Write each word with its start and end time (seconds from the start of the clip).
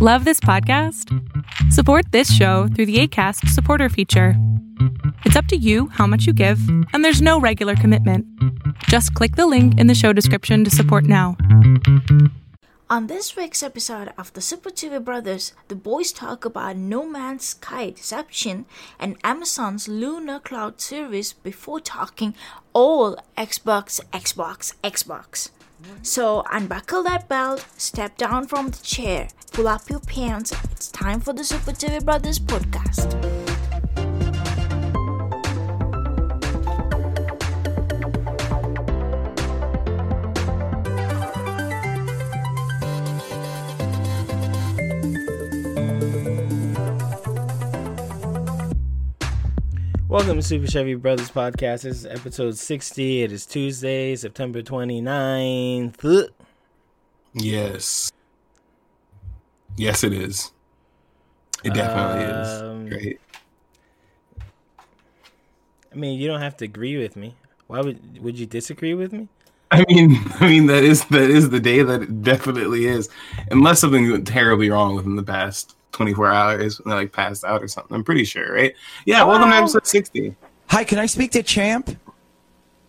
Love 0.00 0.24
this 0.24 0.38
podcast? 0.38 1.12
Support 1.72 2.12
this 2.12 2.32
show 2.32 2.68
through 2.68 2.86
the 2.86 3.00
ACAST 3.00 3.48
supporter 3.48 3.88
feature. 3.88 4.34
It's 5.24 5.34
up 5.34 5.46
to 5.46 5.56
you 5.56 5.88
how 5.88 6.06
much 6.06 6.24
you 6.24 6.32
give, 6.32 6.60
and 6.92 7.04
there's 7.04 7.20
no 7.20 7.40
regular 7.40 7.74
commitment. 7.74 8.24
Just 8.84 9.12
click 9.14 9.34
the 9.34 9.48
link 9.48 9.76
in 9.76 9.88
the 9.88 9.96
show 9.96 10.12
description 10.12 10.62
to 10.62 10.70
support 10.70 11.02
now. 11.02 11.36
On 12.88 13.08
this 13.08 13.34
week's 13.34 13.60
episode 13.60 14.12
of 14.16 14.32
the 14.34 14.40
Super 14.40 14.70
TV 14.70 15.04
Brothers, 15.04 15.52
the 15.66 15.74
boys 15.74 16.12
talk 16.12 16.44
about 16.44 16.76
No 16.76 17.04
Man's 17.04 17.46
Sky 17.46 17.90
Deception 17.90 18.66
and 19.00 19.16
Amazon's 19.24 19.88
Luna 19.88 20.38
Cloud 20.38 20.80
series 20.80 21.32
before 21.32 21.80
talking 21.80 22.36
all 22.72 23.16
Xbox, 23.36 24.00
Xbox, 24.12 24.74
Xbox. 24.84 25.50
So 26.02 26.44
unbuckle 26.50 27.02
that 27.04 27.28
belt, 27.28 27.66
step 27.76 28.16
down 28.16 28.46
from 28.46 28.70
the 28.70 28.78
chair, 28.78 29.28
pull 29.52 29.68
up 29.68 29.88
your 29.90 30.00
pants. 30.00 30.52
It's 30.70 30.88
time 30.88 31.20
for 31.20 31.32
the 31.32 31.44
Super 31.44 31.72
TV 31.72 32.04
Brothers 32.04 32.38
podcast. 32.38 33.57
Welcome 50.08 50.36
to 50.36 50.42
Super 50.42 50.66
Chevy 50.66 50.94
Brothers 50.94 51.30
Podcast. 51.30 51.82
This 51.82 51.98
is 51.98 52.06
episode 52.06 52.56
60. 52.56 53.22
It 53.22 53.32
is 53.32 53.44
Tuesday, 53.44 54.16
September 54.16 54.62
29th. 54.62 56.28
Yes. 57.34 58.10
Yes, 59.76 60.02
it 60.04 60.12
is. 60.14 60.50
It 61.62 61.74
definitely 61.74 62.24
Um, 62.24 62.86
is. 62.86 62.88
Great. 62.94 63.20
I 65.92 65.94
mean, 65.94 66.18
you 66.18 66.26
don't 66.26 66.40
have 66.40 66.56
to 66.58 66.64
agree 66.64 66.96
with 66.96 67.16
me. 67.16 67.34
Why 67.66 67.80
would 67.82 68.22
would 68.22 68.38
you 68.38 68.46
disagree 68.46 68.94
with 68.94 69.12
me? 69.12 69.28
I 69.70 69.84
mean, 69.88 70.16
I 70.40 70.48
mean 70.48 70.66
that 70.66 70.84
is 70.84 71.04
that 71.06 71.28
is 71.28 71.50
the 71.50 71.60
day 71.60 71.82
that 71.82 72.02
it 72.02 72.22
definitely 72.22 72.86
is, 72.86 73.10
unless 73.50 73.80
something 73.80 74.10
went 74.10 74.26
terribly 74.26 74.70
wrong 74.70 74.94
within 74.96 75.16
the 75.16 75.22
past 75.22 75.76
24 75.92 76.26
hours, 76.32 76.80
when 76.80 76.92
I 76.92 76.96
like 76.98 77.12
passed 77.12 77.44
out 77.44 77.62
or 77.62 77.68
something. 77.68 77.94
I'm 77.94 78.04
pretty 78.04 78.24
sure, 78.24 78.52
right? 78.52 78.74
Yeah. 79.04 79.24
Welcome 79.24 79.50
to 79.50 79.56
episode 79.56 79.86
60. 79.86 80.34
Hi, 80.68 80.84
can 80.84 80.98
I 80.98 81.06
speak 81.06 81.32
to 81.32 81.42
Champ? 81.42 81.96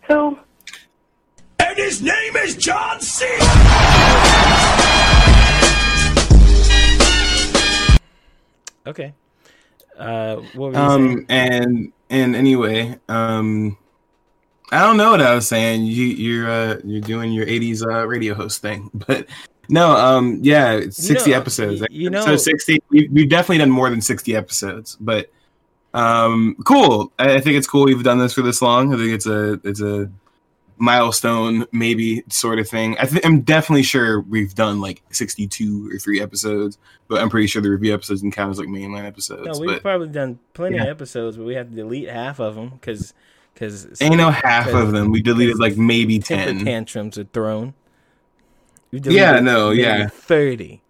Who? 0.02 0.38
And 1.58 1.76
his 1.76 2.02
name 2.02 2.36
is 2.36 2.56
John 2.56 3.00
C. 3.00 3.26
Okay. 8.86 9.12
Uh, 9.98 10.36
what 10.54 10.54
were 10.54 10.68
you 10.68 10.74
saying? 10.74 11.18
Um, 11.18 11.26
and 11.28 11.92
and 12.08 12.34
anyway, 12.34 12.98
um, 13.08 13.76
I 14.72 14.80
don't 14.80 14.96
know 14.96 15.10
what 15.10 15.20
I 15.20 15.34
was 15.34 15.46
saying. 15.46 15.84
You 15.84 16.06
you're 16.06 16.50
uh 16.50 16.76
you're 16.84 17.00
doing 17.00 17.32
your 17.32 17.46
80s 17.46 17.82
uh 17.86 18.06
radio 18.06 18.34
host 18.34 18.60
thing, 18.62 18.90
but. 18.94 19.26
No, 19.70 19.92
um, 19.92 20.38
yeah, 20.42 20.72
it's 20.72 20.98
You 20.98 21.14
60 21.14 21.30
know- 21.30 21.36
episodes. 21.36 21.82
you 21.90 22.10
know- 22.10 22.36
60. 22.36 22.82
We've, 22.90 23.10
we've 23.12 23.28
definitely 23.28 23.58
done 23.58 23.70
more 23.70 23.88
than 23.90 24.00
60 24.00 24.34
episodes, 24.36 24.96
but 25.00 25.30
um, 25.94 26.56
cool. 26.64 27.12
I, 27.18 27.34
I 27.36 27.40
think 27.40 27.56
it's 27.56 27.66
cool 27.66 27.84
we've 27.84 28.02
done 28.02 28.18
this 28.18 28.34
for 28.34 28.42
this 28.42 28.62
long. 28.62 28.92
I 28.94 28.96
think 28.96 29.12
it's 29.12 29.26
a 29.26 29.60
it's 29.64 29.80
a 29.80 30.10
milestone, 30.78 31.66
maybe 31.72 32.22
sort 32.28 32.58
of 32.58 32.68
thing. 32.68 32.96
I 32.98 33.04
th- 33.04 33.24
I'm 33.24 33.40
definitely 33.42 33.82
sure 33.82 34.20
we've 34.20 34.54
done 34.54 34.80
like 34.80 35.02
62 35.10 35.90
or 35.92 35.98
three 35.98 36.20
episodes, 36.22 36.78
but 37.08 37.20
I'm 37.20 37.28
pretty 37.28 37.46
sure 37.48 37.60
the 37.60 37.70
review 37.70 37.92
episodes 37.92 38.22
can 38.22 38.30
count 38.30 38.50
as 38.52 38.58
like 38.58 38.68
mainline 38.68 39.04
episodes. 39.04 39.46
No, 39.46 39.58
we've 39.60 39.76
but 39.76 39.82
probably 39.82 40.08
done 40.08 40.38
plenty 40.54 40.78
of 40.78 40.86
episodes, 40.86 41.36
but 41.36 41.44
we 41.44 41.54
have 41.54 41.68
to 41.68 41.74
delete 41.76 42.08
half 42.08 42.40
of 42.40 42.54
them 42.54 42.70
because 42.70 43.12
because 43.52 44.00
ain't 44.00 44.16
no 44.16 44.30
half 44.30 44.68
of 44.68 44.92
them. 44.92 45.10
We 45.10 45.20
deleted 45.20 45.58
like 45.58 45.76
maybe 45.76 46.18
10. 46.18 46.64
tantrums 46.64 47.18
are 47.18 47.24
thrown. 47.24 47.74
We 48.90 49.00
Yeah, 49.04 49.40
no, 49.40 49.70
yeah. 49.70 50.08
30. 50.08 50.82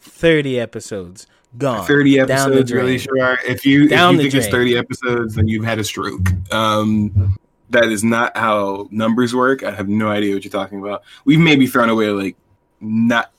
30 0.00 0.60
episodes 0.60 1.26
gone. 1.56 1.86
30 1.86 2.20
episodes 2.20 2.72
really 2.72 2.98
drain. 2.98 2.98
sure 2.98 3.38
if 3.46 3.64
you 3.64 3.88
Down 3.88 4.14
if 4.14 4.24
you 4.24 4.30
think 4.30 4.42
it's 4.42 4.52
30 4.52 4.76
episodes 4.76 5.34
then 5.34 5.48
you've 5.48 5.64
had 5.64 5.78
a 5.78 5.84
stroke 5.84 6.28
um 6.52 7.38
that 7.70 7.84
is 7.84 8.04
not 8.04 8.36
how 8.36 8.88
numbers 8.90 9.34
work 9.34 9.62
i 9.62 9.70
have 9.70 9.88
no 9.88 10.08
idea 10.08 10.34
what 10.34 10.44
you're 10.44 10.50
talking 10.50 10.80
about 10.80 11.02
we've 11.24 11.40
maybe 11.40 11.66
thrown 11.66 11.88
away 11.88 12.08
like 12.10 12.36
not 12.80 13.30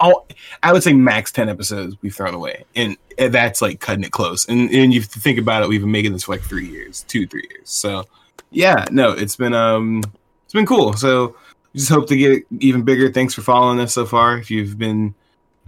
all. 0.00 0.26
i 0.62 0.72
would 0.72 0.82
say 0.82 0.92
max 0.92 1.32
10 1.32 1.48
episodes 1.48 1.96
we've 2.02 2.14
thrown 2.14 2.34
away 2.34 2.64
and 2.74 2.96
that's 3.16 3.62
like 3.62 3.80
cutting 3.80 4.04
it 4.04 4.12
close 4.12 4.46
and 4.48 4.70
and 4.70 4.92
you 4.92 5.00
think 5.00 5.38
about 5.38 5.62
it 5.62 5.68
we've 5.68 5.80
been 5.80 5.90
making 5.90 6.12
this 6.12 6.24
for 6.24 6.32
like 6.32 6.42
three 6.42 6.68
years 6.68 7.04
two 7.08 7.26
three 7.26 7.46
years 7.50 7.70
so 7.70 8.04
yeah 8.50 8.84
no 8.90 9.12
it's 9.12 9.36
been 9.36 9.54
um 9.54 10.02
it's 10.44 10.52
been 10.52 10.66
cool 10.66 10.92
so 10.94 11.36
just 11.76 11.90
hope 11.90 12.08
to 12.08 12.16
get 12.16 12.42
even 12.60 12.82
bigger 12.82 13.12
thanks 13.12 13.34
for 13.34 13.42
following 13.42 13.78
us 13.80 13.92
so 13.92 14.06
far 14.06 14.38
if 14.38 14.50
you've 14.50 14.78
been 14.78 15.14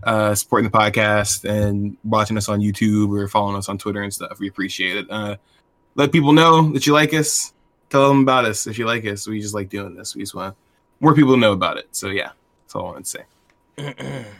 uh, 0.04 0.34
supporting 0.34 0.70
the 0.70 0.76
podcast 0.76 1.44
and 1.44 1.96
watching 2.04 2.36
us 2.36 2.48
on 2.48 2.60
YouTube 2.60 3.10
or 3.10 3.28
following 3.28 3.56
us 3.56 3.68
on 3.68 3.78
Twitter 3.78 4.02
and 4.02 4.12
stuff. 4.12 4.38
We 4.38 4.48
appreciate 4.48 4.96
it. 4.96 5.06
Uh, 5.10 5.36
let 5.96 6.12
people 6.12 6.32
know 6.32 6.70
that 6.72 6.86
you 6.86 6.92
like 6.92 7.12
us. 7.12 7.52
Tell 7.90 8.08
them 8.08 8.22
about 8.22 8.44
us 8.44 8.66
if 8.66 8.78
you 8.78 8.86
like 8.86 9.04
us. 9.06 9.26
We 9.26 9.40
just 9.40 9.54
like 9.54 9.68
doing 9.68 9.94
this. 9.94 10.14
We 10.14 10.22
just 10.22 10.34
want 10.34 10.56
more 11.00 11.14
people 11.14 11.34
to 11.34 11.40
know 11.40 11.52
about 11.52 11.76
it. 11.76 11.88
So 11.92 12.08
yeah, 12.08 12.30
that's 12.64 12.74
all 12.74 12.82
I 12.82 12.92
wanted 12.92 13.04
to 13.04 13.94
say. 13.94 14.24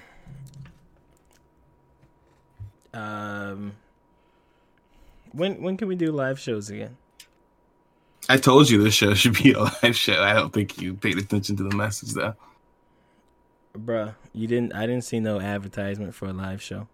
Um, 2.95 3.75
when 5.33 5.63
when 5.63 5.77
can 5.77 5.89
we 5.89 5.95
do 5.95 6.11
live 6.11 6.41
shows 6.41 6.71
again? 6.71 6.97
I 8.29 8.37
told 8.37 8.69
you 8.69 8.83
this 8.83 8.95
show 8.95 9.15
should 9.15 9.43
be 9.43 9.53
a 9.53 9.61
live 9.61 9.97
show. 9.97 10.23
I 10.23 10.35
don't 10.35 10.53
think 10.53 10.81
you 10.81 10.95
paid 10.95 11.19
attention 11.19 11.57
to 11.57 11.63
the 11.63 11.75
message 11.75 12.13
though. 12.13 12.35
Bruh, 13.77 14.15
you 14.33 14.47
didn't. 14.47 14.75
I 14.75 14.87
didn't 14.87 15.05
see 15.05 15.21
no 15.21 15.41
advertisement 15.41 16.15
for 16.15 16.27
a 16.27 16.33
live 16.33 16.61
show. 16.61 16.89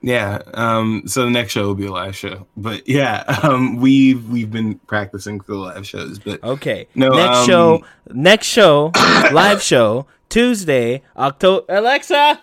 Yeah. 0.00 0.40
Um. 0.54 1.02
So 1.06 1.24
the 1.24 1.30
next 1.30 1.52
show 1.52 1.66
will 1.66 1.74
be 1.74 1.86
a 1.86 1.92
live 1.92 2.16
show. 2.16 2.46
But 2.56 2.88
yeah. 2.88 3.24
Um. 3.42 3.76
We've 3.76 4.28
we've 4.28 4.50
been 4.50 4.78
practicing 4.80 5.40
for 5.40 5.52
the 5.52 5.58
live 5.58 5.86
shows. 5.86 6.18
But 6.18 6.42
Okay. 6.42 6.88
No, 6.94 7.08
Next 7.08 7.38
um, 7.38 7.46
show. 7.46 7.84
Next 8.10 8.46
show. 8.46 8.92
live 9.32 9.62
show. 9.62 10.06
Tuesday, 10.28 11.02
October. 11.16 11.64
Alexa, 11.70 12.42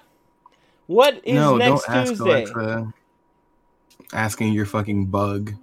what 0.87 1.21
is 1.23 1.35
no, 1.35 1.55
next 1.57 1.85
don't 1.85 1.95
ask 1.95 2.09
Tuesday? 2.09 2.43
Alexa. 2.45 2.93
Asking 4.13 4.53
your 4.53 4.65
fucking 4.65 5.05
bug. 5.05 5.53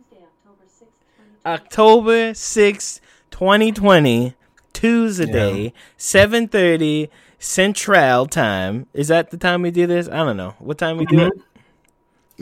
October 1.44 2.34
sixth, 2.34 3.00
2020, 3.30 4.34
Tuesday, 4.72 5.72
7:30 5.98 7.08
Central 7.38 8.26
Time. 8.26 8.86
Is 8.94 9.08
that 9.08 9.30
the 9.30 9.36
time 9.36 9.62
we 9.62 9.70
do 9.70 9.86
this? 9.86 10.08
I 10.08 10.18
don't 10.18 10.36
know. 10.36 10.54
What 10.58 10.78
time 10.78 10.96
we 10.96 11.06
do 11.06 11.26
it? 11.26 11.32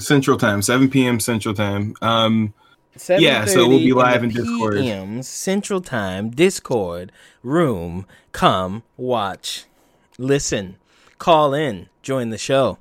Central 0.03 0.37
Time, 0.39 0.63
7 0.63 0.89
p.m. 0.89 1.21
Central 1.21 1.55
Time. 1.55 1.95
Um, 2.01 2.55
Yeah, 3.09 3.45
so 3.47 3.69
we'll 3.69 3.79
be 3.79 3.93
live 3.93 4.23
in 4.23 4.31
the 4.31 4.43
Discord. 4.43 4.75
PM 4.75 5.23
Central 5.23 5.81
Time, 5.81 6.31
Discord 6.31 7.13
room. 7.43 8.07
Come 8.33 8.83
watch, 8.97 9.65
listen, 10.19 10.77
call 11.19 11.55
in, 11.55 11.89
join 12.03 12.31
the 12.31 12.39
show. 12.39 12.79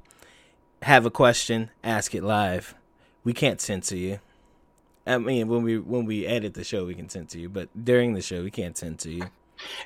Have 0.84 1.06
a 1.06 1.12
question, 1.12 1.70
ask 1.84 2.14
it 2.16 2.24
live. 2.24 2.76
We 3.24 3.34
can't 3.34 3.60
censor 3.60 3.98
you. 3.98 4.20
I 5.10 5.18
mean, 5.18 5.48
when 5.48 5.64
we 5.64 5.78
when 5.80 6.06
we 6.06 6.26
edit 6.26 6.54
the 6.54 6.64
show, 6.64 6.86
we 6.86 6.94
can 6.94 7.10
send 7.10 7.30
to 7.30 7.40
you, 7.40 7.50
but 7.50 7.70
during 7.84 8.14
the 8.14 8.22
show, 8.22 8.44
we 8.44 8.52
can't 8.52 8.78
send 8.78 9.00
to 9.00 9.12
you. 9.12 9.24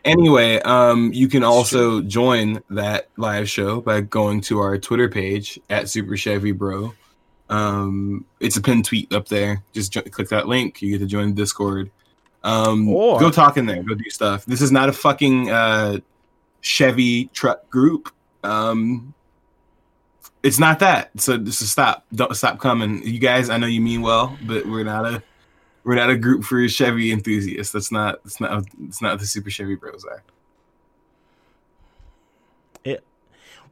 anyway, 0.05 0.59
um, 0.61 1.11
you 1.13 1.27
can 1.27 1.43
also 1.43 2.01
join 2.01 2.61
that 2.69 3.07
live 3.17 3.49
show 3.49 3.81
by 3.81 4.01
going 4.01 4.41
to 4.41 4.59
our 4.59 4.77
Twitter 4.77 5.09
page 5.09 5.59
at 5.69 5.89
Super 5.89 6.17
Chevy 6.17 6.51
Bro. 6.51 6.93
Um, 7.49 8.25
it's 8.39 8.57
a 8.57 8.61
pinned 8.61 8.85
tweet 8.85 9.13
up 9.13 9.27
there. 9.27 9.63
Just 9.73 9.91
jo- 9.93 10.01
click 10.01 10.29
that 10.29 10.47
link. 10.47 10.81
You 10.81 10.91
get 10.91 10.99
to 10.99 11.05
join 11.07 11.29
the 11.29 11.35
Discord. 11.35 11.89
Um, 12.43 12.89
Or- 12.89 13.19
go 13.19 13.31
talk 13.31 13.57
in 13.57 13.65
there. 13.65 13.81
Go 13.83 13.95
do 13.95 14.09
stuff. 14.09 14.45
This 14.45 14.61
is 14.61 14.71
not 14.71 14.89
a 14.89 14.93
fucking 14.93 15.49
uh, 15.49 15.99
Chevy 16.61 17.25
truck 17.33 17.69
group. 17.69 18.11
Um, 18.43 19.13
it's 20.43 20.59
not 20.59 20.79
that. 20.79 21.09
So 21.19 21.37
just 21.37 21.65
stop. 21.67 22.05
Don't 22.13 22.35
stop 22.35 22.59
coming. 22.59 23.01
You 23.03 23.17
guys, 23.17 23.49
I 23.49 23.57
know 23.57 23.67
you 23.67 23.81
mean 23.81 24.01
well, 24.01 24.37
but 24.45 24.65
we're 24.65 24.83
not 24.83 25.05
a 25.05 25.23
we're 25.85 25.95
not 25.95 26.09
a 26.09 26.17
group 26.17 26.43
for 26.43 26.67
Chevy 26.67 27.11
enthusiasts. 27.11 27.71
That's 27.71 27.91
not 27.91 28.19
it's 28.25 28.39
not 28.39 28.65
it's 28.85 29.01
not 29.01 29.19
the 29.19 29.25
Super 29.25 29.49
Chevy 29.49 29.75
Bros 29.75 30.03
are. 30.05 30.21
It, 32.83 33.03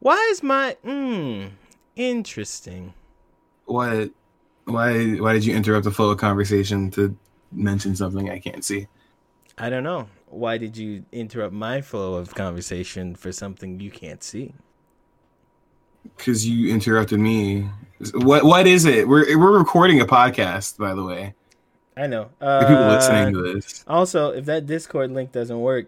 why 0.00 0.16
is 0.30 0.42
my 0.42 0.76
mm, 0.84 1.50
interesting? 1.94 2.94
What 3.66 4.10
why 4.64 5.14
why 5.16 5.34
did 5.34 5.44
you 5.44 5.54
interrupt 5.54 5.84
the 5.84 5.90
flow 5.90 6.10
of 6.10 6.18
conversation 6.18 6.90
to 6.92 7.14
mention 7.52 7.94
something 7.94 8.30
I 8.30 8.38
can't 8.38 8.64
see? 8.64 8.88
I 9.58 9.68
don't 9.68 9.84
know. 9.84 10.08
Why 10.26 10.56
did 10.56 10.78
you 10.78 11.04
interrupt 11.12 11.52
my 11.52 11.82
flow 11.82 12.14
of 12.14 12.34
conversation 12.34 13.14
for 13.14 13.30
something 13.32 13.78
you 13.78 13.90
can't 13.90 14.22
see? 14.22 14.54
Because 16.16 16.46
you 16.48 16.72
interrupted 16.72 17.18
me. 17.18 17.68
What 18.14 18.44
what 18.44 18.66
is 18.66 18.84
it? 18.84 19.06
We're 19.08 19.38
we're 19.38 19.58
recording 19.58 20.00
a 20.00 20.06
podcast, 20.06 20.78
by 20.78 20.94
the 20.94 21.04
way. 21.04 21.34
I 21.96 22.06
know. 22.06 22.30
The 22.40 22.60
people 22.60 22.76
Uh, 22.84 22.94
listening 22.96 23.34
to 23.34 23.54
this. 23.54 23.84
Also, 23.86 24.30
if 24.30 24.44
that 24.46 24.66
Discord 24.66 25.10
link 25.12 25.30
doesn't 25.32 25.60
work, 25.60 25.86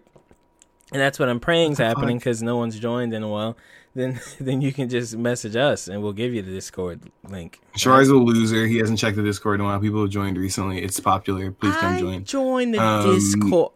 and 0.91 1.01
that's 1.01 1.17
what 1.19 1.29
I'm 1.29 1.39
praying 1.39 1.73
is 1.73 1.77
happening 1.79 2.17
because 2.19 2.41
no 2.43 2.57
one's 2.57 2.79
joined 2.79 3.13
in 3.13 3.23
a 3.23 3.27
while, 3.27 3.57
then 3.95 4.19
then 4.39 4.61
you 4.61 4.71
can 4.71 4.87
just 4.87 5.17
message 5.17 5.55
us 5.55 5.87
and 5.87 6.01
we'll 6.03 6.13
give 6.13 6.33
you 6.33 6.41
the 6.41 6.51
Discord 6.51 7.01
link. 7.27 7.59
Shari's 7.75 8.07
a 8.09 8.15
loser. 8.15 8.65
He 8.67 8.77
hasn't 8.77 8.99
checked 8.99 9.17
the 9.17 9.23
Discord 9.23 9.55
in 9.59 9.61
a 9.61 9.63
while. 9.69 9.79
People 9.79 10.01
have 10.01 10.11
joined 10.11 10.37
recently. 10.37 10.81
It's 10.81 10.99
popular. 10.99 11.51
Please 11.51 11.75
come 11.77 11.95
I 11.95 11.99
join. 11.99 12.23
join 12.23 12.71
the 12.71 12.79
Um, 12.81 13.15
Discord. 13.15 13.71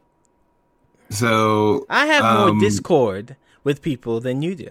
So 1.09 1.85
I 1.89 2.05
have 2.05 2.23
um, 2.23 2.51
more 2.57 2.59
Discord 2.61 3.35
with 3.63 3.81
people 3.81 4.19
than 4.21 4.41
you 4.41 4.55
do. 4.55 4.69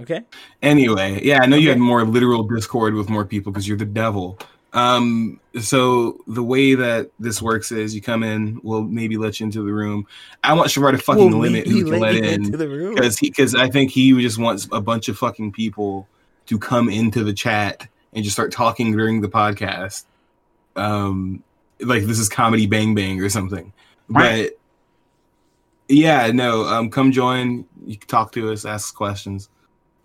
Okay. 0.00 0.22
Anyway, 0.62 1.20
yeah, 1.22 1.40
I 1.42 1.46
know 1.46 1.56
you 1.56 1.68
had 1.68 1.78
more 1.78 2.04
literal 2.04 2.42
discord 2.42 2.94
with 2.94 3.08
more 3.08 3.24
people 3.24 3.52
because 3.52 3.68
you're 3.68 3.78
the 3.78 3.84
devil. 3.84 4.38
Um, 4.72 5.38
so 5.60 6.18
the 6.26 6.42
way 6.42 6.74
that 6.74 7.10
this 7.20 7.40
works 7.40 7.70
is 7.70 7.94
you 7.94 8.02
come 8.02 8.24
in, 8.24 8.60
we'll 8.64 8.82
maybe 8.82 9.16
let 9.16 9.38
you 9.38 9.44
into 9.46 9.64
the 9.64 9.72
room. 9.72 10.04
I 10.42 10.52
want 10.52 10.68
Shavar 10.68 10.90
to 10.90 10.98
fucking 10.98 11.30
We'll 11.30 11.38
limit 11.38 11.68
who 11.68 11.84
can 11.84 12.00
let 12.00 12.16
in 12.16 12.24
into 12.24 12.56
the 12.56 12.68
room. 12.68 12.94
because 12.94 13.16
he 13.16 13.30
because 13.30 13.54
I 13.54 13.68
think 13.68 13.92
he 13.92 14.12
just 14.20 14.36
wants 14.36 14.66
a 14.72 14.80
bunch 14.80 15.08
of 15.08 15.16
fucking 15.16 15.52
people 15.52 16.08
to 16.46 16.58
come 16.58 16.88
into 16.88 17.22
the 17.22 17.32
chat 17.32 17.86
and 18.12 18.24
just 18.24 18.34
start 18.34 18.50
talking 18.50 18.90
during 18.90 19.20
the 19.20 19.28
podcast. 19.28 20.06
Um, 20.74 21.44
like 21.80 22.02
this 22.02 22.18
is 22.18 22.28
comedy 22.28 22.66
bang 22.66 22.96
bang 22.96 23.20
or 23.20 23.28
something. 23.28 23.72
But 24.08 24.58
yeah, 25.88 26.32
no, 26.32 26.64
um, 26.64 26.90
come 26.90 27.12
join. 27.12 27.64
You 27.86 27.96
can 27.96 28.08
talk 28.08 28.32
to 28.32 28.50
us, 28.50 28.64
ask 28.64 28.92
questions, 28.94 29.48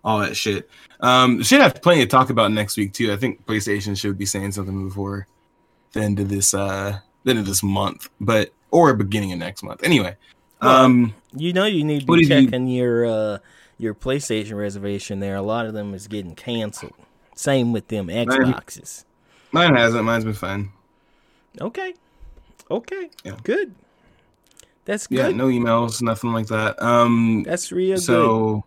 all 0.04 0.18
that 0.20 0.36
shit. 0.36 0.68
Um, 1.00 1.42
should 1.42 1.60
have 1.60 1.80
plenty 1.82 2.00
to 2.02 2.06
talk 2.06 2.30
about 2.30 2.52
next 2.52 2.76
week 2.76 2.92
too. 2.92 3.12
I 3.12 3.16
think 3.16 3.44
PlayStation 3.46 3.98
should 3.98 4.16
be 4.18 4.26
saying 4.26 4.52
something 4.52 4.88
before 4.88 5.26
the 5.92 6.00
end 6.00 6.20
of 6.20 6.28
this 6.28 6.54
uh 6.54 6.98
the 7.24 7.30
end 7.30 7.38
of 7.38 7.46
this 7.46 7.62
month, 7.62 8.08
but 8.20 8.52
or 8.70 8.94
beginning 8.94 9.32
of 9.32 9.38
next 9.38 9.62
month. 9.62 9.82
Anyway, 9.82 10.16
Well, 10.62 10.84
um, 10.84 11.14
You 11.34 11.52
know 11.52 11.64
you 11.64 11.84
need 11.84 12.00
to 12.00 12.06
be 12.06 12.20
did 12.24 12.28
you- 12.28 12.44
checking 12.46 12.66
your 12.68 13.06
uh 13.06 13.38
your 13.78 13.94
PlayStation 13.94 14.58
reservation 14.58 15.20
there. 15.20 15.36
A 15.36 15.42
lot 15.42 15.66
of 15.66 15.72
them 15.74 15.94
is 15.94 16.06
getting 16.06 16.34
canceled. 16.34 16.92
Same 17.34 17.72
with 17.72 17.88
them 17.88 18.08
Xboxes. 18.08 19.04
mine 19.52 19.74
hasn't. 19.74 20.04
Mine's 20.04 20.24
been 20.24 20.34
fine. 20.34 20.70
Okay. 21.60 21.94
Okay. 22.70 23.10
Yeah. 23.24 23.36
Good. 23.42 23.74
That's 24.84 25.06
good. 25.06 25.16
Yeah, 25.18 25.28
no 25.30 25.46
emails, 25.46 26.02
nothing 26.02 26.32
like 26.32 26.46
that. 26.48 26.80
Um, 26.82 27.42
That's 27.44 27.72
real 27.72 27.96
good. 27.96 28.02
so 28.04 28.64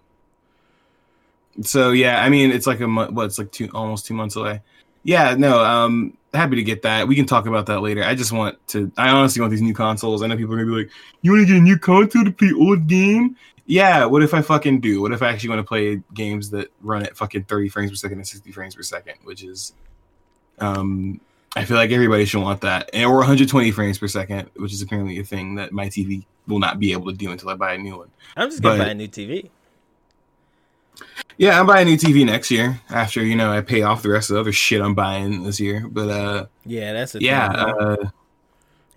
so 1.61 1.91
yeah 1.91 2.23
i 2.23 2.29
mean 2.29 2.51
it's 2.51 2.65
like 2.65 2.79
a 2.79 2.87
month 2.87 3.11
what 3.11 3.25
it's 3.25 3.37
like 3.37 3.51
two 3.51 3.69
almost 3.73 4.05
two 4.05 4.13
months 4.13 4.35
away. 4.35 4.61
Yeah 5.03 5.35
no 5.35 5.63
um 5.63 6.17
happy 6.33 6.55
to 6.55 6.63
get 6.63 6.81
that. 6.81 7.07
We 7.07 7.15
can 7.15 7.27
talk 7.27 7.45
about 7.45 7.67
that 7.67 7.81
later. 7.81 8.03
I 8.03 8.15
just 8.15 8.31
want 8.31 8.57
to 8.69 8.91
i 8.97 9.09
honestly 9.09 9.39
want 9.41 9.51
these 9.51 9.61
new 9.61 9.73
consoles. 9.73 10.23
I 10.23 10.27
know 10.27 10.35
people 10.37 10.55
are 10.55 10.57
gonna 10.57 10.71
be 10.75 10.83
like 10.83 10.91
you 11.21 11.31
want 11.31 11.47
to 11.47 11.53
get 11.53 11.57
a 11.59 11.63
new 11.63 11.77
console 11.77 12.23
to 12.25 12.31
play 12.31 12.51
old 12.57 12.87
game? 12.87 13.35
Yeah 13.65 14.05
what 14.05 14.23
if 14.23 14.33
i 14.33 14.41
fucking 14.41 14.79
do? 14.79 15.01
What 15.01 15.11
if 15.11 15.21
i 15.21 15.29
actually 15.29 15.49
want 15.49 15.59
to 15.59 15.67
play 15.67 16.01
games 16.13 16.49
that 16.51 16.69
run 16.81 17.03
at 17.03 17.15
fucking 17.15 17.43
30 17.43 17.69
frames 17.69 17.91
per 17.91 17.95
second 17.95 18.17
and 18.17 18.27
60 18.27 18.51
frames 18.51 18.75
per 18.75 18.81
second 18.83 19.15
which 19.23 19.43
is 19.43 19.73
um 20.59 21.19
i 21.55 21.65
feel 21.65 21.77
like 21.77 21.91
everybody 21.91 22.25
should 22.25 22.41
want 22.41 22.61
that. 22.61 22.89
And 22.93 23.05
or 23.05 23.17
120 23.17 23.71
frames 23.71 23.97
per 23.99 24.07
second 24.07 24.49
which 24.55 24.73
is 24.73 24.81
apparently 24.81 25.19
a 25.19 25.23
thing 25.23 25.55
that 25.55 25.71
my 25.71 25.87
tv 25.87 26.25
will 26.47 26.59
not 26.59 26.79
be 26.79 26.91
able 26.93 27.11
to 27.11 27.17
do 27.17 27.31
until 27.31 27.49
i 27.49 27.55
buy 27.55 27.73
a 27.73 27.77
new 27.77 27.97
one. 27.97 28.09
I'm 28.35 28.49
just 28.49 28.61
gonna 28.61 28.79
but- 28.79 28.85
buy 28.85 28.89
a 28.91 28.95
new 28.95 29.07
TV. 29.07 29.49
Yeah, 31.37 31.59
I'm 31.59 31.65
buying 31.65 31.87
a 31.87 31.91
new 31.91 31.97
TV 31.97 32.25
next 32.25 32.51
year 32.51 32.79
after 32.89 33.23
you 33.23 33.35
know 33.35 33.51
I 33.51 33.61
pay 33.61 33.81
off 33.81 34.03
the 34.03 34.09
rest 34.09 34.29
of 34.29 34.35
the 34.35 34.39
other 34.39 34.51
shit 34.51 34.81
I'm 34.81 34.95
buying 34.95 35.43
this 35.43 35.59
year. 35.59 35.87
But 35.89 36.09
uh, 36.09 36.45
Yeah, 36.65 36.93
that's 36.93 37.15
a 37.15 37.21
yeah, 37.21 37.47
uh, 37.47 37.95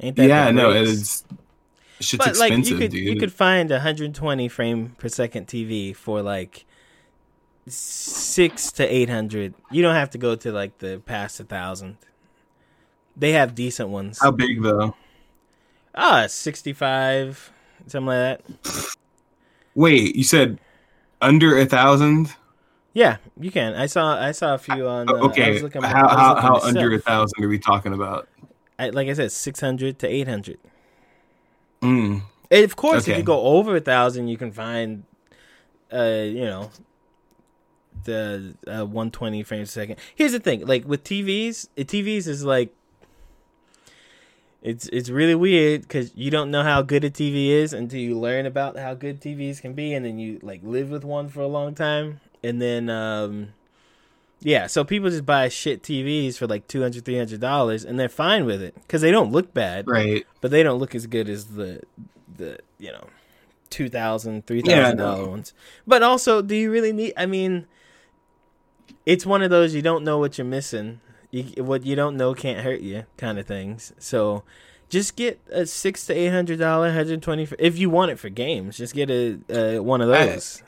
Ain't 0.00 0.16
that 0.16 0.28
yeah, 0.28 0.50
no, 0.50 0.72
it's 0.72 1.24
shit's 2.00 2.24
but 2.24 2.36
like 2.36 2.52
you 2.66 2.76
could 2.76 2.90
dude. 2.90 3.04
you 3.06 3.16
could 3.16 3.32
find 3.32 3.70
a 3.70 3.76
120 3.76 4.48
frame 4.48 4.94
per 4.98 5.08
second 5.08 5.46
TV 5.46 5.96
for 5.96 6.20
like 6.20 6.66
six 7.66 8.70
to 8.72 8.84
eight 8.86 9.08
hundred. 9.08 9.54
You 9.70 9.82
don't 9.82 9.94
have 9.94 10.10
to 10.10 10.18
go 10.18 10.36
to 10.36 10.52
like 10.52 10.78
the 10.78 11.00
past 11.06 11.40
a 11.40 11.44
thousand. 11.44 11.96
They 13.16 13.32
have 13.32 13.54
decent 13.54 13.88
ones. 13.88 14.18
How 14.20 14.30
big 14.30 14.62
though? 14.62 14.94
Ah, 15.94 16.26
65, 16.26 17.52
something 17.86 18.06
like 18.06 18.42
that. 18.44 18.94
Wait, 19.74 20.14
you 20.14 20.24
said 20.24 20.58
under 21.20 21.58
a 21.58 21.66
thousand? 21.66 22.34
Yeah, 22.92 23.18
you 23.38 23.50
can. 23.50 23.74
I 23.74 23.86
saw 23.86 24.18
I 24.18 24.32
saw 24.32 24.54
a 24.54 24.58
few 24.58 24.88
on. 24.88 25.08
Uh, 25.08 25.14
okay, 25.26 25.52
was 25.52 25.62
looking, 25.62 25.82
how 25.82 26.08
how, 26.08 26.34
how 26.36 26.60
under 26.60 26.92
a 26.94 26.98
thousand 26.98 27.44
are 27.44 27.48
we 27.48 27.58
talking 27.58 27.92
about? 27.92 28.28
I, 28.78 28.90
like 28.90 29.08
I 29.08 29.14
said, 29.14 29.32
600 29.32 29.98
to 30.00 30.06
800. 30.06 30.58
Mm. 31.82 32.22
And 32.50 32.64
of 32.64 32.76
course, 32.76 33.08
if 33.08 33.16
you 33.16 33.22
go 33.22 33.40
over 33.40 33.76
a 33.76 33.80
thousand, 33.80 34.28
you 34.28 34.36
can 34.36 34.52
find, 34.52 35.04
uh, 35.92 36.22
you 36.24 36.44
know, 36.44 36.70
the 38.04 38.54
uh, 38.66 38.84
120 38.84 39.42
frames 39.42 39.68
a 39.70 39.72
second. 39.72 39.96
Here's 40.14 40.32
the 40.32 40.40
thing: 40.40 40.66
like 40.66 40.86
with 40.86 41.04
TVs, 41.04 41.68
TVs 41.76 42.26
is 42.26 42.44
like, 42.44 42.74
it's 44.66 44.86
it's 44.92 45.08
really 45.08 45.34
weird 45.34 45.82
because 45.82 46.10
you 46.14 46.30
don't 46.30 46.50
know 46.50 46.62
how 46.62 46.82
good 46.82 47.04
a 47.04 47.10
TV 47.10 47.48
is 47.48 47.72
until 47.72 48.00
you 48.00 48.18
learn 48.18 48.44
about 48.46 48.76
how 48.78 48.92
good 48.94 49.20
TVs 49.20 49.60
can 49.62 49.72
be, 49.72 49.94
and 49.94 50.04
then 50.04 50.18
you 50.18 50.40
like 50.42 50.60
live 50.62 50.90
with 50.90 51.04
one 51.04 51.28
for 51.28 51.40
a 51.40 51.46
long 51.46 51.74
time, 51.74 52.20
and 52.42 52.60
then 52.60 52.90
um. 52.90 53.48
Yeah, 54.42 54.66
so 54.66 54.84
people 54.84 55.08
just 55.08 55.24
buy 55.24 55.48
shit 55.48 55.82
TVs 55.82 56.36
for 56.36 56.46
like 56.46 56.68
200 56.68 57.04
300 57.06 57.40
dollars 57.40 57.84
and 57.86 57.98
they're 57.98 58.08
fine 58.10 58.44
with 58.44 58.60
it 58.60 58.74
cuz 58.86 59.00
they 59.00 59.10
don't 59.10 59.32
look 59.32 59.54
bad 59.54 59.88
Right. 59.88 60.26
but 60.42 60.50
they 60.50 60.62
don't 60.62 60.78
look 60.78 60.94
as 60.94 61.06
good 61.06 61.30
as 61.30 61.46
the 61.56 61.80
the 62.36 62.58
you 62.78 62.92
know 62.92 63.06
two 63.70 63.88
thousand 63.88 64.46
three 64.46 64.60
Yeah, 64.62 64.82
thousand 64.82 64.98
dollar 64.98 65.26
ones 65.30 65.54
but 65.86 66.02
also 66.02 66.42
do 66.42 66.54
you 66.54 66.70
really 66.70 66.92
need 66.92 67.14
i 67.16 67.24
mean 67.24 67.66
it's 69.06 69.24
one 69.24 69.42
of 69.42 69.48
those 69.50 69.74
you 69.74 69.80
don't 69.82 70.04
know 70.04 70.18
what 70.18 70.36
you're 70.36 70.44
missing 70.46 71.00
you, 71.30 71.64
what 71.64 71.84
you 71.84 71.96
don't 71.96 72.16
know 72.16 72.34
can't 72.34 72.60
hurt 72.60 72.80
you 72.80 73.04
kind 73.16 73.38
of 73.38 73.46
things 73.46 73.92
so 73.98 74.42
just 74.88 75.16
get 75.16 75.40
a 75.50 75.66
six 75.66 76.06
to 76.06 76.14
eight 76.14 76.28
hundred 76.28 76.58
dollar 76.58 76.86
120 76.86 77.48
if 77.58 77.78
you 77.78 77.90
want 77.90 78.10
it 78.10 78.18
for 78.18 78.28
games 78.28 78.76
just 78.76 78.94
get 78.94 79.10
a 79.10 79.38
uh, 79.50 79.82
one 79.82 80.00
of 80.00 80.08
those 80.08 80.62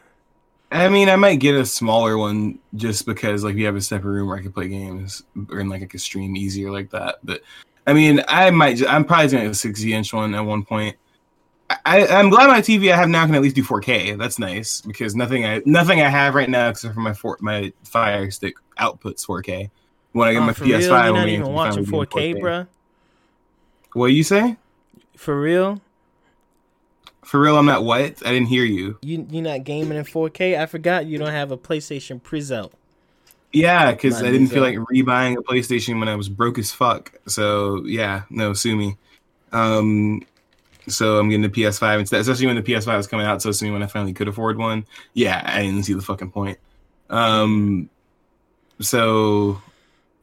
I 0.71 0.89
mean, 0.89 1.09
I 1.09 1.17
might 1.17 1.37
get 1.37 1.55
a 1.55 1.65
smaller 1.65 2.19
one 2.19 2.59
just 2.75 3.07
because, 3.07 3.43
like, 3.43 3.55
we 3.55 3.63
have 3.63 3.77
a 3.77 3.81
separate 3.81 4.13
room 4.13 4.29
where 4.29 4.37
I 4.37 4.43
can 4.43 4.53
play 4.53 4.69
games 4.69 5.23
or 5.51 5.61
in 5.61 5.69
like 5.69 5.83
I 5.83 5.87
can 5.87 5.99
stream 5.99 6.37
easier 6.37 6.71
like 6.71 6.91
that. 6.91 7.17
But 7.25 7.41
I 7.87 7.95
mean, 7.95 8.23
I 8.29 8.51
might. 8.51 8.77
Just, 8.77 8.93
I'm 8.93 9.05
probably 9.05 9.29
gonna 9.29 9.45
get 9.45 9.53
a 9.53 9.55
60 9.55 9.93
inch 9.95 10.13
one 10.13 10.35
at 10.35 10.41
one 10.41 10.63
point. 10.63 10.97
I, 11.87 12.07
I'm 12.07 12.31
glad 12.31 12.49
my 12.49 12.61
TV 12.61 12.93
I 12.93 12.97
have 12.97 13.09
now 13.09 13.25
can 13.27 13.35
at 13.35 13.43
least 13.43 13.57
do 13.57 13.63
4K. 13.63 14.19
That's 14.19 14.39
nice 14.39 14.81
because 14.81 15.15
nothing 15.15 15.47
I 15.47 15.63
nothing 15.65 16.01
I 16.01 16.09
have 16.09 16.35
right 16.35 16.49
now 16.49 16.69
except 16.69 16.95
for 16.95 17.01
my 17.01 17.15
for, 17.15 17.39
my 17.41 17.73
Fire 17.85 18.31
Stick 18.31 18.55
outputs 18.79 19.27
4K. 19.27 19.71
When 20.13 20.29
I 20.29 20.33
get 20.33 20.43
Oh, 20.43 20.47
my 20.47 20.53
for 20.53 20.65
PS5, 20.65 20.69
real? 20.69 20.81
you're 20.83 20.95
I'll 20.97 21.13
not 21.15 21.29
even 21.29 21.53
watching 21.53 21.85
finally 21.85 22.07
do 22.07 22.17
4k 22.17 22.41
bruh 22.41 22.67
What 23.93 24.07
you 24.07 24.23
say? 24.23 24.57
for 25.17 25.41
real 25.41 25.81
For 27.25 27.41
real, 27.41 27.57
I'm 27.59 27.67
not 27.67 27.85
what? 27.85 28.25
I 28.25 28.31
didn't 28.33 28.49
hear 28.49 28.65
you. 28.65 28.99
you 29.03 29.27
you're 29.31 29.43
not 29.43 29.65
gaming 29.65 29.99
in 29.99 30.05
4k 30.05 30.59
i 30.59 30.67
forgot 30.67 31.07
you 31.07 31.19
don't 31.19 31.31
have 31.33 31.51
a 31.53 31.59
playstation 31.59 32.21
Prizo. 32.23 32.71
Yeah, 33.53 33.93
because 33.93 34.23
I 34.23 34.31
didn't 34.31 34.49
feel 34.49 34.63
like 34.63 34.77
rebuying 34.77 35.39
a 35.39 35.43
PlayStation 35.43 35.99
when 35.99 36.09
I 36.09 36.17
was 36.17 36.29
broke 36.29 36.59
as 36.59 36.71
fuck. 36.71 37.13
So 37.27 37.83
yeah, 37.87 38.23
no, 38.29 38.53
sue 38.53 38.77
me. 38.77 38.97
Um, 39.53 40.23
so 40.87 41.19
I'm 41.19 41.31
getting 41.31 41.43
the 41.43 41.49
PS5 41.49 42.01
instead, 42.01 42.21
especially 42.21 42.47
when 42.47 42.57
the 42.57 42.63
PS5 42.63 42.95
was 42.97 43.07
coming 43.07 43.25
out 43.25 43.41
so 43.41 43.51
soon 43.53 43.73
when 43.73 43.83
I 43.83 43.87
finally 43.87 44.13
could 44.13 44.29
afford 44.29 44.59
one. 44.59 44.85
Yeah, 45.15 45.43
I 45.45 45.63
didn't 45.63 45.85
see 45.85 45.95
the 45.95 46.03
fucking 46.03 46.31
point. 46.31 46.59
Um, 47.09 47.89
so 48.81 49.63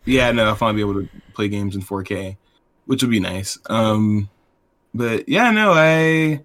yeah, 0.06 0.32
no, 0.32 0.46
I'll 0.46 0.56
finally 0.56 0.84
be 0.84 0.90
able 0.90 1.02
to 1.02 1.10
play 1.34 1.48
games 1.48 1.76
in 1.76 1.82
4K, 1.82 2.38
which 2.86 3.02
would 3.02 3.12
be 3.12 3.20
nice. 3.20 3.58
Um, 3.68 4.30
but 4.94 5.28
yeah, 5.28 5.52
no, 5.52 5.74
I 5.74 6.42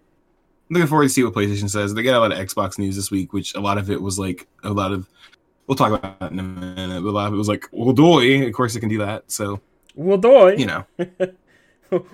looking 0.71 0.87
forward 0.87 1.05
to 1.05 1.09
see 1.09 1.23
what 1.23 1.35
PlayStation 1.35 1.69
says. 1.69 1.95
They 1.95 2.03
got 2.03 2.17
a 2.17 2.21
lot 2.21 2.33
of 2.33 2.39
Xbox 2.39 2.79
news 2.79 2.97
this 2.97 3.11
week, 3.11 3.33
which 3.33 3.55
a 3.55 3.61
lot 3.61 3.79
of 3.79 3.91
it 3.91 4.01
was 4.01 4.19
like 4.19 4.47
a 4.65 4.71
lot 4.71 4.93
of. 4.93 5.09
We'll 5.67 5.77
talk 5.77 5.93
about 5.93 6.19
that 6.19 6.33
in 6.33 6.39
a 6.41 6.43
minute. 6.43 7.03
But 7.03 7.11
a 7.11 7.13
lot 7.13 7.29
of 7.29 7.35
it 7.35 7.37
was 7.37 7.49
like, 7.49 7.67
well, 7.71 7.93
doy. 7.93 8.47
Of 8.47 8.53
course, 8.55 8.75
it 8.75 8.81
can 8.81 8.89
do 8.89 8.99
that. 8.99 9.31
So 9.31 9.61
well 9.97 10.19
doy 10.19 10.55
you 10.57 10.67
know, 10.67 10.85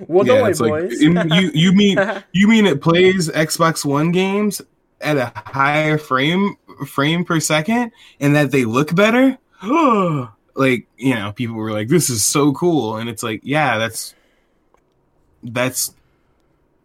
well 0.09 0.27
yeah, 0.27 0.39
doy 0.41 0.49
it's 0.49 0.61
like 0.61 0.71
boys 0.71 1.01
you 1.01 1.13
you 1.35 1.51
you 1.55 1.73
mean 1.73 1.99
you 2.33 2.49
mean 2.49 2.67
it 2.67 2.81
plays 2.81 3.29
Xbox 3.29 3.85
One 3.85 4.13
games 4.13 4.61
at 5.01 5.17
a 5.17 5.33
higher 5.37 5.99
frame 5.99 6.57
frame 6.87 7.25
per 7.25 7.41
second, 7.41 7.93
and 8.21 8.35
that 8.35 8.51
they 8.51 8.65
look 8.65 8.95
better. 8.95 9.39
like 10.57 10.87
you 10.97 11.15
know, 11.15 11.33
people 11.33 11.57
were 11.57 11.73
like, 11.73 11.89
"This 11.89 12.11
is 12.11 12.25
so 12.25 12.53
cool," 12.53 12.97
and 12.97 13.09
it's 13.09 13.23
like, 13.23 13.41
yeah, 13.45 13.79
that's 13.79 14.15
that's 15.43 15.95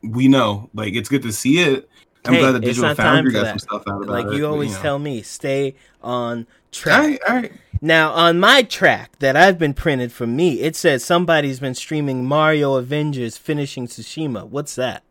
we 0.04 0.28
know. 0.28 0.70
Like 0.74 0.94
it's 0.94 1.10
good 1.10 1.24
to 1.24 1.32
see 1.32 1.60
it, 1.60 1.90
I'm 2.26 2.34
hey, 2.34 2.40
glad 2.40 2.52
the 2.52 2.60
Digital 2.60 2.94
Foundry 2.96 3.34
got 3.34 3.44
that. 3.44 3.50
some 3.50 3.60
stuff 3.60 3.84
out 3.88 4.04
about 4.04 4.08
Like 4.08 4.26
it. 4.28 4.34
you 4.34 4.44
but, 4.44 4.50
always 4.52 4.74
know. 4.76 4.82
tell 4.82 5.00
me, 5.00 5.22
stay 5.24 5.76
on 6.04 6.46
track. 6.72 7.00
right, 7.02 7.20
all 7.28 7.36
right. 7.36 7.52
Now, 7.84 8.12
on 8.12 8.40
my 8.40 8.62
track 8.62 9.18
that 9.20 9.36
I've 9.36 9.58
been 9.58 9.74
printed 9.74 10.12
for 10.12 10.28
me, 10.28 10.62
it 10.62 10.76
says 10.76 11.04
somebody's 11.04 11.60
been 11.60 11.74
streaming 11.74 12.26
Mario 12.26 12.76
Avengers 12.76 13.38
finishing 13.38 13.88
Tsushima. 13.88 14.48
What's 14.48 14.76
that? 14.76 15.04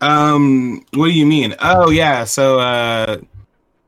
Um, 0.00 0.84
what 0.94 1.06
do 1.06 1.12
you 1.12 1.26
mean? 1.26 1.56
Oh 1.60 1.90
yeah, 1.90 2.24
so 2.24 2.60
uh, 2.60 3.18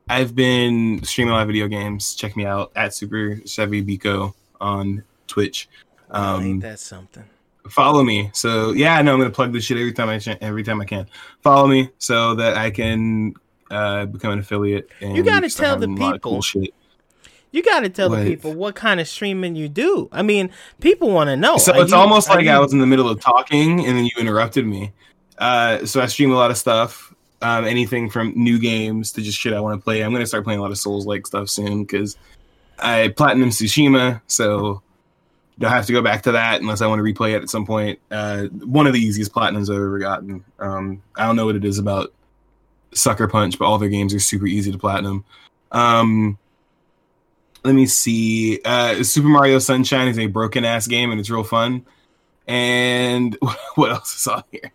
I've 0.07 0.35
been 0.35 1.01
streaming 1.03 1.31
a 1.31 1.35
lot 1.35 1.41
of 1.41 1.47
video 1.47 1.67
games. 1.67 2.15
Check 2.15 2.35
me 2.37 2.45
out 2.45 2.71
at 2.75 2.93
Super 2.93 3.39
Chevy 3.45 3.83
Biko 3.83 4.33
on 4.61 5.03
Twitch. 5.27 5.67
Oh, 6.11 6.39
ain't 6.39 6.45
Um, 6.53 6.59
that 6.61 6.79
something? 6.79 7.23
follow 7.69 8.03
me. 8.03 8.29
So 8.33 8.71
yeah, 8.73 9.01
no, 9.01 9.13
I'm 9.13 9.19
gonna 9.19 9.31
plug 9.31 9.51
this 9.51 9.63
shit 9.65 9.77
every 9.77 9.93
time 9.93 10.09
I 10.09 10.19
ch- 10.19 10.37
every 10.41 10.63
time 10.63 10.79
I 10.79 10.85
can. 10.85 11.07
Follow 11.41 11.67
me 11.67 11.89
so 11.97 12.35
that 12.35 12.55
I 12.57 12.69
can 12.69 13.33
uh 13.71 14.05
become 14.05 14.31
an 14.33 14.39
affiliate. 14.39 14.87
And 15.01 15.17
You 15.17 15.23
gotta 15.23 15.49
tell 15.49 15.75
the 15.77 15.87
having 15.87 15.97
a 15.97 16.01
lot 16.01 16.07
of 16.09 16.13
people. 16.21 16.31
cool 16.33 16.41
shit. 16.43 16.73
You 17.51 17.63
got 17.63 17.79
to 17.81 17.89
tell 17.89 18.09
What? 18.09 18.19
the 18.25 18.29
people 18.29 18.53
what 18.53 18.75
kind 18.75 18.99
of 18.99 19.07
streaming 19.07 19.55
you 19.55 19.69
do. 19.69 20.09
I 20.11 20.23
mean, 20.23 20.49
people 20.81 21.09
want 21.09 21.29
to 21.29 21.37
know. 21.37 21.55
So 21.55 21.71
Are 21.73 21.83
it's 21.83 21.91
you- 21.91 21.97
almost 21.97 22.27
like 22.27 22.43
you- 22.43 22.51
I 22.51 22.59
was 22.59 22.73
in 22.73 22.79
the 22.79 22.85
middle 22.85 23.07
of 23.07 23.21
talking 23.21 23.85
and 23.85 23.97
then 23.97 24.03
you 24.03 24.11
interrupted 24.17 24.67
me. 24.67 24.91
Uh, 25.37 25.85
so 25.85 26.01
I 26.01 26.07
stream 26.07 26.31
a 26.33 26.35
lot 26.35 26.51
of 26.51 26.57
stuff, 26.57 27.14
um, 27.45 27.65
anything 27.65 28.09
from 28.09 28.33
new 28.35 28.57
games 28.57 29.11
to 29.11 29.21
just 29.21 29.37
shit 29.37 29.53
I 29.53 29.59
want 29.59 29.79
to 29.79 29.83
play. 29.83 30.01
I'm 30.01 30.11
gonna 30.11 30.25
start 30.25 30.43
playing 30.43 30.59
a 30.59 30.63
lot 30.63 30.71
of 30.71 30.79
Souls 30.79 31.05
like 31.05 31.27
stuff 31.27 31.47
soon 31.47 31.83
because 31.83 32.17
I 32.79 33.13
platinum 33.15 33.49
Tsushima, 33.49 34.19
so 34.25 34.81
don't 35.59 35.71
have 35.71 35.85
to 35.85 35.93
go 35.93 36.01
back 36.01 36.23
to 36.23 36.31
that 36.31 36.61
unless 36.61 36.81
I 36.81 36.87
want 36.87 36.99
to 36.99 37.03
replay 37.03 37.35
it 37.35 37.43
at 37.43 37.49
some 37.51 37.67
point. 37.67 37.99
Uh, 38.09 38.45
one 38.45 38.87
of 38.87 38.93
the 38.93 38.99
easiest 38.99 39.31
platinums 39.31 39.69
I've 39.69 39.75
ever 39.75 39.99
gotten. 39.99 40.43
Um, 40.57 41.03
I 41.15 41.27
don't 41.27 41.35
know 41.35 41.45
what 41.45 41.55
it 41.55 41.63
is 41.63 41.77
about 41.77 42.11
Sucker 42.93 43.27
Punch, 43.27 43.59
but 43.59 43.65
all 43.65 43.77
their 43.77 43.89
games 43.89 44.13
are 44.15 44.19
super 44.19 44.47
easy 44.47 44.71
to 44.71 44.79
platinum. 44.79 45.23
Um, 45.71 46.39
let 47.63 47.75
me 47.75 47.85
see. 47.85 48.59
Uh, 48.65 49.03
Super 49.03 49.27
Mario 49.27 49.59
Sunshine 49.59 50.07
is 50.07 50.17
a 50.17 50.25
broken 50.25 50.65
ass 50.65 50.87
game 50.87 51.11
and 51.11 51.19
it's 51.19 51.29
real 51.29 51.43
fun. 51.43 51.85
And 52.47 53.37
what 53.75 53.91
else 53.91 54.15
is 54.15 54.27
on 54.27 54.43
here? 54.51 54.71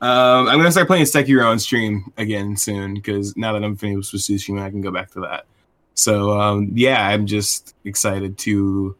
Um, 0.00 0.48
I'm 0.48 0.58
gonna 0.58 0.72
start 0.72 0.88
playing 0.88 1.04
Sekiro 1.04 1.46
on 1.50 1.58
stream 1.58 2.12
again 2.18 2.56
soon 2.56 2.94
because 2.94 3.36
now 3.36 3.52
that 3.54 3.64
I'm 3.64 3.76
finished 3.76 4.12
with 4.12 4.22
Tsushima, 4.22 4.62
I 4.62 4.70
can 4.70 4.82
go 4.82 4.90
back 4.90 5.10
to 5.12 5.20
that. 5.20 5.46
So 5.94 6.38
um, 6.38 6.70
yeah, 6.74 7.08
I'm 7.08 7.26
just 7.26 7.74
excited 7.84 8.36
to 8.38 8.94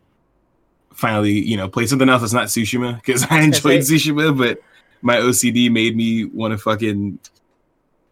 finally, 0.94 1.32
you 1.32 1.58
know, 1.58 1.68
play 1.68 1.86
something 1.86 2.08
else 2.08 2.22
that's 2.22 2.32
not 2.32 2.46
Tsushima 2.46 2.96
because 2.96 3.26
I 3.28 3.40
enjoyed 3.42 3.80
Tsushima, 3.80 4.36
but 4.36 4.58
my 5.02 5.16
OCD 5.16 5.70
made 5.70 5.94
me 5.94 6.24
want 6.24 6.52
to 6.52 6.58
fucking 6.58 7.18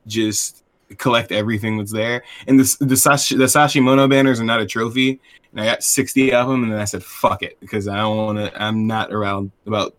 just 0.06 0.62
collect 0.98 1.32
everything 1.32 1.78
that's 1.78 1.92
there. 1.92 2.22
And 2.46 2.60
the 2.60 2.76
the, 2.80 2.94
Sashi, 2.94 3.38
the 3.38 3.44
Sashimono 3.44 4.08
banners 4.10 4.40
are 4.40 4.44
not 4.44 4.60
a 4.60 4.66
trophy, 4.66 5.20
and 5.52 5.60
I 5.60 5.64
got 5.64 5.82
sixty 5.82 6.34
of 6.34 6.48
them, 6.48 6.64
and 6.64 6.72
then 6.72 6.80
I 6.80 6.84
said 6.84 7.02
fuck 7.02 7.42
it 7.42 7.58
because 7.60 7.88
I 7.88 7.96
don't 7.96 8.16
want 8.16 8.38
to. 8.38 8.62
I'm 8.62 8.86
not 8.86 9.10
around 9.10 9.52
about 9.66 9.96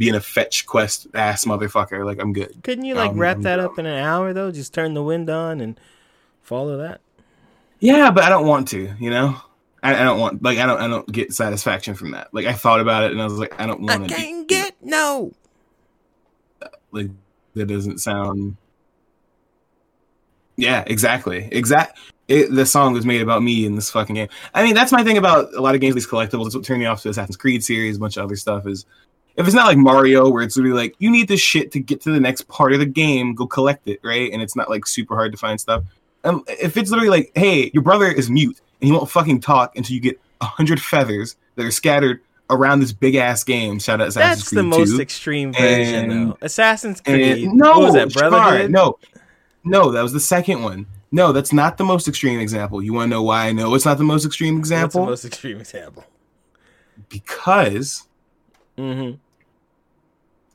being 0.00 0.14
a 0.14 0.20
fetch 0.20 0.64
quest 0.64 1.08
ass 1.12 1.44
motherfucker. 1.44 2.06
Like 2.06 2.18
I'm 2.18 2.32
good. 2.32 2.62
Couldn't 2.62 2.86
you 2.86 2.94
like 2.94 3.10
Um, 3.10 3.18
wrap 3.18 3.36
um, 3.36 3.42
that 3.42 3.58
up 3.58 3.78
in 3.78 3.84
an 3.84 4.02
hour 4.02 4.32
though? 4.32 4.50
Just 4.50 4.72
turn 4.72 4.94
the 4.94 5.02
wind 5.02 5.28
on 5.28 5.60
and 5.60 5.78
follow 6.40 6.78
that. 6.78 7.02
Yeah, 7.80 8.10
but 8.10 8.24
I 8.24 8.30
don't 8.30 8.46
want 8.46 8.68
to. 8.68 8.94
You 8.98 9.10
know. 9.10 9.36
I, 9.82 9.94
I 9.94 10.02
don't 10.04 10.18
want 10.18 10.42
like 10.42 10.56
I 10.58 10.64
don't 10.64 10.80
I 10.80 10.88
don't 10.88 11.10
get 11.10 11.34
satisfaction 11.34 11.94
from 11.94 12.12
that. 12.12 12.32
Like 12.32 12.46
I 12.46 12.54
thought 12.54 12.80
about 12.80 13.04
it 13.04 13.12
and 13.12 13.20
I 13.20 13.24
was 13.24 13.38
like 13.38 13.60
I 13.60 13.66
don't 13.66 13.82
want 13.82 14.08
to. 14.08 14.14
can't 14.14 14.48
get 14.48 14.74
no. 14.82 15.32
like 16.92 17.10
that 17.54 17.66
doesn't 17.66 17.98
sound 17.98 18.56
yeah 20.56 20.84
exactly 20.86 21.48
exact 21.52 21.98
it, 22.28 22.54
the 22.54 22.66
song 22.66 22.92
was 22.92 23.06
made 23.06 23.22
about 23.22 23.42
me 23.42 23.64
in 23.64 23.74
this 23.74 23.90
fucking 23.90 24.14
game 24.14 24.28
i 24.54 24.62
mean 24.62 24.74
that's 24.74 24.92
my 24.92 25.02
thing 25.02 25.16
about 25.16 25.52
a 25.54 25.60
lot 25.60 25.74
of 25.74 25.80
games 25.80 25.94
these 25.94 26.06
collectibles 26.06 26.46
it's 26.46 26.54
what 26.54 26.64
turned 26.64 26.80
me 26.80 26.86
off 26.86 27.02
to 27.02 27.08
assassin's 27.08 27.36
creed 27.36 27.64
series 27.64 27.96
a 27.96 28.00
bunch 28.00 28.16
of 28.18 28.24
other 28.24 28.36
stuff 28.36 28.66
is 28.66 28.84
if 29.40 29.46
it's 29.46 29.54
not 29.56 29.66
like 29.66 29.78
mario 29.78 30.28
where 30.28 30.42
it's 30.42 30.56
really 30.56 30.72
like 30.72 30.94
you 30.98 31.10
need 31.10 31.26
this 31.28 31.40
shit 31.40 31.72
to 31.72 31.80
get 31.80 32.00
to 32.02 32.10
the 32.12 32.20
next 32.20 32.46
part 32.48 32.72
of 32.72 32.78
the 32.78 32.86
game 32.86 33.34
go 33.34 33.46
collect 33.46 33.88
it 33.88 33.98
right 34.04 34.30
and 34.32 34.40
it's 34.42 34.54
not 34.54 34.68
like 34.70 34.86
super 34.86 35.14
hard 35.16 35.32
to 35.32 35.38
find 35.38 35.60
stuff 35.60 35.82
um, 36.24 36.44
if 36.46 36.76
it's 36.76 36.90
literally 36.90 37.10
like 37.10 37.32
hey 37.34 37.70
your 37.74 37.82
brother 37.82 38.06
is 38.06 38.30
mute 38.30 38.60
and 38.80 38.86
he 38.88 38.92
won't 38.92 39.10
fucking 39.10 39.40
talk 39.40 39.74
until 39.76 39.94
you 39.94 40.00
get 40.00 40.20
a 40.40 40.44
hundred 40.44 40.80
feathers 40.80 41.36
that 41.56 41.64
are 41.66 41.70
scattered 41.70 42.20
around 42.50 42.80
this 42.80 42.92
big 42.92 43.14
ass 43.14 43.42
game 43.44 43.78
shout 43.78 44.00
out 44.00 44.08
assassin's 44.08 44.48
Creed. 44.48 44.48
That's 44.48 44.48
creed 44.48 44.58
the 44.58 44.62
most 44.78 44.96
2. 44.96 45.00
extreme 45.02 45.52
version 45.52 46.10
And- 46.10 46.30
though. 46.32 46.38
Assassin's 46.42 47.00
And- 47.06 47.16
Creed. 47.16 47.48
no, 47.52 47.78
what 47.78 47.80
was 47.80 47.94
that 47.94 48.12
Brotherhood? 48.12 48.70
no, 48.70 48.98
no, 49.64 49.90
that 49.92 50.02
was 50.02 50.12
the 50.12 50.20
second 50.20 50.62
one. 50.62 50.86
No, 51.12 51.32
that's 51.32 51.52
not 51.52 51.76
the 51.76 51.84
most 51.84 52.06
extreme 52.08 52.38
example. 52.40 52.82
You 52.82 52.92
want 52.92 53.06
to 53.10 53.16
know 53.16 53.22
why 53.22 53.46
I 53.48 53.52
know 53.52 53.74
it's 53.74 53.84
not 53.84 53.98
the 53.98 54.04
most 54.04 54.24
extreme 54.24 54.58
example? 54.58 55.00
What's 55.06 55.22
the 55.22 55.26
most 55.28 55.32
extreme 55.32 55.58
example? 55.60 56.04
because 57.08 58.06
Mm-hmm. 58.78 59.16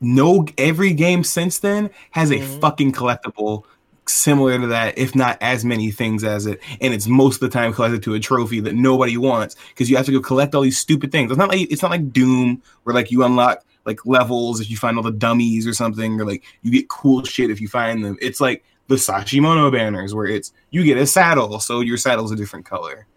No, 0.05 0.45
every 0.57 0.93
game 0.93 1.23
since 1.23 1.59
then 1.59 1.89
has 2.11 2.29
a 2.31 2.35
Mhm. 2.39 2.61
fucking 2.61 2.91
collectible 2.91 3.63
similar 4.07 4.59
to 4.59 4.67
that, 4.67 4.95
if 4.99 5.15
not 5.15 5.35
as 5.41 5.65
many 5.65 5.89
things 5.89 6.23
as 6.23 6.45
it, 6.45 6.59
and 6.79 6.93
it's 6.93 7.07
most 7.07 7.35
of 7.35 7.39
the 7.39 7.49
time 7.49 7.73
collected 7.73 8.03
to 8.03 8.13
a 8.13 8.19
trophy 8.19 8.59
that 8.59 8.75
nobody 8.75 9.17
wants 9.17 9.55
because 9.69 9.89
you 9.89 9.97
have 9.97 10.05
to 10.05 10.11
go 10.11 10.19
collect 10.19 10.53
all 10.53 10.61
these 10.61 10.77
stupid 10.77 11.11
things. 11.11 11.31
It's 11.31 11.39
not 11.39 11.49
like 11.49 11.71
it's 11.71 11.81
not 11.81 11.89
like 11.89 12.13
Doom 12.13 12.61
where 12.83 12.93
like 12.93 13.09
you 13.11 13.23
unlock 13.23 13.63
like 13.85 14.05
levels 14.05 14.61
if 14.61 14.69
you 14.69 14.77
find 14.77 14.95
all 14.97 15.03
the 15.03 15.11
dummies 15.11 15.65
or 15.65 15.73
something, 15.73 16.21
or 16.21 16.25
like 16.25 16.43
you 16.61 16.71
get 16.71 16.87
cool 16.87 17.23
shit 17.23 17.49
if 17.49 17.59
you 17.59 17.67
find 17.67 18.05
them. 18.05 18.15
It's 18.21 18.39
like 18.39 18.63
the 18.87 18.95
Sashimono 18.95 19.71
banners 19.71 20.13
where 20.13 20.27
it's 20.27 20.53
you 20.69 20.83
get 20.83 20.97
a 20.99 21.07
saddle, 21.07 21.59
so 21.59 21.79
your 21.79 21.97
saddle's 21.97 22.31
a 22.31 22.35
different 22.35 22.65
color. 22.67 23.07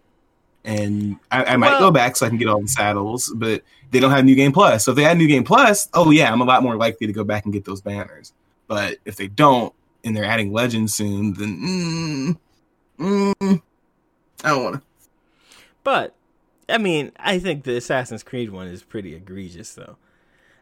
And 0.65 1.17
I, 1.31 1.43
I 1.53 1.57
might 1.57 1.69
Well- 1.71 1.79
go 1.81 1.91
back 1.91 2.15
so 2.15 2.25
I 2.25 2.29
can 2.29 2.37
get 2.39 2.47
all 2.47 2.61
the 2.61 2.67
saddles, 2.67 3.31
but 3.35 3.61
they 3.91 3.99
don't 3.99 4.11
have 4.11 4.25
New 4.25 4.35
Game 4.35 4.51
Plus. 4.51 4.85
So 4.85 4.91
if 4.91 4.97
they 4.97 5.05
add 5.05 5.17
New 5.17 5.27
Game 5.27 5.43
Plus, 5.43 5.89
oh 5.93 6.11
yeah, 6.11 6.31
I'm 6.31 6.41
a 6.41 6.45
lot 6.45 6.63
more 6.63 6.75
likely 6.75 7.07
to 7.07 7.13
go 7.13 7.23
back 7.23 7.45
and 7.45 7.53
get 7.53 7.65
those 7.65 7.81
banners. 7.81 8.33
But 8.67 8.97
if 9.05 9.15
they 9.15 9.27
don't, 9.27 9.73
and 10.03 10.15
they're 10.15 10.25
adding 10.25 10.53
Legends 10.53 10.93
soon, 10.95 11.33
then 11.33 12.37
mm, 12.99 13.33
mm, 13.39 13.61
I 14.43 14.49
don't 14.49 14.63
want 14.63 14.75
to. 14.75 14.81
But 15.83 16.15
I 16.67 16.77
mean, 16.77 17.11
I 17.19 17.39
think 17.39 17.63
the 17.63 17.75
Assassin's 17.77 18.23
Creed 18.23 18.51
one 18.51 18.67
is 18.67 18.83
pretty 18.83 19.15
egregious 19.15 19.73
though. 19.73 19.97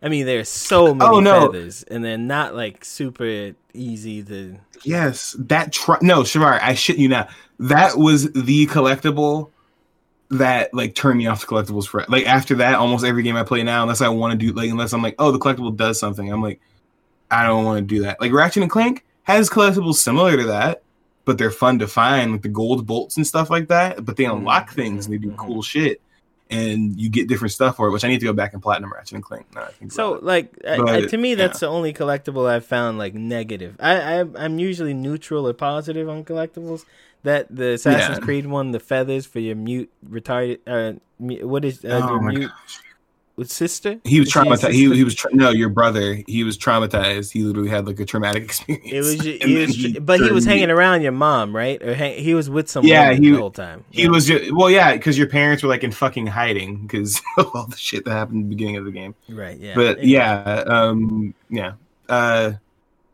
I 0.01 0.09
mean, 0.09 0.25
there's 0.27 0.47
so 0.47 0.93
many 0.93 1.09
Oh, 1.15 1.19
no. 1.19 1.47
feathers, 1.47 1.81
and 1.83 2.05
they're 2.05 2.19
not 2.19 2.55
like 2.55 2.85
super 2.85 3.53
easy 3.73 4.23
to. 4.23 4.57
Yes, 4.83 5.35
that 5.39 5.73
tr- 5.73 5.93
no, 6.01 6.21
Shavar, 6.21 6.59
I 6.61 6.75
shit 6.75 6.97
you 6.97 7.09
not. 7.09 7.29
That 7.59 7.97
was 7.97 8.31
the 8.31 8.67
collectible 8.67 9.49
that 10.29 10.73
like 10.73 10.93
turned 10.93 11.17
me 11.17 11.27
off 11.27 11.41
to 11.41 11.47
collectibles 11.47 11.87
for 11.87 12.03
like 12.09 12.25
after 12.25 12.55
that, 12.55 12.75
almost 12.75 13.05
every 13.05 13.23
game 13.23 13.35
I 13.37 13.43
play 13.43 13.63
now, 13.63 13.81
unless 13.83 14.01
I 14.01 14.09
want 14.09 14.37
to 14.37 14.37
do 14.37 14.53
like 14.53 14.69
unless 14.69 14.93
I'm 14.93 15.01
like, 15.01 15.15
oh, 15.19 15.31
the 15.31 15.39
collectible 15.39 15.75
does 15.75 15.99
something, 15.99 16.31
I'm 16.31 16.41
like, 16.41 16.59
I 17.31 17.45
don't 17.45 17.63
want 17.65 17.77
to 17.79 17.95
do 17.95 18.01
that. 18.03 18.19
Like 18.19 18.33
Ratchet 18.33 18.63
and 18.63 18.71
Clank 18.71 19.05
has 19.23 19.49
collectibles 19.49 19.95
similar 19.95 20.35
to 20.37 20.43
that, 20.47 20.83
but 21.25 21.37
they're 21.37 21.51
fun 21.51 21.79
to 21.79 21.87
find, 21.87 22.31
like 22.33 22.41
the 22.41 22.49
gold 22.49 22.85
bolts 22.85 23.17
and 23.17 23.25
stuff 23.25 23.49
like 23.49 23.67
that. 23.69 24.05
But 24.05 24.17
they 24.17 24.25
unlock 24.25 24.71
things 24.71 25.05
and 25.05 25.13
they 25.13 25.17
do 25.17 25.31
Mhm. 25.31 25.37
cool 25.37 25.61
shit, 25.61 26.01
and 26.49 26.97
you 26.99 27.09
get 27.09 27.27
different 27.27 27.51
stuff 27.53 27.77
for 27.77 27.87
it. 27.87 27.91
Which 27.91 28.03
I 28.05 28.07
need 28.09 28.19
to 28.19 28.25
go 28.25 28.33
back 28.33 28.53
and 28.53 28.61
platinum 28.61 28.91
Ratchet 28.93 29.13
and 29.13 29.23
Clank. 29.23 29.45
Think 29.79 29.91
So 29.91 30.13
about 30.13 30.23
like 30.23 30.53
I, 30.67 31.01
to 31.05 31.17
me, 31.17 31.35
that's 31.35 31.59
the 31.61 31.67
only 31.67 31.93
collectible 31.93 32.49
I've 32.49 32.65
found 32.65 32.97
like 32.97 33.13
negative. 33.13 33.75
I, 33.79 34.19
I 34.21 34.25
I'm 34.37 34.59
usually 34.59 34.93
neutral 34.93 35.47
or 35.47 35.53
positive 35.53 36.07
on 36.09 36.23
collectibles. 36.23 36.83
That 37.23 37.47
the 37.53 37.73
Assassin's 37.73 38.19
Yeah. 38.19 38.23
Creed 38.23 38.45
one, 38.47 38.71
the 38.71 38.79
feathers 38.79 39.25
for 39.25 39.39
your 39.39 39.55
mute 39.55 39.91
retarded. 40.09 40.59
Uh, 40.67 40.99
mu- 41.19 41.47
what 41.47 41.65
is 41.65 41.83
uh, 41.83 41.99
Oh 42.03 42.09
your 42.13 42.21
my 42.21 42.31
mute 42.31 42.51
with 43.35 43.51
sister? 43.51 43.99
He 44.03 44.19
was 44.19 44.27
Is 44.29 44.33
she 44.33 44.39
a 44.39 44.43
traumatized. 44.43 44.71
He, 44.71 44.81
sister? 44.83 44.95
he 44.95 45.03
was 45.03 45.15
tra- 45.15 45.33
no, 45.35 45.49
your 45.49 45.69
brother. 45.69 46.19
He 46.27 46.43
was 46.43 46.57
traumatized. 46.57 47.31
He 47.33 47.41
literally 47.43 47.69
had 47.69 47.85
like 47.85 47.99
a 47.99 48.05
traumatic 48.05 48.43
experience. 48.45 48.87
It 48.91 48.99
was, 48.99 49.17
ju- 49.17 49.37
And 49.41 49.49
he 49.49 49.57
was 49.57 49.75
he 49.75 49.99
but 49.99 50.19
he 50.21 50.31
was 50.31 50.45
turned- 50.45 50.53
hanging 50.59 50.71
around 50.71 51.01
your 51.01 51.11
mom, 51.11 51.55
right? 51.55 51.81
Or 51.83 51.93
hang, 51.93 52.17
he 52.23 52.33
was 52.33 52.49
with 52.49 52.69
someone 52.69 52.89
Yeah, 52.89 53.13
he- 53.13 53.31
the 53.31 53.37
whole 53.37 53.51
time. 53.51 53.83
He 53.91 54.03
Yeah. 54.03 54.09
was 54.09 54.25
just, 54.27 54.51
well, 54.55 54.69
yeah, 54.71 54.93
because 54.93 55.17
your 55.17 55.27
parents 55.27 55.63
were 55.63 55.69
like 55.69 55.83
in 55.83 55.91
fucking 55.91 56.27
hiding 56.27 56.83
because 56.83 57.21
of 57.37 57.47
all 57.53 57.65
the 57.67 57.77
shit 57.77 58.05
that 58.05 58.11
happened 58.11 58.43
at 58.43 58.49
the 58.49 58.55
beginning 58.55 58.77
of 58.77 58.85
the 58.85 58.91
game. 58.91 59.15
right. 59.29 59.57
Yeah, 59.57 59.75
But 59.75 60.03
yeah, 60.03 60.63
um, 60.67 61.33
yeah, 61.49 61.73
uh, 62.09 62.53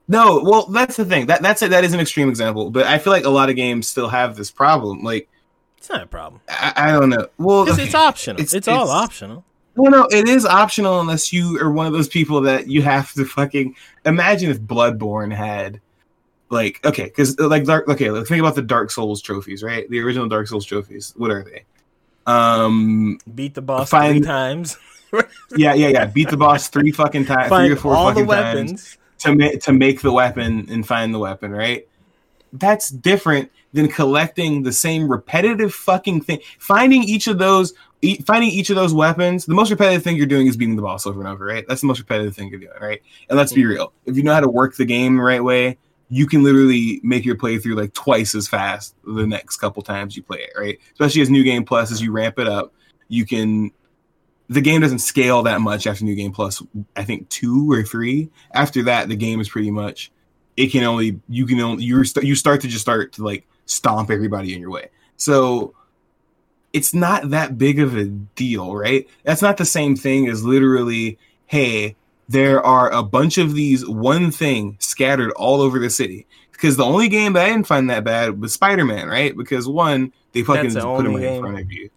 no, 0.07 0.41
well, 0.43 0.65
that's 0.67 0.97
the 0.97 1.05
thing. 1.05 1.27
That 1.27 1.41
that's 1.41 1.61
it. 1.61 1.69
That 1.71 1.83
is 1.83 1.93
an 1.93 1.99
extreme 1.99 2.29
example, 2.29 2.69
but 2.71 2.85
I 2.85 2.97
feel 2.97 3.13
like 3.13 3.25
a 3.25 3.29
lot 3.29 3.49
of 3.49 3.55
games 3.55 3.87
still 3.87 4.09
have 4.09 4.35
this 4.35 4.51
problem. 4.51 5.01
Like, 5.03 5.29
it's 5.77 5.89
not 5.89 6.03
a 6.03 6.07
problem. 6.07 6.41
I, 6.49 6.73
I 6.75 6.91
don't 6.91 7.09
know. 7.09 7.27
Well, 7.37 7.67
It's, 7.67 7.77
it's 7.77 7.95
optional. 7.95 8.41
It's, 8.41 8.53
It's- 8.53 8.67
all 8.67 8.83
it's- 8.85 9.03
optional. 9.03 9.45
Well, 9.75 9.89
no, 9.91 10.07
it 10.11 10.27
is 10.27 10.45
optional 10.45 10.99
unless 10.99 11.33
you 11.33 11.59
are 11.59 11.71
one 11.71 11.87
of 11.87 11.93
those 11.93 12.07
people 12.07 12.41
that 12.41 12.67
you 12.67 12.83
have 12.83 13.11
to 13.13 13.25
fucking 13.25 13.75
imagine 14.05 14.51
if 14.51 14.61
Bloodborne 14.61 15.33
had 15.33 15.81
like 16.51 16.79
okay, 16.85 17.05
because 17.05 17.39
like 17.39 17.63
dark 17.63 17.87
okay, 17.87 18.11
let's 18.11 18.29
think 18.29 18.39
about 18.39 18.53
the 18.53 18.61
Dark 18.61 18.91
Souls 18.91 19.19
trophies, 19.19 19.63
right? 19.63 19.89
The 19.89 19.99
original 20.01 20.27
Dark 20.27 20.45
Souls 20.47 20.63
trophies. 20.65 21.13
What 21.17 21.31
are 21.31 21.43
they? 21.43 21.65
Um, 22.27 23.17
Beat 23.33 23.55
the 23.55 23.63
boss 23.63 23.89
Find- 23.89 24.17
three 24.19 24.27
times. 24.27 24.77
yeah, 25.55 25.73
yeah, 25.73 25.87
yeah. 25.87 26.05
Beat 26.05 26.29
the 26.29 26.37
boss 26.37 26.67
three 26.67 26.91
fucking 26.91 27.25
times, 27.25 27.49
three 27.49 27.71
or 27.71 27.75
four 27.75 27.95
all 27.95 28.13
the 28.13 28.23
weapons. 28.23 28.71
times. 28.71 28.97
To 29.23 29.35
ma- 29.35 29.59
to 29.61 29.73
make 29.73 30.01
the 30.01 30.11
weapon 30.11 30.67
and 30.69 30.87
find 30.87 31.13
the 31.13 31.19
weapon, 31.19 31.51
right? 31.51 31.87
That's 32.53 32.89
different 32.89 33.51
than 33.73 33.87
collecting 33.87 34.63
the 34.63 34.71
same 34.71 35.09
repetitive 35.09 35.73
fucking 35.73 36.21
thing. 36.21 36.39
Finding 36.59 37.03
each 37.03 37.27
of 37.27 37.39
those, 37.39 37.73
e- 38.01 38.21
finding 38.21 38.51
each 38.51 38.69
of 38.69 38.75
those 38.75 38.93
weapons. 38.93 39.45
The 39.45 39.55
most 39.55 39.71
repetitive 39.71 40.03
thing 40.03 40.15
you're 40.15 40.27
doing 40.27 40.47
is 40.47 40.55
beating 40.55 40.75
the 40.75 40.81
boss 40.81 41.07
over 41.07 41.19
and 41.19 41.27
over, 41.27 41.45
right? 41.45 41.65
That's 41.67 41.81
the 41.81 41.87
most 41.87 41.99
repetitive 41.99 42.35
thing 42.35 42.49
you're 42.49 42.59
doing, 42.59 42.79
right? 42.79 43.01
And 43.29 43.37
let's 43.37 43.51
be 43.51 43.61
mm-hmm. 43.61 43.69
real. 43.71 43.93
If 44.05 44.15
you 44.15 44.23
know 44.23 44.33
how 44.33 44.41
to 44.41 44.49
work 44.49 44.75
the 44.75 44.85
game 44.85 45.17
the 45.17 45.23
right 45.23 45.43
way, 45.43 45.77
you 46.09 46.27
can 46.27 46.43
literally 46.43 46.99
make 47.03 47.25
your 47.25 47.35
playthrough 47.35 47.75
like 47.75 47.93
twice 47.93 48.35
as 48.35 48.47
fast 48.47 48.95
the 49.03 49.25
next 49.25 49.57
couple 49.57 49.81
times 49.81 50.15
you 50.15 50.21
play 50.21 50.39
it, 50.39 50.51
right? 50.57 50.79
Especially 50.91 51.21
as 51.21 51.29
New 51.31 51.43
Game 51.43 51.65
Plus, 51.65 51.91
as 51.91 52.01
you 52.01 52.11
ramp 52.11 52.37
it 52.37 52.47
up, 52.47 52.71
you 53.07 53.25
can. 53.25 53.71
The 54.49 54.61
game 54.61 54.81
doesn't 54.81 54.99
scale 54.99 55.43
that 55.43 55.61
much 55.61 55.87
after 55.87 56.03
New 56.03 56.15
Game 56.15 56.31
Plus. 56.31 56.61
I 56.95 57.03
think 57.03 57.29
two 57.29 57.71
or 57.71 57.83
three. 57.83 58.29
After 58.53 58.83
that, 58.83 59.09
the 59.09 59.15
game 59.15 59.39
is 59.39 59.49
pretty 59.49 59.71
much. 59.71 60.11
It 60.57 60.71
can 60.71 60.83
only 60.83 61.19
you 61.29 61.45
can 61.45 61.59
only 61.59 61.83
you 61.83 62.03
you 62.21 62.35
start 62.35 62.61
to 62.61 62.67
just 62.67 62.81
start 62.81 63.13
to 63.13 63.23
like 63.23 63.47
stomp 63.65 64.11
everybody 64.11 64.53
in 64.53 64.61
your 64.61 64.69
way. 64.69 64.89
So 65.17 65.73
it's 66.73 66.93
not 66.93 67.29
that 67.29 67.57
big 67.57 67.79
of 67.79 67.95
a 67.95 68.05
deal, 68.05 68.75
right? 68.75 69.07
That's 69.23 69.41
not 69.41 69.57
the 69.57 69.65
same 69.65 69.95
thing 69.95 70.27
as 70.27 70.43
literally, 70.43 71.17
hey, 71.45 71.95
there 72.27 72.63
are 72.63 72.91
a 72.91 73.03
bunch 73.03 73.37
of 73.37 73.53
these 73.53 73.87
one 73.87 74.31
thing 74.31 74.75
scattered 74.79 75.31
all 75.31 75.61
over 75.61 75.79
the 75.79 75.89
city. 75.89 76.25
Because 76.51 76.77
the 76.77 76.85
only 76.85 77.09
game 77.09 77.33
that 77.33 77.45
I 77.45 77.49
didn't 77.49 77.67
find 77.67 77.89
that 77.89 78.03
bad 78.03 78.39
was 78.39 78.53
Spider 78.53 78.85
Man, 78.85 79.07
right? 79.07 79.35
Because 79.35 79.67
one, 79.67 80.13
they 80.31 80.43
fucking 80.43 80.73
the 80.73 80.81
put 80.81 81.03
them 81.03 81.07
only 81.07 81.25
right 81.25 81.33
in 81.33 81.41
front 81.41 81.59
of 81.59 81.71
you. 81.71 81.89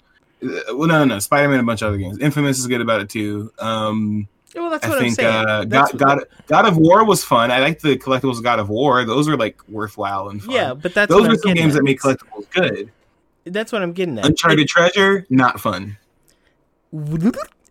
Uh, 0.42 0.48
Well, 0.76 0.88
no, 0.88 0.98
no, 0.98 1.04
no. 1.04 1.18
Spider 1.18 1.48
Man, 1.48 1.60
a 1.60 1.62
bunch 1.62 1.82
of 1.82 1.88
other 1.88 1.98
games. 1.98 2.18
Infamous 2.18 2.58
is 2.58 2.66
good 2.66 2.80
about 2.80 3.00
it 3.00 3.08
too. 3.08 3.52
Um, 3.58 4.28
Well, 4.54 4.70
that's 4.70 4.84
I 4.84 4.88
what 4.88 4.98
I'm 4.98 5.04
think 5.04 5.16
saying. 5.16 5.46
uh, 5.48 5.64
God, 5.64 5.98
God, 5.98 6.20
God 6.46 6.66
of 6.66 6.76
War 6.76 7.04
was 7.04 7.24
fun. 7.24 7.50
I 7.50 7.60
like 7.60 7.80
the 7.80 7.96
collectibles 7.98 8.38
of 8.38 8.42
God 8.44 8.58
of 8.58 8.68
War. 8.68 9.04
Those 9.04 9.28
are 9.28 9.36
like 9.36 9.56
worthwhile 9.68 10.28
and 10.28 10.42
fun. 10.42 10.54
yeah, 10.54 10.74
but 10.74 10.94
that's 10.94 11.10
those 11.10 11.22
what 11.22 11.32
are 11.32 11.38
some 11.38 11.54
games 11.54 11.74
at. 11.74 11.78
that 11.78 11.84
make 11.84 12.00
collectibles 12.00 12.48
good. 12.50 12.90
That's 13.44 13.70
what 13.72 13.82
I'm 13.82 13.92
getting 13.92 14.18
at. 14.18 14.26
Uncharted 14.26 14.66
Treasure, 14.68 15.24
not 15.30 15.60
fun. 15.60 15.96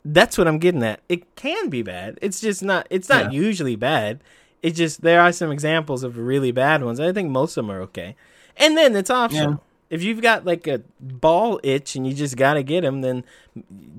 That's 0.08 0.38
what 0.38 0.48
I'm 0.48 0.60
getting 0.60 0.84
at. 0.84 1.00
It 1.10 1.36
can 1.36 1.70
be 1.70 1.82
bad. 1.82 2.20
It's 2.22 2.40
just 2.40 2.64
not. 2.64 2.86
It's 2.90 3.10
not 3.10 3.34
Yeah. 3.34 3.40
usually 3.40 3.76
bad. 3.76 4.20
It's 4.62 4.78
just 4.78 5.02
there 5.02 5.22
are 5.22 5.32
some 5.32 5.52
examples 5.52 6.04
of 6.04 6.18
really 6.18 6.52
bad 6.52 6.84
ones. 6.84 7.00
I 7.00 7.12
think 7.12 7.30
most 7.30 7.58
of 7.58 7.66
them 7.66 7.72
are 7.76 7.82
okay. 7.82 8.16
And 8.58 8.78
then 8.78 8.96
it's 8.96 9.10
optional. 9.10 9.62
If 9.90 10.04
you've 10.04 10.22
got 10.22 10.46
like 10.46 10.68
a 10.68 10.82
ball 11.00 11.60
itch 11.64 11.96
and 11.96 12.08
you 12.08 12.14
just 12.14 12.36
gotta 12.36 12.64
get 12.64 12.82
them, 12.82 13.02
then 13.02 13.24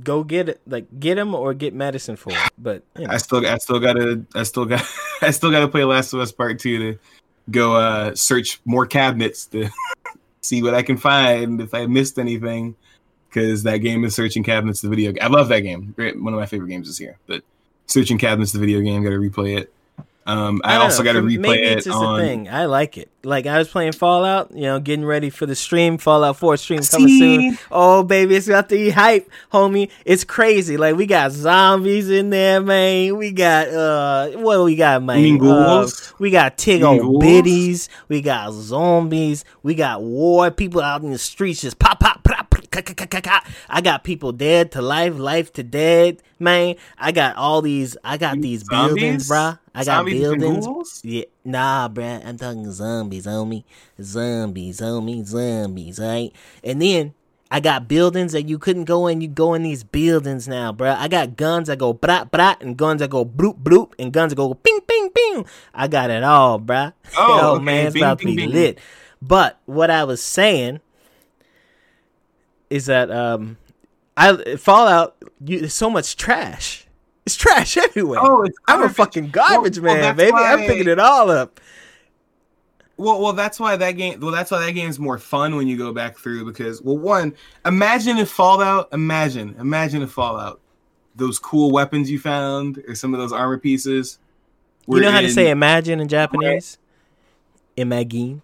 go 0.02 0.24
get 0.24 0.48
it. 0.48 0.60
Like 0.66 0.86
get 0.98 1.14
them 1.14 1.34
or 1.34 1.54
get 1.54 1.74
medicine 1.74 2.16
for 2.16 2.30
it. 2.30 2.50
But 2.58 2.82
you 2.98 3.06
know. 3.06 3.12
I 3.12 3.18
still, 3.18 3.46
I 3.46 3.56
still 3.58 3.78
gotta, 3.78 4.24
I 4.34 4.42
still 4.42 4.64
got, 4.64 4.84
I 5.22 5.30
still 5.30 5.50
gotta 5.50 5.68
play 5.68 5.84
Last 5.84 6.12
of 6.12 6.20
Us 6.20 6.32
Part 6.32 6.58
Two 6.58 6.78
to 6.78 6.98
go 7.50 7.76
uh 7.76 8.14
search 8.14 8.60
more 8.64 8.86
cabinets 8.86 9.46
to 9.46 9.68
see 10.40 10.62
what 10.62 10.74
I 10.74 10.82
can 10.82 10.96
find 10.96 11.60
if 11.60 11.72
I 11.74 11.86
missed 11.86 12.18
anything. 12.18 12.74
Because 13.28 13.64
that 13.64 13.78
game 13.78 14.04
is 14.04 14.14
searching 14.14 14.42
cabinets. 14.42 14.80
The 14.80 14.88
video, 14.88 15.12
I 15.20 15.26
love 15.26 15.48
that 15.48 15.60
game. 15.60 15.92
Great, 15.94 16.20
one 16.20 16.32
of 16.32 16.40
my 16.40 16.46
favorite 16.46 16.68
games 16.68 16.86
this 16.86 16.98
year. 16.98 17.18
But 17.26 17.42
searching 17.86 18.16
cabinets, 18.16 18.52
the 18.52 18.58
video 18.58 18.80
game, 18.80 19.02
got 19.02 19.10
to 19.10 19.16
replay 19.16 19.58
it. 19.58 19.72
Um, 20.26 20.60
I, 20.64 20.74
don't 20.74 20.82
also 20.82 21.04
got 21.04 21.12
to 21.12 21.22
replay 21.22 21.38
maybe 21.38 21.62
it 21.62 21.78
it's 21.78 21.84
just 21.84 21.96
on. 21.96 22.18
a 22.18 22.22
thing. 22.22 22.48
I 22.48 22.64
like 22.64 22.98
it. 22.98 23.08
Like 23.22 23.46
I 23.46 23.58
was 23.58 23.68
playing 23.68 23.92
Fallout, 23.92 24.52
you 24.52 24.62
know, 24.62 24.80
getting 24.80 25.04
ready 25.04 25.30
for 25.30 25.46
the 25.46 25.54
stream. 25.54 25.98
Fallout 25.98 26.36
Four 26.36 26.56
stream 26.56 26.82
coming 26.82 27.08
soon. 27.08 27.58
Oh 27.70 28.02
baby, 28.02 28.34
it's 28.34 28.48
about 28.48 28.68
to 28.70 28.76
be 28.76 28.90
hype, 28.90 29.30
homie. 29.52 29.90
It's 30.04 30.24
crazy. 30.24 30.76
Like 30.76 30.96
we 30.96 31.06
got 31.06 31.30
zombies 31.30 32.10
in 32.10 32.30
there, 32.30 32.60
man. 32.60 33.16
We 33.16 33.32
got 33.32 33.68
uh, 33.68 34.30
what 34.38 34.56
do 34.56 34.64
we 34.64 34.76
got, 34.76 35.02
man? 35.02 35.40
Uh, 35.40 35.88
we 36.18 36.30
got 36.30 36.58
tig 36.58 36.82
old 36.82 37.00
ghouls? 37.00 37.22
biddies. 37.22 37.88
We 38.08 38.20
got 38.20 38.52
zombies. 38.52 39.44
We 39.62 39.74
got 39.74 40.02
war. 40.02 40.50
People 40.50 40.80
out 40.80 41.02
in 41.02 41.10
the 41.10 41.18
streets 41.18 41.62
just 41.62 41.78
pop, 41.78 42.00
pop, 42.00 42.15
I 43.68 43.80
got 43.80 44.04
people 44.04 44.32
dead 44.32 44.72
to 44.72 44.82
life, 44.82 45.18
life 45.18 45.52
to 45.54 45.62
dead, 45.62 46.22
man. 46.38 46.76
I 46.98 47.12
got 47.12 47.36
all 47.36 47.62
these. 47.62 47.96
I 48.04 48.16
got 48.16 48.40
these 48.40 48.64
buildings, 48.64 49.26
Zombies? 49.26 49.30
bruh. 49.30 49.58
I 49.74 49.78
got 49.84 49.84
Zombies 49.98 50.20
buildings. 50.20 51.00
Yeah, 51.04 51.24
nah, 51.44 51.88
bruh. 51.88 52.24
I'm 52.26 52.36
talking 52.38 52.70
zombies, 52.70 53.26
homie. 53.26 53.64
Zombies, 54.00 54.80
homie. 54.80 55.24
Zombies, 55.24 55.98
right? 55.98 56.32
And 56.64 56.80
then 56.82 57.14
I 57.50 57.60
got 57.60 57.86
buildings 57.88 58.32
that 58.32 58.48
you 58.48 58.58
couldn't 58.58 58.84
go 58.84 59.06
in. 59.06 59.20
You 59.20 59.28
go 59.28 59.54
in 59.54 59.62
these 59.62 59.84
buildings 59.84 60.48
now, 60.48 60.72
bruh. 60.72 60.96
I 60.96 61.08
got 61.08 61.36
guns 61.36 61.68
that 61.68 61.78
go 61.78 61.92
brat 61.92 62.30
brat 62.30 62.60
and 62.62 62.76
guns 62.76 63.00
that 63.00 63.10
go 63.10 63.24
bloop 63.24 63.62
bloop 63.62 63.92
and 63.98 64.12
guns 64.12 64.30
that 64.30 64.36
go 64.36 64.52
ping 64.54 64.80
ping 64.86 65.10
ping. 65.10 65.46
I 65.74 65.88
got 65.88 66.10
it 66.10 66.22
all, 66.24 66.58
bruh. 66.60 66.92
Oh, 67.16 67.54
okay. 67.56 67.64
man, 67.64 67.86
it's 67.86 67.94
Bing, 67.94 68.02
about 68.02 68.18
to 68.20 68.26
be 68.26 68.36
bing. 68.36 68.50
lit. 68.50 68.78
But 69.22 69.58
what 69.66 69.90
I 69.90 70.04
was 70.04 70.22
saying 70.22 70.80
is 72.70 72.86
that 72.86 73.10
um, 73.10 73.56
I 74.16 74.56
Fallout. 74.56 75.16
You, 75.44 75.60
there's 75.60 75.74
so 75.74 75.90
much 75.90 76.16
trash. 76.16 76.86
It's 77.24 77.36
trash 77.36 77.76
everywhere. 77.76 78.20
Oh, 78.22 78.42
it's 78.42 78.56
I'm 78.66 78.82
a 78.82 78.88
fucking 78.88 79.30
garbage 79.30 79.78
Well- 79.78 79.94
well, 79.94 80.02
man, 80.02 80.16
that's 80.16 80.30
baby. 80.30 80.42
I'm 80.44 80.60
picking 80.60 80.88
it 80.88 80.98
all 80.98 81.30
up. 81.30 81.60
Well, 82.98 83.20
well, 83.20 83.34
that's 83.34 83.60
why 83.60 83.76
that 83.76 83.92
game. 83.92 84.20
Well, 84.20 84.30
that's 84.30 84.50
why 84.50 84.64
that 84.64 84.72
game's 84.72 84.98
more 84.98 85.18
fun 85.18 85.56
when 85.56 85.68
you 85.68 85.76
go 85.76 85.92
back 85.92 86.16
through 86.16 86.46
because, 86.46 86.80
well, 86.80 86.96
one, 86.96 87.34
imagine 87.66 88.16
if 88.16 88.30
Fallout. 88.30 88.88
Imagine, 88.92 89.54
imagine 89.58 90.00
if 90.00 90.10
Fallout, 90.12 90.60
those 91.14 91.38
cool 91.38 91.70
weapons 91.70 92.10
you 92.10 92.18
found 92.18 92.82
or 92.88 92.94
some 92.94 93.12
of 93.12 93.20
those 93.20 93.32
armor 93.32 93.58
pieces. 93.58 94.18
You 94.88 95.00
know 95.00 95.10
how 95.10 95.20
to 95.20 95.30
say 95.30 95.50
imagine 95.50 96.00
in 96.00 96.08
Japanese? 96.08 96.78
Imagine. 97.76 98.40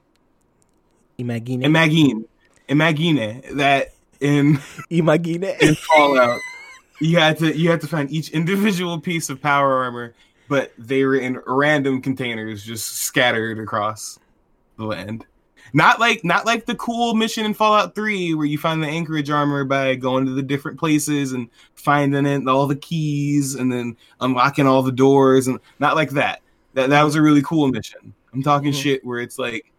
Imagine. 1.16 1.62
Imagine, 1.62 2.24
imagine 2.68 3.56
that 3.56 3.92
in 4.22 4.58
Imagine. 4.90 5.44
in 5.44 5.74
Fallout, 5.74 6.40
you 7.00 7.18
had 7.18 7.38
to 7.38 7.56
you 7.56 7.70
had 7.70 7.80
to 7.82 7.86
find 7.88 8.10
each 8.10 8.30
individual 8.30 9.00
piece 9.00 9.28
of 9.28 9.40
power 9.42 9.82
armor, 9.84 10.14
but 10.48 10.72
they 10.78 11.04
were 11.04 11.16
in 11.16 11.40
random 11.46 12.00
containers 12.00 12.64
just 12.64 12.86
scattered 12.98 13.58
across 13.58 14.18
the 14.78 14.84
land. 14.84 15.26
Not 15.74 16.00
like 16.00 16.22
not 16.24 16.44
like 16.44 16.66
the 16.66 16.74
cool 16.74 17.14
mission 17.14 17.44
in 17.46 17.54
Fallout 17.54 17.94
3 17.94 18.34
where 18.34 18.44
you 18.46 18.58
find 18.58 18.82
the 18.82 18.86
Anchorage 18.88 19.30
armor 19.30 19.64
by 19.64 19.94
going 19.94 20.26
to 20.26 20.32
the 20.32 20.42
different 20.42 20.78
places 20.78 21.32
and 21.32 21.48
finding 21.74 22.26
it 22.26 22.46
all 22.46 22.66
the 22.66 22.76
keys 22.76 23.54
and 23.54 23.72
then 23.72 23.96
unlocking 24.20 24.66
all 24.66 24.82
the 24.82 24.92
doors 24.92 25.46
and 25.46 25.58
not 25.78 25.96
like 25.96 26.10
that. 26.10 26.40
That 26.74 26.90
that 26.90 27.02
was 27.02 27.14
a 27.14 27.22
really 27.22 27.42
cool 27.42 27.68
mission. 27.68 28.12
I'm 28.34 28.42
talking 28.42 28.72
Mhm. 28.72 28.82
shit 28.82 29.04
where 29.04 29.20
it's 29.20 29.38
like 29.38 29.72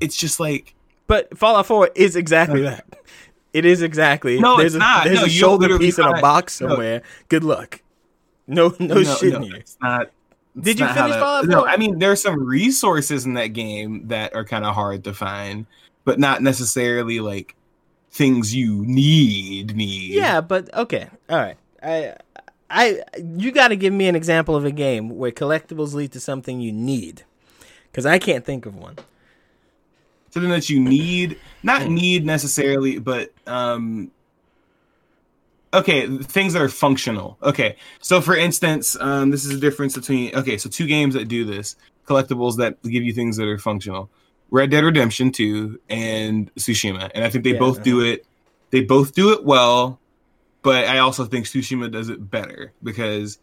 it's 0.00 0.16
just 0.16 0.40
like 0.40 0.74
But 1.06 1.36
Fallout 1.38 1.66
4 1.66 1.90
is 1.94 2.16
exactly 2.16 2.62
that. 2.62 2.84
It 3.52 3.64
is 3.64 3.80
exactly. 3.80 4.38
No, 4.38 4.58
there's 4.58 4.74
it's 4.74 4.76
a, 4.76 4.78
not. 4.80 5.04
There's 5.04 5.20
No, 5.20 5.24
a 5.24 5.28
shoulder 5.30 5.62
literally 5.62 5.86
piece 5.86 5.98
in 5.98 6.04
a 6.04 6.10
find- 6.10 6.20
box 6.20 6.60
no. 6.60 6.68
somewhere. 6.68 7.02
Good 7.30 7.42
luck. 7.42 7.80
No, 8.46 8.74
no, 8.78 9.02
shit 9.02 9.32
in 9.32 9.42
here. 9.44 9.56
It's 9.56 9.78
not. 9.80 10.10
it's 10.56 10.64
Did 10.64 10.78
you 10.78 10.84
not 10.84 10.94
how 10.94 11.02
finish 11.04 11.14
that- 11.14 11.20
Fallout 11.20 11.46
No, 11.46 11.64
I 11.64 11.78
mean 11.78 11.98
there's 11.98 12.20
some 12.20 12.44
resources 12.44 13.24
in 13.24 13.32
that 13.34 13.54
game 13.54 14.08
that 14.08 14.34
are 14.34 14.44
kind 14.44 14.66
of 14.66 14.74
hard 14.74 15.04
to 15.04 15.14
find, 15.14 15.64
but 16.04 16.18
not 16.18 16.42
necessarily 16.42 17.20
like 17.20 17.54
things 18.10 18.54
you 18.54 18.84
need. 18.84 19.74
Need. 19.74 20.10
Yeah, 20.12 20.42
but 20.42 20.72
okay. 20.74 21.08
All 21.30 21.38
right. 21.38 21.56
I 21.82 22.14
I 22.68 23.00
you 23.38 23.52
got 23.52 23.68
to 23.68 23.76
give 23.76 23.94
me 23.94 24.06
an 24.06 24.16
example 24.16 24.54
of 24.54 24.66
a 24.66 24.70
game 24.70 25.16
where 25.16 25.30
collectibles 25.32 25.94
lead 25.94 26.12
to 26.12 26.20
something 26.20 26.60
you 26.60 26.72
need. 26.72 27.22
Cuz 27.94 28.04
I 28.04 28.18
can't 28.18 28.44
think 28.44 28.66
of 28.66 28.76
one. 28.76 28.96
Something 30.36 30.50
that 30.50 30.68
you 30.68 30.78
need, 30.80 31.38
not 31.62 31.82
Hmm. 31.82 31.94
need 31.94 32.26
necessarily, 32.26 32.98
but 32.98 33.32
um. 33.46 34.10
Okay, 35.74 36.06
things 36.18 36.52
that 36.54 36.62
are 36.62 36.68
functional. 36.68 37.36
Okay, 37.42 37.76
so 38.00 38.20
for 38.20 38.34
instance, 38.36 38.96
um, 39.00 39.30
this 39.30 39.44
is 39.44 39.52
the 39.52 39.60
difference 39.60 39.94
between 39.94 40.34
okay, 40.34 40.56
so 40.56 40.70
two 40.70 40.86
games 40.86 41.14
that 41.14 41.28
do 41.28 41.44
this 41.44 41.76
collectibles 42.06 42.56
that 42.56 42.80
give 42.82 43.02
you 43.02 43.12
things 43.12 43.36
that 43.36 43.48
are 43.48 43.58
functional. 43.58 44.08
Red 44.50 44.70
Dead 44.70 44.84
Redemption 44.84 45.32
2 45.32 45.80
and 45.90 46.54
Tsushima. 46.54 47.10
And 47.14 47.24
I 47.24 47.30
think 47.30 47.42
they 47.42 47.52
Yeah, 47.52 47.58
both 47.58 47.82
do 47.82 48.00
it 48.00 48.24
they 48.70 48.82
both 48.82 49.12
do 49.12 49.32
it 49.32 49.44
well, 49.44 50.00
but 50.62 50.84
I 50.86 50.98
also 50.98 51.24
think 51.24 51.46
Tsushima 51.46 51.90
does 51.90 52.08
it 52.08 52.30
better 52.30 52.72
because 52.82 53.38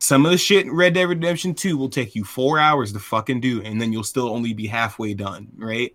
some 0.00 0.26
of 0.26 0.32
the 0.32 0.38
shit 0.38 0.66
in 0.66 0.72
Red 0.74 0.94
Dead 0.94 1.08
Redemption 1.08 1.54
2 1.54 1.76
will 1.76 1.88
take 1.88 2.16
you 2.16 2.24
4 2.24 2.58
hours 2.58 2.92
to 2.92 2.98
fucking 2.98 3.40
do 3.40 3.62
and 3.62 3.80
then 3.80 3.92
you'll 3.92 4.02
still 4.02 4.28
only 4.28 4.52
be 4.52 4.66
halfway 4.66 5.14
done, 5.14 5.48
right? 5.56 5.94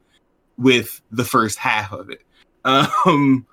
With 0.57 1.01
the 1.11 1.23
first 1.23 1.57
half 1.57 1.91
of 1.91 2.09
it. 2.09 2.21
Um 2.65 3.45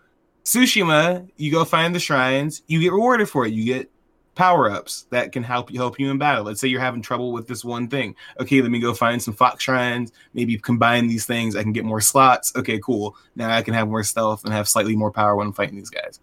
Tsushima, 0.45 1.29
you 1.37 1.51
go 1.51 1.65
find 1.65 1.95
the 1.95 2.01
shrines, 2.01 2.63
you 2.67 2.81
get 2.81 2.93
rewarded 2.93 3.29
for 3.29 3.47
it. 3.47 3.53
You 3.53 3.65
get 3.65 3.91
power 4.35 4.71
ups 4.71 5.07
that 5.11 5.33
can 5.33 5.43
help 5.43 5.71
you 5.71 5.79
help 5.79 5.99
you 5.99 6.11
in 6.11 6.19
battle. 6.19 6.45
Let's 6.45 6.61
say 6.61 6.69
you're 6.69 6.81
having 6.81 7.03
trouble 7.03 7.33
with 7.33 7.47
this 7.47 7.65
one 7.65 7.89
thing. 7.89 8.15
Okay, 8.41 8.61
let 8.61 8.71
me 8.71 8.79
go 8.79 8.93
find 8.93 9.23
some 9.23 9.35
fox 9.35 9.65
shrines. 9.65 10.13
Maybe 10.35 10.59
combine 10.59 11.07
these 11.07 11.25
things. 11.25 11.57
I 11.57 11.63
can 11.63 11.73
get 11.73 11.85
more 11.85 12.01
slots. 12.01 12.55
Okay, 12.57 12.79
cool. 12.81 13.17
Now 13.37 13.51
I 13.51 13.63
can 13.63 13.75
have 13.75 13.89
more 13.89 14.03
stealth 14.03 14.45
and 14.45 14.53
have 14.53 14.69
slightly 14.69 14.97
more 14.97 15.11
power 15.11 15.37
when 15.37 15.47
I'm 15.47 15.53
fighting 15.53 15.77
these 15.77 15.91
guys. 15.91 16.21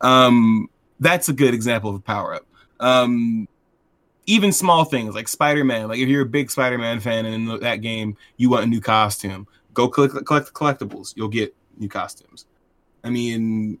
Um, 0.00 0.68
that's 1.00 1.28
a 1.28 1.32
good 1.32 1.54
example 1.54 1.90
of 1.90 1.96
a 1.96 2.00
power 2.00 2.34
up. 2.34 2.46
Um, 2.80 3.48
even 4.26 4.52
small 4.52 4.84
things 4.84 5.14
like 5.14 5.28
Spider-Man. 5.28 5.88
Like 5.88 5.98
if 5.98 6.08
you're 6.08 6.22
a 6.22 6.26
big 6.26 6.50
Spider-Man 6.50 7.00
fan 7.00 7.26
and 7.26 7.50
in 7.50 7.60
that 7.60 7.76
game 7.76 8.16
you 8.36 8.50
want 8.50 8.64
a 8.64 8.68
new 8.68 8.80
costume, 8.80 9.46
go 9.74 9.88
collect, 9.88 10.24
collect 10.26 10.46
the 10.46 10.52
collectibles. 10.52 11.14
You'll 11.16 11.28
get 11.28 11.54
new 11.76 11.88
costumes. 11.88 12.46
I 13.04 13.10
mean, 13.10 13.78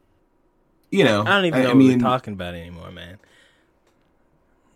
you 0.90 1.04
know, 1.04 1.22
I 1.22 1.30
don't 1.30 1.44
even 1.46 1.62
know 1.62 1.66
I 1.66 1.72
what 1.72 1.76
mean, 1.78 1.98
we're 1.98 1.98
talking 1.98 2.34
about 2.34 2.54
anymore, 2.54 2.90
man. 2.90 3.18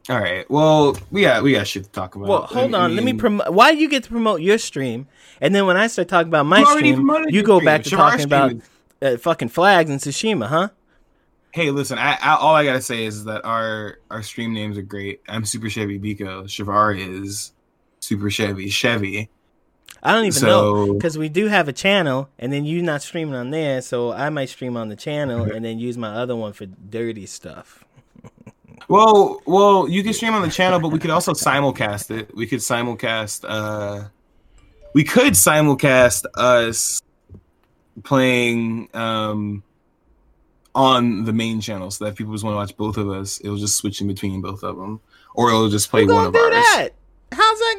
all 0.09 0.20
right. 0.20 0.48
Well, 0.50 0.96
we 1.11 1.22
got 1.22 1.42
we 1.42 1.52
got 1.52 1.66
shit 1.66 1.85
to 1.85 1.90
talk 1.90 2.14
about. 2.14 2.29
Well, 2.29 2.42
hold 2.42 2.74
I 2.74 2.85
on. 2.85 2.94
Let 2.94 3.05
me 3.05 3.12
promote. 3.12 3.52
Why 3.52 3.70
you 3.70 3.88
get 3.88 4.05
to 4.05 4.11
promote 4.11 4.40
your 4.40 4.59
stream, 4.59 5.09
and 5.40 5.55
then 5.55 5.66
when 5.66 5.76
I 5.76 5.88
start 5.88 6.09
talking 6.09 6.29
about 6.29 6.46
my 6.46 6.62
stream, 6.64 7.11
you 7.29 7.42
go 7.42 7.61
back 7.61 7.83
to 7.85 7.90
talking 7.90 8.24
about 8.24 8.55
uh, 9.02 9.16
fucking 9.16 9.48
flags 9.48 9.90
and 9.90 10.00
Tsushima, 10.00 10.46
huh? 10.46 10.68
Hey, 11.52 11.70
listen. 11.70 11.98
I, 11.98 12.18
I 12.22 12.37
all 12.37 12.55
I 12.55 12.64
gotta 12.64 12.83
say 12.83 13.05
is 13.05 13.24
that 13.24 13.44
our 13.44 13.98
our 14.11 14.22
stream 14.22 14.52
names 14.55 14.79
are 14.79 14.83
great. 14.83 15.22
I'm 15.29 15.44
Super 15.44 15.68
Chevy 15.70 15.98
Biko. 15.98 16.44
Shavar 16.44 16.96
is 16.98 17.52
Super 18.00 18.31
Chevy 18.31 18.68
Chevy. 18.68 19.29
I 20.02 20.12
don't 20.12 20.24
even 20.24 20.42
know 20.42 20.92
because 20.94 21.18
we 21.18 21.28
do 21.28 21.46
have 21.48 21.68
a 21.68 21.72
channel, 21.72 22.28
and 22.38 22.52
then 22.52 22.64
you're 22.64 22.85
not 22.85 23.02
streaming 23.02 23.35
on 23.35 23.50
there, 23.50 23.82
so 23.82 24.12
I 24.12 24.30
might 24.30 24.48
stream 24.48 24.76
on 24.76 24.88
the 24.88 24.96
channel 24.96 25.44
and 25.44 25.64
then 25.64 25.78
use 25.78 25.98
my 25.98 26.14
other 26.14 26.37
one 26.37 26.52
for 26.52 26.66
dirty 26.66 27.26
stuff. 27.26 27.85
Well, 28.88 29.40
well, 29.46 29.88
you 29.88 30.02
can 30.04 30.12
stream 30.12 30.35
on 30.35 30.42
the 30.42 30.50
channel, 30.50 30.78
but 30.78 30.88
we 30.88 30.98
could 30.98 31.11
also 31.11 31.32
simulcast 31.32 32.16
it. 32.16 32.35
We 32.35 32.46
could 32.46 32.61
simulcast. 32.61 33.44
uh 33.48 34.09
We 34.92 35.02
could 35.02 35.32
simulcast 35.32 36.24
us 36.35 37.02
playing 38.04 38.88
um 38.94 39.62
on 40.74 41.24
the 41.24 41.32
main 41.32 41.61
channel, 41.61 41.90
so 41.90 42.04
that 42.04 42.11
if 42.11 42.16
people 42.16 42.32
just 42.35 42.44
want 42.44 42.52
to 42.54 42.59
watch 42.59 42.76
both 42.76 42.96
of 42.98 43.11
us, 43.11 43.40
it'll 43.42 43.56
just 43.56 43.76
switch 43.76 44.00
in 44.00 44.06
between 44.06 44.40
both 44.40 44.62
of 44.62 44.76
them, 44.76 45.00
or 45.35 45.48
it'll 45.48 45.70
just 45.70 45.90
play 45.90 46.04
one 46.04 46.26
of 46.26 46.32
do 46.32 46.38
ours. 46.38 46.52
that? 46.52 46.90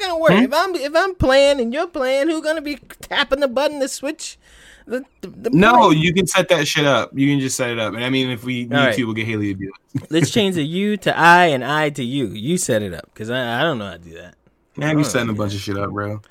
Gonna 0.07 0.19
work? 0.19 0.31
Hmm? 0.31 0.43
If 0.43 0.53
I'm 0.53 0.75
if 0.75 0.95
I'm 0.95 1.15
playing 1.15 1.59
and 1.59 1.73
you're 1.73 1.87
playing, 1.87 2.29
who 2.29 2.41
gonna 2.41 2.61
be 2.61 2.77
tapping 3.01 3.39
the 3.39 3.47
button 3.47 3.79
to 3.79 3.87
switch? 3.87 4.37
The, 4.85 5.03
the, 5.21 5.49
No, 5.49 5.89
you 5.89 6.13
can 6.13 6.27
set 6.27 6.47
that 6.47 6.65
shit 6.65 6.85
up. 6.85 7.11
You 7.13 7.27
can 7.27 7.41
just 7.41 7.57
set 7.57 7.71
it 7.71 7.77
up, 7.79 7.93
and 7.93 8.05
I 8.05 8.09
mean, 8.09 8.29
if 8.29 8.45
we 8.45 8.63
need 8.63 8.71
right. 8.71 8.95
to, 8.95 9.03
we'll 9.03 9.13
get 9.13 9.27
Haley 9.27 9.53
to 9.53 9.59
do 9.59 9.71
it. 9.95 10.07
Let's 10.09 10.31
change 10.31 10.55
the 10.55 10.63
you 10.63 10.95
to 10.97 11.17
I 11.17 11.47
and 11.47 11.63
I 11.63 11.89
to 11.89 12.03
you. 12.03 12.27
You 12.27 12.57
set 12.57 12.81
it 12.81 12.93
up 12.93 13.09
because 13.13 13.29
I, 13.29 13.59
I 13.59 13.63
don't 13.63 13.79
know 13.79 13.85
how 13.87 13.91
to 13.93 13.97
do 13.99 14.13
that. 14.13 14.35
Man, 14.77 14.97
Oh, 14.97 15.03
setting 15.03 15.29
a 15.29 15.33
bunch 15.33 15.53
of 15.55 15.59
shit 15.59 15.77
up, 15.77 15.91
bro. 15.91 16.21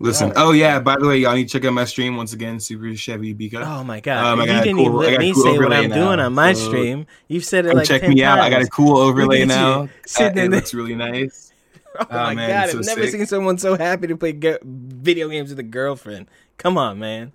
Listen. 0.00 0.30
Right. 0.30 0.36
Oh 0.38 0.50
yeah. 0.50 0.80
By 0.80 0.96
the 0.96 1.06
way, 1.06 1.18
y'all 1.18 1.34
need 1.34 1.48
to 1.48 1.52
check 1.52 1.64
out 1.64 1.74
my 1.74 1.84
stream 1.84 2.16
once 2.16 2.32
again. 2.32 2.58
Super 2.58 2.92
Chevy 2.96 3.36
Biko. 3.36 3.64
Oh 3.64 3.84
my 3.84 4.00
god! 4.00 4.24
Um, 4.24 4.40
I 4.40 4.42
you 4.42 4.48
got 4.48 4.60
a 4.62 4.64
didn't 4.64 4.76
cool- 4.78 5.04
even 5.04 5.12
let 5.12 5.20
me 5.20 5.32
cool 5.32 5.42
say 5.44 5.58
what 5.58 5.72
I'm 5.72 5.88
now, 5.90 5.94
doing 5.94 6.18
on 6.18 6.32
my 6.32 6.54
so 6.54 6.66
stream. 6.66 7.06
You've 7.28 7.44
said 7.44 7.66
it 7.66 7.76
like 7.76 7.86
check 7.86 8.00
10 8.00 8.10
me 8.12 8.24
out. 8.24 8.40
I 8.40 8.50
got 8.50 8.62
a 8.62 8.66
cool 8.66 8.98
overlay 8.98 9.40
you, 9.40 9.46
now. 9.46 9.82
Uh, 9.82 9.86
sitting 10.06 10.38
in 10.38 10.52
it 10.52 10.56
looks 10.56 10.74
really 10.74 10.96
nice. 10.96 11.51
Oh 12.00 12.06
my 12.10 12.34
man, 12.34 12.48
god! 12.48 12.70
so 12.70 12.78
I've 12.78 12.86
never 12.86 13.02
sick. 13.02 13.10
seen 13.12 13.26
someone 13.26 13.58
so 13.58 13.76
happy 13.76 14.06
to 14.06 14.16
play 14.16 14.32
ge- 14.32 14.62
video 14.62 15.28
games 15.28 15.50
with 15.50 15.58
a 15.58 15.64
girlfriend. 15.64 16.26
Come 16.56 16.78
on, 16.78 16.98
man. 16.98 17.32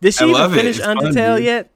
Did 0.00 0.14
she 0.14 0.24
even 0.24 0.50
it. 0.52 0.54
finish 0.54 0.76
It's 0.78 0.86
fun, 0.86 0.98
Undertale 0.98 1.42
yet? 1.42 1.70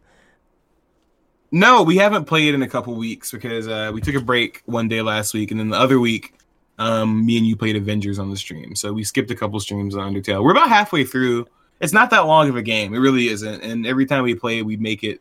No, 1.51 1.83
we 1.83 1.97
haven't 1.97 2.25
played 2.25 2.55
in 2.55 2.63
a 2.63 2.69
couple 2.69 2.95
weeks 2.95 3.31
because 3.31 3.69
uh, 3.69 3.91
we 3.93 4.01
took 4.01 4.15
a 4.15 4.21
break 4.21 4.63
one 4.65 4.89
day 4.89 5.03
last 5.03 5.35
week, 5.35 5.51
and 5.51 5.61
then 5.61 5.69
the 5.69 5.77
other 5.77 6.01
week, 6.01 6.35
um, 6.79 7.27
me 7.27 7.37
and 7.37 7.47
you 7.47 7.57
played 7.57 7.77
Avengers 7.77 8.19
on 8.19 8.31
the 8.31 8.37
stream. 8.37 8.75
So 8.75 8.93
we 8.93 9.05
skipped 9.05 9.31
a 9.31 9.35
couple 9.35 9.61
streams 9.61 9.95
on 9.95 10.15
Undertale. 10.15 10.43
We're 10.43 10.53
about 10.53 10.71
halfway 10.71 11.05
through. 11.05 11.47
It's 11.81 11.93
not 11.93 12.11
that 12.11 12.21
long 12.21 12.49
of 12.49 12.57
a 12.57 12.63
game. 12.63 12.95
It 12.95 12.99
really 12.99 13.29
isn't. 13.29 13.63
And 13.63 13.87
every 13.87 14.07
time 14.07 14.23
we 14.23 14.35
play, 14.35 14.63
we 14.63 14.77
make 14.79 15.05
it 15.05 15.21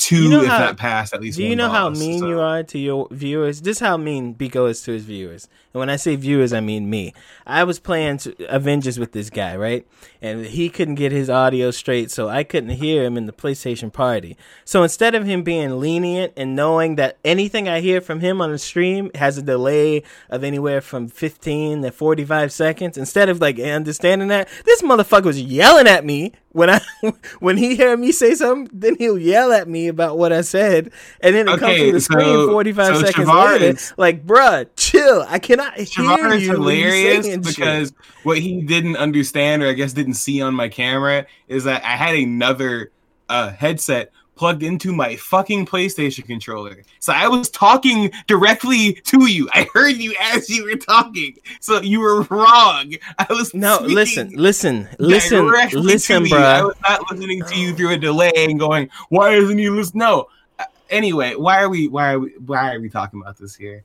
two, 0.00 0.22
You 0.24 0.28
know 0.30 0.40
if 0.42 0.48
how- 0.48 0.58
not 0.58 0.76
past, 0.78 1.12
at 1.14 1.20
least. 1.20 1.36
Do 1.36 1.44
you 1.44 1.54
know 1.54 1.68
how 1.68 1.90
mean 1.90 2.20
so- 2.20 2.28
you 2.28 2.40
are 2.40 2.62
to 2.62 2.78
your 2.78 3.06
viewers? 3.10 3.60
This 3.60 3.76
is 3.76 3.80
how 3.80 3.96
mean 3.96 4.34
Biko 4.34 4.68
is 4.68 4.80
to 4.82 4.92
his 4.92 5.04
viewers. 5.04 5.46
And 5.72 5.78
when 5.78 5.90
I 5.90 5.96
say 5.96 6.16
viewers, 6.16 6.52
I 6.52 6.58
mean 6.60 6.90
me. 6.90 7.12
I 7.46 7.62
was 7.64 7.78
playing 7.78 8.18
Avengers 8.48 8.98
with 8.98 9.12
this 9.12 9.30
guy, 9.30 9.54
right? 9.56 9.86
And 10.20 10.46
he 10.46 10.68
couldn't 10.68 10.96
get 10.96 11.12
his 11.12 11.30
audio 11.30 11.70
straight, 11.70 12.10
so 12.10 12.28
I 12.28 12.42
couldn't 12.42 12.70
hear 12.70 13.04
him 13.04 13.16
in 13.16 13.26
the 13.26 13.32
PlayStation 13.32 13.92
party. 13.92 14.36
So 14.64 14.82
instead 14.82 15.14
of 15.14 15.26
him 15.26 15.42
being 15.42 15.78
lenient 15.78 16.32
and 16.36 16.56
knowing 16.56 16.96
that 16.96 17.18
anything 17.24 17.68
I 17.68 17.80
hear 17.80 18.00
from 18.00 18.18
him 18.20 18.40
on 18.40 18.50
the 18.50 18.58
stream 18.58 19.10
has 19.14 19.38
a 19.38 19.42
delay 19.42 20.02
of 20.28 20.42
anywhere 20.42 20.80
from 20.80 21.08
15 21.08 21.82
to 21.82 21.92
45 21.92 22.50
seconds, 22.52 22.96
instead 22.98 23.28
of 23.28 23.40
like 23.40 23.60
understanding 23.60 24.28
that, 24.28 24.48
this 24.64 24.82
motherfucker 24.82 25.24
was 25.26 25.40
yelling 25.40 25.86
at 25.86 26.04
me 26.04 26.32
when 26.52 26.68
I 26.70 26.80
when 27.40 27.56
he 27.56 27.76
hear 27.76 27.96
me 27.96 28.12
say 28.12 28.34
something, 28.34 28.68
then 28.78 28.96
he'll 28.98 29.18
yell 29.18 29.52
at 29.52 29.68
me 29.68 29.88
about 29.88 30.18
what 30.18 30.32
I 30.32 30.40
said, 30.40 30.90
and 31.22 31.34
then 31.34 31.46
it 31.48 31.58
comes 31.58 31.62
Okay, 31.62 31.78
through 31.78 31.92
the 31.92 32.00
screen 32.00 32.24
so- 32.24 32.50
45 32.50 32.86
so 32.96 33.02
seconds 33.04 33.28
Shavar 33.28 33.52
later. 33.52 33.64
is- 33.66 33.94
like, 33.96 34.26
bruh, 34.26 34.66
chill. 34.76 35.24
I 35.28 35.38
cannot 35.38 35.74
hear 35.74 36.32
is 36.32 36.42
you 36.46 36.52
hilarious 36.52 37.26
shit. 37.26 37.42
because 37.42 37.92
what 38.24 38.38
he 38.38 38.62
didn't 38.62 38.96
understand, 38.96 39.62
or 39.62 39.68
I 39.68 39.72
guess 39.72 39.92
didn't 39.92 40.14
see 40.14 40.42
on 40.42 40.54
my 40.54 40.68
camera, 40.68 41.26
is 41.48 41.64
that 41.64 41.82
I 41.84 41.96
had 41.96 42.14
another 42.16 42.90
uh, 43.28 43.50
headset 43.50 44.10
plugged 44.40 44.62
into 44.62 44.90
my 44.90 45.16
fucking 45.16 45.66
PlayStation 45.66 46.24
controller. 46.24 46.82
So 46.98 47.12
I 47.12 47.28
was 47.28 47.50
talking 47.50 48.10
directly 48.26 48.94
to 48.94 49.26
you. 49.26 49.50
I 49.52 49.68
heard 49.74 49.98
you 49.98 50.14
as 50.18 50.48
you 50.48 50.64
were 50.64 50.76
talking. 50.76 51.36
So 51.60 51.82
you 51.82 52.00
were 52.00 52.22
wrong. 52.22 52.94
I 53.18 53.26
was 53.28 53.52
no, 53.52 53.80
listen, 53.82 54.30
listen, 54.30 54.88
listen, 54.98 55.46
listen, 55.46 56.26
bro. 56.26 56.38
I 56.38 56.62
was 56.62 56.74
not 56.80 57.10
listening 57.10 57.42
to 57.44 57.54
you 57.54 57.74
through 57.74 57.90
a 57.90 57.98
delay 57.98 58.32
and 58.34 58.58
going, 58.58 58.88
"Why 59.10 59.34
isn't 59.34 59.58
he 59.58 59.68
listening?" 59.68 59.98
No. 59.98 60.28
Uh, 60.58 60.64
Anyway, 60.88 61.34
why 61.34 61.60
are 61.62 61.68
we? 61.68 61.88
Why 61.88 62.14
are 62.14 62.18
we? 62.18 62.30
Why 62.44 62.74
are 62.74 62.80
we 62.80 62.88
talking 62.88 63.20
about 63.20 63.36
this 63.36 63.54
here? 63.54 63.84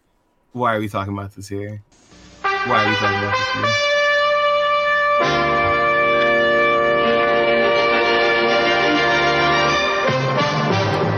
Why 0.53 0.73
are 0.73 0.79
we 0.79 0.87
talking 0.87 1.11
about 1.11 1.35
this 1.35 1.49
here? 1.49 1.83
Why 2.41 2.85
are 2.85 2.89
we 2.89 2.95
talking 2.95 3.19
about 3.19 3.35
this 3.35 3.75
here? 3.75 3.94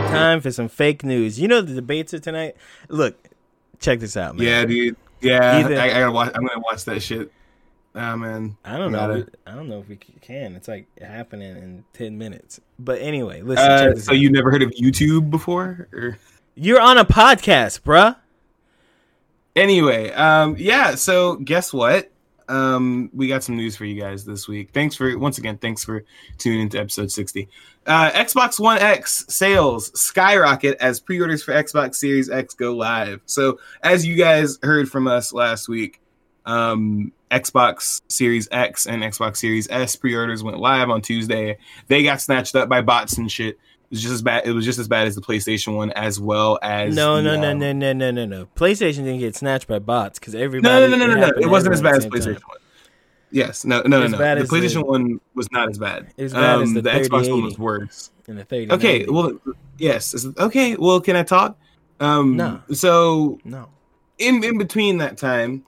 Time 0.08 0.40
for 0.40 0.50
some 0.50 0.68
fake 0.68 1.04
news. 1.04 1.40
You 1.40 1.48
know 1.48 1.60
the 1.60 1.74
debates 1.74 2.14
are 2.14 2.18
tonight. 2.18 2.56
Look, 2.88 3.16
check 3.78 4.00
this 4.00 4.16
out, 4.16 4.36
man. 4.36 4.46
Yeah, 4.46 4.64
dude. 4.64 4.96
Yeah, 5.20 5.58
Either- 5.58 5.78
I, 5.78 5.86
I 5.86 5.88
gotta 6.00 6.12
watch. 6.12 6.32
I'm 6.34 6.46
gonna 6.46 6.60
watch 6.60 6.84
that 6.84 7.02
shit. 7.02 7.32
Oh 7.94 8.16
man, 8.16 8.56
I 8.64 8.76
don't 8.78 8.92
know. 8.92 9.24
I 9.46 9.54
don't 9.54 9.68
know 9.68 9.80
if 9.80 9.88
we 9.88 9.96
can. 9.96 10.54
It's 10.54 10.68
like 10.68 10.86
happening 11.00 11.56
in 11.56 11.84
ten 11.92 12.16
minutes. 12.18 12.60
But 12.78 13.00
anyway, 13.00 13.42
listen. 13.42 13.64
Uh, 13.70 13.94
so 13.96 14.12
out. 14.12 14.18
you 14.18 14.30
never 14.30 14.50
heard 14.50 14.62
of 14.62 14.70
YouTube 14.70 15.30
before? 15.30 15.88
Or? 15.92 16.18
You're 16.54 16.80
on 16.80 16.98
a 16.98 17.04
podcast, 17.04 17.80
bruh. 17.80 18.16
Anyway, 19.56 20.12
um, 20.12 20.54
yeah. 20.58 20.94
So 20.94 21.36
guess 21.36 21.72
what? 21.72 22.10
Um, 22.48 23.10
we 23.12 23.28
got 23.28 23.44
some 23.44 23.56
news 23.56 23.76
for 23.76 23.84
you 23.84 24.00
guys 24.00 24.24
this 24.24 24.48
week. 24.48 24.70
Thanks 24.72 24.96
for 24.96 25.18
once 25.18 25.38
again. 25.38 25.58
Thanks 25.58 25.84
for 25.84 26.04
tuning 26.38 26.62
into 26.62 26.78
episode 26.78 27.10
sixty. 27.10 27.48
Uh, 27.86 28.10
Xbox 28.10 28.58
One 28.58 28.78
X 28.78 29.26
sales 29.28 29.98
skyrocket 29.98 30.76
as 30.80 30.98
pre-orders 30.98 31.42
for 31.42 31.52
Xbox 31.52 31.96
Series 31.96 32.30
X 32.30 32.54
go 32.54 32.74
live. 32.74 33.20
So 33.26 33.60
as 33.82 34.06
you 34.06 34.16
guys 34.16 34.58
heard 34.62 34.88
from 34.88 35.06
us 35.06 35.32
last 35.32 35.68
week, 35.68 36.00
um, 36.46 37.12
Xbox 37.30 38.00
Series 38.08 38.48
X 38.50 38.86
and 38.86 39.02
Xbox 39.02 39.36
Series 39.36 39.68
S 39.70 39.96
pre-orders 39.96 40.42
went 40.42 40.58
live 40.58 40.88
on 40.88 41.02
Tuesday. 41.02 41.58
They 41.88 42.02
got 42.02 42.20
snatched 42.22 42.56
up 42.56 42.68
by 42.68 42.80
bots 42.80 43.18
and 43.18 43.30
shit. 43.30 43.58
It 43.90 43.94
was 43.94 44.02
just 44.02 44.12
as 44.14 44.22
bad. 44.22 44.46
It 44.46 44.52
was 44.52 44.64
just 44.66 44.78
as 44.78 44.86
bad 44.86 45.06
as 45.06 45.14
the 45.14 45.22
PlayStation 45.22 45.74
one, 45.74 45.90
as 45.92 46.20
well 46.20 46.58
as 46.62 46.94
No, 46.94 47.16
the, 47.16 47.22
no, 47.22 47.40
no, 47.40 47.52
um, 47.52 47.58
no, 47.58 47.72
no, 47.72 47.92
no, 47.94 48.10
no, 48.10 48.26
no. 48.26 48.46
PlayStation 48.54 48.96
didn't 49.04 49.18
get 49.20 49.34
snatched 49.34 49.66
by 49.66 49.78
bots 49.78 50.18
because 50.18 50.34
everybody. 50.34 50.72
No, 50.74 50.86
no, 50.86 50.96
no, 50.96 51.06
no, 51.06 51.14
no, 51.18 51.26
no. 51.28 51.32
It 51.40 51.48
wasn't 51.48 51.74
as 51.74 51.80
bad 51.82 51.94
as 51.96 52.04
at 52.04 52.10
the 52.10 52.20
same 52.22 52.34
PlayStation 52.34 52.40
time. 52.40 52.48
one. 52.48 52.58
Yes, 53.30 53.64
no, 53.64 53.80
no, 53.82 53.98
no, 54.00 54.02
As 54.04 54.12
no. 54.12 54.18
The 54.18 54.24
as 54.26 54.48
the- 54.48 54.56
PlayStation 54.56 54.86
one 54.86 55.20
was 55.34 55.50
not 55.52 55.70
as 55.70 55.78
bad. 55.78 56.08
As 56.18 56.32
bad 56.32 56.60
as 56.62 56.68
Um, 56.68 56.74
the 56.74 56.82
the 56.82 56.90
Xbox 56.90 57.30
one 57.30 57.42
was 57.44 57.58
worse. 57.58 58.10
In 58.26 58.36
the 58.36 58.44
30. 58.44 58.72
Okay, 58.72 59.06
well, 59.06 59.32
yes. 59.78 60.26
Okay, 60.38 60.76
well, 60.76 61.00
can 61.00 61.16
I 61.16 61.22
talk? 61.22 61.56
Um, 62.00 62.36
No. 62.36 62.60
So 62.72 63.38
no. 63.44 63.68
in 64.18 64.44
in 64.44 64.58
between 64.58 64.98
that 64.98 65.16
time, 65.16 65.64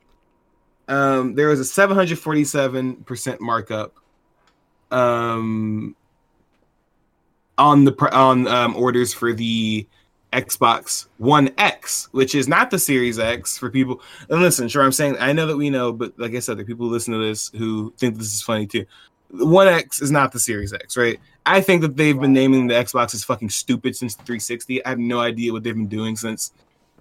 um, 0.88 1.34
there 1.36 1.48
was 1.48 1.58
a 1.60 1.64
747 1.64 2.96
percent 3.04 3.40
markup, 3.40 3.94
um, 4.90 5.96
on 7.60 7.84
the 7.84 8.16
on 8.16 8.48
um, 8.48 8.74
orders 8.74 9.12
for 9.12 9.32
the 9.34 9.86
Xbox 10.32 11.06
One 11.18 11.50
X, 11.58 12.08
which 12.12 12.34
is 12.34 12.48
not 12.48 12.70
the 12.70 12.78
Series 12.78 13.18
X 13.18 13.58
for 13.58 13.70
people. 13.70 14.00
And 14.30 14.40
listen, 14.40 14.66
sure, 14.68 14.82
I'm 14.82 14.92
saying 14.92 15.16
I 15.20 15.32
know 15.32 15.46
that 15.46 15.56
we 15.56 15.68
know, 15.68 15.92
but 15.92 16.18
like 16.18 16.34
I 16.34 16.38
said, 16.38 16.56
the 16.56 16.64
people 16.64 16.86
who 16.86 16.92
listen 16.92 17.12
to 17.12 17.20
this 17.20 17.50
who 17.50 17.92
think 17.98 18.16
this 18.16 18.34
is 18.34 18.42
funny 18.42 18.66
too. 18.66 18.86
The 19.32 19.46
One 19.46 19.68
X 19.68 20.00
is 20.00 20.10
not 20.10 20.32
the 20.32 20.40
Series 20.40 20.72
X, 20.72 20.96
right? 20.96 21.20
I 21.44 21.60
think 21.60 21.82
that 21.82 21.96
they've 21.96 22.18
been 22.18 22.32
naming 22.32 22.66
the 22.66 22.74
Xbox 22.74 23.14
as 23.14 23.24
fucking 23.24 23.50
stupid 23.50 23.94
since 23.94 24.14
360. 24.14 24.84
I 24.84 24.88
have 24.88 24.98
no 24.98 25.20
idea 25.20 25.52
what 25.52 25.62
they've 25.62 25.74
been 25.74 25.86
doing 25.86 26.16
since 26.16 26.52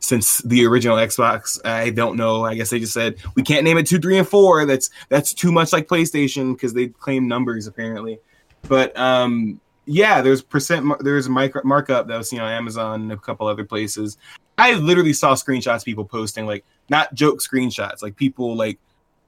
since 0.01 0.39
the 0.39 0.65
original 0.65 0.97
Xbox. 0.97 1.65
I 1.65 1.89
don't 1.89 2.17
know. 2.17 2.45
I 2.45 2.55
guess 2.55 2.69
they 2.69 2.79
just 2.79 2.93
said 2.93 3.15
we 3.35 3.43
can't 3.43 3.63
name 3.63 3.77
it 3.77 3.87
two, 3.87 3.99
three, 3.99 4.17
and 4.17 4.27
four. 4.27 4.65
That's 4.65 4.89
that's 5.07 5.33
too 5.33 5.53
much 5.53 5.71
like 5.71 5.87
PlayStation 5.87 6.53
because 6.53 6.73
they 6.73 6.87
claim 6.87 7.29
numbers 7.29 7.65
apparently. 7.65 8.19
But 8.67 8.97
um, 8.99 9.61
yeah, 9.89 10.21
there's 10.21 10.43
percent 10.43 10.85
there's 10.99 11.27
micro 11.27 11.63
markup 11.65 12.07
that 12.07 12.17
was 12.17 12.29
seen 12.29 12.39
on 12.39 12.51
Amazon 12.51 13.01
and 13.01 13.11
a 13.11 13.17
couple 13.17 13.47
other 13.47 13.65
places. 13.65 14.17
I 14.55 14.73
literally 14.75 15.13
saw 15.13 15.33
screenshots 15.33 15.83
people 15.83 16.05
posting 16.05 16.45
like 16.45 16.63
not 16.89 17.15
joke 17.15 17.39
screenshots, 17.39 18.03
like 18.03 18.15
people 18.15 18.55
like 18.55 18.77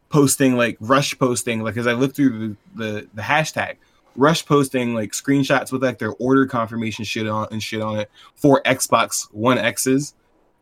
posting 0.09 0.55
like 0.57 0.77
rush 0.79 1.17
posting 1.17 1.63
like 1.63 1.77
as 1.77 1.87
I 1.87 1.93
looked 1.93 2.15
through 2.15 2.37
the 2.37 2.55
the, 2.75 3.07
the 3.15 3.21
hashtag 3.23 3.77
rush 4.15 4.45
posting 4.45 4.93
like 4.93 5.13
screenshots 5.13 5.71
with 5.71 5.81
like 5.81 5.97
their 5.97 6.13
order 6.13 6.45
confirmation 6.45 7.05
shit 7.05 7.27
on 7.27 7.47
and 7.49 7.63
shit 7.63 7.81
on 7.81 7.99
it 7.99 8.11
for 8.35 8.61
Xbox 8.61 9.33
One 9.33 9.57
X's. 9.57 10.13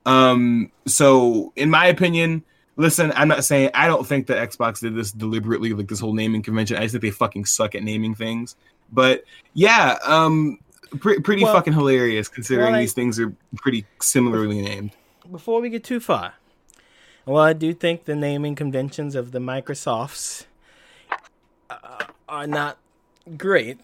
Um 0.05 0.71
so 0.85 1.51
in 1.57 1.69
my 1.69 1.87
opinion, 1.87 2.43
listen, 2.77 3.11
I'm 3.17 3.27
not 3.27 3.43
saying 3.43 3.71
I 3.73 3.87
don't 3.87 4.07
think 4.07 4.27
that 4.27 4.49
Xbox 4.49 4.79
did 4.79 4.95
this 4.95 5.11
deliberately 5.11 5.73
like 5.73 5.89
this 5.89 5.99
whole 5.99 6.13
naming 6.13 6.41
convention. 6.41 6.77
I 6.77 6.83
just 6.83 6.93
think 6.93 7.01
they 7.01 7.11
fucking 7.11 7.43
suck 7.43 7.75
at 7.75 7.83
naming 7.83 8.15
things. 8.15 8.55
But 8.91 9.23
yeah, 9.53 9.97
um 10.05 10.59
pre- 10.99 11.19
pretty 11.19 11.43
Well- 11.43 11.53
fucking 11.53 11.73
hilarious 11.73 12.27
considering 12.27 12.67
well, 12.67 12.75
I- 12.75 12.81
these 12.81 12.93
things 12.93 13.19
are 13.19 13.33
pretty 13.57 13.85
similarly 14.01 14.61
named. 14.61 14.91
before 15.31 15.61
we 15.61 15.69
get 15.69 15.83
too 15.83 15.99
far, 15.99 16.33
well, 17.25 17.43
I 17.43 17.53
do 17.53 17.73
think 17.73 18.05
the 18.05 18.15
naming 18.15 18.55
conventions 18.55 19.13
of 19.15 19.31
the 19.31 19.39
Microsofts 19.39 20.45
uh, 21.69 22.05
are 22.27 22.47
not 22.47 22.77
great. 23.37 23.79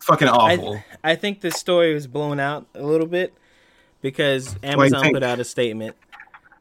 Fucking 0.00 0.28
awful. 0.28 0.76
I, 1.04 1.12
I 1.12 1.16
think 1.16 1.40
this 1.40 1.56
story 1.56 1.92
was 1.92 2.06
blown 2.06 2.38
out 2.40 2.66
a 2.74 2.82
little 2.82 3.06
bit 3.06 3.34
because 4.00 4.56
Amazon 4.62 5.12
put 5.12 5.22
out 5.22 5.40
a 5.40 5.44
statement 5.44 5.96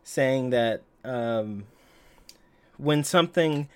saying 0.03 0.49
that 0.49 0.81
um, 1.05 1.65
when 2.77 3.03
something 3.03 3.69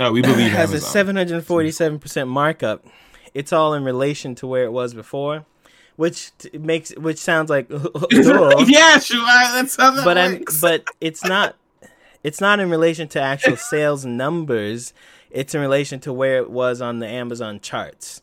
oh, 0.00 0.12
we 0.12 0.22
believe 0.22 0.46
it 0.46 0.52
has 0.52 0.70
Amazon. 0.70 1.08
a 1.08 1.42
747% 1.42 2.28
markup, 2.28 2.84
it's 3.32 3.52
all 3.52 3.74
in 3.74 3.84
relation 3.84 4.34
to 4.36 4.46
where 4.46 4.64
it 4.64 4.72
was 4.72 4.94
before, 4.94 5.44
which 5.96 6.36
t- 6.38 6.56
makes 6.58 6.90
which 6.96 7.18
sounds 7.18 7.50
like 7.50 7.68
yeah, 8.10 8.98
sure. 8.98 9.24
That's 9.24 9.76
how 9.76 9.90
that 9.90 10.04
but 10.04 10.18
I'm 10.18 10.44
but 10.60 10.84
it's 11.00 11.24
not 11.24 11.56
it's 12.22 12.40
not 12.40 12.60
in 12.60 12.70
relation 12.70 13.08
to 13.08 13.20
actual 13.20 13.56
sales 13.72 14.04
numbers. 14.04 14.92
It's 15.30 15.54
in 15.54 15.60
relation 15.60 16.00
to 16.00 16.12
where 16.12 16.38
it 16.38 16.50
was 16.50 16.80
on 16.80 17.00
the 17.00 17.08
Amazon 17.08 17.58
charts. 17.60 18.22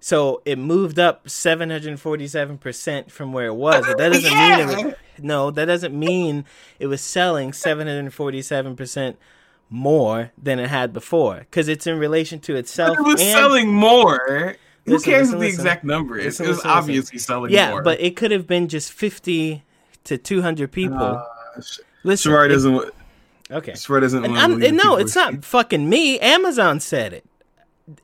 So 0.00 0.40
it 0.44 0.56
moved 0.56 0.98
up 0.98 1.26
747% 1.26 3.10
from 3.10 3.32
where 3.32 3.46
it 3.46 3.54
was. 3.54 3.86
But 3.86 3.98
that 3.98 4.12
doesn't 4.12 4.32
mean 4.32 4.60
it 4.60 4.86
was, 4.86 4.94
no, 5.18 5.50
that 5.50 5.64
doesn't 5.64 5.98
mean 5.98 6.44
it 6.78 6.86
was 6.86 7.00
selling 7.00 7.50
747% 7.50 9.16
more 9.68 10.30
than 10.40 10.58
it 10.58 10.68
had 10.68 10.92
before 10.92 11.46
cuz 11.50 11.66
it's 11.68 11.86
in 11.86 11.98
relation 11.98 12.38
to 12.38 12.54
itself 12.54 12.96
it 12.98 13.02
was 13.02 13.20
and 13.20 13.30
selling 13.30 13.72
more. 13.72 14.56
Who 14.84 15.00
cares 15.00 15.02
listen, 15.02 15.16
what 15.16 15.30
the 15.30 15.36
listen. 15.46 15.60
exact 15.60 15.84
number 15.84 16.16
is? 16.16 16.24
It 16.24 16.26
was 16.26 16.38
listen, 16.38 16.54
listen. 16.56 16.70
obviously 16.70 17.18
selling 17.18 17.52
Yeah, 17.52 17.70
more. 17.70 17.82
but 17.82 18.00
it 18.00 18.14
could 18.14 18.30
have 18.30 18.46
been 18.46 18.68
just 18.68 18.92
50 18.92 19.64
to 20.04 20.16
200 20.18 20.70
people. 20.70 20.96
Uh, 20.98 21.22
Listen, 22.04 22.30
Sherrod 22.32 22.46
it- 22.46 22.52
doesn't. 22.52 22.94
okay. 23.50 23.72
Sherrod 23.72 24.02
doesn't. 24.02 24.24
And 24.24 24.76
no, 24.76 24.94
it's 24.96 25.16
not 25.16 25.44
fucking 25.44 25.88
me. 25.88 26.20
Amazon 26.20 26.78
said 26.78 27.12
it. 27.12 27.24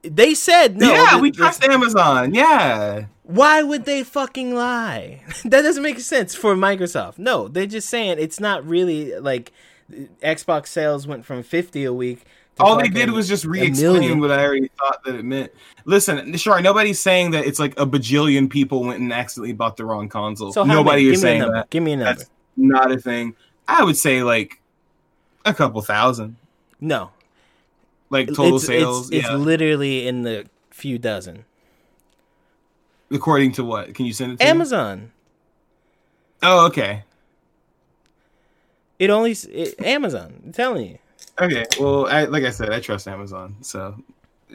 They 0.02 0.34
said 0.34 0.76
no. 0.76 0.92
yeah, 0.92 1.20
we 1.20 1.30
trust 1.30 1.62
Amazon. 1.64 2.34
Yeah. 2.34 3.04
Why 3.24 3.62
would 3.62 3.84
they 3.84 4.02
fucking 4.02 4.54
lie? 4.54 5.22
that 5.44 5.62
doesn't 5.62 5.82
make 5.82 6.00
sense 6.00 6.34
for 6.34 6.54
Microsoft. 6.56 7.18
No, 7.18 7.46
they're 7.46 7.66
just 7.66 7.88
saying 7.88 8.16
it's 8.18 8.40
not 8.40 8.66
really 8.66 9.16
like 9.18 9.52
Xbox 10.22 10.68
sales 10.68 11.06
went 11.06 11.24
from 11.24 11.42
50 11.42 11.84
a 11.84 11.92
week. 11.92 12.24
All 12.60 12.76
they 12.76 12.88
did 12.88 13.10
was 13.10 13.28
just 13.28 13.44
re-explain 13.44 14.20
what 14.20 14.30
I 14.30 14.44
already 14.44 14.70
thought 14.78 15.02
that 15.04 15.14
it 15.14 15.24
meant. 15.24 15.52
Listen, 15.84 16.36
sure, 16.36 16.60
nobody's 16.60 17.00
saying 17.00 17.30
that 17.32 17.46
it's 17.46 17.58
like 17.58 17.72
a 17.80 17.86
bajillion 17.86 18.48
people 18.48 18.84
went 18.84 19.00
and 19.00 19.12
accidentally 19.12 19.54
bought 19.54 19.76
the 19.76 19.84
wrong 19.84 20.08
console. 20.08 20.52
So 20.52 20.64
Nobody 20.64 21.04
many? 21.04 21.14
is 21.14 21.22
me 21.22 21.28
saying 21.28 21.52
that. 21.52 21.70
Give 21.70 21.82
me 21.82 21.92
a 21.92 21.96
number. 21.96 22.14
That's 22.14 22.30
not 22.56 22.92
a 22.92 22.98
thing. 22.98 23.34
I 23.66 23.82
would 23.82 23.96
say 23.96 24.22
like 24.22 24.60
a 25.44 25.54
couple 25.54 25.80
thousand, 25.80 26.36
no, 26.80 27.10
like 28.10 28.28
total 28.28 28.56
it's, 28.56 28.66
sales. 28.66 29.10
It's, 29.10 29.26
it's 29.26 29.34
literally 29.34 30.06
in 30.06 30.22
the 30.22 30.46
few 30.70 30.98
dozen. 30.98 31.44
According 33.10 33.52
to 33.52 33.64
what? 33.64 33.94
Can 33.94 34.06
you 34.06 34.12
send 34.12 34.32
it 34.32 34.38
to 34.40 34.44
me? 34.44 34.50
Amazon. 34.50 35.12
Oh, 36.42 36.66
okay. 36.66 37.04
It 39.02 39.10
only 39.10 39.32
it, 39.32 39.80
Amazon. 39.82 40.40
I'm 40.44 40.52
telling 40.52 40.90
you. 40.90 40.98
Okay. 41.40 41.66
Well, 41.80 42.06
I, 42.06 42.22
like 42.26 42.44
I 42.44 42.50
said, 42.50 42.70
I 42.70 42.78
trust 42.78 43.08
Amazon, 43.08 43.56
so 43.60 43.96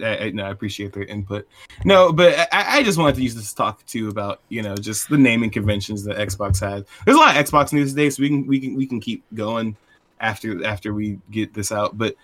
I, 0.02 0.18
I, 0.18 0.30
no, 0.30 0.46
I 0.46 0.52
appreciate 0.52 0.94
their 0.94 1.04
input. 1.04 1.46
No, 1.84 2.14
but 2.14 2.48
I, 2.54 2.78
I 2.78 2.84
just 2.84 2.98
wanted 2.98 3.18
to 3.18 3.24
use 3.24 3.36
this 3.36 3.50
to 3.50 3.56
talk 3.58 3.86
too 3.86 4.08
about 4.08 4.40
you 4.48 4.62
know 4.62 4.78
just 4.78 5.10
the 5.10 5.18
naming 5.18 5.50
conventions 5.50 6.06
that 6.06 6.16
Xbox 6.16 6.62
had. 6.62 6.86
There's 7.04 7.18
a 7.18 7.20
lot 7.20 7.36
of 7.36 7.46
Xbox 7.46 7.74
news 7.74 7.92
today, 7.92 8.10
so 8.10 8.22
we 8.22 8.30
can 8.30 8.48
we 8.48 8.62
can 8.62 8.76
we 8.76 8.86
can 8.86 9.02
keep 9.02 9.22
going 9.34 9.76
after 10.22 10.64
after 10.64 10.94
we 10.94 11.20
get 11.30 11.54
this 11.54 11.74
out. 11.74 11.98
But 11.98 12.16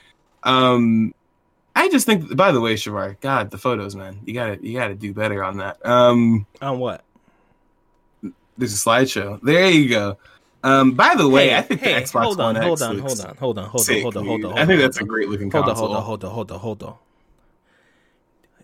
um, 0.44 1.14
I 1.76 1.90
just 1.90 2.06
think, 2.06 2.34
by 2.38 2.54
the 2.54 2.62
way, 2.62 2.76
Shavar, 2.76 3.20
God, 3.20 3.52
the 3.52 3.58
photos, 3.58 3.98
man, 3.98 4.22
you 4.24 4.34
gotta 4.34 4.66
you 4.66 4.80
gotta 4.80 4.96
do 4.96 5.14
better 5.14 5.44
on 5.44 5.58
that. 5.58 5.86
Um, 5.86 6.48
On 6.62 6.80
what? 6.80 7.04
there's 8.58 8.74
a 8.74 8.78
slideshow. 8.78 9.42
There 9.42 9.70
you 9.70 9.90
go. 9.90 10.18
Um, 10.63 10.93
by 10.93 11.13
the 11.15 11.28
way, 11.28 11.49
Hey, 11.49 11.58
I 11.58 11.62
think 11.62 11.82
hey, 11.82 11.93
the 11.95 12.02
Xbox 12.02 12.23
hold 12.23 12.39
on, 12.39 12.54
One 12.56 12.63
hold 12.63 12.82
X 12.82 12.82
on, 12.84 12.99
hold 12.99 13.19
on, 13.19 13.36
hold 13.36 13.58
on, 13.60 13.65
hold 13.65 13.89
on, 13.89 13.89
hold 13.89 13.89
on, 13.89 14.02
hold 14.02 14.17
on, 14.17 14.26
hold 14.26 14.45
on. 14.45 14.58
I 14.58 14.65
think 14.65 14.80
that's 14.80 14.97
a 14.97 15.04
great 15.04 15.28
looking 15.30 15.52
Hold 15.52 15.63
on, 15.65 15.76
console. 15.76 15.88
hold 15.88 15.97
on, 15.97 16.04
hold 16.04 16.23
on, 16.23 16.32
hold 16.32 16.52
on, 16.52 16.60
hold 16.60 16.84
on. 16.84 16.95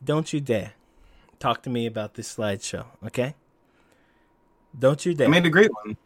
Don't 0.03 0.31
you 0.31 0.39
dare 0.39 0.73
talk 1.39 1.61
to 1.63 1.69
me 1.69 1.85
about 1.85 2.13
this 2.13 2.33
slideshow, 2.35 2.85
okay? 3.05 3.35
Don't 4.77 5.05
you 5.05 5.13
dare. 5.13 5.27
I 5.27 5.29
made 5.29 5.45
a 5.45 5.49
great 5.49 5.69
one. 5.83 5.97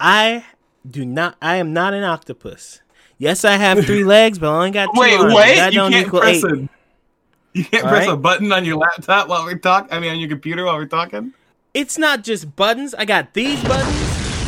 I 0.00 0.44
do 0.88 1.04
not. 1.04 1.36
I 1.42 1.56
am 1.56 1.72
not 1.72 1.92
an 1.92 2.04
octopus. 2.04 2.80
Yes, 3.18 3.44
I 3.44 3.56
have 3.56 3.84
three 3.84 4.04
legs, 4.16 4.38
but 4.38 4.48
I 4.50 4.56
only 4.56 4.70
got 4.70 4.94
two 4.94 5.00
Wait, 5.00 5.18
arms. 5.18 5.34
wait! 5.34 5.56
That 5.56 5.72
You 5.72 5.80
don't 5.80 5.92
can't 5.92 6.06
equal 6.06 6.20
press 6.20 6.44
eight. 6.44 6.44
a 6.44 6.68
you 7.52 7.64
can't 7.64 7.84
All 7.84 7.90
press 7.90 8.08
a 8.08 8.16
button 8.16 8.52
on 8.52 8.64
your 8.64 8.76
laptop 8.78 9.28
while 9.28 9.44
we're 9.44 9.58
talking. 9.58 9.92
I 9.92 10.00
mean, 10.00 10.10
on 10.10 10.18
your 10.18 10.28
computer 10.28 10.64
while 10.64 10.76
we're 10.76 10.86
talking. 10.86 11.32
It's 11.74 11.98
not 11.98 12.24
just 12.24 12.56
buttons. 12.56 12.94
I 12.94 13.04
got 13.04 13.34
these 13.34 13.62
buttons. 13.62 14.03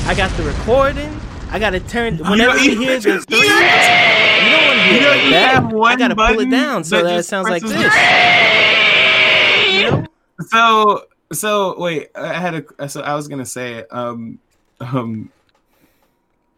I 0.06 0.14
got 0.14 0.30
the 0.36 0.44
recording. 0.44 1.20
I 1.50 1.58
got 1.58 1.70
to 1.70 1.80
turn 1.80 2.18
whenever 2.18 2.52
don't 2.52 2.64
you 2.64 2.80
hear 2.80 3.00
the 3.00 3.14
you 3.14 3.20
three. 3.22 3.38
You 3.38 3.48
don't 3.48 4.66
want 4.68 4.78
to 4.78 4.84
hear 4.84 4.92
You 4.92 4.98
it 4.98 5.02
don't 5.02 5.10
like 5.10 5.18
even 5.18 5.30
that. 5.32 5.54
have 5.54 5.74
I 5.74 5.96
got 5.96 6.08
to 6.08 6.14
pull 6.14 6.38
it 6.38 6.48
down 6.48 6.84
so 6.84 6.98
that 6.98 7.02
that 7.02 7.18
it 7.18 7.22
sounds 7.24 7.48
like 7.48 7.62
this. 7.62 7.72
You 9.74 9.90
know? 9.90 10.06
So, 10.46 11.06
so 11.32 11.76
wait. 11.80 12.10
I 12.14 12.34
had 12.34 12.64
a. 12.78 12.88
So 12.88 13.00
I 13.00 13.16
was 13.16 13.26
gonna 13.26 13.44
say, 13.44 13.82
um, 13.90 14.38
um, 14.78 15.28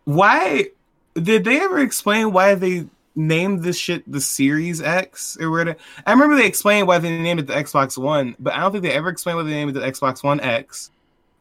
why 0.04 0.66
did 1.14 1.44
they 1.44 1.58
ever 1.58 1.78
explain 1.78 2.32
why 2.32 2.54
they 2.54 2.86
named 3.16 3.62
this 3.62 3.78
shit 3.78 4.04
the 4.12 4.20
Series 4.20 4.82
X 4.82 5.38
or 5.40 5.50
where? 5.50 5.74
I 6.06 6.12
remember 6.12 6.36
they 6.36 6.46
explained 6.46 6.86
why 6.86 6.98
they 6.98 7.18
named 7.18 7.40
it 7.40 7.46
the 7.46 7.54
Xbox 7.54 7.96
One, 7.96 8.36
but 8.38 8.52
I 8.52 8.60
don't 8.60 8.72
think 8.72 8.84
they 8.84 8.92
ever 8.92 9.08
explained 9.08 9.38
why 9.38 9.44
they 9.44 9.52
named 9.52 9.74
it 9.74 9.80
the 9.80 9.90
Xbox 9.90 10.22
One 10.22 10.38
X 10.40 10.90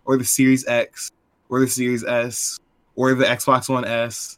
or 0.05 0.15
the 0.15 0.23
Series 0.23 0.65
X 0.67 1.11
or 1.49 1.60
the 1.60 1.67
Series 1.67 2.03
S 2.03 2.60
or 2.95 3.13
the 3.13 3.25
Xbox 3.25 3.69
One 3.69 3.86
S. 3.86 4.38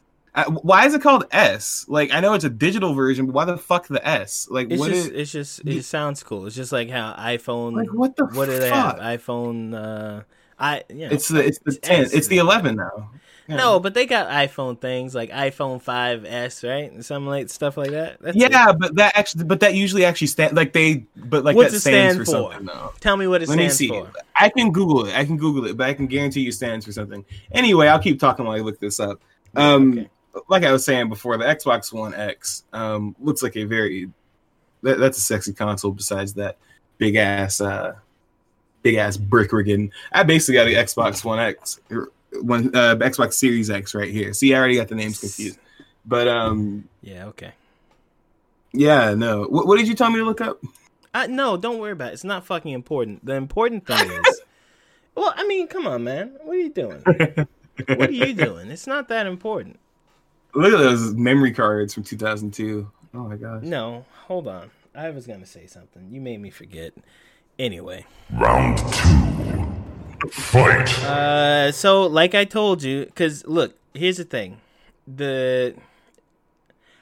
Why 0.62 0.86
is 0.86 0.94
it 0.94 1.02
called 1.02 1.24
S? 1.32 1.84
Like 1.88 2.12
I 2.12 2.20
know 2.20 2.34
it's 2.34 2.44
a 2.44 2.50
digital 2.50 2.94
version, 2.94 3.26
but 3.26 3.34
why 3.34 3.44
the 3.46 3.56
fuck 3.58 3.88
the 3.88 4.06
S? 4.06 4.46
Like 4.50 4.70
It's 4.70 4.78
what 4.80 4.90
just, 4.90 5.08
is- 5.08 5.12
it's 5.14 5.32
just, 5.32 5.60
it 5.66 5.82
sounds 5.84 6.22
cool. 6.22 6.46
It's 6.46 6.54
just 6.56 6.70
like 6.72 6.88
how 6.88 7.14
iPhone. 7.18 7.74
Like, 7.74 7.92
what 7.92 8.14
the 8.16 8.26
What 8.26 8.46
do 8.46 8.58
they 8.58 8.68
have? 8.70 8.96
fuck? 8.98 9.00
iPhone. 9.00 9.74
Uh, 9.74 10.22
I. 10.58 10.84
You 10.88 11.06
know, 11.06 11.08
It's 11.10 11.28
the 11.28 11.44
it's 11.44 11.58
the 11.58 11.70
It's 11.72 11.78
ten. 11.88 12.04
S. 12.04 12.12
It's 12.14 12.28
the 12.28 12.38
eleven 12.38 12.76
now. 12.76 13.10
No, 13.56 13.80
but 13.80 13.94
they 13.94 14.06
got 14.06 14.28
iPhone 14.28 14.80
things 14.80 15.14
like 15.14 15.30
iPhone 15.30 15.82
5s, 15.82 16.68
right? 16.68 17.04
Something 17.04 17.26
like 17.28 17.48
stuff 17.50 17.76
like 17.76 17.90
that. 17.90 18.20
That's 18.20 18.36
yeah, 18.36 18.70
it. 18.70 18.78
but 18.78 18.94
that 18.96 19.16
actually, 19.16 19.44
but 19.44 19.60
that 19.60 19.74
usually 19.74 20.04
actually 20.04 20.28
stand 20.28 20.56
like 20.56 20.72
they, 20.72 21.06
but 21.16 21.44
like 21.44 21.56
What's 21.56 21.72
that 21.72 21.80
stands 21.80 22.14
stand 22.14 22.26
for, 22.26 22.48
for? 22.48 22.52
something. 22.52 22.66
though. 22.66 22.92
Tell 23.00 23.16
me 23.16 23.26
what 23.26 23.42
it 23.42 23.48
Let 23.48 23.58
me 23.58 23.68
see. 23.68 23.88
for. 23.88 24.10
I 24.38 24.48
can 24.48 24.72
Google 24.72 25.06
it. 25.06 25.14
I 25.14 25.24
can 25.24 25.36
Google 25.36 25.66
it, 25.66 25.76
but 25.76 25.88
I 25.88 25.94
can 25.94 26.06
guarantee 26.06 26.40
you 26.40 26.52
stands 26.52 26.84
for 26.86 26.92
something. 26.92 27.24
Anyway, 27.52 27.86
I'll 27.88 27.98
keep 27.98 28.18
talking 28.20 28.44
while 28.44 28.56
I 28.56 28.60
look 28.60 28.78
this 28.80 29.00
up. 29.00 29.20
Um, 29.56 29.92
Okay. 29.98 30.10
like 30.48 30.64
I 30.64 30.72
was 30.72 30.84
saying 30.84 31.08
before, 31.08 31.36
the 31.36 31.44
Xbox 31.44 31.92
One 31.92 32.14
X 32.14 32.64
um 32.72 33.16
looks 33.20 33.42
like 33.42 33.56
a 33.56 33.64
very 33.64 34.10
that, 34.82 34.98
that's 34.98 35.18
a 35.18 35.22
sexy 35.22 35.52
console. 35.52 35.90
Besides 35.92 36.34
that 36.34 36.56
big 36.98 37.16
ass, 37.16 37.60
uh, 37.60 37.94
big 38.82 38.94
ass 38.94 39.16
brick 39.16 39.52
rigging. 39.52 39.92
I 40.12 40.22
basically 40.22 40.54
got 40.54 40.64
the 40.64 40.74
Xbox 40.74 41.24
One 41.24 41.38
X, 41.38 41.80
or 41.90 42.10
one 42.42 42.74
uh, 42.74 42.96
Xbox 42.96 43.34
Series 43.34 43.70
X 43.70 43.94
right 43.94 44.10
here. 44.10 44.32
See, 44.32 44.54
I 44.54 44.58
already 44.58 44.76
got 44.76 44.88
the 44.88 44.94
names 44.94 45.18
confused. 45.20 45.58
But 46.06 46.28
um, 46.28 46.88
Yeah, 47.02 47.26
okay. 47.26 47.52
yeah, 48.72 49.14
no. 49.14 49.44
What, 49.44 49.66
what 49.66 49.78
did 49.78 49.88
you 49.88 49.94
tell 49.94 50.10
me 50.10 50.18
to 50.18 50.24
look 50.24 50.40
up? 50.40 50.60
Uh, 51.12 51.26
no, 51.28 51.56
don't 51.56 51.78
worry 51.78 51.92
about 51.92 52.10
it. 52.10 52.14
It's 52.14 52.24
not 52.24 52.46
fucking 52.46 52.72
important. 52.72 53.24
The 53.26 53.34
important 53.34 53.86
thing 53.86 54.10
is, 54.10 54.40
well, 55.14 55.32
I 55.36 55.46
mean, 55.46 55.66
come 55.66 55.86
on, 55.86 56.04
man. 56.04 56.36
What 56.42 56.54
are 56.54 56.60
you 56.60 56.70
doing? 56.70 57.02
what 57.04 58.08
are 58.08 58.12
you 58.12 58.32
doing? 58.32 58.70
It's 58.70 58.86
not 58.86 59.08
that 59.08 59.26
important. 59.26 59.78
Look 60.54 60.72
at 60.72 60.78
those 60.78 61.14
memory 61.14 61.52
cards 61.52 61.94
from 61.94 62.04
2002. 62.04 62.90
Oh 63.14 63.18
my 63.18 63.36
gosh. 63.36 63.62
No, 63.62 64.04
hold 64.26 64.46
on. 64.48 64.70
I 64.94 65.10
was 65.10 65.26
gonna 65.26 65.46
say 65.46 65.66
something. 65.66 66.08
You 66.10 66.20
made 66.20 66.40
me 66.40 66.50
forget. 66.50 66.92
Anyway, 67.58 68.06
Round 68.32 68.78
two. 68.78 69.69
Fight. 70.30 71.02
uh, 71.04 71.72
so 71.72 72.06
like 72.06 72.34
I 72.34 72.44
told 72.44 72.82
you, 72.82 73.06
because 73.06 73.46
look, 73.46 73.74
here's 73.94 74.18
the 74.18 74.24
thing: 74.24 74.60
the 75.06 75.74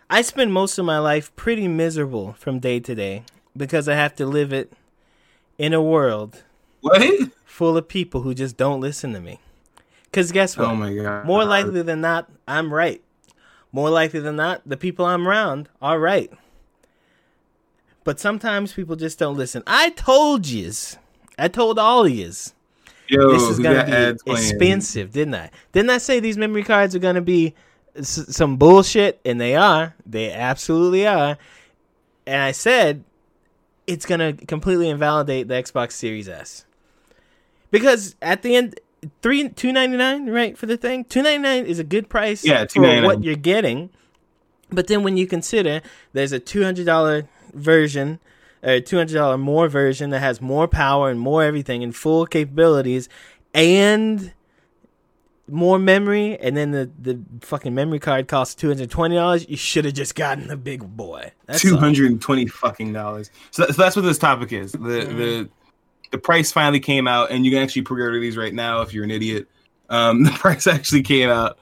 I 0.08 0.22
spend 0.22 0.52
most 0.52 0.78
of 0.78 0.84
my 0.84 0.98
life 0.98 1.34
pretty 1.36 1.68
miserable 1.68 2.34
from 2.34 2.58
day 2.60 2.80
to 2.80 2.94
day 2.94 3.24
because 3.56 3.88
I 3.88 3.94
have 3.94 4.14
to 4.16 4.26
live 4.26 4.52
it 4.52 4.72
in 5.58 5.74
a 5.74 5.82
world 5.82 6.44
What? 6.80 7.02
full 7.44 7.76
of 7.76 7.88
people 7.88 8.22
who 8.22 8.32
just 8.34 8.56
don't 8.56 8.80
listen 8.80 9.12
to 9.14 9.20
me. 9.20 9.40
Because 10.04 10.32
guess 10.32 10.56
what? 10.56 10.68
Oh 10.68 10.76
my 10.76 10.94
god. 10.94 11.26
More 11.26 11.44
likely 11.44 11.82
than 11.82 12.00
not, 12.00 12.30
I'm 12.46 12.72
right. 12.72 13.02
More 13.72 13.90
likely 13.90 14.20
than 14.20 14.36
not, 14.36 14.62
the 14.64 14.76
people 14.78 15.04
I'm 15.04 15.28
around 15.28 15.68
are 15.82 15.98
right. 16.00 16.30
But 18.04 18.18
sometimes 18.18 18.72
people 18.72 18.96
just 18.96 19.18
don't 19.18 19.36
listen. 19.36 19.62
I 19.66 19.90
told 19.90 20.46
yous. 20.46 20.96
I 21.38 21.48
told 21.48 21.78
all 21.78 22.08
yous. 22.08 22.54
Yo, 23.08 23.30
This 23.32 23.42
is 23.42 23.58
gonna 23.58 23.84
be 23.84 24.18
playing? 24.24 24.48
expensive, 24.50 25.12
didn't 25.12 25.34
I? 25.34 25.50
Didn't 25.72 25.90
I 25.90 25.98
say 25.98 26.20
these 26.20 26.36
memory 26.38 26.62
cards 26.62 26.94
are 26.94 26.98
going 26.98 27.14
to 27.14 27.20
be 27.22 27.54
s- 27.96 28.26
some 28.28 28.56
bullshit? 28.56 29.20
And 29.24 29.40
they 29.40 29.54
are. 29.56 29.94
They 30.04 30.32
absolutely 30.32 31.06
are. 31.06 31.38
And 32.26 32.42
I 32.42 32.52
said 32.52 33.04
it's 33.86 34.04
going 34.04 34.36
to 34.36 34.44
completely 34.46 34.88
invalidate 34.90 35.48
the 35.48 35.54
Xbox 35.54 35.92
Series 35.92 36.28
S. 36.28 36.66
Because 37.70 38.14
at 38.20 38.42
the 38.42 38.54
end, 38.56 38.78
three 39.22 39.48
two 39.50 39.72
ninety 39.72 39.96
nine, 39.96 40.28
right, 40.30 40.56
for 40.56 40.66
the 40.66 40.76
thing. 40.76 41.04
Two 41.04 41.22
ninety 41.22 41.42
nine 41.42 41.64
is 41.66 41.78
a 41.78 41.84
good 41.84 42.08
price 42.08 42.44
Yeah, 42.44 42.66
for 42.66 43.02
what 43.02 43.22
you're 43.24 43.36
getting. 43.36 43.90
But 44.70 44.86
then 44.86 45.02
when 45.02 45.16
you 45.16 45.26
consider 45.26 45.80
there's 46.12 46.32
a 46.32 46.38
two 46.38 46.62
hundred 46.62 46.84
dollar 46.86 47.28
version, 47.54 48.20
a 48.62 48.80
two 48.80 48.96
hundred 48.96 49.14
dollar 49.14 49.38
more 49.38 49.68
version 49.68 50.10
that 50.10 50.20
has 50.20 50.40
more 50.40 50.66
power 50.68 51.10
and 51.10 51.18
more 51.20 51.42
everything 51.44 51.82
and 51.82 51.94
full 51.94 52.26
capabilities, 52.26 53.08
and 53.54 54.32
more 55.50 55.78
memory, 55.78 56.38
and 56.40 56.56
then 56.56 56.72
the 56.72 56.90
the 57.00 57.18
fucking 57.40 57.74
memory 57.74 57.98
card 57.98 58.28
costs 58.28 58.54
two 58.54 58.68
hundred 58.68 58.90
twenty 58.90 59.14
dollars. 59.14 59.48
You 59.48 59.56
should 59.56 59.84
have 59.86 59.94
just 59.94 60.14
gotten 60.14 60.48
the 60.48 60.56
big 60.56 60.80
boy. 60.96 61.32
That's 61.46 61.62
Two 61.62 61.74
all. 61.74 61.80
hundred 61.80 62.20
twenty 62.20 62.46
fucking 62.46 62.92
dollars. 62.92 63.30
So, 63.50 63.64
that- 63.64 63.74
so 63.74 63.82
that's 63.82 63.96
what 63.96 64.02
this 64.02 64.18
topic 64.18 64.52
is. 64.52 64.72
The 64.72 64.78
Mm-hmm. 64.78 65.16
the 65.18 65.48
the 66.10 66.18
price 66.18 66.50
finally 66.52 66.80
came 66.80 67.06
out, 67.06 67.30
and 67.30 67.44
you 67.44 67.50
can 67.50 67.62
actually 67.62 67.82
pre-order 67.82 68.18
these 68.18 68.36
right 68.36 68.54
now 68.54 68.80
if 68.82 68.92
you're 68.94 69.04
an 69.04 69.10
idiot. 69.10 69.46
Um, 69.90 70.22
the 70.24 70.30
price 70.32 70.66
actually 70.66 71.02
came 71.02 71.28
out 71.30 71.58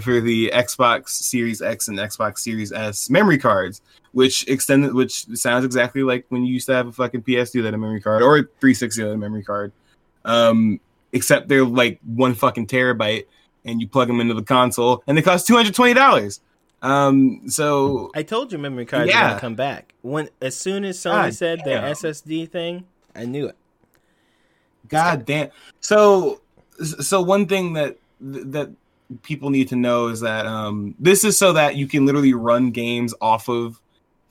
for 0.00 0.20
the 0.20 0.50
Xbox 0.54 1.08
Series 1.10 1.62
X 1.62 1.88
and 1.88 1.98
Xbox 1.98 2.38
Series 2.38 2.72
S 2.72 3.08
memory 3.10 3.38
cards, 3.38 3.80
which 4.12 4.46
extended, 4.48 4.92
which 4.94 5.26
sounds 5.36 5.64
exactly 5.64 6.02
like 6.02 6.26
when 6.28 6.44
you 6.44 6.52
used 6.52 6.66
to 6.66 6.74
have 6.74 6.86
a 6.88 6.92
fucking 6.92 7.22
PS2 7.22 7.62
that 7.62 7.74
a 7.74 7.78
memory 7.78 8.00
card 8.00 8.22
or 8.22 8.38
a 8.38 8.42
360 8.42 9.02
that 9.02 9.10
a 9.12 9.16
memory 9.16 9.42
card. 9.42 9.72
Um, 10.24 10.80
except 11.12 11.48
they're 11.48 11.64
like 11.64 12.00
one 12.04 12.34
fucking 12.34 12.66
terabyte, 12.66 13.24
and 13.64 13.80
you 13.80 13.88
plug 13.88 14.08
them 14.08 14.20
into 14.20 14.34
the 14.34 14.42
console, 14.42 15.02
and 15.06 15.16
they 15.16 15.22
cost 15.22 15.46
two 15.46 15.54
hundred 15.56 15.74
twenty 15.74 15.94
dollars. 15.94 16.40
Um, 16.82 17.42
so 17.48 18.10
I 18.14 18.22
told 18.22 18.52
you 18.52 18.58
memory 18.58 18.86
cards 18.86 19.08
are 19.08 19.12
Yeah. 19.12 19.28
gonna 19.28 19.40
come 19.40 19.54
back. 19.54 19.94
When 20.02 20.28
as 20.42 20.56
soon 20.56 20.84
as 20.84 20.98
Sony 20.98 21.10
God 21.12 21.34
said 21.34 21.60
their 21.64 21.80
damn. 21.80 21.92
SSD 21.94 22.50
thing, 22.50 22.84
I 23.14 23.24
knew 23.24 23.46
it. 23.46 23.56
God 24.88 25.24
damn. 25.24 25.48
So, 25.80 26.40
so 26.82 27.22
one 27.22 27.46
thing 27.46 27.72
that 27.72 27.96
that 28.20 28.72
people 29.22 29.50
need 29.50 29.68
to 29.68 29.76
know 29.76 30.08
is 30.08 30.20
that 30.20 30.46
um, 30.46 30.94
this 30.98 31.24
is 31.24 31.38
so 31.38 31.52
that 31.52 31.76
you 31.76 31.86
can 31.86 32.06
literally 32.06 32.34
run 32.34 32.70
games 32.70 33.14
off 33.20 33.48
of 33.48 33.80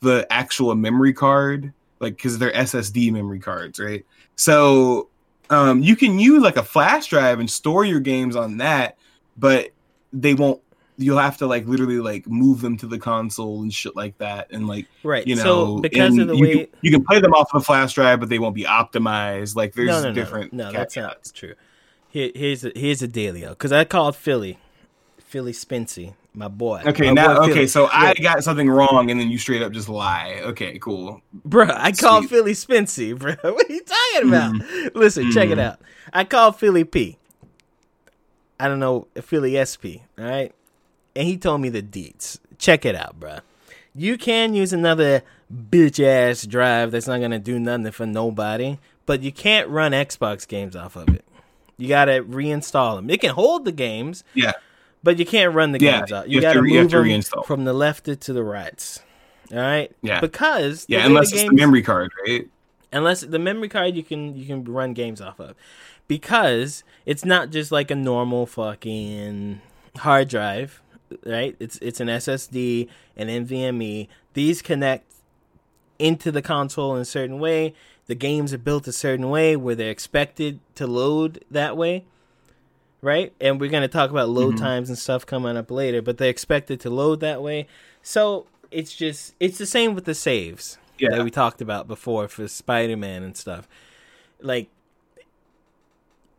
the 0.00 0.26
actual 0.30 0.74
memory 0.74 1.12
card, 1.12 1.72
like 2.00 2.16
because 2.16 2.38
they're 2.38 2.52
SSD 2.52 3.12
memory 3.12 3.38
cards, 3.38 3.80
right? 3.80 4.04
So, 4.36 5.08
um, 5.48 5.82
you 5.82 5.96
can 5.96 6.18
use 6.18 6.42
like 6.42 6.56
a 6.56 6.62
flash 6.62 7.06
drive 7.06 7.40
and 7.40 7.50
store 7.50 7.84
your 7.84 8.00
games 8.00 8.36
on 8.36 8.58
that, 8.58 8.96
but 9.36 9.70
they 10.12 10.34
won't. 10.34 10.60
You'll 10.98 11.18
have 11.18 11.36
to 11.38 11.46
like 11.46 11.66
literally 11.66 11.98
like 11.98 12.26
move 12.26 12.62
them 12.62 12.78
to 12.78 12.86
the 12.86 12.98
console 12.98 13.60
and 13.60 13.72
shit 13.72 13.94
like 13.94 14.16
that, 14.18 14.48
and 14.50 14.66
like 14.66 14.86
Right. 15.02 15.26
you 15.26 15.36
know, 15.36 15.42
so 15.42 15.78
because 15.78 16.16
of 16.16 16.28
the 16.28 16.34
you 16.34 16.42
way 16.42 16.52
can, 16.52 16.66
you 16.80 16.90
can 16.90 17.04
play 17.04 17.20
them 17.20 17.34
off 17.34 17.52
of 17.54 17.60
the 17.60 17.66
flash 17.66 17.92
drive, 17.92 18.18
but 18.20 18.30
they 18.30 18.38
won't 18.38 18.54
be 18.54 18.64
optimized. 18.64 19.56
Like 19.56 19.74
there's 19.74 19.88
no, 19.88 20.02
no, 20.02 20.08
no, 20.08 20.14
different. 20.14 20.52
No, 20.54 20.72
that's 20.72 20.96
not 20.96 21.30
true. 21.34 21.54
Here, 22.08 22.30
here's 22.34 22.64
a, 22.64 22.72
here's 22.74 23.02
a 23.02 23.08
dealio. 23.08 23.50
Because 23.50 23.72
I 23.72 23.84
called 23.84 24.16
Philly, 24.16 24.58
Philly 25.26 25.52
Spency, 25.52 26.14
my 26.34 26.48
boy. 26.48 26.82
Okay, 26.86 27.08
My 27.08 27.12
now 27.12 27.34
boy 27.38 27.44
okay, 27.44 27.52
Philly. 27.54 27.66
so 27.66 27.88
I 27.92 28.14
got 28.14 28.42
something 28.44 28.68
wrong, 28.70 29.10
and 29.10 29.18
then 29.20 29.28
you 29.30 29.38
straight 29.38 29.62
up 29.62 29.72
just 29.72 29.88
lie. 29.88 30.40
Okay, 30.44 30.78
cool. 30.78 31.20
Bruh, 31.46 31.70
I 31.76 31.92
called 31.92 32.24
Sweet. 32.24 32.30
Philly 32.30 32.52
Spency, 32.52 33.18
bro. 33.18 33.34
What 33.42 33.68
are 33.68 33.72
you 33.72 33.82
talking 33.82 34.28
about? 34.28 34.52
Mm-hmm. 34.54 34.98
Listen, 34.98 35.30
check 35.32 35.50
it 35.50 35.58
out. 35.58 35.80
I 36.12 36.24
called 36.24 36.56
Philly 36.56 36.84
P. 36.84 37.18
I 38.58 38.68
don't 38.68 38.78
know, 38.80 39.06
Philly 39.20 39.62
SP, 39.62 40.00
all 40.18 40.24
right? 40.24 40.52
And 41.14 41.26
he 41.26 41.36
told 41.36 41.60
me 41.60 41.68
the 41.68 41.82
deets. 41.82 42.38
Check 42.58 42.84
it 42.86 42.94
out, 42.94 43.18
bruh. 43.20 43.40
You 43.94 44.16
can 44.16 44.54
use 44.54 44.72
another 44.72 45.22
bitch 45.52 46.02
ass 46.02 46.46
drive 46.46 46.90
that's 46.90 47.06
not 47.06 47.20
gonna 47.20 47.38
do 47.38 47.58
nothing 47.58 47.90
for 47.90 48.06
nobody, 48.06 48.78
but 49.04 49.22
you 49.22 49.32
can't 49.32 49.68
run 49.68 49.92
Xbox 49.92 50.46
games 50.46 50.74
off 50.76 50.96
of 50.96 51.08
it. 51.08 51.24
You 51.78 51.88
gotta 51.88 52.22
reinstall 52.22 52.96
them. 52.96 53.10
It 53.10 53.20
can 53.20 53.30
hold 53.34 53.64
the 53.66 53.72
games, 53.72 54.24
Yeah, 54.34 54.52
but 55.06 55.18
you 55.18 55.24
can't 55.24 55.54
run 55.54 55.72
the 55.72 55.80
Yeah, 55.80 56.00
games 56.00 56.12
out. 56.12 56.28
you 56.28 56.36
You, 56.36 56.40
gotta 56.42 56.58
to- 56.60 56.62
move 56.62 56.90
them 56.90 57.04
reinstall. 57.04 57.46
from 57.46 57.64
the 57.64 57.72
left 57.72 58.04
to 58.04 58.32
the 58.32 58.42
right. 58.44 58.98
All 59.52 59.58
right. 59.58 59.90
Yeah. 60.02 60.20
Because 60.20 60.84
yeah. 60.88 61.06
Unless 61.06 61.30
the 61.30 61.36
it's 61.38 61.48
the 61.48 61.54
memory 61.54 61.80
card, 61.82 62.10
right? 62.26 62.48
unless 62.92 63.20
the 63.22 63.38
memory 63.38 63.68
card 63.68 63.94
you 63.96 64.02
can 64.02 64.36
you 64.36 64.44
can 64.46 64.64
run 64.64 64.92
games 64.92 65.20
off 65.20 65.38
of 65.40 65.54
because 66.08 66.84
it's 67.04 67.24
not 67.24 67.50
just 67.50 67.70
like 67.72 67.90
a 67.90 67.94
normal 67.96 68.46
fucking 68.46 69.60
hard 69.98 70.28
drive 70.28 70.80
right 71.24 71.56
it's 71.58 71.78
it's 71.82 71.98
an 72.00 72.06
ssd 72.08 72.88
an 73.16 73.26
nvme 73.28 74.06
these 74.34 74.62
connect 74.62 75.04
into 75.98 76.30
the 76.30 76.40
console 76.40 76.94
in 76.94 77.02
a 77.02 77.04
certain 77.04 77.38
way 77.40 77.74
the 78.06 78.14
games 78.14 78.52
are 78.54 78.58
built 78.58 78.86
a 78.86 78.92
certain 78.92 79.30
way 79.30 79.56
where 79.56 79.74
they're 79.74 79.90
expected 79.90 80.60
to 80.76 80.86
load 80.86 81.44
that 81.50 81.76
way 81.76 82.04
right 83.06 83.32
and 83.40 83.60
we're 83.60 83.70
going 83.70 83.82
to 83.82 83.88
talk 83.88 84.10
about 84.10 84.28
load 84.28 84.54
mm-hmm. 84.54 84.64
times 84.64 84.88
and 84.88 84.98
stuff 84.98 85.24
coming 85.24 85.56
up 85.56 85.70
later 85.70 86.02
but 86.02 86.18
they 86.18 86.28
expect 86.28 86.70
it 86.70 86.80
to 86.80 86.90
load 86.90 87.20
that 87.20 87.40
way 87.40 87.66
so 88.02 88.46
it's 88.70 88.94
just 88.94 89.34
it's 89.40 89.58
the 89.58 89.66
same 89.66 89.94
with 89.94 90.04
the 90.04 90.14
saves 90.14 90.78
Yeah. 90.98 91.10
that 91.10 91.24
we 91.24 91.30
talked 91.30 91.60
about 91.60 91.88
before 91.88 92.28
for 92.28 92.46
Spider-Man 92.48 93.22
and 93.22 93.36
stuff. 93.36 93.68
Like 94.40 94.68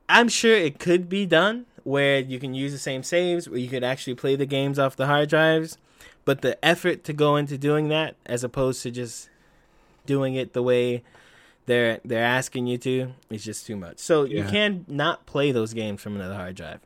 I'm 0.10 0.30
sure 0.30 0.56
it 0.56 0.80
could 0.80 1.10
be 1.10 1.26
done 1.26 1.66
where 1.84 2.20
you 2.20 2.40
can 2.40 2.54
use 2.54 2.72
the 2.72 2.78
same 2.78 3.04
saves 3.04 3.50
where 3.50 3.60
you 3.60 3.70
could 3.70 3.84
actually 3.84 4.16
play 4.16 4.36
the 4.36 4.46
games 4.46 4.78
off 4.78 4.96
the 4.96 5.08
hard 5.08 5.30
drives, 5.30 5.78
but 6.26 6.42
the 6.42 6.64
effort 6.64 7.04
to 7.06 7.14
go 7.14 7.36
into 7.36 7.58
doing 7.58 7.88
that 7.90 8.16
as 8.26 8.44
opposed 8.44 8.84
to 8.84 8.92
just 8.92 9.30
doing 10.06 10.36
it 10.36 10.54
the 10.54 10.64
way 10.64 11.04
they're 11.68 12.00
they're 12.04 12.24
asking 12.24 12.66
you 12.66 12.78
to 12.80 13.14
is 13.30 13.44
just 13.44 13.68
too 13.68 13.76
much. 13.76 14.00
So 14.00 14.24
you 14.24 14.44
can 14.44 14.86
not 14.88 15.26
play 15.28 15.52
those 15.52 15.74
games 15.74 16.02
from 16.02 16.16
another 16.16 16.34
hard 16.34 16.56
drive. 16.56 16.80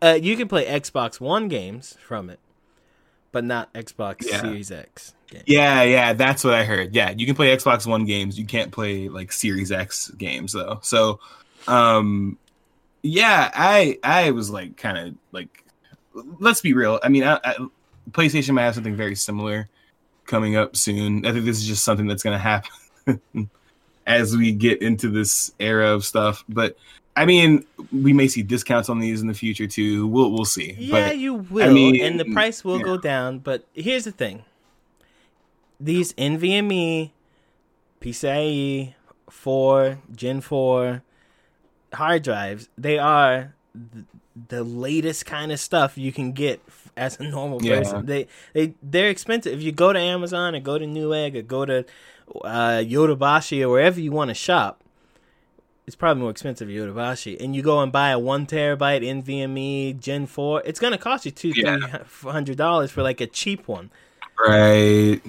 Uh, 0.00 0.18
you 0.20 0.36
can 0.36 0.48
play 0.48 0.66
Xbox 0.66 1.20
One 1.20 1.48
games 1.48 1.96
from 2.04 2.30
it, 2.30 2.40
but 3.30 3.44
not 3.44 3.72
Xbox 3.74 4.26
Yeah. 4.26 4.40
Series 4.40 4.72
X 4.72 5.14
games. 5.30 5.44
Yeah, 5.46 5.82
yeah. 5.82 6.12
That's 6.14 6.44
what 6.44 6.54
I 6.54 6.64
heard. 6.64 6.94
Yeah, 6.94 7.10
you 7.10 7.26
can 7.26 7.34
play 7.34 7.54
Xbox 7.54 7.86
One 7.86 8.04
games. 8.06 8.38
You 8.38 8.46
can't 8.46 8.72
play 8.72 9.08
like 9.08 9.32
Series 9.32 9.70
X 9.70 10.08
games 10.10 10.52
though. 10.54 10.80
So, 10.82 11.20
um, 11.68 12.38
yeah, 13.02 13.50
I 13.54 13.98
I 14.02 14.30
was 14.30 14.50
like 14.50 14.78
kind 14.78 14.96
of 14.96 15.14
like, 15.30 15.64
let's 16.40 16.62
be 16.62 16.72
real. 16.72 17.00
I 17.02 17.10
mean, 17.10 17.24
I, 17.24 17.38
I, 17.44 17.56
PlayStation 18.12 18.54
might 18.54 18.62
have 18.62 18.74
something 18.74 18.96
very 18.96 19.14
similar 19.14 19.68
coming 20.24 20.56
up 20.56 20.74
soon. 20.74 21.26
I 21.26 21.32
think 21.32 21.44
this 21.44 21.58
is 21.58 21.66
just 21.66 21.84
something 21.84 22.06
that's 22.06 22.22
going 22.22 22.38
to 22.38 22.42
happen 22.42 23.20
as 24.06 24.36
we 24.36 24.52
get 24.52 24.82
into 24.82 25.08
this 25.08 25.52
era 25.58 25.90
of 25.90 26.04
stuff. 26.04 26.44
But 26.48 26.76
I 27.14 27.26
mean, 27.26 27.64
we 27.92 28.12
may 28.12 28.28
see 28.28 28.42
discounts 28.42 28.88
on 28.88 28.98
these 28.98 29.20
in 29.20 29.26
the 29.26 29.34
future 29.34 29.66
too. 29.66 30.06
We'll 30.06 30.30
we'll 30.32 30.44
see. 30.44 30.74
Yeah, 30.78 31.08
but, 31.08 31.18
you 31.18 31.34
will, 31.34 31.68
I 31.68 31.72
mean, 31.72 32.02
and 32.02 32.18
the 32.18 32.32
price 32.32 32.64
will 32.64 32.80
go 32.80 32.96
down. 32.96 33.38
But 33.40 33.66
here's 33.74 34.04
the 34.04 34.12
thing: 34.12 34.44
these 35.78 36.12
NVMe, 36.14 37.10
PCIe 38.00 38.94
four, 39.28 39.98
Gen 40.14 40.40
four 40.40 41.02
hard 41.92 42.22
drives, 42.22 42.68
they 42.78 42.98
are 42.98 43.54
th- 43.74 44.06
the 44.48 44.62
latest 44.64 45.26
kind 45.26 45.52
of 45.52 45.60
stuff 45.60 45.98
you 45.98 46.12
can 46.12 46.32
get 46.32 46.62
as 46.96 47.20
a 47.20 47.24
normal 47.24 47.62
Yeah. 47.62 47.78
person. 47.78 48.06
They 48.06 48.26
they 48.54 48.74
they're 48.82 49.10
expensive. 49.10 49.52
If 49.52 49.62
you 49.62 49.72
go 49.72 49.92
to 49.92 49.98
Amazon 49.98 50.54
or 50.54 50.60
go 50.60 50.78
to 50.78 50.86
Newegg 50.86 51.36
or 51.36 51.42
go 51.42 51.64
to 51.66 51.84
uh, 52.44 52.82
Yodobashi 52.84 53.62
or 53.62 53.68
wherever 53.70 54.00
you 54.00 54.12
want 54.12 54.28
to 54.28 54.34
shop, 54.34 54.80
it's 55.86 55.96
probably 55.96 56.20
more 56.22 56.30
expensive 56.30 56.68
at 56.68 56.74
Yodobashi, 56.74 57.40
and 57.42 57.56
you 57.56 57.62
go 57.62 57.80
and 57.80 57.90
buy 57.90 58.10
a 58.10 58.18
one 58.18 58.46
terabyte 58.46 59.02
NVMe 59.04 59.98
Gen 59.98 60.26
four, 60.26 60.62
it's 60.64 60.78
gonna 60.80 60.98
cost 60.98 61.24
you 61.26 61.30
two 61.32 61.52
Yeah. 61.54 61.78
three 62.06 62.30
hundred 62.30 62.56
dollars 62.56 62.90
for 62.90 63.02
like 63.02 63.20
a 63.20 63.26
cheap 63.26 63.66
one. 63.68 63.90
right. 64.46 65.20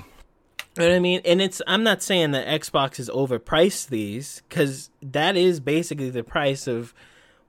You 0.75 0.81
know 0.81 0.89
what 0.89 0.95
I 0.95 0.99
mean? 0.99 1.21
And 1.23 1.39
it's 1.41 1.61
I'm 1.67 1.83
not 1.83 2.01
saying 2.01 2.31
that 2.31 2.47
Xbox 2.47 2.97
has 2.97 3.07
overpriced 3.09 3.89
these 3.89 4.41
because 4.49 4.89
that 5.03 5.35
is 5.35 5.59
basically 5.59 6.09
the 6.09 6.23
price 6.23 6.65
of 6.67 6.93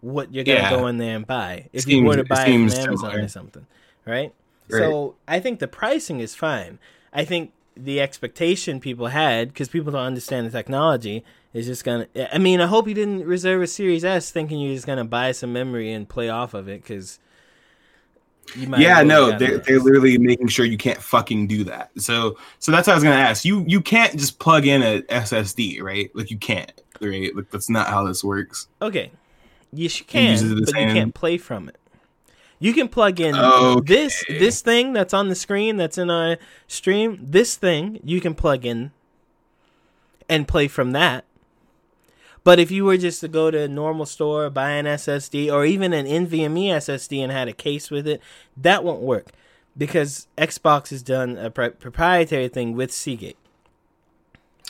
what 0.03 0.35
you're 0.35 0.45
gonna 0.45 0.59
Yeah. 0.61 0.71
go 0.71 0.87
in 0.89 0.99
there 0.99 1.17
and 1.17 1.27
buy 1.27 1.69
if 1.73 1.87
you 1.87 1.97
Seems- 1.99 2.07
were 2.07 2.17
to 2.17 2.25
buy 2.25 2.43
it 2.43 2.45
from 2.45 2.53
Amazon 2.55 2.97
similar. 2.99 3.21
or 3.25 3.29
something, 3.29 3.67
right? 4.07 4.33
Right. 4.69 4.79
So 4.79 5.15
I 5.27 5.41
think 5.41 5.59
the 5.59 5.69
pricing 5.69 6.21
is 6.21 6.35
fine. 6.35 6.79
I 7.15 7.25
think 7.25 7.53
the 7.77 8.01
expectation 8.01 8.81
people 8.81 9.09
had 9.09 9.49
because 9.49 9.69
people 9.69 9.93
don't 9.93 10.03
understand 10.03 10.47
the 10.47 10.51
technology 10.51 11.25
is 11.53 11.67
just 11.67 11.85
gonna. 11.85 12.07
I 12.33 12.39
mean, 12.39 12.61
I 12.61 12.67
hope 12.67 12.89
you 12.89 12.95
didn't 12.95 13.25
reserve 13.25 13.63
a 13.63 13.67
Series 13.67 14.05
S 14.05 14.31
thinking 14.31 14.61
you're 14.61 14.75
just 14.75 14.87
gonna 14.87 15.05
buy 15.05 15.33
some 15.33 15.53
memory 15.53 15.93
and 15.93 16.09
play 16.09 16.29
off 16.29 16.55
of 16.55 16.69
it 16.69 16.83
because. 16.83 17.19
You 18.55 18.69
might 18.69 18.81
yeah, 18.81 19.03
no, 19.03 19.39
they're 19.39 19.57
they're 19.57 19.81
literally 19.81 20.19
making 20.19 20.49
sure 20.49 20.67
you 20.67 20.77
can't 20.77 21.01
fucking 21.01 21.47
do 21.47 21.65
that. 21.65 21.91
So 21.97 22.37
so 22.59 22.73
that's 22.73 22.87
what 22.87 22.93
I 22.93 22.97
was 22.97 23.03
gonna 23.03 23.17
ask. 23.17 23.43
You 23.43 23.65
you 23.67 23.81
can't 23.81 24.13
just 24.19 24.39
plug 24.39 24.67
in 24.67 24.83
a 24.83 25.01
SSD, 25.01 25.81
right? 25.81 26.15
Like 26.15 26.31
you 26.31 26.37
can't, 26.37 26.71
right? 27.01 27.35
Like 27.35 27.51
that's 27.51 27.71
not 27.71 27.87
how 27.87 28.05
this 28.05 28.23
works. 28.23 28.69
Okay. 28.83 29.11
Yes, 29.73 29.99
you 29.99 30.05
can, 30.05 30.37
the 30.37 30.61
but 30.61 30.79
you 30.79 30.93
can't 30.93 31.15
play 31.15 31.39
from 31.39 31.71
it. 31.71 31.79
You 32.65 32.73
can 32.73 32.89
plug 32.89 33.21
in 33.21 33.35
Okay. 33.37 33.81
this 33.95 34.25
this 34.27 34.63
thing 34.63 34.95
that's 34.95 35.13
on 35.13 35.29
the 35.29 35.35
screen 35.35 35.77
that's 35.77 35.99
in 35.99 36.09
a 36.09 36.39
stream. 36.67 37.19
This 37.21 37.57
thing 37.57 38.01
you 38.03 38.23
can 38.23 38.35
plug 38.35 38.65
in 38.65 38.91
and 40.31 40.49
play 40.49 40.67
from 40.69 40.93
that. 40.93 41.25
But 42.43 42.59
if 42.59 42.71
you 42.71 42.87
were 42.87 42.97
just 42.97 43.21
to 43.21 43.29
go 43.29 43.51
to 43.51 43.61
a 43.65 43.69
normal 43.69 44.07
store, 44.07 44.49
buy 44.49 44.71
an 44.71 44.87
SSD 44.87 45.53
or 45.53 45.67
even 45.67 45.93
an 45.93 46.07
NVMe 46.07 46.69
SSD 46.69 47.23
and 47.23 47.31
had 47.31 47.49
a 47.49 47.53
case 47.53 47.91
with 47.91 48.09
it, 48.09 48.23
that 48.57 48.83
won't 48.83 49.03
work 49.03 49.33
because 49.77 50.27
Xbox 50.39 50.89
has 50.89 51.03
done 51.03 51.37
a 51.37 51.51
pro- 51.51 51.71
proprietary 51.71 52.49
thing 52.49 52.75
with 52.75 52.93
Seagate. 52.93 53.37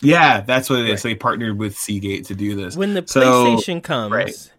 Yeah, 0.02 0.40
that's 0.40 0.68
what 0.68 0.80
it 0.80 0.86
is. 0.88 1.04
Right. 1.04 1.10
They 1.10 1.14
partnered 1.14 1.58
with 1.58 1.76
Seagate 1.78 2.24
to 2.26 2.34
do 2.34 2.56
this. 2.56 2.76
When 2.76 2.94
the 2.94 3.04
So, 3.06 3.20
PlayStation 3.20 3.80
comes, 3.82 4.12
right. 4.12 4.50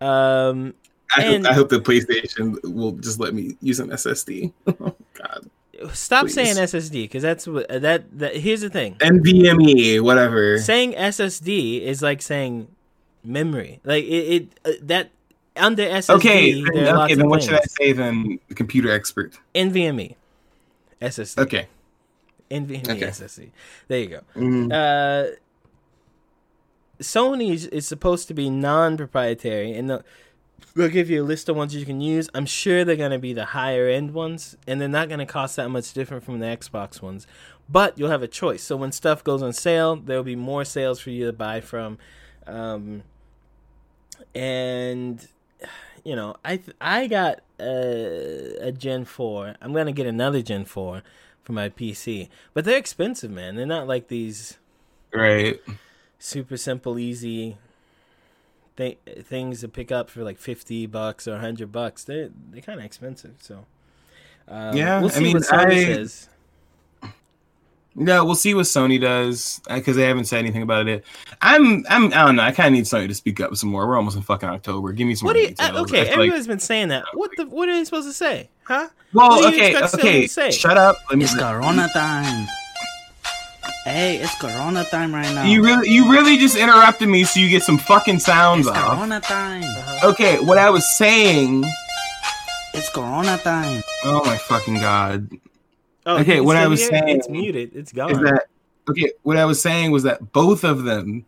um, 0.00 0.74
I 1.16 1.22
hope, 1.22 1.46
I 1.46 1.52
hope 1.52 1.68
the 1.70 1.80
PlayStation 1.80 2.62
will 2.64 2.92
just 2.92 3.18
let 3.18 3.34
me 3.34 3.56
use 3.60 3.80
an 3.80 3.88
SSD. 3.90 4.52
God, 4.66 5.50
Stop 5.92 6.24
Please. 6.26 6.34
saying 6.34 6.56
SSD 6.56 7.04
because 7.04 7.22
that's 7.22 7.46
what 7.46 7.68
that 7.68 8.18
that. 8.18 8.36
Here's 8.36 8.62
the 8.62 8.70
thing: 8.70 8.96
NVMe, 8.96 10.00
whatever. 10.00 10.58
saying 10.58 10.92
SSD 10.94 11.82
is 11.82 12.02
like 12.02 12.20
saying 12.20 12.66
memory. 13.22 13.80
Like 13.84 14.04
it, 14.04 14.08
it 14.08 14.48
uh, 14.64 14.72
that 14.82 15.10
under 15.56 15.84
SSD. 15.84 16.16
Okay, 16.16 16.62
then, 16.62 16.96
okay, 16.96 17.14
then 17.14 17.28
what 17.28 17.42
should 17.42 17.54
I 17.54 17.62
say 17.62 17.92
then? 17.92 18.40
Computer 18.54 18.90
expert. 18.90 19.38
NVMe, 19.54 20.16
SSD, 21.00 21.38
Okay. 21.42 21.68
NVMe 22.50 22.88
Okay. 22.88 23.06
SSD. 23.06 23.50
There 23.86 24.00
you 24.00 24.06
go. 24.08 24.20
Mhm. 24.34 24.72
Uh, 24.72 25.36
Sony 27.00 27.68
is, 27.70 27.86
supposed 27.86 28.26
to 28.26 28.34
be 28.34 28.50
non-proprietary, 28.50 29.72
and 29.72 29.88
they'll, 29.88 30.02
they'll 30.78 30.88
give 30.88 31.10
you 31.10 31.22
a 31.22 31.26
list 31.26 31.48
of 31.48 31.56
ones 31.56 31.74
you 31.74 31.84
can 31.84 32.00
use. 32.00 32.30
I'm 32.34 32.46
sure 32.46 32.84
they're 32.84 32.96
going 32.96 33.10
to 33.10 33.18
be 33.18 33.32
the 33.32 33.44
higher 33.46 33.88
end 33.88 34.14
ones, 34.14 34.56
and 34.66 34.80
they're 34.80 34.88
not 34.88 35.08
going 35.08 35.18
to 35.18 35.26
cost 35.26 35.56
that 35.56 35.68
much 35.68 35.92
different 35.92 36.24
from 36.24 36.38
the 36.38 36.46
Xbox 36.46 37.02
ones. 37.02 37.26
But 37.68 37.98
you'll 37.98 38.10
have 38.10 38.22
a 38.22 38.28
choice. 38.28 38.62
So 38.62 38.76
when 38.76 38.92
stuff 38.92 39.22
goes 39.22 39.42
on 39.42 39.52
sale, 39.52 39.96
there'll 39.96 40.22
be 40.22 40.36
more 40.36 40.64
sales 40.64 41.00
for 41.00 41.10
you 41.10 41.26
to 41.26 41.32
buy 41.32 41.60
from. 41.60 41.98
Um, 42.46 43.02
and 44.34 45.26
you 46.04 46.16
know, 46.16 46.36
I 46.44 46.56
th- 46.56 46.76
I 46.80 47.06
got 47.06 47.40
a, 47.60 48.56
a 48.68 48.72
Gen 48.72 49.04
Four. 49.04 49.54
I'm 49.60 49.72
gonna 49.74 49.92
get 49.92 50.06
another 50.06 50.42
Gen 50.42 50.64
Four 50.64 51.02
for 51.42 51.52
my 51.52 51.68
PC, 51.68 52.28
but 52.54 52.64
they're 52.64 52.78
expensive, 52.78 53.30
man. 53.30 53.56
They're 53.56 53.66
not 53.66 53.86
like 53.86 54.08
these 54.08 54.58
Right. 55.12 55.60
super 56.18 56.56
simple, 56.56 56.98
easy 56.98 57.58
th- 58.78 58.98
things 59.24 59.60
to 59.60 59.68
pick 59.68 59.92
up 59.92 60.08
for 60.08 60.22
like 60.24 60.38
fifty 60.38 60.86
bucks 60.86 61.28
or 61.28 61.38
hundred 61.38 61.70
bucks. 61.70 62.04
They're 62.04 62.30
they're 62.50 62.62
kind 62.62 62.78
of 62.78 62.86
expensive. 62.86 63.34
So 63.40 63.66
um, 64.48 64.74
Yeah, 64.74 65.00
we'll 65.00 65.10
I 65.10 65.12
see 65.12 65.22
mean, 65.24 65.34
what 65.34 65.42
Sony 65.42 65.66
I- 65.72 65.84
says. 65.84 66.28
No, 68.00 68.24
we'll 68.24 68.36
see 68.36 68.54
what 68.54 68.66
Sony 68.66 69.00
does 69.00 69.60
because 69.68 69.96
they 69.96 70.04
haven't 70.04 70.26
said 70.26 70.38
anything 70.38 70.62
about 70.62 70.86
it. 70.86 71.04
I'm, 71.42 71.84
I'm, 71.90 72.06
I 72.12 72.26
don't 72.26 72.36
know. 72.36 72.44
I 72.44 72.52
kind 72.52 72.68
of 72.68 72.72
need 72.74 72.84
Sony 72.84 73.08
to 73.08 73.14
speak 73.14 73.40
up 73.40 73.56
some 73.56 73.70
more. 73.70 73.88
We're 73.88 73.96
almost 73.96 74.14
in 74.16 74.22
fucking 74.22 74.48
October. 74.48 74.92
Give 74.92 75.04
me 75.08 75.16
some 75.16 75.26
What 75.26 75.34
more 75.34 75.42
do 75.46 75.48
you? 75.50 75.54
Uh, 75.58 75.80
okay, 75.82 76.02
I 76.02 76.04
feel 76.04 76.10
like- 76.10 76.12
everybody's 76.12 76.46
been 76.46 76.60
saying 76.60 76.88
that. 76.88 77.04
What 77.14 77.32
the? 77.36 77.46
What 77.46 77.68
are 77.68 77.72
they 77.74 77.84
supposed 77.84 78.06
to 78.06 78.12
say? 78.12 78.50
Huh? 78.62 78.88
well, 79.12 79.30
what 79.30 79.52
okay, 79.52 79.74
okay. 79.82 80.26
say? 80.28 80.52
Shut 80.52 80.76
up. 80.78 80.96
Let 81.10 81.18
me. 81.18 81.24
It's 81.24 81.34
Corona 81.34 81.88
time. 81.92 82.46
Hey, 83.88 84.18
it's 84.18 84.34
Corona 84.38 84.84
time 84.84 85.14
right 85.14 85.32
now. 85.34 85.44
You 85.44 85.64
really, 85.64 85.88
you 85.88 86.10
really 86.10 86.36
just 86.36 86.56
interrupted 86.56 87.08
me 87.08 87.24
so 87.24 87.40
you 87.40 87.48
get 87.48 87.62
some 87.62 87.78
fucking 87.78 88.18
sounds 88.18 88.66
it's 88.66 88.76
off. 88.76 88.96
Corona 88.98 89.18
time. 89.20 89.62
Uh-huh. 89.62 90.10
Okay, 90.10 90.38
what 90.40 90.58
I 90.58 90.68
was 90.68 90.86
saying. 90.98 91.64
It's 92.74 92.90
Corona 92.90 93.38
time. 93.38 93.82
Oh 94.04 94.22
my 94.26 94.36
fucking 94.36 94.74
god. 94.74 95.30
Oh, 96.04 96.18
Okay, 96.18 96.40
what 96.40 96.56
I 96.56 96.66
was 96.66 96.80
hear 96.80 96.88
it? 96.88 97.00
saying 97.00 97.16
it's 97.16 97.28
muted. 97.30 97.74
It's 97.74 97.92
gone. 97.92 98.10
Is 98.10 98.18
that 98.18 98.44
okay? 98.90 99.10
What 99.22 99.38
I 99.38 99.46
was 99.46 99.60
saying 99.60 99.90
was 99.90 100.02
that 100.02 100.32
both 100.32 100.64
of 100.64 100.84
them, 100.84 101.24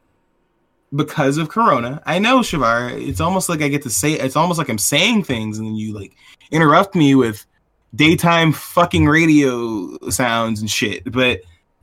because 0.95 1.39
of 1.39 1.49
Corona, 1.49 2.03
I 2.05 2.19
know 2.19 2.41
Shavar. 2.41 2.93
It's 2.93 3.21
almost 3.21 3.49
like 3.49 3.63
I 3.63 3.69
get 3.69 3.83
to 3.85 3.91
say. 3.91 4.13
It's 4.13 4.37
almost 4.37 4.59
like 4.59 4.69
I'm 4.69 4.79
saying 4.79 5.25
things, 5.25 5.59
and 5.59 5.67
then 5.67 5.77
you 5.77 5.95
like 5.95 6.15
interrupt 6.51 6.95
me 6.95 7.15
with 7.15 7.47
daytime 7.95 8.53
fucking 8.53 9.07
radio 9.07 9.99
sounds 10.11 10.61
and 10.61 10.71
shit. 10.71 11.11
But 11.11 11.41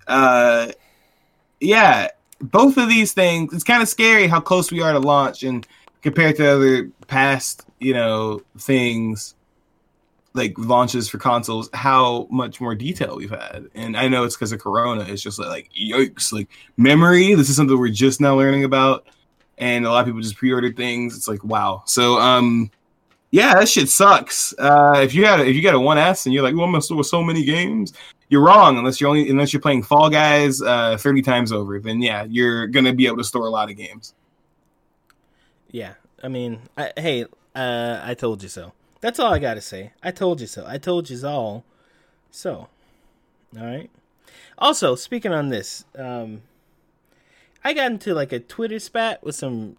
uh, 0.08 0.72
yeah, 1.60 2.08
both 2.40 2.78
of 2.78 2.90
these 2.90 3.14
things. 3.14 3.54
It's 3.54 3.64
kind 3.64 3.82
of 3.82 3.90
scary 3.90 4.28
how 4.28 4.40
close 4.40 4.72
we 4.72 4.82
are 4.82 4.94
to 4.94 5.00
launch, 5.00 5.44
and 5.44 5.68
compared 6.02 6.38
to 6.38 6.48
other 6.48 6.90
past, 7.08 7.66
you 7.80 7.94
know, 7.94 8.42
things 8.58 9.36
like 10.34 10.54
launches 10.58 11.10
for 11.10 11.18
consoles, 11.18 11.70
how 11.74 12.28
much 12.30 12.62
more 12.62 12.76
detail 12.76 13.18
we've 13.18 13.32
had. 13.32 13.68
And 13.74 13.98
I 13.98 14.08
know 14.08 14.24
it's 14.24 14.36
because 14.36 14.52
of 14.52 14.62
Corona. 14.62 15.02
It's 15.02 15.22
just 15.22 15.40
like, 15.40 15.50
like 15.50 15.72
yikes, 15.74 16.32
like 16.32 16.48
memory. 16.78 17.34
This 17.34 17.50
is 17.50 17.56
something 17.56 17.78
we're 17.78 17.90
just 17.90 18.22
now 18.22 18.38
learning 18.38 18.64
about, 18.64 19.08
and 19.58 19.86
a 19.86 19.90
lot 19.90 20.02
of 20.02 20.06
people 20.06 20.22
just 20.22 20.38
pre-ordered 20.38 20.78
things. 20.78 21.18
It's 21.18 21.28
like 21.28 21.44
wow. 21.44 21.84
So 21.86 22.20
um, 22.20 22.70
yeah, 23.32 23.56
that 23.56 23.68
shit 23.68 23.90
sucks. 23.90 24.54
Uh, 24.58 25.02
if 25.04 25.14
you 25.14 25.24
got 25.24 25.40
a, 25.40 25.46
if 25.46 25.56
you 25.56 25.62
got 25.62 25.76
a 25.76 25.80
one 25.80 25.98
S 25.98 26.26
and 26.26 26.34
you're 26.34 26.44
like, 26.44 26.56
well, 26.56 26.66
I'm 26.66 26.72
gonna 26.72 26.82
store 26.82 27.04
so 27.04 27.24
many 27.24 27.44
games. 27.44 27.94
You're 28.30 28.44
wrong 28.44 28.78
unless 28.78 29.00
you're 29.00 29.10
only 29.10 29.30
unless 29.30 29.54
you're 29.54 29.62
playing 29.62 29.84
Fall 29.84 30.10
Guys 30.10 30.62
uh, 30.62 30.98
30 30.98 31.22
times 31.22 31.52
over. 31.52 31.80
Then 31.80 32.02
yeah, 32.02 32.26
you're 32.30 32.68
gonna 32.68 32.94
be 32.94 33.08
able 33.08 33.18
to 33.18 33.24
store 33.24 33.46
a 33.48 33.50
lot 33.50 33.70
of 33.70 33.78
games. 33.78 34.14
Yeah, 35.72 35.94
I 36.22 36.28
mean, 36.28 36.60
I, 36.78 36.92
hey, 36.98 37.26
uh, 37.56 38.02
I 38.04 38.14
told 38.14 38.44
you 38.44 38.50
so. 38.50 38.74
That's 39.00 39.20
all 39.20 39.34
I 39.34 39.40
gotta 39.40 39.62
say. 39.62 39.94
I 40.04 40.12
told 40.12 40.42
you 40.42 40.48
so. 40.48 40.66
I 40.68 40.78
told 40.78 41.10
you 41.10 41.26
all. 41.26 41.64
So, 42.32 42.68
all 43.58 43.66
right. 43.66 43.90
Also, 44.58 44.96
speaking 44.96 45.32
on 45.32 45.50
this, 45.50 45.86
um, 45.98 46.42
I 47.64 47.74
got 47.74 47.92
into 47.92 48.14
like 48.14 48.32
a 48.34 48.40
Twitter 48.40 48.80
spat 48.80 49.24
with 49.24 49.36
some. 49.36 49.78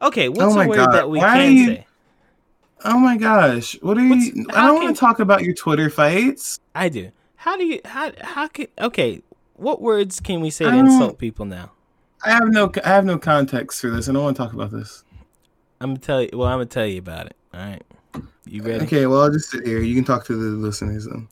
Okay, 0.00 0.28
what's 0.28 0.54
Oh 0.54 0.60
a 0.60 0.68
word 0.68 0.76
God, 0.76 0.92
that 0.92 1.08
we 1.10 1.18
why 1.18 1.36
can 1.36 1.52
you- 1.52 1.66
say? 1.66 1.86
Oh 2.88 3.00
my 3.00 3.16
gosh, 3.16 3.76
what 3.82 3.98
are 3.98 4.04
you? 4.04 4.46
I 4.54 4.64
don't 4.64 4.76
want 4.76 4.94
to 4.94 5.00
talk 5.00 5.18
about 5.18 5.42
your 5.42 5.54
Twitter 5.54 5.90
fights. 5.90 6.60
I 6.72 6.88
do. 6.88 7.10
How 7.34 7.56
do 7.56 7.64
you? 7.64 7.80
How 7.84 8.12
how 8.20 8.46
can? 8.46 8.68
Okay, 8.78 9.22
what 9.54 9.82
words 9.82 10.20
can 10.20 10.40
we 10.40 10.50
say 10.50 10.66
to 10.66 10.72
insult 10.72 11.18
people 11.18 11.46
now? 11.46 11.72
I 12.24 12.30
have 12.30 12.48
no 12.48 12.70
I 12.84 12.88
have 12.90 13.04
no 13.04 13.18
context 13.18 13.80
for 13.80 13.90
this. 13.90 14.08
I 14.08 14.12
don't 14.12 14.22
want 14.22 14.36
to 14.36 14.42
talk 14.42 14.52
about 14.52 14.70
this. 14.70 15.02
I'm 15.80 15.90
gonna 15.90 15.98
tell 15.98 16.22
you. 16.22 16.30
Well, 16.32 16.46
I'm 16.46 16.58
gonna 16.58 16.66
tell 16.66 16.86
you 16.86 17.00
about 17.00 17.26
it. 17.26 17.36
All 17.52 17.60
right. 17.60 17.82
You 18.44 18.62
ready? 18.62 18.84
Okay, 18.84 19.06
well 19.06 19.22
I'll 19.22 19.32
just 19.32 19.50
sit 19.50 19.66
here. 19.66 19.80
You 19.80 19.96
can 19.96 20.04
talk 20.04 20.24
to 20.26 20.36
the 20.36 20.56
listeners 20.56 21.06
then. 21.06 21.26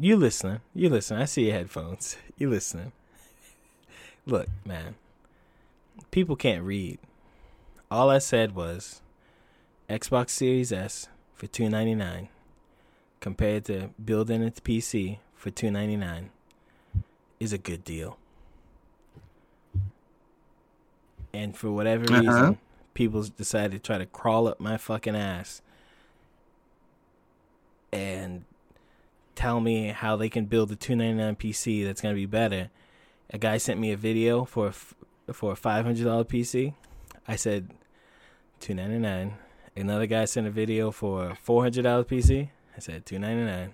You 0.00 0.16
listening? 0.16 0.60
You 0.74 0.88
listening? 0.88 1.20
I 1.20 1.26
see 1.26 1.44
your 1.44 1.52
headphones. 1.52 2.16
You 2.38 2.48
listening? 2.48 2.92
Look, 4.24 4.48
man. 4.64 4.94
People 6.10 6.34
can't 6.34 6.64
read. 6.64 6.98
All 7.90 8.08
I 8.08 8.18
said 8.18 8.54
was 8.54 9.01
Xbox 9.92 10.30
Series 10.30 10.72
S 10.72 11.08
for 11.34 11.46
two 11.46 11.68
ninety 11.68 11.94
nine, 11.94 12.28
compared 13.20 13.64
to 13.66 13.90
building 14.02 14.42
its 14.42 14.58
PC 14.60 15.18
for 15.34 15.50
two 15.50 15.70
ninety 15.70 15.96
nine, 15.96 16.30
is 17.38 17.52
a 17.52 17.58
good 17.58 17.84
deal. 17.84 18.16
And 21.34 21.56
for 21.56 21.70
whatever 21.70 22.04
Uh-huh. 22.04 22.20
reason, 22.20 22.58
people 22.94 23.22
decided 23.22 23.72
to 23.72 23.78
try 23.78 23.98
to 23.98 24.06
crawl 24.06 24.48
up 24.48 24.60
my 24.60 24.76
fucking 24.76 25.16
ass 25.16 25.60
and 27.92 28.44
tell 29.34 29.60
me 29.60 29.88
how 29.88 30.16
they 30.16 30.28
can 30.28 30.44
build 30.46 30.70
a 30.72 30.76
299 30.76 31.36
PC 31.36 31.84
that's 31.84 32.00
going 32.00 32.14
to 32.14 32.20
be 32.20 32.26
better. 32.26 32.70
A 33.30 33.38
guy 33.38 33.56
sent 33.58 33.80
me 33.80 33.92
a 33.92 33.96
video 33.96 34.44
for 34.44 34.68
a 34.68 35.32
for 35.32 35.52
a 35.52 35.56
$500 35.56 36.24
PC. 36.24 36.74
I 37.28 37.36
said 37.36 37.70
299. 38.60 39.34
Another 39.74 40.06
guy 40.06 40.26
sent 40.26 40.46
a 40.46 40.50
video 40.50 40.90
for 40.90 41.30
a 41.30 41.36
$400 41.46 41.82
PC. 42.04 42.50
I 42.76 42.80
said 42.80 43.06
299. 43.06 43.72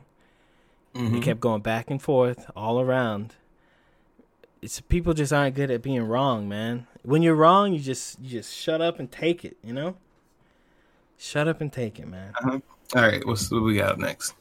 Mm-hmm. 0.95 1.17
It 1.17 1.23
kept 1.23 1.41
going 1.41 1.61
back 1.61 1.91
and 1.91 2.01
forth 2.01 2.51
all 2.57 2.81
around. 2.81 3.35
It's 4.63 4.81
people 4.81 5.13
just 5.15 5.33
aren't 5.33 5.55
good 5.55 5.71
at 5.71 5.83
being 5.83 6.03
wrong, 6.03 6.49
man. 6.49 6.87
When 7.03 7.23
you're 7.23 7.35
wrong, 7.35 7.73
you 7.73 7.79
just 7.79 8.19
you 8.21 8.29
just 8.31 8.55
shut 8.55 8.81
up 8.81 8.99
and 8.99 9.11
take 9.11 9.45
it, 9.45 9.57
you 9.63 9.73
know? 9.73 9.97
Shut 11.17 11.47
up 11.47 11.61
and 11.61 11.73
take 11.73 11.99
it, 11.99 12.09
man. 12.09 12.33
All 12.45 12.61
right, 12.95 13.25
what's 13.27 13.51
what 13.51 13.63
we 13.63 13.77
got 13.77 13.99
next? 13.99 14.35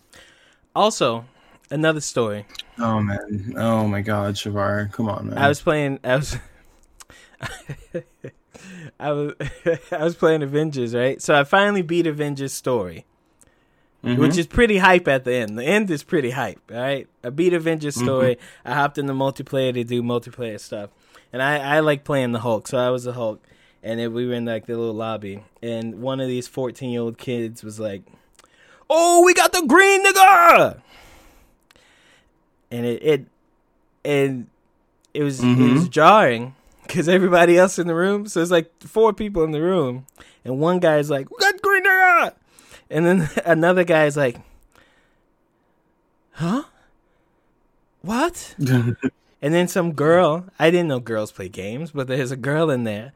Also, 0.76 1.26
another 1.70 2.02
story. 2.02 2.46
Oh 2.80 3.00
man, 3.02 3.54
oh 3.58 3.88
my 3.88 4.02
God, 4.02 4.36
Shavar, 4.36 4.92
come 4.92 5.10
on, 5.10 5.30
man. 5.30 5.38
I 5.38 5.48
was 5.50 5.62
playing. 5.62 6.00
I 6.04 6.16
was. 6.16 6.38
I 9.00 9.12
was. 9.12 9.34
I 9.92 10.04
was 10.04 10.16
playing 10.16 10.44
Avengers, 10.44 10.94
right? 10.96 11.22
So 11.22 11.34
I 11.40 11.44
finally 11.44 11.82
beat 11.82 12.08
Avengers 12.08 12.54
story, 12.54 13.06
Mhm. 14.04 14.18
which 14.18 14.38
is 14.38 14.48
pretty 14.48 14.78
hype 14.78 15.08
at 15.08 15.24
the 15.26 15.34
end. 15.34 15.58
The 15.58 15.64
end 15.66 15.90
is 15.92 16.04
pretty 16.04 16.32
hype, 16.32 16.60
all 16.72 16.80
right? 16.80 17.08
I 17.24 17.30
beat 17.30 17.54
Avengers 17.54 17.96
story. 17.96 18.38
I 18.66 18.74
hopped 18.74 18.98
in 18.98 19.08
the 19.08 19.14
multiplayer 19.14 19.74
to 19.74 19.84
do 19.84 20.02
multiplayer 20.04 20.60
stuff, 20.60 20.90
and 21.34 21.42
I 21.42 21.78
I 21.78 21.80
like 21.82 22.04
playing 22.04 22.32
the 22.32 22.40
Hulk, 22.40 22.68
so 22.68 22.78
I 22.78 22.90
was 22.90 23.04
the 23.06 23.14
Hulk, 23.14 23.42
and 23.84 24.00
then 24.00 24.14
we 24.14 24.26
were 24.28 24.34
in 24.34 24.46
like 24.46 24.66
the 24.66 24.78
little 24.78 24.94
lobby, 24.96 25.44
and 25.62 26.02
one 26.02 26.20
of 26.20 26.28
these 26.28 26.48
fourteen 26.48 26.90
year 26.92 27.02
old 27.02 27.18
kids 27.18 27.64
was 27.64 27.80
like, 27.80 28.02
"Oh, 28.90 29.24
we 29.26 29.34
got 29.34 29.52
the 29.52 29.64
green 29.68 30.06
nigga," 30.06 30.82
and 32.72 32.86
it 32.86 33.02
it 33.04 33.26
and 34.06 34.48
it 35.14 35.24
was 35.24 35.40
it 35.42 35.46
was 35.48 35.86
Mhm. 35.86 35.90
jarring 35.90 36.56
because 36.88 37.08
everybody 37.10 37.58
else 37.58 37.78
in 37.80 37.88
the 37.88 37.96
room. 37.96 38.28
So 38.28 38.42
it's 38.42 38.52
like 38.52 38.72
four 38.84 39.14
people 39.14 39.44
in 39.44 39.52
the 39.52 39.62
room, 39.62 40.06
and 40.46 40.60
one 40.60 40.80
guy's 40.80 41.10
like, 41.10 41.30
"We 41.30 41.38
got 41.40 41.62
green 41.62 41.84
nigga," 41.84 42.34
and 42.90 43.06
then 43.06 43.30
another 43.46 43.84
guy's 43.84 44.16
like, 44.18 44.38
"Huh? 46.34 46.64
What?" 48.02 48.56
And 49.40 49.54
then 49.54 49.68
some 49.68 49.94
girl, 49.94 50.46
I 50.58 50.72
didn't 50.72 50.88
know 50.88 51.00
girls 51.00 51.32
play 51.32 51.48
games, 51.48 51.92
but 51.92 52.08
there's 52.08 52.32
a 52.32 52.36
girl 52.36 52.72
in 52.72 52.86
there. 52.86 53.14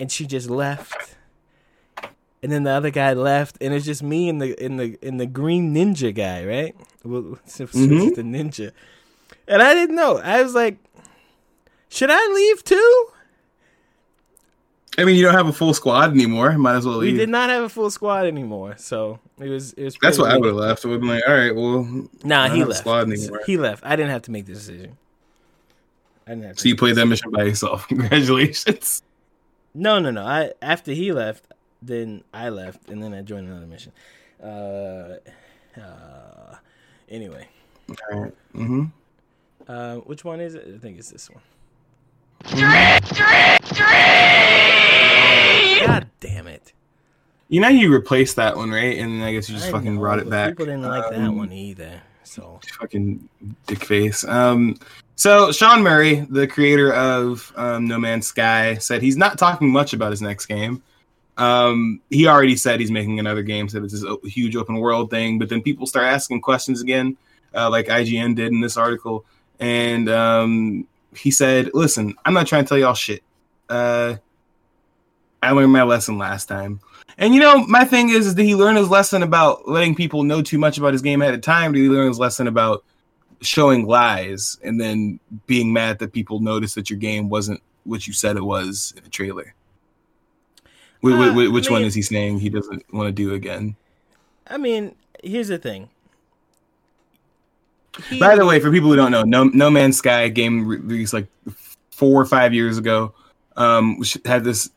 And 0.00 0.10
she 0.10 0.26
just 0.26 0.50
left. 0.50 1.14
And 2.42 2.50
then 2.50 2.64
the 2.64 2.72
other 2.72 2.90
guy 2.90 3.12
left, 3.12 3.56
and 3.60 3.72
it's 3.72 3.86
just 3.86 4.02
me 4.02 4.28
and 4.28 4.42
the 4.42 4.60
in 4.62 4.76
the 4.76 4.98
in 5.00 5.18
the 5.18 5.26
green 5.26 5.72
ninja 5.72 6.12
guy, 6.12 6.44
right? 6.44 6.74
We'll 7.04 7.22
Mhm. 7.46 8.14
to 8.16 8.22
ninja. 8.22 8.72
And 9.46 9.62
I 9.62 9.72
didn't 9.72 9.94
know. 9.94 10.18
I 10.18 10.42
was 10.42 10.54
like, 10.56 10.78
should 11.88 12.10
I 12.10 12.32
leave 12.32 12.64
too? 12.64 13.06
I 14.98 15.04
mean, 15.04 15.16
you 15.16 15.22
don't 15.22 15.34
have 15.34 15.46
a 15.46 15.52
full 15.52 15.74
squad 15.74 16.12
anymore. 16.12 16.56
Might 16.56 16.76
as 16.76 16.86
well 16.86 16.98
We 16.98 17.12
did 17.12 17.28
not 17.28 17.50
have 17.50 17.64
a 17.64 17.68
full 17.68 17.90
squad 17.90 18.26
anymore, 18.26 18.76
so 18.78 19.18
it 19.38 19.48
was 19.48 19.74
it 19.74 19.84
was. 19.84 19.96
That's 20.00 20.18
what 20.18 20.30
I 20.30 20.38
would 20.38 20.46
have 20.46 20.56
left. 20.56 20.84
I 20.84 20.88
would 20.88 20.94
have 20.94 21.00
been 21.02 21.10
like, 21.10 21.28
all 21.28 21.34
right, 21.34 21.54
well, 21.54 22.08
Nah, 22.24 22.48
he 22.48 22.64
left. 22.64 22.80
Squad 22.80 23.10
anymore. 23.10 23.42
He 23.44 23.58
left. 23.58 23.84
I 23.84 23.94
didn't 23.96 24.10
have 24.10 24.22
to 24.22 24.30
make 24.30 24.46
the 24.46 24.54
decision. 24.54 24.96
I 26.26 26.30
didn't 26.30 26.44
have 26.44 26.56
to 26.56 26.62
So 26.62 26.68
you 26.68 26.76
played 26.76 26.96
that 26.96 27.06
mission 27.06 27.30
by 27.30 27.44
yourself. 27.44 27.86
Congratulations. 27.88 29.02
No, 29.74 29.98
no, 29.98 30.10
no. 30.10 30.24
I 30.24 30.52
after 30.62 30.92
he 30.92 31.12
left, 31.12 31.44
then 31.82 32.24
I 32.32 32.48
left, 32.48 32.88
and 32.88 33.02
then 33.02 33.12
I 33.12 33.20
joined 33.20 33.48
another 33.48 33.66
mission. 33.66 33.92
Uh, 34.42 35.16
uh 35.78 36.56
anyway, 37.10 37.46
All 37.90 38.20
right. 38.20 38.32
Mm-hmm. 38.54 38.84
uh, 39.68 39.96
which 39.96 40.24
one 40.24 40.40
is 40.40 40.54
it? 40.54 40.66
I 40.74 40.78
think 40.78 40.98
it's 40.98 41.10
this 41.10 41.28
one. 41.28 41.42
God 45.86 46.08
damn 46.20 46.46
it! 46.46 46.72
You 47.48 47.60
know 47.60 47.68
you 47.68 47.92
replaced 47.92 48.36
that 48.36 48.56
one, 48.56 48.70
right? 48.70 48.98
And 48.98 49.22
I 49.22 49.32
guess 49.32 49.48
you 49.48 49.54
just 49.54 49.68
I 49.68 49.72
fucking 49.72 49.94
know, 49.94 50.00
brought 50.00 50.18
it 50.18 50.28
back. 50.28 50.50
People 50.50 50.66
didn't 50.66 50.82
like 50.82 51.10
that 51.10 51.20
Um, 51.20 51.36
one 51.36 51.52
either. 51.52 52.00
So 52.24 52.60
fucking 52.78 53.28
dick 53.66 53.84
face. 53.84 54.24
Um, 54.24 54.78
so 55.14 55.50
Sean 55.52 55.82
Murray, 55.82 56.26
the 56.28 56.46
creator 56.46 56.92
of 56.92 57.52
um, 57.56 57.86
No 57.88 57.98
Man's 57.98 58.26
Sky, 58.26 58.76
said 58.76 59.00
he's 59.00 59.16
not 59.16 59.38
talking 59.38 59.70
much 59.70 59.92
about 59.94 60.10
his 60.10 60.20
next 60.20 60.46
game. 60.46 60.82
Um, 61.38 62.00
he 62.10 62.26
already 62.26 62.56
said 62.56 62.80
he's 62.80 62.90
making 62.90 63.18
another 63.18 63.42
game, 63.42 63.68
said 63.68 63.84
it's 63.84 63.92
this 63.92 64.04
huge 64.24 64.56
open 64.56 64.76
world 64.76 65.10
thing. 65.10 65.38
But 65.38 65.48
then 65.48 65.62
people 65.62 65.86
start 65.86 66.06
asking 66.06 66.40
questions 66.40 66.82
again, 66.82 67.16
uh, 67.54 67.70
like 67.70 67.86
IGN 67.86 68.34
did 68.36 68.52
in 68.52 68.60
this 68.60 68.76
article, 68.76 69.24
and 69.60 70.08
um, 70.08 70.86
he 71.16 71.30
said, 71.30 71.70
"Listen, 71.74 72.14
I'm 72.24 72.34
not 72.34 72.46
trying 72.46 72.64
to 72.64 72.68
tell 72.68 72.78
y'all 72.78 72.94
shit. 72.94 73.22
Uh, 73.68 74.16
I 75.42 75.50
learned 75.50 75.72
my 75.72 75.82
lesson 75.82 76.18
last 76.18 76.46
time." 76.46 76.80
And 77.18 77.34
you 77.34 77.40
know, 77.40 77.66
my 77.66 77.84
thing 77.84 78.10
is, 78.10 78.26
is 78.26 78.34
did 78.34 78.44
he 78.44 78.54
learn 78.54 78.76
his 78.76 78.90
lesson 78.90 79.22
about 79.22 79.68
letting 79.68 79.94
people 79.94 80.22
know 80.22 80.42
too 80.42 80.58
much 80.58 80.76
about 80.78 80.92
his 80.92 81.02
game 81.02 81.22
ahead 81.22 81.34
of 81.34 81.40
time? 81.40 81.72
Did 81.72 81.80
he 81.80 81.88
learn 81.88 82.08
his 82.08 82.18
lesson 82.18 82.46
about 82.46 82.84
showing 83.40 83.86
lies 83.86 84.58
and 84.62 84.80
then 84.80 85.20
being 85.46 85.72
mad 85.72 85.98
that 85.98 86.12
people 86.12 86.40
noticed 86.40 86.74
that 86.74 86.90
your 86.90 86.98
game 86.98 87.28
wasn't 87.28 87.62
what 87.84 88.06
you 88.06 88.12
said 88.12 88.36
it 88.36 88.44
was 88.44 88.92
in 88.96 89.04
the 89.04 89.10
trailer? 89.10 89.54
Uh, 91.04 91.32
wh- 91.32 91.52
which 91.52 91.68
I 91.68 91.72
one 91.72 91.84
is 91.84 91.94
he 91.94 92.02
saying 92.02 92.40
he 92.40 92.48
doesn't 92.48 92.84
want 92.92 93.08
to 93.08 93.12
do 93.12 93.34
again? 93.34 93.76
I 94.48 94.58
mean, 94.58 94.94
here's 95.22 95.48
the 95.48 95.58
thing. 95.58 95.88
He- 98.10 98.18
By 98.20 98.36
the 98.36 98.44
way, 98.46 98.60
for 98.60 98.70
people 98.70 98.90
who 98.90 98.96
don't 98.96 99.10
know, 99.10 99.22
No, 99.22 99.44
no 99.44 99.70
Man's 99.70 99.96
Sky 99.98 100.28
game 100.28 100.66
re- 100.66 100.78
released 100.78 101.12
like 101.12 101.26
four 101.90 102.20
or 102.20 102.26
five 102.26 102.52
years 102.54 102.78
ago, 102.78 103.14
um, 103.56 103.98
which 103.98 104.18
had 104.24 104.44
this 104.44 104.70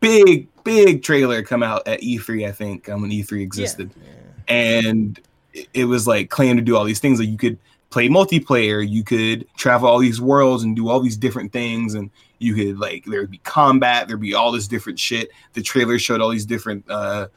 big, 0.00 0.48
big 0.64 1.02
trailer 1.02 1.42
come 1.42 1.62
out 1.62 1.86
at 1.88 2.00
E3, 2.02 2.46
I 2.46 2.52
think, 2.52 2.88
um, 2.88 3.02
when 3.02 3.10
E3 3.12 3.42
existed. 3.42 3.90
and 4.48 5.18
it- 5.54 5.68
it 5.74 5.84
was 5.86 6.06
like 6.06 6.30
claimed 6.30 6.58
to 6.58 6.62
do 6.64 6.76
all 6.76 6.84
these 6.84 7.00
things. 7.00 7.18
Like 7.18 7.28
you 7.28 7.36
could 7.38 7.58
play 7.90 8.08
multiplayer 8.08 8.86
you 8.86 9.02
could 9.04 9.46
travel 9.56 9.88
all 9.88 9.98
these 9.98 10.20
worlds 10.20 10.64
and 10.64 10.74
do 10.76 10.88
all 10.88 11.00
these 11.00 11.16
different 11.16 11.52
things 11.52 11.94
and 11.94 12.10
you 12.40 12.52
could 12.54 12.78
like 12.78 13.04
there'd 13.06 13.30
be 13.30 13.38
combat 13.38 14.06
there'd 14.06 14.20
be 14.20 14.34
all 14.34 14.52
this 14.52 14.66
different 14.68 14.98
shit. 14.98 15.30
The 15.54 15.62
trailer 15.62 15.98
showed 15.98 16.20
all 16.20 16.28
these 16.28 16.44
different 16.44 16.84
uh, 16.90 17.28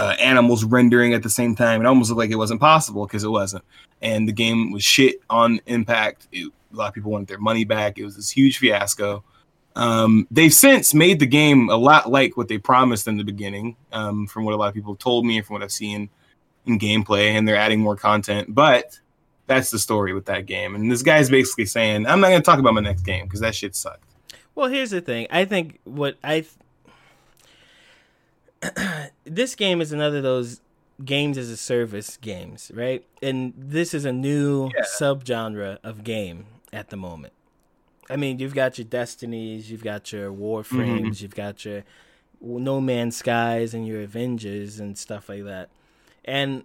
uh 0.00 0.16
animals 0.18 0.64
rendering 0.64 1.12
at 1.12 1.22
the 1.22 1.30
same 1.30 1.54
time. 1.54 1.82
It 1.82 1.86
almost 1.86 2.10
looked 2.10 2.18
like 2.18 2.30
it 2.30 2.36
wasn't 2.36 2.60
possible 2.60 3.06
because 3.06 3.22
it 3.22 3.28
wasn't. 3.28 3.64
And 4.00 4.26
the 4.26 4.32
game 4.32 4.72
was 4.72 4.82
shit 4.82 5.16
on 5.28 5.60
impact. 5.66 6.26
It, 6.32 6.50
a 6.72 6.76
lot 6.76 6.88
of 6.88 6.94
people 6.94 7.10
wanted 7.10 7.28
their 7.28 7.38
money 7.38 7.64
back. 7.64 7.98
It 7.98 8.04
was 8.04 8.16
this 8.16 8.30
huge 8.30 8.58
fiasco. 8.58 9.22
Um, 9.76 10.26
they've 10.30 10.52
since 10.52 10.94
made 10.94 11.20
the 11.20 11.26
game 11.26 11.68
a 11.68 11.76
lot 11.76 12.10
like 12.10 12.36
what 12.36 12.48
they 12.48 12.58
promised 12.58 13.06
in 13.06 13.18
the 13.18 13.24
beginning 13.24 13.76
um, 13.92 14.26
from 14.26 14.44
what 14.44 14.54
a 14.54 14.56
lot 14.56 14.68
of 14.68 14.74
people 14.74 14.96
told 14.96 15.24
me 15.26 15.36
and 15.36 15.46
from 15.46 15.54
what 15.54 15.62
i've 15.62 15.70
seen 15.70 16.08
in 16.66 16.78
gameplay 16.78 17.32
and 17.32 17.46
they're 17.46 17.56
adding 17.56 17.80
more 17.80 17.96
content. 17.96 18.52
But 18.54 18.98
that's 19.46 19.70
the 19.70 19.78
story 19.78 20.12
with 20.12 20.24
that 20.26 20.46
game. 20.46 20.74
And 20.74 20.90
this 20.90 21.02
guy's 21.02 21.30
basically 21.30 21.66
saying 21.66 22.06
i'm 22.06 22.20
not 22.20 22.28
going 22.28 22.40
to 22.40 22.44
talk 22.44 22.58
about 22.58 22.74
my 22.74 22.80
next 22.80 23.02
game 23.02 23.26
because 23.26 23.40
that 23.40 23.54
shit 23.54 23.76
sucked. 23.76 24.04
Well, 24.54 24.68
here's 24.68 24.90
the 24.90 25.00
thing. 25.00 25.26
I 25.30 25.44
think 25.44 25.78
what 25.84 26.16
I 26.24 26.44
this 29.24 29.54
game 29.54 29.80
is 29.80 29.92
another 29.92 30.18
of 30.18 30.22
those 30.22 30.60
games 31.04 31.38
as 31.38 31.50
a 31.50 31.56
service 31.56 32.16
games, 32.16 32.70
right? 32.74 33.04
And 33.22 33.54
this 33.56 33.94
is 33.94 34.04
a 34.04 34.12
new 34.12 34.70
Yeah. 34.74 34.82
subgenre 34.98 35.78
of 35.82 36.04
game 36.04 36.46
at 36.72 36.90
the 36.90 36.96
moment. 36.96 37.32
I 38.08 38.16
mean, 38.16 38.38
you've 38.38 38.54
got 38.54 38.76
your 38.76 38.86
Destinies, 38.86 39.70
you've 39.70 39.84
got 39.84 40.12
your 40.12 40.32
Warframes, 40.32 41.00
mm-hmm. 41.00 41.22
you've 41.22 41.34
got 41.34 41.64
your 41.64 41.84
No 42.40 42.80
Man's 42.80 43.16
Skies 43.16 43.72
and 43.72 43.86
your 43.86 44.00
Avengers 44.02 44.80
and 44.80 44.98
stuff 44.98 45.28
like 45.28 45.44
that. 45.44 45.68
And 46.24 46.64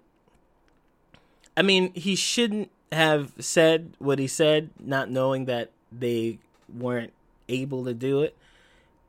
I 1.56 1.62
mean, 1.62 1.94
he 1.94 2.16
shouldn't 2.16 2.72
have 2.92 3.34
said 3.40 3.94
what 4.00 4.20
he 4.20 4.28
said, 4.28 4.70
not 4.80 5.10
knowing 5.10 5.46
that 5.46 5.72
they 5.92 6.40
weren't 6.74 7.14
able 7.48 7.86
to 7.86 7.94
do 7.94 8.22
it. 8.22 8.36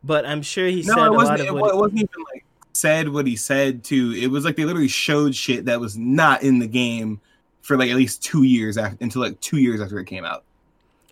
But 0.04 0.26
I'm 0.26 0.42
sure 0.42 0.66
he 0.68 0.82
said 0.82 0.96
no 0.96 1.02
a 1.02 1.06
it 1.06 1.16
lot 1.16 1.40
of 1.40 1.46
it, 1.46 1.54
what 1.54 1.74
it 1.74 1.76
wasn't 1.76 2.00
even 2.00 2.24
like 2.32 2.44
said 2.76 3.08
what 3.08 3.26
he 3.26 3.36
said 3.36 3.82
to 3.84 4.12
it 4.16 4.28
was 4.28 4.44
like 4.44 4.56
they 4.56 4.64
literally 4.64 4.88
showed 4.88 5.34
shit 5.34 5.64
that 5.64 5.80
was 5.80 5.96
not 5.96 6.42
in 6.42 6.58
the 6.58 6.66
game 6.66 7.20
for 7.62 7.76
like 7.76 7.90
at 7.90 7.96
least 7.96 8.22
two 8.22 8.42
years 8.44 8.76
after 8.78 8.96
until 9.00 9.22
like 9.22 9.40
two 9.40 9.58
years 9.58 9.80
after 9.80 9.98
it 9.98 10.04
came 10.04 10.24
out 10.24 10.44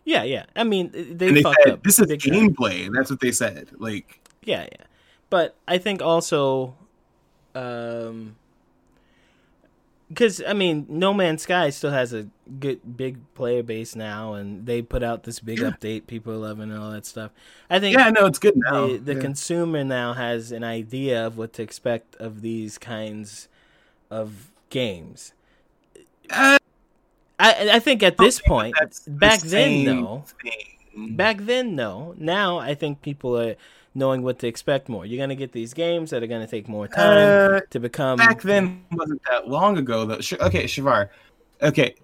Yeah, 0.04 0.22
yeah. 0.22 0.44
I 0.54 0.64
mean, 0.64 0.90
they, 0.92 1.32
they 1.32 1.42
fucked 1.42 1.56
said 1.64 1.72
up. 1.74 1.82
this 1.82 1.98
is 1.98 2.06
big 2.06 2.20
time. 2.22 2.32
gameplay 2.32 2.88
that's 2.94 3.10
what 3.10 3.20
they 3.20 3.32
said 3.32 3.68
like 3.78 4.20
Yeah, 4.44 4.62
yeah. 4.70 4.84
But 5.30 5.56
I 5.66 5.78
think 5.78 6.00
also, 6.02 6.74
um, 7.56 8.36
because 10.14 10.42
I 10.46 10.52
mean, 10.52 10.86
No 10.88 11.12
Man's 11.12 11.42
Sky 11.42 11.70
still 11.70 11.90
has 11.90 12.12
a 12.12 12.28
good 12.60 12.96
big 12.96 13.18
player 13.34 13.62
base 13.62 13.96
now, 13.96 14.34
and 14.34 14.64
they 14.66 14.80
put 14.82 15.02
out 15.02 15.24
this 15.24 15.40
big 15.40 15.58
update. 15.58 16.06
People 16.06 16.32
are 16.34 16.36
loving 16.36 16.70
and 16.70 16.78
all 16.78 16.90
that 16.92 17.04
stuff. 17.06 17.32
I 17.68 17.80
think 17.80 17.96
yeah 17.98 18.10
no 18.10 18.26
it's 18.26 18.38
good 18.38 18.54
now 18.56 18.86
the 18.88 18.98
the 18.98 19.14
Yeah. 19.14 19.20
consumer 19.20 19.82
now 19.84 20.14
has 20.14 20.52
an 20.52 20.62
idea 20.64 21.26
of 21.26 21.36
what 21.36 21.52
to 21.54 21.62
expect 21.62 22.16
of 22.16 22.40
these 22.42 22.78
kinds 22.78 23.48
of 24.10 24.50
games. 24.70 25.32
Uh, 26.30 26.56
I 27.38 27.70
I 27.74 27.78
think 27.80 28.02
at 28.02 28.16
this 28.16 28.40
point, 28.40 28.74
that's 28.78 29.00
the 29.00 29.10
back 29.10 29.40
then 29.40 29.84
though, 29.84 30.24
thing. 30.42 31.16
back 31.16 31.38
then 31.40 31.76
though, 31.76 32.14
Now 32.18 32.58
I 32.58 32.74
think 32.74 33.02
people 33.02 33.36
are 33.38 33.56
knowing 33.95 34.22
what 34.22 34.38
to 34.40 34.47
expect 34.47 34.88
more. 34.88 35.07
You're 35.07 35.22
gonna 35.22 35.34
get 35.34 35.53
these 35.53 35.72
games 35.74 36.11
that 36.11 36.22
are 36.22 36.26
gonna 36.26 36.47
take 36.47 36.68
more 36.68 36.88
time 36.88 37.57
Uh, 37.57 37.61
to 37.70 37.80
become. 37.80 38.18
back 38.18 38.42
then 38.42 38.84
wasn't 38.92 39.22
that 39.30 39.49
long 39.49 39.78
ago 39.78 40.05
though. 40.05 40.14
Okay, 40.40 40.64
Shavar. 40.64 41.09
okay. 41.62 41.95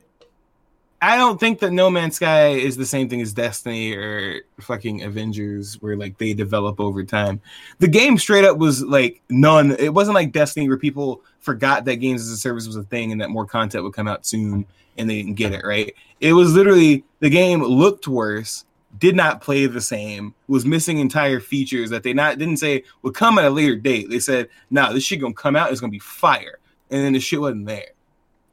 I 1.03 1.17
don't 1.17 1.41
think 1.41 1.61
that 1.61 1.73
No 1.73 1.89
Man's 1.89 2.17
Sky 2.17 2.49
is 2.49 2.77
the 2.77 2.85
same 2.85 3.09
thing 3.09 3.23
as 3.23 3.33
Destiny 3.33 3.95
or 3.95 4.43
fucking 4.61 5.03
Avengers, 5.03 5.81
where 5.81 5.97
like 5.97 6.19
they 6.19 6.35
develop 6.35 6.79
over 6.79 7.03
time. 7.05 7.41
The 7.79 7.89
game 7.89 8.19
straight 8.19 8.45
up 8.45 8.59
was 8.59 8.83
like 8.83 9.23
none. 9.31 9.73
It 9.79 9.95
wasn't 9.95 10.15
like 10.17 10.33
Destiny 10.33 10.69
where 10.69 10.77
people 10.77 11.23
forgot 11.41 11.87
that 11.87 11.97
games 11.97 12.21
as 12.21 12.29
a 12.29 12.37
service 12.37 12.67
was 12.67 12.77
a 12.77 12.83
thing 12.83 13.13
and 13.13 13.21
that 13.23 13.31
more 13.31 13.47
content 13.47 13.83
would 13.83 13.95
come 13.95 14.09
out 14.09 14.27
soon 14.27 14.67
and 14.99 15.09
they 15.09 15.23
didn't 15.23 15.37
get 15.37 15.53
it 15.53 15.65
right. 15.65 15.95
It 16.21 16.35
was 16.35 16.53
literally 16.55 17.03
the 17.21 17.31
game 17.31 17.63
looked 17.63 18.07
worse, 18.07 18.67
did 18.99 19.15
not 19.15 19.41
play 19.41 19.67
the 19.67 19.81
same, 19.81 20.35
was 20.49 20.67
missing 20.67 20.99
entire 20.99 21.41
features 21.41 21.91
that 21.91 22.03
they 22.03 22.13
not 22.13 22.39
didn't 22.39 22.59
say 22.59 22.85
would 23.03 23.15
come 23.15 23.39
at 23.39 23.45
a 23.45 23.51
later 23.51 23.77
date. 23.77 24.11
They 24.11 24.19
said, 24.19 24.49
"Nah, 24.71 24.93
this 24.93 25.05
shit 25.05 25.21
gonna 25.21 25.35
come 25.35 25.57
out. 25.57 25.71
It's 25.71 25.81
gonna 25.81 25.91
be 25.91 25.99
fire," 25.99 26.59
and 26.91 27.05
then 27.05 27.13
the 27.13 27.21
shit 27.21 27.41
wasn't 27.41 27.67
there. 27.67 27.93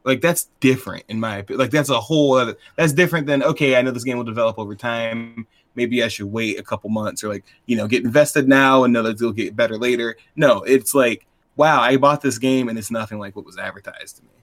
Like 0.04 0.20
that's 0.20 0.48
different 0.60 1.04
in 1.08 1.20
my 1.20 1.38
opinion. 1.38 1.60
Like 1.60 1.70
that's 1.70 1.90
a 1.90 2.00
whole 2.00 2.34
other. 2.34 2.56
That's 2.76 2.92
different 2.92 3.26
than 3.26 3.42
okay. 3.42 3.76
I 3.76 3.82
know 3.82 3.90
this 3.90 4.04
game 4.04 4.16
will 4.16 4.24
develop 4.24 4.58
over 4.58 4.74
time. 4.74 5.46
Maybe 5.74 6.02
I 6.02 6.08
should 6.08 6.26
wait 6.26 6.58
a 6.58 6.62
couple 6.62 6.90
months 6.90 7.22
or 7.22 7.28
like 7.28 7.44
you 7.66 7.76
know 7.76 7.86
get 7.86 8.04
invested 8.04 8.48
now 8.48 8.84
and 8.84 8.92
know 8.92 9.02
that 9.02 9.16
it'll 9.16 9.32
get 9.32 9.56
better 9.56 9.76
later. 9.76 10.16
No, 10.36 10.62
it's 10.62 10.94
like 10.94 11.26
wow, 11.56 11.80
I 11.80 11.96
bought 11.96 12.22
this 12.22 12.38
game 12.38 12.68
and 12.68 12.78
it's 12.78 12.90
nothing 12.90 13.18
like 13.18 13.34
what 13.34 13.44
was 13.44 13.58
advertised 13.58 14.16
to 14.18 14.22
me. 14.22 14.37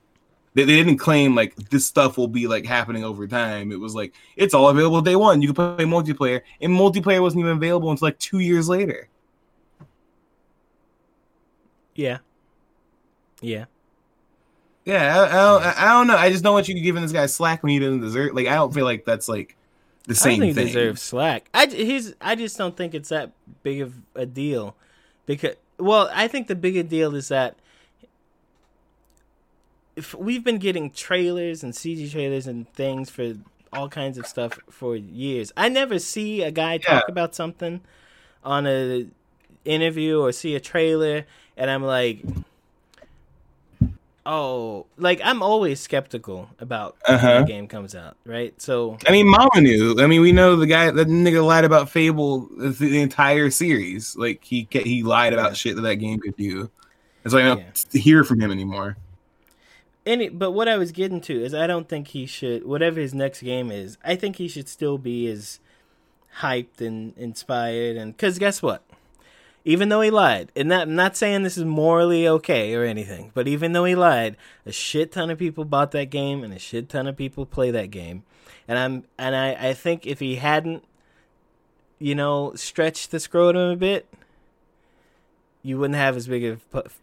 They, 0.56 0.64
they 0.64 0.76
didn't 0.76 0.98
claim 0.98 1.36
like 1.36 1.56
this 1.70 1.86
stuff 1.86 2.18
will 2.18 2.30
be 2.30 2.48
like 2.48 2.66
happening 2.66 3.04
over 3.04 3.28
time. 3.28 3.72
It 3.72 3.80
was 3.80 3.94
like 3.94 4.14
it's 4.36 4.54
all 4.54 4.70
available 4.70 5.02
day 5.02 5.16
one. 5.16 5.42
You 5.42 5.54
can 5.54 5.76
play 5.78 5.86
multiplayer, 5.86 6.42
and 6.60 6.72
multiplayer 6.74 7.22
wasn't 7.22 7.42
even 7.42 7.58
available 7.58 7.92
until 7.92 8.08
like 8.08 8.18
two 8.18 8.40
years 8.40 8.68
later. 8.68 9.10
Yeah. 11.94 12.18
Yeah. 13.42 13.66
Yeah, 14.86 15.20
I, 15.20 15.26
I, 15.26 15.32
don't, 15.32 15.80
I 15.80 15.94
don't 15.94 16.08
know. 16.08 16.18
I 16.18 16.30
just 16.30 16.44
don't 16.44 16.54
want 16.54 16.68
you 16.68 16.80
giving 16.80 17.02
this 17.02 17.12
guy 17.12 17.26
slack 17.26 17.64
when 17.64 17.72
he 17.72 17.80
doesn't 17.80 18.02
deserve. 18.02 18.36
Like, 18.36 18.46
I 18.46 18.54
don't 18.54 18.72
feel 18.72 18.86
like 18.86 19.04
that's 19.04 19.28
like 19.28 19.58
the 20.04 20.12
I 20.12 20.16
same 20.16 20.40
don't 20.40 20.48
think 20.48 20.56
thing. 20.56 20.68
he 20.68 20.74
deserves 20.74 21.02
slack. 21.02 21.50
I 21.54 21.66
he's 21.66 22.14
I 22.22 22.36
just 22.36 22.58
don't 22.58 22.78
think 22.78 22.94
it's 22.94 23.10
that 23.10 23.32
big 23.64 23.82
of 23.82 23.96
a 24.14 24.26
deal 24.26 24.76
because 25.26 25.56
well, 25.80 26.10
I 26.14 26.28
think 26.28 26.48
the 26.48 26.56
bigger 26.56 26.84
deal 26.84 27.16
is 27.16 27.30
that 27.30 27.56
if 29.96 30.14
we've 30.14 30.44
been 30.44 30.58
getting 30.58 30.92
trailers 30.92 31.64
and 31.64 31.74
CG 31.74 32.12
trailers 32.12 32.48
and 32.48 32.72
things 32.74 33.10
for 33.10 33.34
all 33.72 33.90
kinds 33.90 34.18
of 34.18 34.26
stuff 34.28 34.58
for 34.70 34.96
years. 34.96 35.52
I 35.58 35.70
never 35.70 36.00
see 36.00 36.42
a 36.44 36.52
guy 36.52 36.78
talk 36.78 37.10
about 37.10 37.36
something 37.36 37.82
on 38.44 38.66
a 38.68 39.08
interview 39.66 40.20
or 40.22 40.32
see 40.32 40.56
a 40.56 40.60
trailer 40.60 41.26
and 41.58 41.70
I'm 41.72 41.84
like 41.84 42.24
oh, 44.26 44.86
like 44.98 45.22
I'm 45.24 45.42
always 45.44 45.80
skeptical 45.80 46.50
about 46.60 46.96
when 47.06 47.16
Uh-huh. 47.16 47.40
the 47.40 47.46
game 47.46 47.68
comes 47.68 47.96
out, 47.96 48.16
right? 48.26 48.60
So 48.62 48.98
I 49.08 49.12
mean, 49.12 49.28
Molyneux. 49.28 49.96
I 50.00 50.08
mean, 50.08 50.22
we 50.22 50.32
know 50.32 50.56
the 50.56 50.66
guy 50.68 50.90
that 50.90 51.08
nigga 51.08 51.46
lied 51.46 51.64
about 51.64 51.90
Fable 51.90 52.48
the, 52.58 53.02
entire 53.02 53.50
series. 53.50 54.16
Like 54.16 54.44
he 54.44 54.68
he 54.72 55.04
lied 55.04 55.34
about 55.34 55.56
shit 55.58 55.76
that 55.76 55.82
that 55.82 55.96
game 55.96 56.20
could 56.20 56.38
do. 56.38 56.70
And 57.24 57.32
so 57.32 57.38
I 57.40 57.44
don't 57.44 57.60
Yeah. 57.92 58.00
hear 58.02 58.24
from 58.24 58.40
him 58.40 58.52
anymore. 58.52 58.98
Any 60.06 60.30
but 60.30 60.52
what 60.52 60.68
I 60.68 60.78
was 60.78 60.92
getting 60.92 61.22
to 61.22 61.44
is 61.44 61.54
I 61.54 61.68
don't 61.68 61.90
think 61.90 62.10
he 62.10 62.26
should 62.26 62.66
whatever 62.66 63.00
his 63.00 63.14
next 63.14 63.42
game 63.42 63.72
is, 63.72 63.98
I 64.04 64.16
think 64.16 64.38
he 64.38 64.48
should 64.48 64.70
still 64.70 64.98
be 64.98 65.28
as 65.28 65.60
hyped 66.40 66.82
and 66.82 67.18
inspired 67.18 67.96
and 67.98 68.18
cuz 68.18 68.40
guess 68.40 68.62
what? 68.62 68.84
Even 69.68 69.90
though 69.90 70.02
he 70.02 70.12
lied, 70.12 70.52
and 70.56 70.70
not, 70.70 70.84
I'm 70.84 70.96
not 70.96 71.18
saying 71.18 71.42
this 71.42 71.58
is 71.58 71.66
morally 71.66 72.28
okay 72.28 72.76
or 72.76 72.84
anything, 72.84 73.32
but 73.34 73.48
even 73.48 73.74
though 73.74 73.86
he 73.86 73.96
lied, 73.96 74.38
a 74.64 74.72
shit 74.72 75.12
ton 75.12 75.32
of 75.32 75.40
people 75.40 75.66
bought 75.66 75.90
that 75.92 76.12
game 76.12 76.44
and 76.44 76.54
a 76.54 76.60
shit 76.60 76.88
ton 76.88 77.08
of 77.08 77.18
people 77.18 77.48
play 77.48 77.72
that 77.72 77.90
game. 77.90 78.22
And 78.68 78.78
I'm 78.78 79.06
and 79.18 79.36
I, 79.36 79.70
I 79.70 79.74
think 79.74 80.06
if 80.06 80.20
he 80.20 80.36
hadn't 80.36 80.84
you 82.00 82.16
know, 82.16 82.54
stretched 82.56 83.12
the 83.12 83.20
scrotum 83.20 83.72
a 83.72 83.76
bit, 83.76 84.08
you 85.64 85.78
wouldn't 85.78 85.98
have 85.98 86.16
as 86.16 86.28
big 86.28 86.44
of 86.44 86.94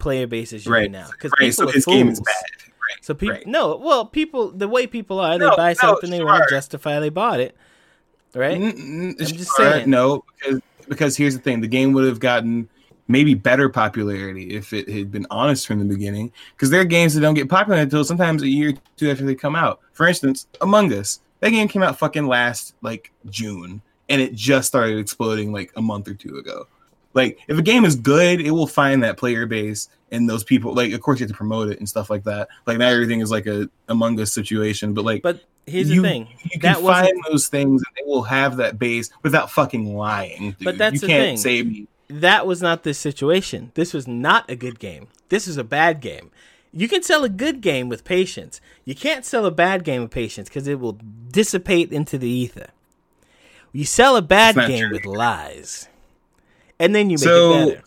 player 0.00 0.26
base 0.26 0.52
as 0.52 0.66
you 0.66 0.72
Right. 0.72 0.84
do 0.84 0.88
now. 0.88 1.08
Because 1.12 1.32
Right. 1.32 1.50
people 1.50 1.66
So 1.66 1.72
his 1.72 1.84
game 1.86 2.08
is 2.08 2.20
bad. 2.20 2.34
Right. 2.66 2.98
So 3.02 3.14
people, 3.14 3.36
right. 3.36 3.46
no, 3.46 3.76
well, 3.76 4.04
people, 4.06 4.50
the 4.50 4.68
way 4.68 4.86
people 4.86 5.20
are, 5.20 5.38
they 5.38 5.46
No, 5.46 5.56
buy 5.56 5.70
no, 5.70 5.74
something, 5.74 6.10
they 6.10 6.22
want 6.24 6.42
to 6.42 6.54
justify 6.54 6.98
they 6.98 7.08
bought 7.08 7.40
it, 7.40 7.56
right? 8.34 8.60
Mm, 8.60 8.72
mm, 8.72 9.20
I'm 9.20 9.26
sure, 9.26 9.36
just 9.36 9.52
saying. 9.54 9.88
No, 9.88 10.24
because 10.40 10.60
because 10.88 11.16
here's 11.16 11.36
the 11.36 11.42
thing: 11.42 11.60
the 11.60 11.68
game 11.68 11.92
would 11.92 12.06
have 12.06 12.18
gotten 12.18 12.68
maybe 13.06 13.34
better 13.34 13.68
popularity 13.68 14.54
if 14.54 14.72
it 14.72 14.88
had 14.88 15.10
been 15.10 15.26
honest 15.30 15.66
from 15.66 15.78
the 15.80 15.84
beginning. 15.84 16.32
Because 16.54 16.70
there 16.70 16.80
are 16.80 16.84
games 16.84 17.14
that 17.14 17.20
don't 17.20 17.34
get 17.34 17.48
popular 17.48 17.80
until 17.80 18.04
sometimes 18.04 18.42
a 18.42 18.48
year 18.48 18.70
or 18.70 18.74
two 18.96 19.10
after 19.10 19.24
they 19.24 19.34
come 19.34 19.56
out. 19.56 19.80
For 19.92 20.06
instance, 20.06 20.46
Among 20.60 20.92
Us. 20.92 21.20
That 21.40 21.50
game 21.50 21.68
came 21.68 21.82
out 21.82 21.98
fucking 21.98 22.26
last 22.26 22.74
like 22.82 23.12
June, 23.30 23.80
and 24.08 24.20
it 24.20 24.34
just 24.34 24.68
started 24.68 24.98
exploding 24.98 25.52
like 25.52 25.72
a 25.76 25.82
month 25.82 26.06
or 26.08 26.14
two 26.14 26.36
ago. 26.36 26.66
Like, 27.12 27.38
if 27.48 27.58
a 27.58 27.62
game 27.62 27.84
is 27.84 27.96
good, 27.96 28.40
it 28.40 28.50
will 28.52 28.66
find 28.66 29.02
that 29.02 29.16
player 29.16 29.46
base 29.46 29.88
and 30.12 30.28
those 30.28 30.44
people. 30.44 30.74
Like, 30.74 30.92
of 30.92 31.00
course, 31.00 31.18
you 31.20 31.24
have 31.24 31.30
to 31.32 31.36
promote 31.36 31.70
it 31.70 31.78
and 31.78 31.88
stuff 31.88 32.08
like 32.10 32.24
that. 32.24 32.48
Like, 32.66 32.78
not 32.78 32.92
everything 32.92 33.20
is 33.20 33.30
like 33.30 33.46
a 33.46 33.68
Among 33.88 34.18
Us 34.20 34.32
situation, 34.32 34.94
but 34.94 35.04
like, 35.04 35.22
But 35.22 35.42
here's 35.66 35.90
you, 35.90 36.02
the 36.02 36.08
thing: 36.08 36.28
you 36.44 36.50
can 36.50 36.60
that 36.62 36.82
wasn't 36.82 37.06
find 37.08 37.24
those 37.30 37.48
things 37.48 37.82
and 37.82 37.96
they 37.96 38.08
will 38.08 38.22
have 38.22 38.56
that 38.58 38.78
base 38.78 39.10
without 39.22 39.50
fucking 39.50 39.94
lying. 39.96 40.52
Dude. 40.52 40.64
But 40.64 40.78
that's 40.78 40.94
you 40.94 41.00
the 41.00 41.06
can't 41.08 41.22
thing. 41.24 41.36
say 41.36 41.62
me. 41.62 41.86
that 42.08 42.46
was 42.46 42.62
not 42.62 42.82
this 42.84 42.98
situation. 42.98 43.72
This 43.74 43.92
was 43.92 44.06
not 44.06 44.48
a 44.48 44.56
good 44.56 44.78
game. 44.78 45.08
This 45.30 45.48
is 45.48 45.56
a 45.56 45.64
bad 45.64 46.00
game. 46.00 46.30
You 46.72 46.86
can 46.88 47.02
sell 47.02 47.24
a 47.24 47.28
good 47.28 47.60
game 47.60 47.88
with 47.88 48.04
patience. 48.04 48.60
You 48.84 48.94
can't 48.94 49.24
sell 49.24 49.44
a 49.44 49.50
bad 49.50 49.82
game 49.82 50.02
with 50.02 50.12
patience 50.12 50.48
because 50.48 50.68
it 50.68 50.78
will 50.78 50.98
dissipate 51.30 51.92
into 51.92 52.16
the 52.16 52.28
ether. 52.28 52.68
You 53.72 53.84
sell 53.84 54.16
a 54.16 54.22
bad 54.22 54.54
game 54.54 54.88
true. 54.88 54.92
with 54.92 55.04
lies, 55.04 55.88
and 56.80 56.94
then 56.94 57.10
you 57.10 57.14
make 57.14 57.24
So, 57.24 57.52
it 57.52 57.68
better. 57.68 57.82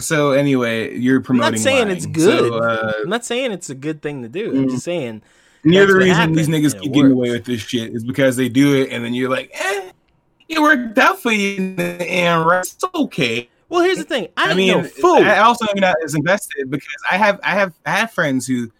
So 0.00 0.30
anyway, 0.32 0.96
you're 0.96 1.20
promoting. 1.20 1.46
I'm 1.46 1.52
not 1.52 1.60
saying 1.60 1.90
it's 1.90 2.06
good. 2.06 2.50
So, 2.50 2.58
uh, 2.58 2.92
I'm 3.02 3.10
not 3.10 3.26
saying 3.26 3.52
it's 3.52 3.68
a 3.68 3.74
good 3.74 4.00
thing 4.00 4.22
to 4.22 4.28
do. 4.28 4.50
I'm 4.50 4.70
just 4.70 4.84
saying 4.84 5.22
near 5.64 5.80
that's 5.82 5.92
the 5.92 5.98
what 5.98 6.04
reason 6.04 6.32
these 6.32 6.48
niggas 6.48 6.72
and 6.72 6.82
keep 6.82 6.92
getting 6.94 7.12
away 7.12 7.30
with 7.30 7.44
this 7.44 7.60
shit 7.60 7.94
is 7.94 8.02
because 8.02 8.36
they 8.36 8.48
do 8.48 8.74
it, 8.82 8.90
and 8.90 9.04
then 9.04 9.12
you're 9.12 9.30
like, 9.30 9.50
eh, 9.52 9.90
it 10.48 10.60
worked 10.60 10.96
out 10.98 11.20
for 11.20 11.30
you, 11.30 11.76
and 11.76 12.46
right, 12.46 12.60
it's 12.60 12.82
okay. 12.94 13.48
Well, 13.68 13.82
here's 13.82 13.98
the 13.98 14.04
thing. 14.04 14.28
I, 14.36 14.50
I 14.50 14.54
mean, 14.54 14.68
no 14.68 14.84
fool. 14.84 15.16
I 15.16 15.38
also 15.38 15.66
am 15.66 15.78
not 15.78 15.96
as 16.04 16.14
invested 16.14 16.70
because 16.70 16.88
I 17.10 17.16
have, 17.16 17.40
I 17.42 17.50
have, 17.50 17.74
I 17.86 17.90
have 17.90 18.10
friends 18.12 18.46
who. 18.46 18.70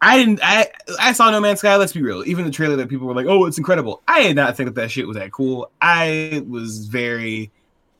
I 0.00 0.16
didn't. 0.18 0.38
I 0.44 0.68
I 1.00 1.12
saw 1.12 1.28
No 1.32 1.40
Man's 1.40 1.58
Sky. 1.58 1.74
Let's 1.74 1.92
be 1.92 2.02
real. 2.02 2.22
Even 2.24 2.44
the 2.44 2.52
trailer 2.52 2.76
that 2.76 2.88
people 2.88 3.08
were 3.08 3.14
like, 3.14 3.26
"Oh, 3.26 3.46
it's 3.46 3.58
incredible." 3.58 4.00
I 4.06 4.22
did 4.22 4.36
not 4.36 4.56
think 4.56 4.68
that 4.68 4.76
that 4.76 4.92
shit 4.92 5.08
was 5.08 5.16
that 5.16 5.32
cool. 5.32 5.72
I 5.82 6.44
was 6.46 6.86
very, 6.86 7.50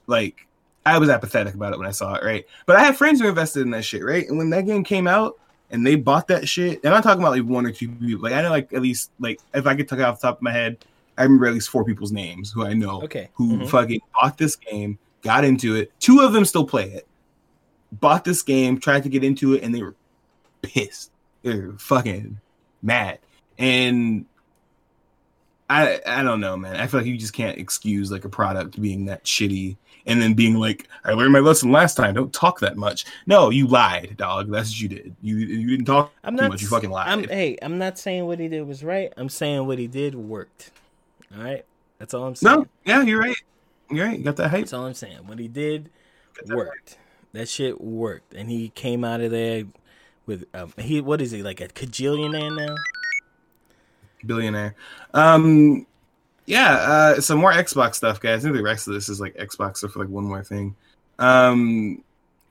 like, 0.09 0.45
I 0.85 0.99
was 0.99 1.09
apathetic 1.09 1.55
about 1.55 1.73
it 1.73 1.79
when 1.79 1.87
I 1.87 1.93
saw 1.93 2.15
it. 2.15 2.25
Right, 2.25 2.45
but 2.67 2.75
I 2.77 2.83
had 2.83 2.97
friends 2.97 3.21
who 3.21 3.29
invested 3.29 3.61
in 3.63 3.71
that 3.71 3.85
shit. 3.85 4.03
Right, 4.05 4.29
and 4.29 4.37
when 4.39 4.51
that 4.51 4.67
game 4.67 4.83
came 4.83 5.07
out 5.07 5.39
and 5.71 5.87
they 5.87 5.95
bought 5.97 6.27
that 6.29 6.49
shit, 6.49 6.83
and 6.83 6.93
I'm 6.95 7.03
talking 7.03 7.23
about 7.23 7.33
like 7.33 7.45
one 7.45 7.67
or 7.67 7.71
two 7.73 7.89
people. 7.91 8.23
Like 8.25 8.33
I 8.33 8.43
know, 8.43 8.51
like 8.51 8.73
at 8.73 8.83
least 8.83 9.11
like 9.21 9.39
if 9.55 9.67
I 9.67 9.77
could 9.77 9.89
talk 9.89 10.01
off 10.01 10.21
the 10.21 10.27
top 10.29 10.39
of 10.39 10.43
my 10.43 10.53
head, 10.53 10.79
I 11.19 11.23
remember 11.25 11.47
at 11.47 11.53
least 11.55 11.69
four 11.69 11.85
people's 11.85 12.11
names 12.13 12.51
who 12.51 12.65
I 12.65 12.73
know 12.73 13.03
Okay. 13.03 13.29
who 13.35 13.59
Mhm. 13.59 13.69
fucking 13.71 14.01
bought 14.21 14.39
this 14.39 14.57
game, 14.57 14.99
got 15.23 15.45
into 15.45 15.75
it. 15.77 15.93
Two 16.01 16.21
of 16.21 16.33
them 16.33 16.45
still 16.45 16.65
play 16.65 16.91
it. 16.91 17.07
Bought 17.93 18.25
this 18.25 18.43
game, 18.43 18.79
tried 18.79 19.03
to 19.03 19.09
get 19.09 19.25
into 19.25 19.55
it, 19.55 19.63
and 19.63 19.75
they 19.75 19.83
were 19.83 19.95
pissed. 20.63 21.11
They 21.43 21.59
were 21.61 21.73
fucking 21.79 22.39
mad. 22.83 23.19
And 23.59 24.25
I 25.71 26.01
I 26.07 26.23
don't 26.23 26.41
know, 26.41 26.57
man. 26.57 26.77
I 26.77 26.87
feel 26.87 27.01
like 27.01 27.07
you 27.07 27.19
just 27.19 27.33
can't 27.35 27.59
excuse 27.59 28.11
like 28.11 28.25
a 28.25 28.29
product 28.29 28.81
being 28.81 29.05
that 29.07 29.25
shitty 29.25 29.77
and 30.09 30.21
then 30.21 30.35
being 30.35 30.55
like, 30.55 30.89
I 31.05 31.13
learned 31.13 31.33
my 31.33 31.39
lesson 31.39 31.71
last 31.71 31.95
time. 31.95 32.15
Don't 32.15 32.33
talk 32.33 32.61
that 32.61 32.77
much. 32.77 33.05
No, 33.27 33.51
you 33.51 33.67
lied, 33.67 34.15
dog. 34.17 34.51
That's 34.51 34.71
what 34.71 34.81
you 34.81 34.89
did. 34.89 35.17
You 35.23 35.37
you 35.37 35.69
didn't 35.69 35.85
talk 35.85 36.13
I'm 36.25 36.35
too 36.35 36.43
not. 36.43 36.51
much. 36.51 36.63
You 36.63 36.69
fucking 36.69 36.91
lied. 36.91 37.09
I'm, 37.09 37.29
hey, 37.29 37.59
I'm 37.63 37.79
not 37.79 37.99
saying 37.99 38.27
what 38.27 38.41
he 38.41 38.49
did 38.49 38.67
was 38.67 38.83
right. 38.83 39.13
I'm 39.17 39.29
saying 39.29 39.67
what 39.67 39.79
he 39.79 39.87
did 39.87 40.15
worked. 40.15 40.73
All 41.37 41.45
right, 41.45 41.65
that's 41.99 42.15
all 42.15 42.25
I'm 42.25 42.35
saying. 42.35 42.61
no, 42.61 42.67
yeah, 42.85 43.03
you're 43.03 43.21
right. 43.21 43.37
You're 43.91 44.07
right. 44.07 44.19
You 44.19 44.25
got 44.25 44.37
that 44.37 44.49
hype. 44.49 44.61
That's 44.61 44.73
all 44.73 44.87
I'm 44.87 44.95
saying. 44.95 45.27
What 45.27 45.39
he 45.39 45.47
did 45.47 45.91
worked. 46.49 46.99
That 47.33 47.49
shit 47.49 47.81
worked, 47.81 48.35
and 48.35 48.51
he 48.51 48.71
came 48.71 49.05
out 49.05 49.21
of 49.21 49.31
there 49.31 49.65
with 50.25 50.47
um, 50.55 50.73
he. 50.79 51.03
What 51.03 51.21
is 51.21 51.31
he 51.31 51.43
like 51.43 51.61
a 51.61 51.69
cajillionaire 51.69 52.57
now? 52.57 52.75
billionaire. 54.25 54.75
Um, 55.15 55.87
yeah, 56.49 56.73
uh, 56.77 57.21
some 57.21 57.39
more 57.39 57.53
Xbox 57.53 57.97
stuff, 57.97 58.21
guys. 58.21 58.41
I 58.41 58.43
think 58.45 58.57
the 58.57 58.63
rest 58.63 58.89
of 58.89 58.95
this 58.95 59.11
is 59.11 59.21
like 59.21 59.37
Xbox 59.37 59.77
stuff 59.77 59.93
for 59.93 59.99
like 59.99 60.09
one 60.09 60.25
more 60.25 60.43
thing. 60.43 60.75
Um, 61.19 62.03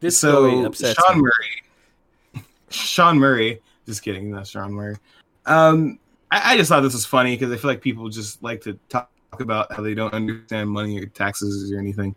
This 0.01 0.19
so 0.19 0.71
Sean 0.71 1.15
me. 1.15 1.21
Murray, 1.23 2.43
Sean 2.69 3.17
Murray. 3.17 3.59
Just 3.87 4.03
kidding, 4.03 4.29
not 4.29 4.45
Sean 4.45 4.71
Murray. 4.71 4.97
Um, 5.47 5.97
I, 6.29 6.53
I 6.53 6.57
just 6.57 6.69
thought 6.69 6.81
this 6.81 6.93
was 6.93 7.07
funny 7.07 7.35
because 7.35 7.51
I 7.51 7.57
feel 7.57 7.71
like 7.71 7.81
people 7.81 8.07
just 8.09 8.43
like 8.43 8.61
to 8.61 8.77
talk 8.87 9.09
about 9.31 9.73
how 9.73 9.81
they 9.81 9.95
don't 9.95 10.13
understand 10.13 10.69
money 10.69 11.01
or 11.01 11.07
taxes 11.07 11.71
or 11.71 11.79
anything. 11.79 12.13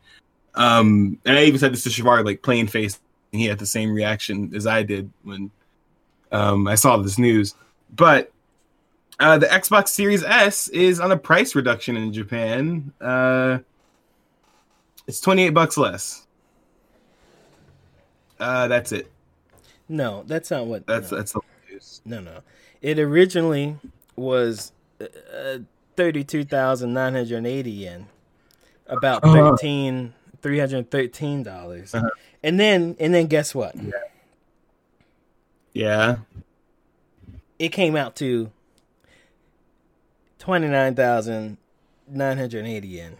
Um, 0.57 1.19
and 1.25 1.39
I 1.39 1.45
even 1.45 1.59
said 1.59 1.73
this 1.73 1.85
to 1.85 1.89
Shavar, 1.89 2.23
like 2.27 2.43
plain 2.43 2.67
face. 2.67 3.01
He 3.33 3.47
had 3.47 3.59
the 3.59 3.65
same 3.65 3.95
reaction 3.95 4.53
as 4.55 4.67
I 4.67 4.83
did 4.83 5.11
when 5.23 5.51
um, 6.31 6.69
I 6.69 6.75
saw 6.75 6.99
this 6.99 7.17
news. 7.17 7.55
but 7.97 8.33
uh, 9.21 9.39
the 9.39 9.47
Xbox 9.47 9.89
Series 9.89 10.25
S 10.25 10.69
is 10.69 10.99
on 10.99 11.13
a 11.13 11.17
price 11.17 11.55
reduction 11.55 11.97
in 11.97 12.13
Japan. 12.13 12.93
Uh, 13.01 13.59
it's 15.07 15.21
twenty 15.21 15.45
eight 15.45 15.51
bucks 15.55 15.77
less. 15.77 16.27
Uh, 18.39 18.67
that's 18.69 18.93
it. 18.93 19.11
No, 19.89 20.25
that's 20.27 20.51
not 20.51 20.67
what. 20.67 20.87
That's 20.87 21.11
no. 21.11 21.17
that's 21.19 21.33
the 21.33 21.41
news. 21.71 22.01
No, 22.05 22.21
no. 22.21 22.41
It 22.81 22.99
originally 22.99 23.77
was 24.17 24.73
uh, 25.01 25.59
thirty-two 25.97 26.45
thousand 26.45 26.95
nine 26.95 27.15
hundred 27.15 27.45
eighty 27.47 27.71
yen, 27.71 28.07
about 28.87 29.23
Uh-huh. 29.25 29.35
thirteen 29.57 30.15
three 30.41 30.59
hundred 30.59 30.91
thirteen 30.91 31.43
dollars, 31.43 31.95
Uh-huh. 31.95 32.09
and 32.43 32.59
then 32.59 32.97
and 32.99 33.13
then 33.13 33.27
guess 33.27 33.55
what? 33.55 33.75
Yeah. 35.73 36.17
It 37.59 37.69
came 37.71 37.95
out 37.95 38.17
to 38.17 38.51
twenty 40.41 40.67
nine 40.67 40.97
thousand 40.97 41.57
nine 42.09 42.37
hundred 42.39 42.67
eighty 42.67 42.89
yen. 42.89 43.17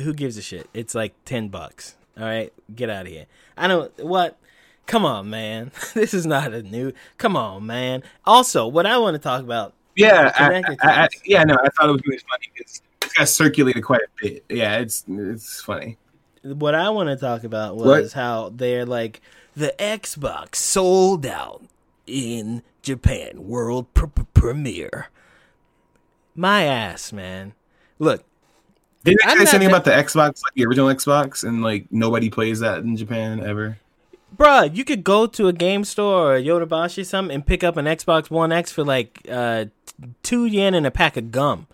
Who 0.00 0.14
gives 0.14 0.38
a 0.38 0.42
shit? 0.42 0.70
It's 0.72 0.94
like 0.94 1.12
ten 1.26 1.48
bucks. 1.48 1.96
All 2.16 2.24
right, 2.24 2.50
get 2.74 2.88
out 2.88 3.02
of 3.06 3.12
here. 3.12 3.26
I 3.56 3.68
don't 3.68 3.92
what. 4.02 4.38
Come 4.86 5.04
on, 5.04 5.30
man. 5.30 5.70
This 5.94 6.12
is 6.14 6.26
not 6.26 6.52
a 6.52 6.62
new. 6.62 6.92
Come 7.18 7.36
on, 7.36 7.66
man. 7.66 8.02
Also, 8.24 8.66
what 8.66 8.84
I 8.86 8.98
want 8.98 9.14
to 9.14 9.18
talk 9.18 9.42
about 9.42 9.74
Yeah, 9.94 10.32
I, 10.36 10.56
I, 10.82 11.02
I, 11.04 11.08
yeah, 11.24 11.44
no, 11.44 11.54
I 11.54 11.68
thought 11.68 11.88
it 11.88 11.92
was 11.92 12.02
really 12.06 12.18
funny 12.28 12.50
because 12.54 12.82
it's 13.02 13.14
got 13.14 13.28
circulated 13.28 13.84
quite 13.84 14.00
a 14.00 14.08
bit. 14.20 14.44
Yeah, 14.48 14.78
it's 14.78 15.04
it's 15.08 15.60
funny. 15.60 15.98
what 16.42 16.74
I 16.74 16.90
want 16.90 17.10
to 17.10 17.16
talk 17.16 17.44
about 17.44 17.76
was 17.76 17.86
What? 17.86 18.12
how 18.12 18.48
they're 18.54 18.84
like 18.84 19.20
the 19.54 19.72
Xbox 19.78 20.56
sold 20.56 21.24
out 21.26 21.62
in 22.06 22.62
Japan 22.82 23.46
world 23.46 23.92
pr- 23.94 24.06
pr- 24.06 24.22
premiere. 24.34 25.10
My 26.34 26.62
ass, 26.64 27.12
man. 27.12 27.54
Look, 27.98 28.24
they 29.04 29.14
not 29.24 29.36
say 29.36 29.56
anything 29.56 29.68
about 29.68 29.84
the 29.84 29.90
Xbox, 29.90 30.42
like 30.42 30.54
the 30.54 30.64
original 30.64 30.88
Xbox, 30.88 31.44
and 31.44 31.62
like 31.62 31.86
nobody 31.90 32.30
plays 32.30 32.60
that 32.60 32.78
in 32.78 32.96
Japan 32.96 33.44
ever? 33.44 33.78
bruh, 34.36 34.74
you 34.74 34.84
could 34.84 35.04
go 35.04 35.26
to 35.26 35.48
a 35.48 35.52
game 35.52 35.84
store 35.84 36.32
or 36.32 36.36
a 36.36 36.42
Yodobashi 36.42 37.02
or 37.02 37.04
something 37.04 37.34
and 37.34 37.46
pick 37.46 37.62
up 37.62 37.76
an 37.76 37.86
Xbox 37.86 38.30
One 38.30 38.52
X 38.52 38.72
for 38.72 38.84
like 38.84 39.26
uh, 39.30 39.66
two 40.22 40.46
yen 40.46 40.74
and 40.74 40.86
a 40.86 40.90
pack 40.90 41.16
of 41.16 41.30
gum. 41.30 41.66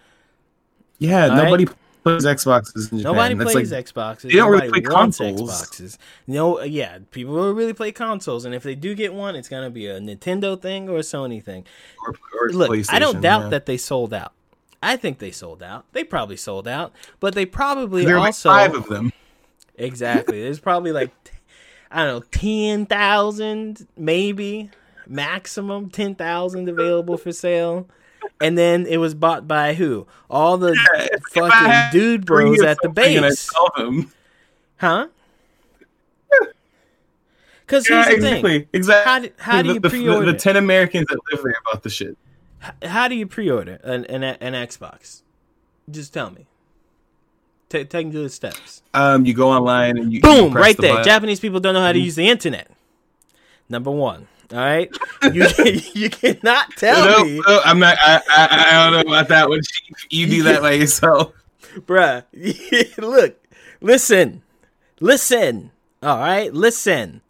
Yeah, 0.99 1.29
All 1.29 1.37
nobody 1.37 1.67
plays 2.03 2.25
Xboxes 2.25 2.91
in 2.91 2.99
Japan. 2.99 3.13
Nobody 3.15 3.35
That's 3.35 3.53
plays 3.53 3.73
like, 3.73 3.87
Xboxes. 3.87 4.23
they 4.23 4.31
don't 4.31 4.51
really 4.51 4.69
play 4.69 4.81
consoles. 4.81 5.51
Xboxes. 5.51 5.99
No, 6.27 6.63
yeah, 6.63 6.99
people 7.11 7.35
will 7.35 7.55
really 7.55 7.75
play 7.75 7.93
consoles, 7.93 8.45
and 8.45 8.55
if 8.55 8.63
they 8.63 8.75
do 8.75 8.95
get 8.95 9.15
one, 9.15 9.37
it's 9.37 9.49
gonna 9.49 9.71
be 9.71 9.87
a 9.87 10.01
Nintendo 10.01 10.61
thing 10.61 10.89
or 10.89 10.97
a 10.97 11.03
Sony 11.03 11.43
thing. 11.43 11.65
or, 12.07 12.15
or 12.41 12.51
Look, 12.51 12.91
I 12.91 12.99
don't 12.99 13.21
doubt 13.21 13.45
yeah. 13.45 13.49
that 13.51 13.67
they 13.67 13.77
sold 13.77 14.13
out. 14.13 14.33
I 14.83 14.97
think 14.97 15.19
they 15.19 15.31
sold 15.33 15.63
out. 15.63 15.85
They 15.93 16.05
probably 16.05 16.37
sold 16.37 16.69
out, 16.69 16.93
but 17.21 17.35
they 17.35 17.47
probably 17.47 18.05
there 18.05 18.17
like 18.19 18.27
also 18.29 18.51
five 18.51 18.75
of 18.75 18.87
them. 18.89 19.13
exactly. 19.77 20.43
There's 20.43 20.61
probably 20.61 20.93
like 20.93 21.11
I 21.91 22.05
don't 22.05 22.15
know, 22.21 22.27
ten 22.31 22.87
thousand 22.87 23.87
maybe 23.97 24.71
maximum 25.07 25.91
ten 25.91 26.15
thousand 26.15 26.69
available 26.69 27.17
for 27.17 27.33
sale. 27.33 27.89
And 28.41 28.57
then 28.59 28.87
it 28.87 28.99
was 28.99 29.15
bought 29.15 29.49
by 29.49 29.75
who? 29.75 30.07
All 30.31 30.59
the 30.59 30.77
I 30.95 31.09
fucking 31.33 31.99
dude 31.99 32.27
bros 32.27 32.61
at 32.63 32.77
the 32.83 32.89
something 32.89 33.17
and 33.17 33.25
I 33.25 33.29
base, 33.31 33.41
sell 33.41 33.71
them. 33.77 34.13
huh? 34.77 35.09
Because 37.67 37.89
Yeah, 37.89 37.97
here's 37.97 38.07
the 38.07 38.15
exactly, 38.15 38.59
thing: 38.61 38.69
exactly. 38.73 39.11
How 39.11 39.19
do- 39.19 39.33
how 39.39 39.63
do 39.63 39.75
you 39.75 39.81
the, 39.81 39.91
pre-order 39.91 40.25
The, 40.25 40.31
it? 40.31 40.33
the 40.33 40.39
ten 40.39 40.57
Americans 40.57 41.07
that 41.09 41.19
live 41.31 41.43
there 41.43 41.55
about 41.71 41.83
the 41.83 41.91
shit. 41.91 42.17
How 42.83 43.09
do 43.09 43.15
you 43.15 43.27
pre-order 43.27 43.79
an 43.83 44.05
an, 44.07 44.23
an 44.25 44.53
Xbox? 44.55 45.23
Just 45.91 46.13
tell 46.13 46.31
me. 46.31 46.47
Ta 47.69 47.85
take 47.89 48.07
me 48.07 48.13
the 48.13 48.29
steps. 48.29 48.83
Um, 48.95 49.27
you 49.27 49.35
go 49.35 49.51
online 49.51 49.99
and 49.99 50.13
you 50.13 50.17
you 50.17 50.23
Boom, 50.23 50.53
press 50.53 50.63
right 50.63 50.77
the 50.77 50.83
there. 50.83 50.93
button. 50.95 51.05
Japanese 51.05 51.41
people 51.41 51.61
don't 51.61 51.75
know 51.75 51.83
how 51.83 51.93
to 51.93 51.99
use 51.99 52.15
the 52.17 52.29
internet. 52.29 52.71
Number 53.69 53.91
one. 53.91 54.27
All 54.51 54.59
right, 54.59 54.91
you 55.33 55.47
you 55.95 56.09
cannot 56.09 56.71
tell 56.77 57.05
No, 57.05 57.25
me, 57.25 57.41
no, 57.47 57.61
I'm 57.67 57.79
not. 57.79 57.99
I, 58.01 58.23
I, 58.31 58.49
I 58.51 58.91
don't 58.91 59.07
know 59.07 59.13
about 59.13 59.29
that 59.29 59.49
one. 59.49 59.61
You 60.11 60.27
do 60.27 60.43
that 60.45 60.63
by 60.63 60.73
yourself. 60.73 61.35
bruh. 61.81 62.25
Look, 62.97 63.37
listen, 63.83 64.43
listen. 65.01 65.71
All 66.03 66.19
right, 66.19 66.53
listen. 66.55 67.21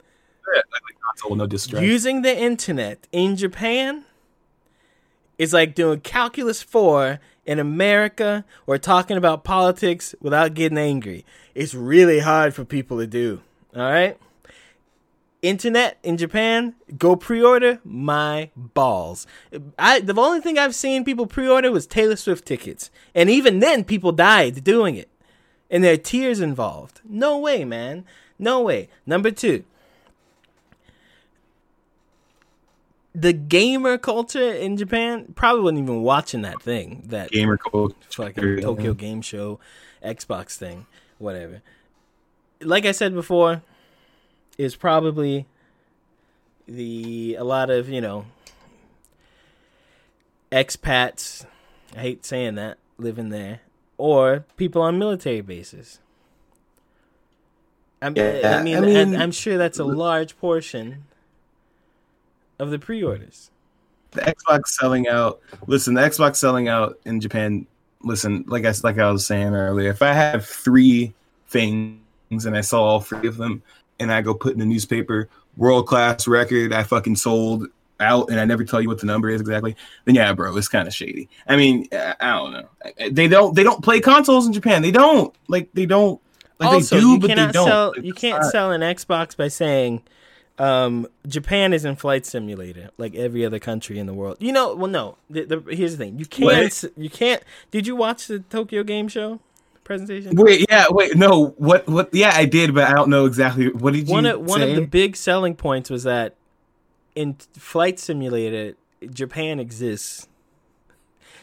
Console, 1.20 1.34
no. 1.36 1.80
Using 1.80 2.22
the 2.22 2.38
internet 2.38 3.08
in 3.10 3.34
Japan 3.34 4.04
is 5.38 5.52
like 5.52 5.74
doing 5.74 6.00
calculus 6.00 6.62
four 6.62 7.20
in 7.46 7.58
America 7.58 8.44
or 8.66 8.76
talking 8.76 9.16
about 9.16 9.44
politics 9.44 10.14
without 10.20 10.54
getting 10.54 10.76
angry. 10.76 11.24
It's 11.54 11.74
really 11.74 12.18
hard 12.18 12.54
for 12.54 12.64
people 12.64 12.98
to 12.98 13.06
do. 13.06 13.40
All 13.74 13.82
right. 13.82 14.18
Internet 15.40 15.98
in 16.02 16.16
Japan, 16.16 16.74
go 16.96 17.14
pre-order 17.14 17.78
my 17.84 18.50
balls. 18.56 19.24
I 19.78 20.00
the 20.00 20.14
only 20.20 20.40
thing 20.40 20.58
I've 20.58 20.74
seen 20.74 21.04
people 21.04 21.26
pre-order 21.26 21.70
was 21.70 21.86
Taylor 21.86 22.16
Swift 22.16 22.44
tickets, 22.44 22.90
and 23.14 23.30
even 23.30 23.60
then, 23.60 23.84
people 23.84 24.10
died 24.10 24.64
doing 24.64 24.96
it, 24.96 25.08
and 25.70 25.84
there 25.84 25.92
are 25.94 25.96
tears 25.96 26.40
involved. 26.40 27.00
No 27.08 27.38
way, 27.38 27.64
man. 27.64 28.04
No 28.36 28.60
way. 28.62 28.88
Number 29.06 29.30
two, 29.30 29.62
the 33.20 33.32
gamer 33.32 33.98
culture 33.98 34.52
in 34.52 34.76
Japan 34.76 35.32
probably 35.34 35.62
wasn't 35.62 35.80
even 35.80 36.02
watching 36.02 36.42
that 36.42 36.62
thing. 36.62 37.02
That 37.06 37.30
gamer 37.30 37.56
code. 37.56 37.94
fucking 38.10 38.60
Tokyo 38.60 38.94
Game 38.94 39.22
Show, 39.22 39.58
Xbox 40.04 40.56
thing, 40.56 40.86
whatever. 41.18 41.62
Like 42.60 42.86
I 42.86 42.92
said 42.92 43.14
before, 43.14 43.62
is 44.56 44.76
probably 44.76 45.46
the 46.66 47.36
a 47.38 47.44
lot 47.44 47.70
of 47.70 47.88
you 47.88 48.00
know 48.00 48.26
expats. 50.52 51.44
I 51.96 52.00
hate 52.00 52.24
saying 52.24 52.54
that 52.56 52.78
living 52.98 53.30
there, 53.30 53.60
or 53.96 54.44
people 54.56 54.82
on 54.82 54.98
military 54.98 55.40
bases. 55.40 55.98
I'm, 58.00 58.16
Yeah, 58.16 58.58
I 58.60 58.62
mean, 58.62 58.76
I 58.76 58.80
mean- 58.80 59.16
I'm 59.16 59.32
sure 59.32 59.58
that's 59.58 59.80
a 59.80 59.84
large 59.84 60.38
portion 60.38 61.04
of 62.58 62.70
the 62.70 62.78
pre-orders. 62.78 63.50
the 64.12 64.20
Xbox 64.22 64.68
selling 64.68 65.08
out. 65.08 65.40
Listen, 65.66 65.94
the 65.94 66.00
Xbox 66.02 66.36
selling 66.36 66.68
out 66.68 66.98
in 67.04 67.20
Japan. 67.20 67.66
Listen, 68.02 68.44
like 68.46 68.64
I 68.64 68.72
like 68.82 68.98
I 68.98 69.10
was 69.10 69.26
saying 69.26 69.54
earlier, 69.54 69.90
if 69.90 70.02
I 70.02 70.12
have 70.12 70.46
three 70.46 71.12
things 71.48 71.98
and 72.30 72.56
I 72.56 72.60
sell 72.60 72.82
all 72.84 73.00
three 73.00 73.28
of 73.28 73.36
them, 73.36 73.62
and 74.00 74.12
I 74.12 74.20
go 74.22 74.34
put 74.34 74.52
in 74.52 74.58
the 74.60 74.66
newspaper 74.66 75.28
world 75.56 75.86
class 75.86 76.28
record, 76.28 76.72
I 76.72 76.84
fucking 76.84 77.16
sold 77.16 77.66
out, 78.00 78.30
and 78.30 78.38
I 78.38 78.44
never 78.44 78.64
tell 78.64 78.80
you 78.80 78.88
what 78.88 79.00
the 79.00 79.06
number 79.06 79.28
is 79.28 79.40
exactly. 79.40 79.74
Then 80.04 80.14
yeah, 80.14 80.32
bro, 80.32 80.56
it's 80.56 80.68
kind 80.68 80.86
of 80.86 80.94
shady. 80.94 81.28
I 81.48 81.56
mean, 81.56 81.88
I, 81.92 82.14
I 82.20 82.30
don't 82.36 82.52
know. 82.52 82.68
They 83.10 83.26
don't 83.28 83.54
they 83.56 83.64
don't 83.64 83.82
play 83.82 84.00
consoles 84.00 84.46
in 84.46 84.52
Japan. 84.52 84.82
They 84.82 84.92
don't 84.92 85.34
like 85.48 85.68
they 85.74 85.86
don't. 85.86 86.20
Like 86.60 86.72
also, 86.72 86.96
they 86.96 87.00
do, 87.00 87.08
you 87.10 87.18
but 87.18 87.26
they 87.28 87.34
cannot 87.34 87.54
don't. 87.54 87.66
sell. 87.68 87.94
You 88.00 88.12
can't 88.12 88.42
not- 88.42 88.50
sell 88.52 88.70
an 88.72 88.80
Xbox 88.80 89.36
by 89.36 89.48
saying 89.48 90.02
um, 90.58 91.06
Japan 91.26 91.72
is 91.72 91.84
in 91.84 91.96
Flight 91.96 92.26
Simulator 92.26 92.90
like 92.98 93.14
every 93.14 93.44
other 93.44 93.58
country 93.58 93.98
in 93.98 94.06
the 94.06 94.14
world. 94.14 94.36
You 94.40 94.52
know, 94.52 94.74
well, 94.74 94.90
no. 94.90 95.16
The, 95.30 95.44
the, 95.44 95.74
here's 95.74 95.96
the 95.96 96.04
thing: 96.04 96.18
you 96.18 96.26
can't. 96.26 96.66
S- 96.66 96.84
You 96.96 97.10
can't. 97.10 97.42
Did 97.70 97.86
you 97.86 97.94
watch 97.96 98.26
the 98.26 98.40
Tokyo 98.40 98.82
Game 98.82 99.08
Show 99.08 99.40
presentation? 99.84 100.32
Wait, 100.36 100.66
yeah, 100.68 100.86
wait, 100.90 101.16
no, 101.16 101.54
what, 101.58 101.86
what? 101.88 102.12
Yeah, 102.12 102.32
I 102.34 102.44
did, 102.44 102.74
but 102.74 102.88
I 102.88 102.92
don't 102.92 103.10
know 103.10 103.24
exactly. 103.26 103.70
What 103.70 103.94
did 103.94 104.08
you 104.08 104.14
one 104.14 104.26
of, 104.26 104.40
one 104.40 104.62
of 104.62 104.74
the 104.74 104.86
big 104.86 105.16
selling 105.16 105.54
points 105.54 105.90
was 105.90 106.02
that 106.04 106.34
in 107.14 107.34
Flight 107.54 107.98
Simulator, 107.98 108.76
Japan 109.12 109.60
exists. 109.60 110.26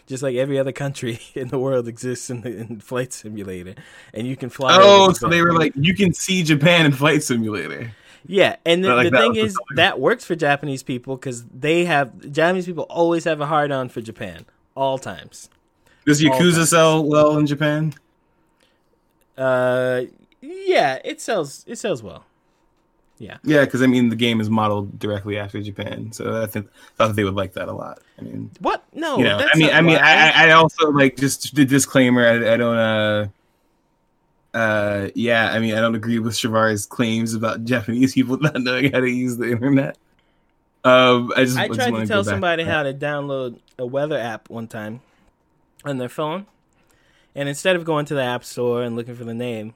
Just 0.08 0.22
like 0.22 0.36
every 0.36 0.60
other 0.60 0.72
country 0.72 1.20
in 1.34 1.48
the 1.48 1.58
world 1.58 1.88
exists 1.88 2.30
in, 2.30 2.42
the, 2.42 2.56
in 2.56 2.80
Flight 2.80 3.12
Simulator, 3.12 3.74
and 4.14 4.28
you 4.28 4.36
can 4.36 4.50
fly. 4.50 4.78
Oh, 4.80 5.12
so 5.14 5.28
they 5.28 5.42
were 5.42 5.54
like, 5.54 5.74
you 5.76 5.96
can 5.96 6.14
see 6.14 6.44
Japan 6.44 6.86
in 6.86 6.92
Flight 6.92 7.24
Simulator. 7.24 7.92
Yeah, 8.28 8.56
and 8.66 8.84
the, 8.84 8.96
like, 8.96 9.12
the 9.12 9.18
thing 9.18 9.30
was 9.30 9.38
the 9.38 9.46
is 9.46 9.58
that 9.76 10.00
works 10.00 10.26
for 10.26 10.36
Japanese 10.36 10.84
people 10.84 11.16
because 11.16 11.46
they 11.46 11.86
have 11.86 12.32
Japanese 12.32 12.66
people 12.66 12.84
always 12.90 13.24
have 13.26 13.42
a 13.42 13.46
hard 13.46 13.72
on 13.72 13.90
for 13.90 14.02
Japan 14.02 14.46
all 14.76 14.98
times. 14.98 15.50
Does 16.06 16.22
Yakuza 16.22 16.56
time. 16.56 16.66
sell 16.66 17.04
well 17.04 17.38
in 17.38 17.46
Japan? 17.46 17.94
Uh, 19.38 20.04
yeah, 20.42 21.00
it 21.04 21.22
sells 21.22 21.64
it 21.68 21.78
sells 21.78 22.02
well. 22.02 22.26
Yeah, 23.18 23.38
Yeah, 23.44 23.64
because 23.64 23.82
I 23.82 23.88
mean, 23.88 24.10
the 24.10 24.16
game 24.16 24.42
is 24.42 24.50
modeled 24.50 25.00
directly 25.00 25.38
after 25.38 25.62
Japan, 25.62 26.12
so 26.12 26.42
I 26.42 26.48
think 26.48 26.68
thought 26.98 27.16
they 27.16 27.24
would 27.24 27.36
like 27.36 27.54
that 27.54 27.70
a 27.70 27.72
lot. 27.72 28.00
I 28.20 28.24
mean, 28.24 28.52
What? 28.60 28.84
No, 28.94 29.18
you 29.18 29.24
know, 29.24 29.38
that's 29.38 29.52
I 29.56 29.58
mean, 29.58 29.70
I 29.72 29.82
mean. 29.82 29.98
I, 29.98 30.48
I 30.48 30.52
also 30.52 30.92
like 30.92 31.16
just 31.16 31.56
the 31.56 31.64
disclaimer. 31.64 32.28
I, 32.28 32.54
I 32.54 32.58
don't. 32.58 32.78
uh 32.78 33.28
uh 34.56 35.10
yeah 35.16 35.52
i 35.52 35.60
mean 35.60 35.76
i 35.76 35.80
don't 35.82 35.96
agree 35.96 36.18
with 36.18 36.34
Shavar's 36.34 36.86
claims 36.86 37.34
about 37.36 37.64
japanese 37.66 38.14
people 38.14 38.38
not 38.42 38.60
knowing 38.62 38.92
how 38.92 39.02
to 39.02 39.10
use 39.10 39.38
the 39.38 39.52
internet 39.52 39.98
Um, 40.84 41.32
I 41.36 41.44
just 41.46 41.58
I 41.58 41.68
tried 41.68 41.92
wanna 41.92 42.08
tell 42.08 42.24
somebody 42.24 42.64
how 42.64 42.84
to 42.84 42.94
download 42.94 43.60
a 43.78 43.86
weather 43.86 44.18
app 44.18 44.50
one 44.50 44.68
time 44.68 45.02
on 45.84 45.98
their 45.98 46.10
phone, 46.10 46.46
and 47.36 47.50
instead 47.50 47.76
of 47.76 47.84
going 47.86 48.06
to 48.06 48.14
the 48.16 48.24
app 48.24 48.44
store 48.44 48.82
and 48.84 48.96
looking 48.96 49.16
for 49.16 49.24
the 49.26 49.34
name, 49.34 49.74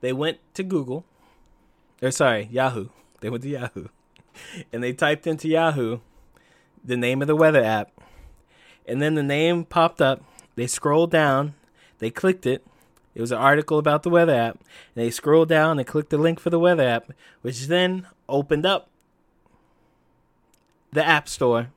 they 0.00 0.12
went 0.12 0.38
to 0.54 0.62
Google, 0.62 1.04
or 2.02 2.10
sorry, 2.10 2.48
Yahoo. 2.52 2.88
They 3.20 3.30
went 3.30 3.42
to 3.44 3.48
Yahoo, 3.48 3.86
and 4.72 4.82
they 4.84 4.92
typed 4.92 5.26
into 5.26 5.48
Yahoo 5.48 6.00
the 6.84 6.96
name 6.96 7.22
of 7.22 7.28
the 7.28 7.34
weather 7.36 7.64
app, 7.64 7.90
and 8.86 9.00
then 9.02 9.14
the 9.14 9.22
name 9.22 9.64
popped 9.64 10.00
up. 10.02 10.22
They 10.54 10.66
scrolled 10.66 11.10
down, 11.10 11.54
they 11.98 12.10
clicked 12.10 12.46
it. 12.46 12.62
It 13.18 13.20
was 13.20 13.32
an 13.32 13.38
article 13.38 13.78
about 13.78 14.04
the 14.04 14.10
weather 14.10 14.32
app. 14.32 14.54
And 14.94 15.04
they 15.04 15.10
scrolled 15.10 15.48
down 15.48 15.80
and 15.80 15.86
clicked 15.86 16.10
the 16.10 16.18
link 16.18 16.38
for 16.38 16.50
the 16.50 16.58
weather 16.58 16.84
app, 16.84 17.10
which 17.42 17.66
then 17.66 18.06
opened 18.28 18.64
up 18.64 18.88
the 20.92 21.04
App 21.04 21.28
Store. 21.28 21.70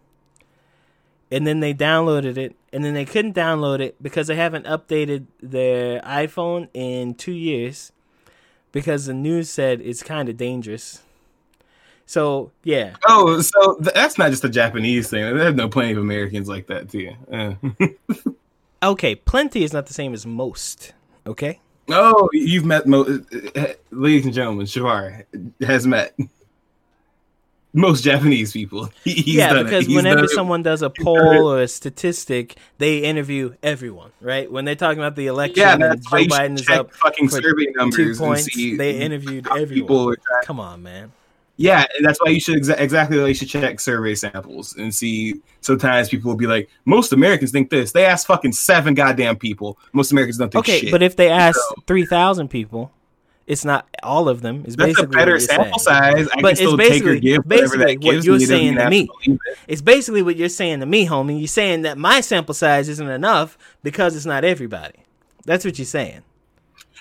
And 1.31 1.47
then 1.47 1.59
they 1.59 1.73
downloaded 1.73 2.37
it, 2.37 2.55
and 2.71 2.85
then 2.85 2.93
they 2.93 3.05
couldn't 3.05 3.33
download 3.33 3.79
it 3.79 3.95
because 4.03 4.27
they 4.27 4.35
haven't 4.35 4.65
updated 4.65 5.25
their 5.41 5.99
iPhone 6.01 6.67
in 6.75 7.15
two 7.15 7.31
years 7.31 7.91
because 8.71 9.07
the 9.07 9.13
news 9.13 9.49
said 9.49 9.81
it's 9.81 10.03
kind 10.03 10.29
of 10.29 10.37
dangerous. 10.37 11.01
So, 12.05 12.51
yeah. 12.63 12.97
Oh, 13.07 13.41
so 13.41 13.77
that's 13.79 14.17
not 14.17 14.29
just 14.29 14.43
a 14.43 14.49
Japanese 14.49 15.09
thing. 15.09 15.23
There's 15.35 15.55
no 15.55 15.69
plenty 15.69 15.93
of 15.93 15.97
Americans 15.97 16.47
like 16.47 16.67
that 16.67 16.91
too. 16.91 17.13
Uh. 17.31 17.55
Okay, 18.83 19.13
plenty 19.13 19.63
is 19.63 19.73
not 19.73 19.85
the 19.85 19.93
same 19.93 20.11
as 20.11 20.25
most. 20.25 20.93
Okay? 21.28 21.59
oh, 21.89 22.30
you've 22.32 22.63
met, 22.65 22.88
mo- 22.88 23.19
ladies 23.91 24.26
and 24.26 24.34
gentlemen, 24.34 24.65
Shavar 24.65 25.26
has 25.61 25.86
met 25.86 26.15
most 27.74 28.03
Japanese 28.03 28.51
people. 28.53 28.89
He's 29.03 29.28
yeah, 29.28 29.61
because 29.63 29.88
whenever 29.88 30.28
someone 30.28 30.63
does 30.63 30.82
a 30.82 30.89
poll 30.89 31.47
or 31.51 31.61
a 31.61 31.67
statistic, 31.67 32.57
they 32.78 32.99
interview 32.99 33.55
everyone, 33.63 34.11
right? 34.22 34.49
When 34.51 34.65
they're 34.65 34.76
talking 34.76 34.99
about 34.99 35.15
the 35.15 35.28
election 35.28 35.61
yeah, 35.61 35.78
that's 35.78 36.05
Joe 36.05 36.09
why 36.11 36.19
you 36.19 36.30
should 36.30 36.39
Biden 36.39 36.59
is 36.59 36.69
up 36.69 36.93
fucking 36.95 37.30
survey 37.30 37.65
two 37.65 37.72
numbers 37.76 37.99
and 37.99 38.17
points, 38.17 38.55
they 38.55 38.97
interviewed 38.99 39.47
everyone. 39.47 39.67
people 39.69 40.09
are 40.09 40.15
trying- 40.15 40.43
Come 40.45 40.59
on, 40.59 40.84
man. 40.84 41.11
Yeah, 41.58 41.86
and 41.95 42.06
that's 42.06 42.20
why 42.22 42.32
you 42.32 42.39
should 42.39 42.58
exa- 42.58 42.80
exactly 42.80 43.20
why 43.20 43.28
you 43.28 43.34
should 43.36 43.49
check 43.49 43.80
survey 43.80 44.16
samples 44.16 44.76
and 44.78 44.93
see. 44.93 45.41
Sometimes 45.60 46.10
people 46.10 46.30
will 46.32 46.38
be 46.38 46.47
like, 46.47 46.70
most 46.86 47.14
Americans 47.14 47.52
think 47.52 47.70
this. 47.70 47.91
They 47.91 48.06
ask 48.06 48.26
fucking 48.26 48.54
seven 48.54 48.95
goddamn 48.95 49.36
people. 49.38 49.78
Most 49.93 50.12
Americans 50.12 50.38
don't 50.39 50.52
think 50.52 50.66
Okay, 50.66 50.80
shit. 50.80 50.91
but 50.91 51.04
if 51.04 51.16
they 51.16 51.30
ask 51.30 51.60
So- 51.60 51.76
three 51.86 52.06
thousand 52.06 52.47
people, 52.47 52.91
it's 53.45 53.64
not 53.66 53.88
all 54.02 54.28
of 54.30 54.41
them. 54.41 54.64
It's 54.66 54.76
that's 54.76 54.86
a 54.91 54.93
basically 54.93 55.16
better 55.16 55.34
what 55.34 55.41
you're 55.41 55.47
sample 55.47 55.80
saying. 55.80 56.18
size. 56.18 56.28
I 56.36 56.41
But 56.41 56.52
it's 56.54 56.62
still 56.62 56.78
take 56.78 56.88
or 56.88 56.89
basically- 56.89 57.20
give 57.20 57.47
basically 57.47 57.97
what 57.97 58.24
you're 58.24 58.38
me. 58.39 58.45
Saying 58.45 58.76
to 58.78 58.89
me. 58.89 59.10
It's 59.68 59.82
basically 59.82 60.22
what 60.24 60.38
you're 60.38 60.49
saying 60.49 60.80
to 60.80 60.86
me, 60.88 61.06
homie. 61.06 61.38
You're 61.39 61.47
saying 61.47 61.84
that 61.84 61.97
my 61.97 62.22
sample 62.22 62.54
size 62.56 62.89
isn't 62.89 63.10
enough 63.10 63.58
because 63.84 64.16
it's 64.16 64.26
not 64.26 64.43
everybody. 64.43 64.99
That's 65.45 65.64
what 65.66 65.78
you're 65.78 65.86
saying. 65.86 66.22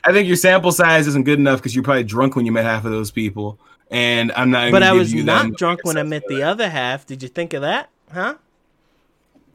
I 0.04 0.12
think 0.12 0.26
your 0.26 0.36
sample 0.36 0.72
size 0.72 1.06
isn't 1.06 1.24
good 1.24 1.38
enough 1.38 1.60
because 1.60 1.74
you're 1.74 1.84
probably 1.84 2.04
drunk 2.04 2.34
when 2.36 2.46
you 2.46 2.52
met 2.52 2.64
half 2.64 2.84
of 2.84 2.90
those 2.90 3.10
people, 3.10 3.58
and 3.90 4.32
I'm 4.32 4.50
not. 4.50 4.70
But 4.70 4.82
I 4.82 4.92
was 4.92 5.12
not 5.12 5.52
drunk 5.54 5.80
when 5.82 5.96
I 5.96 6.02
met 6.02 6.26
the 6.28 6.42
other 6.42 6.68
half. 6.68 7.06
Did 7.06 7.22
you 7.22 7.28
think 7.28 7.52
of 7.52 7.62
that? 7.62 7.90
Huh? 8.12 8.36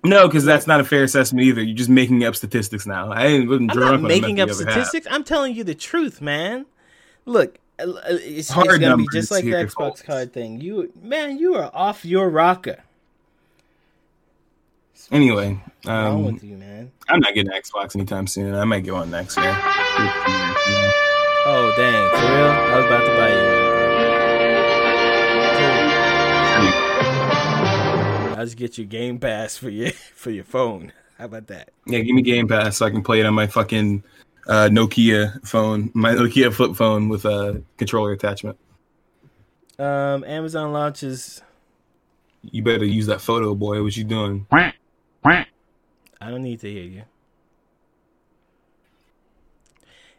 No, 0.03 0.27
because 0.27 0.45
that's 0.45 0.67
not 0.67 0.79
a 0.79 0.83
fair 0.83 1.03
assessment 1.03 1.45
either. 1.45 1.63
You're 1.63 1.75
just 1.75 1.89
making 1.89 2.23
up 2.25 2.36
statistics 2.36 2.86
now. 2.86 3.11
I 3.11 3.27
didn't 3.27 3.49
wasn't 3.49 3.71
I'm 3.71 3.77
drunk 3.77 3.91
not 3.91 4.01
when 4.03 4.11
I 4.11 4.15
met 4.15 4.21
making 4.21 4.36
the 4.36 4.43
up 4.43 4.49
other 4.49 4.65
half. 4.65 4.73
statistics. 4.73 5.07
I'm 5.09 5.23
telling 5.23 5.55
you 5.55 5.63
the 5.63 5.73
truth, 5.73 6.21
man. 6.21 6.65
Look, 7.25 7.57
uh, 7.79 7.83
uh, 7.83 8.01
it's, 8.07 8.51
it's 8.51 8.53
gonna 8.53 8.97
be 8.97 9.07
just 9.11 9.31
like 9.31 9.43
the 9.45 9.51
Xbox 9.51 9.73
folks. 9.73 10.01
card 10.03 10.31
thing. 10.33 10.61
You, 10.61 10.91
man, 11.01 11.39
you 11.39 11.55
are 11.55 11.71
off 11.73 12.05
your 12.05 12.29
rocker. 12.29 12.83
Anyway, 15.11 15.59
What's 15.83 15.88
wrong 15.88 16.25
um, 16.25 16.33
with 16.33 16.43
you, 16.43 16.57
man? 16.57 16.91
I'm 17.09 17.19
not 17.19 17.33
getting 17.33 17.51
an 17.51 17.61
Xbox 17.61 17.95
anytime 17.95 18.27
soon. 18.27 18.55
I 18.55 18.63
might 18.63 18.83
get 18.83 18.93
one 18.93 19.11
next 19.11 19.38
year. 19.38 19.55
Oh 21.47 21.73
dang, 21.77 22.09
for 22.09 22.25
real? 22.25 22.51
I 22.51 22.77
was 22.77 22.86
about 22.86 23.05
to 23.05 23.17
buy 23.17 23.29
you 23.29 23.55
I'll 28.36 28.43
just 28.43 28.57
get 28.57 28.77
you 28.77 28.83
Game 28.83 29.17
Pass 29.17 29.55
for 29.55 29.69
your 29.69 29.91
for 30.15 30.29
your 30.29 30.43
phone. 30.43 30.91
How 31.17 31.25
about 31.25 31.47
that? 31.47 31.69
Yeah, 31.86 31.99
give 31.99 32.13
me 32.13 32.21
Game 32.21 32.47
Pass 32.49 32.77
so 32.77 32.86
I 32.86 32.89
can 32.89 33.01
play 33.01 33.21
it 33.21 33.25
on 33.25 33.33
my 33.33 33.47
fucking 33.47 34.03
uh, 34.47 34.67
Nokia 34.69 35.45
phone, 35.47 35.89
my 35.93 36.13
Nokia 36.13 36.53
flip 36.53 36.75
phone 36.75 37.07
with 37.07 37.23
a 37.23 37.63
controller 37.77 38.11
attachment. 38.11 38.57
Um, 39.79 40.25
Amazon 40.25 40.73
launches. 40.73 41.41
You 42.43 42.61
better 42.61 42.86
use 42.86 43.07
that 43.07 43.21
photo, 43.21 43.55
boy. 43.55 43.81
What 43.81 43.95
you 43.95 44.03
doing? 44.03 44.45
I 44.51 44.73
don't 46.19 46.43
need 46.43 46.59
to 46.61 46.71
hear 46.71 46.83
you. 46.83 47.03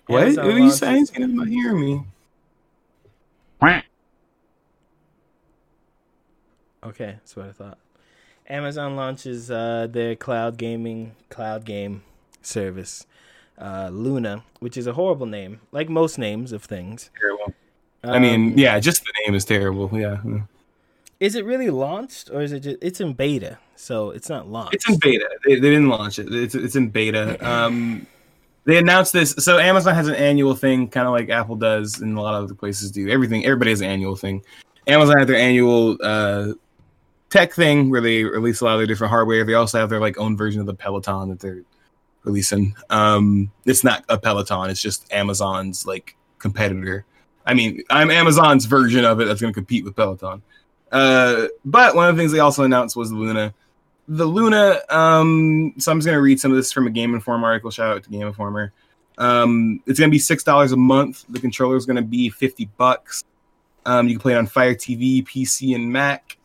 What? 0.07 0.23
Amazon 0.23 0.45
what 0.47 0.55
are 0.55 0.57
you 0.57 0.63
launches- 0.63 0.79
saying? 0.79 1.09
You're 1.17 1.29
not 1.29 1.49
hearing 1.49 1.81
me. 1.81 2.07
Okay, 6.85 7.17
that's 7.19 7.35
what 7.35 7.47
I 7.47 7.53
thought. 7.53 7.79
Amazon 8.49 8.97
launches 8.97 9.51
uh, 9.51 9.87
their 9.91 10.15
cloud 10.17 10.57
gaming 10.57 11.15
cloud 11.29 11.65
game 11.65 12.03
service, 12.43 13.07
uh, 13.59 13.89
Luna, 13.93 14.45
which 14.61 14.77
is 14.77 14.87
a 14.87 14.93
horrible 14.93 15.27
name, 15.27 15.61
like 15.73 15.89
most 15.89 16.19
names 16.19 16.53
of 16.53 16.65
things. 16.65 17.11
Terrible. 17.19 17.53
I 18.05 18.19
mean, 18.19 18.53
Um, 18.53 18.59
yeah, 18.59 18.79
just 18.79 19.03
the 19.05 19.13
name 19.27 19.35
is 19.35 19.45
terrible. 19.45 19.91
Yeah, 19.93 20.19
is 21.19 21.35
it 21.35 21.45
really 21.45 21.71
launched 21.71 22.31
or 22.31 22.43
is 22.43 22.53
it 22.53 22.61
just? 22.61 22.77
It's 22.81 23.01
in 23.01 23.15
beta, 23.15 23.59
so 23.75 24.11
it's 24.11 24.29
not 24.29 24.49
launched. 24.49 24.75
it's 24.75 24.89
in 24.89 24.99
beta. 24.99 25.29
They, 25.45 25.55
they 25.55 25.71
didn't 25.71 25.89
launch 25.89 26.19
it. 26.19 26.33
It's 26.33 26.55
it's 26.55 26.77
in 26.77 26.91
beta. 26.91 27.37
Um, 27.47 28.07
they 28.65 28.79
announced 28.79 29.13
this. 29.13 29.31
So 29.39 29.59
Amazon 29.59 29.95
has 29.95 30.09
an 30.09 30.15
annual 30.17 30.55
thing, 30.55 30.89
kind 30.89 31.07
of 31.07 31.13
like 31.13 31.31
Apple 31.31 31.57
does, 31.57 32.01
and 32.01 32.17
a 32.17 32.21
lot 32.21 32.35
of 32.35 32.45
other 32.45 32.55
places 32.55 32.91
do. 32.91 33.09
Everything, 33.09 33.45
everybody 33.45 33.71
has 33.71 33.81
an 33.81 33.89
annual 33.89 34.15
thing. 34.17 34.43
Amazon 34.87 35.19
had 35.19 35.27
their 35.29 35.37
annual 35.37 35.97
uh, 36.03 36.53
tech 37.31 37.53
thing 37.53 37.91
where 37.91 38.01
they 38.01 38.25
release 38.25 38.61
a 38.61 38.65
lot 38.65 38.75
of 38.75 38.81
their 38.81 38.87
different 38.87 39.11
hardware. 39.11 39.45
They 39.45 39.55
also 39.55 39.79
have 39.79 39.91
their 39.91 40.01
like 40.01 40.19
own 40.19 40.37
version 40.37 40.61
of 40.61 40.67
the 40.67 40.75
Peloton 40.75 41.29
that 41.31 41.41
they're 41.41 41.63
releasing. 42.25 42.75
Um, 42.91 43.51
it's 43.65 43.85
not 43.85 44.05
a 44.09 44.19
Peloton; 44.19 44.71
it's 44.71 44.83
just 44.83 45.13
Amazon's 45.13 45.87
like 45.87 46.17
competitor. 46.39 47.05
I 47.47 47.55
mean, 47.55 47.83
I'm 47.91 48.11
Amazon's 48.11 48.65
version 48.65 49.05
of 49.05 49.21
it 49.21 49.27
that's 49.27 49.41
going 49.41 49.53
to 49.53 49.55
compete 49.55 49.85
with 49.85 49.97
Peloton. 49.97 50.43
Uh, 50.91 51.47
but 51.65 51.95
one 51.95 52.09
of 52.09 52.17
the 52.17 52.21
things 52.21 52.33
they 52.33 52.41
also 52.41 52.65
announced 52.65 52.97
was 52.97 53.11
the 53.11 53.17
Luna. 53.17 53.55
The 54.09 54.27
Luna. 54.27 54.81
Um, 54.89 55.75
so 55.79 55.91
I'm 55.91 55.99
just 55.99 56.07
going 56.07 56.17
to 56.17 56.23
read 56.23 56.41
some 56.41 56.51
of 56.51 56.57
this 56.57 56.73
from 56.73 56.87
a 56.87 56.91
Game 56.91 57.15
Informer 57.15 57.49
article. 57.49 57.71
Shout 57.71 57.97
out 57.97 58.03
to 58.05 58.11
Game 58.11 58.27
Informer. 58.27 58.73
Um, 59.19 59.81
it's 59.87 59.99
going 59.99 60.11
to 60.11 60.15
be 60.15 60.19
six 60.19 60.43
dollars 60.43 60.73
a 60.73 60.77
month. 60.77 61.25
The 61.29 61.41
controller 61.41 61.77
is 61.77 61.87
going 61.87 61.97
to 61.97 62.03
be 62.03 62.31
fifty 62.31 62.67
bucks. 62.77 63.25
Um, 63.85 64.09
you 64.09 64.15
can 64.15 64.21
play 64.21 64.33
it 64.33 64.37
on 64.37 64.47
Fire 64.47 64.75
TV, 64.75 65.25
PC, 65.25 65.75
and 65.75 65.93
Mac. 65.93 66.36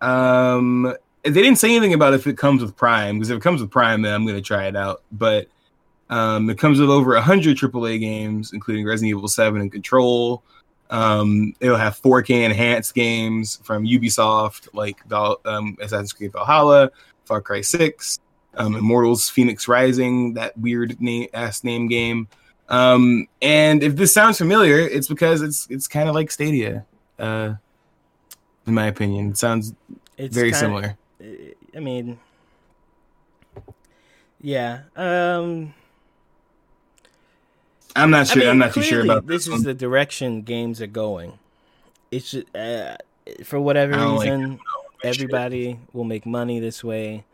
Um, 0.00 0.94
they 1.24 1.30
didn't 1.30 1.56
say 1.56 1.70
anything 1.70 1.94
about 1.94 2.14
if 2.14 2.26
it 2.26 2.38
comes 2.38 2.62
with 2.62 2.76
Prime 2.76 3.16
because 3.16 3.30
if 3.30 3.38
it 3.38 3.42
comes 3.42 3.60
with 3.60 3.70
Prime, 3.70 4.02
then 4.02 4.14
I'm 4.14 4.24
going 4.24 4.36
to 4.36 4.42
try 4.42 4.66
it 4.66 4.76
out. 4.76 5.02
But 5.12 5.48
um, 6.10 6.48
it 6.48 6.58
comes 6.58 6.80
with 6.80 6.90
over 6.90 7.14
100 7.14 7.56
AAA 7.56 8.00
games, 8.00 8.52
including 8.52 8.86
Resident 8.86 9.10
Evil 9.10 9.28
7 9.28 9.60
and 9.60 9.70
Control. 9.70 10.42
Um, 10.90 11.54
it'll 11.60 11.76
have 11.76 12.00
4K 12.00 12.44
enhanced 12.44 12.94
games 12.94 13.60
from 13.62 13.84
Ubisoft, 13.84 14.68
like 14.72 15.04
Val- 15.06 15.40
um, 15.44 15.76
Assassin's 15.80 16.12
Creed 16.12 16.32
Valhalla, 16.32 16.90
Far 17.26 17.42
Cry 17.42 17.60
6, 17.60 18.20
um, 18.54 18.74
Immortals 18.74 19.28
Phoenix 19.28 19.68
Rising, 19.68 20.34
that 20.34 20.56
weird 20.56 21.00
name 21.00 21.28
ass 21.34 21.62
name 21.62 21.88
game. 21.88 22.28
Um, 22.70 23.28
and 23.42 23.82
if 23.82 23.96
this 23.96 24.12
sounds 24.12 24.38
familiar, 24.38 24.78
it's 24.78 25.08
because 25.08 25.42
it's 25.42 25.66
it's 25.70 25.88
kind 25.88 26.08
of 26.08 26.14
like 26.14 26.30
Stadia, 26.30 26.84
uh, 27.18 27.54
in 28.68 28.74
my 28.74 28.86
opinion. 28.86 29.30
It 29.30 29.38
sounds 29.38 29.74
It's 30.16 30.34
very 30.34 30.52
kinda- 30.52 30.58
similar. 30.58 30.96
I 31.76 31.80
mean, 31.80 32.18
yeah. 34.40 34.80
Um, 34.96 35.74
I'm 37.96 38.10
not 38.10 38.20
I 38.30 38.32
sure. 38.32 38.40
mean, 38.42 38.48
I'm 38.50 38.58
not 38.58 38.74
too 38.74 38.82
sure 38.82 39.02
about 39.02 39.26
this. 39.26 39.46
this. 39.46 39.54
is 39.54 39.62
the 39.64 39.74
direction 39.74 40.42
games 40.42 40.80
are 40.80 40.86
going. 40.86 41.38
It's 42.10 42.30
just, 42.30 42.54
uh, 42.54 42.96
for 43.44 43.58
whatever 43.60 43.94
I 43.94 43.98
don't 43.98 44.16
like 44.16 44.30
reason, 44.30 44.50
shit. 45.02 45.04
everybody 45.04 45.78
will 45.92 46.04
make 46.04 46.24
money 46.24 46.60
this 46.60 46.84
way. 46.84 47.24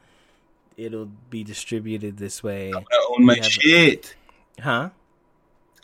It'll 0.76 1.10
be 1.30 1.44
distributed 1.44 2.16
this 2.16 2.42
way, 2.42 2.72
I 2.72 3.06
own 3.10 3.24
my 3.26 3.36
have- 3.36 3.44
shit. 3.46 4.16
huh? 4.60 4.90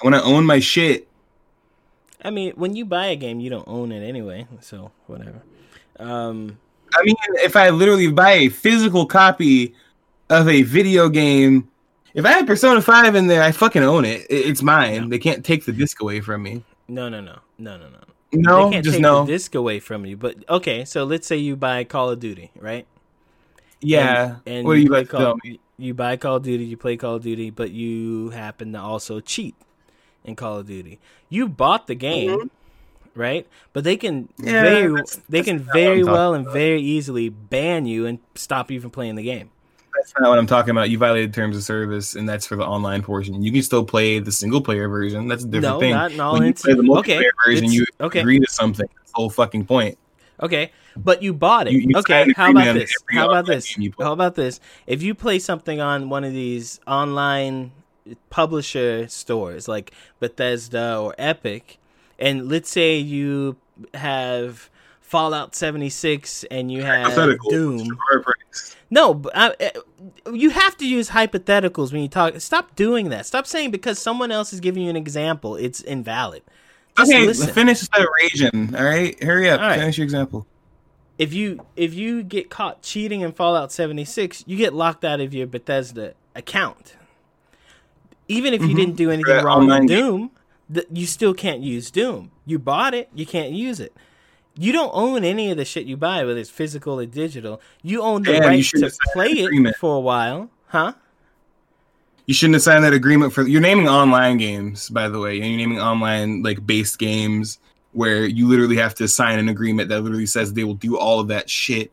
I 0.03 0.05
want 0.05 0.17
to 0.17 0.23
own 0.23 0.47
my 0.47 0.59
shit. 0.61 1.07
I 2.23 2.31
mean, 2.31 2.53
when 2.57 2.77
you 2.77 2.85
buy 2.85 3.07
a 3.07 3.17
game, 3.17 3.41
you 3.41 3.51
don't 3.51 3.67
own 3.67 3.93
it 3.93 4.07
anyway, 4.07 4.47
so 4.61 4.91
whatever. 5.07 5.43
Um, 5.99 6.59
I 6.95 7.03
mean, 7.05 7.17
if 7.37 7.57
I 7.57 7.71
literally 7.71 8.11
buy 8.11 8.33
a 8.33 8.49
physical 8.49 9.07
copy 9.07 9.75
of 10.29 10.49
a 10.49 10.63
video 10.63 11.09
game, 11.09 11.69
if 12.15 12.25
I 12.25 12.31
had 12.33 12.47
Persona 12.47 12.83
5 12.83 13.15
in 13.15 13.27
there, 13.27 13.43
I 13.43 13.53
fucking 13.53 13.83
own 13.83 14.05
it. 14.05 14.27
It's 14.29 14.63
mine. 14.63 15.09
They 15.09 15.19
can't 15.19 15.45
take 15.45 15.65
the 15.65 15.73
disc 15.73 16.01
away 16.01 16.21
from 16.21 16.43
me. 16.43 16.65
no, 16.89 17.09
no, 17.09 17.21
no, 17.21 17.39
no, 17.59 17.77
no, 17.77 17.89
no. 17.89 17.99
No, 18.33 18.67
they 18.67 18.73
can't 18.75 18.85
just 18.85 18.95
take 18.97 19.03
no. 19.03 19.25
the 19.25 19.33
disc 19.33 19.55
away 19.55 19.81
from 19.81 20.07
you. 20.07 20.17
But 20.17 20.37
okay, 20.49 20.85
so 20.85 21.05
let's 21.05 21.27
say 21.27 21.37
you 21.37 21.57
buy 21.57 21.85
Call 21.85 22.11
of 22.11 22.21
Duty, 22.21 22.53
right? 22.57 22.87
Yeah. 23.81 24.37
And, 24.47 24.57
and 24.59 24.67
what 24.67 24.75
do 24.75 24.81
you 24.81 24.89
like 24.89 25.09
Call? 25.09 25.37
You 25.79 25.95
buy 25.95 26.17
Call 26.17 26.37
of 26.37 26.43
Duty, 26.43 26.65
you 26.65 26.77
play 26.77 26.97
Call 26.97 27.17
of 27.17 27.23
Duty, 27.23 27.51
but 27.51 27.71
you 27.71 28.31
happen 28.31 28.73
to 28.75 28.81
also 28.81 29.21
cheat 29.21 29.57
in 30.25 30.37
Call 30.37 30.59
of 30.59 30.67
Duty. 30.67 30.99
You 31.29 31.49
bought 31.49 31.87
the 31.87 31.95
game, 31.95 32.51
right? 33.15 33.47
But 33.73 33.85
they 33.85 33.97
can 33.97 34.29
Mm-hmm. 34.39 34.47
Yeah, 34.49 34.63
very 34.63 34.89
that's- 34.95 35.17
they 35.29 35.39
that's 35.39 35.49
can 35.49 35.59
very 35.61 36.05
well 36.05 36.35
and 36.35 36.45
about. 36.45 36.55
very 36.55 36.81
easily 36.83 37.29
ban 37.29 37.87
you 37.87 38.07
and 38.07 38.19
stop 38.35 38.71
you 38.71 38.81
from 38.81 38.91
playing 38.91 39.15
the 39.17 39.23
game. 39.23 39.51
That's 39.95 40.15
not 40.19 40.31
what 40.31 40.39
I'm 40.39 40.47
talking 40.47 40.71
about. 40.71 40.89
You 40.89 40.97
violated 40.99 41.35
terms 41.35 41.57
of 41.57 41.63
service, 41.63 42.15
and 42.15 42.27
that's 42.29 42.47
for 42.47 42.57
the 42.57 42.65
online 42.65 43.03
portion. 43.03 43.43
You 43.43 43.53
can 43.53 43.61
still 43.63 43.85
play 43.85 44.19
the 44.19 44.33
single 44.33 44.61
player 44.63 44.89
version. 44.89 45.29
That's 45.29 45.45
a 45.45 45.47
different 45.47 45.75
No, 45.75 45.81
thing. 45.81 45.91
not 45.91 46.13
in 46.13 46.21
all 46.21 46.33
when 46.35 46.47
you 46.47 46.55
play 46.55 46.73
the 46.75 46.83
multiplayer 46.83 47.01
Okay, 47.01 47.25
version, 47.45 47.71
you 47.71 47.85
okay. 48.01 48.21
agree 48.21 48.39
to 48.39 48.47
something. 48.49 48.89
That's 48.97 49.11
the 49.13 49.17
whole 49.17 49.29
fucking 49.31 49.67
point. 49.67 49.99
Okay, 50.43 50.73
but 50.97 51.23
you 51.23 51.35
bought 51.35 51.67
it. 51.67 51.73
You- 51.75 51.81
you 51.89 51.97
okay, 51.99 52.33
how 52.35 52.51
about 52.51 52.73
this? 52.75 52.93
How 53.11 53.29
about 53.29 53.47
this? 53.47 53.75
game 53.75 53.83
you 53.83 53.93
play. 53.93 54.07
How 54.07 54.13
about 54.13 54.37
this? 54.37 54.59
If 54.87 55.03
you 55.03 55.15
play 55.15 55.39
something 55.39 55.81
on 55.83 56.09
one 56.09 56.25
of 56.25 56.33
these 56.33 56.81
online 56.87 57.73
publisher 58.31 59.09
stores 59.09 59.69
like 59.69 59.93
Bethesda 60.21 60.97
or 60.99 61.15
Epic, 61.19 61.79
and 62.19 62.49
let's 62.49 62.71
say 62.71 62.97
you 62.97 63.57
have 63.95 64.71
Fallout 65.01 65.55
76 65.55 66.45
and 66.51 66.71
you 66.71 66.83
have 66.83 67.15
Doom. 67.49 67.87
No, 68.91 69.15
but 69.15 69.37
I, 69.37 69.51
uh, 69.51 70.33
you 70.33 70.51
have 70.51 70.77
to 70.79 70.87
use 70.87 71.11
hypotheticals 71.11 71.93
when 71.93 72.03
you 72.03 72.09
talk. 72.09 72.39
Stop 72.41 72.75
doing 72.75 73.11
that. 73.11 73.25
Stop 73.27 73.47
saying 73.47 73.71
because 73.71 73.99
someone 73.99 74.33
else 74.33 74.53
is 74.53 74.59
giving 74.61 74.83
you 74.83 74.91
an 74.91 74.97
example, 74.97 75.55
it's 75.57 75.81
invalid. 75.81 76.43
Just 76.97 77.11
Okay, 77.13 77.27
listen. 77.27 77.53
finish 77.55 77.83
of 77.83 78.05
raging. 78.23 78.75
All 78.75 78.85
right, 78.85 79.21
hurry 79.23 79.49
up. 79.49 79.61
Right. 79.61 79.79
Finish 79.79 79.99
your 79.99 80.05
example. 80.05 80.47
if 81.19 81.33
you 81.33 81.65
if 81.77 81.95
you 81.95 82.23
get 82.25 82.51
caught 82.51 82.83
cheating 82.83 83.21
in 83.21 83.31
Fallout 83.33 83.71
76, 83.71 84.43
you 84.47 84.57
get 84.57 84.75
locked 84.75 85.05
out 85.05 85.21
of 85.21 85.33
your 85.33 85.47
Bethesda 85.47 86.15
account. 86.35 86.97
Even 88.31 88.55
if 88.55 88.63
you 88.63 88.75
didn't 88.75 88.95
do 88.95 89.05
mm-hmm. 89.05 89.13
anything 89.13 89.35
that 89.35 89.45
wrong 89.45 89.67
with 89.67 89.75
online. 89.75 89.87
Doom, 89.87 90.31
th- 90.73 90.87
you 90.93 91.07
still 91.07 91.35
can't 91.35 91.61
use 91.61 91.91
Doom. 91.91 92.31
You 92.47 92.59
bought 92.59 92.95
it, 92.95 93.09
you 93.15 93.27
can't 93.27 93.53
use 93.53 93.81
it. 93.81 93.93
You 94.57 94.73
don't 94.73 94.91
own 94.95 95.25
any 95.25 95.51
of 95.51 95.57
the 95.57 95.65
shit 95.65 95.87
you 95.87 95.97
buy, 95.97 96.25
whether 96.25 96.39
it's 96.39 96.51
physical 96.51 97.01
or 97.01 97.07
digital. 97.07 97.61
You 97.83 98.03
own 98.03 98.23
the 98.23 98.33
Damn, 98.33 98.43
right 98.43 98.65
to 98.65 98.91
play 99.13 99.31
it 99.31 99.77
for 99.77 99.97
a 99.97 100.01
while, 100.01 100.51
huh? 100.67 100.93
You 102.27 102.35
shouldn't 102.35 102.55
have 102.55 102.63
signed 102.63 102.85
that 102.85 102.93
agreement 102.93 103.33
for. 103.33 103.43
You're 103.43 103.61
naming 103.61 103.89
online 103.89 104.37
games, 104.37 104.89
by 104.89 105.09
the 105.09 105.19
way, 105.19 105.41
and 105.41 105.47
you're 105.47 105.57
naming 105.57 105.81
online 105.81 106.43
like 106.43 106.65
based 106.65 106.99
games 106.99 107.59
where 107.93 108.25
you 108.25 108.47
literally 108.47 108.77
have 108.77 108.95
to 108.97 109.09
sign 109.09 109.39
an 109.39 109.49
agreement 109.49 109.89
that 109.89 110.03
literally 110.03 110.27
says 110.27 110.53
they 110.53 110.65
will 110.65 110.75
do 110.75 110.97
all 110.97 111.19
of 111.19 111.29
that 111.29 111.51
shit, 111.51 111.91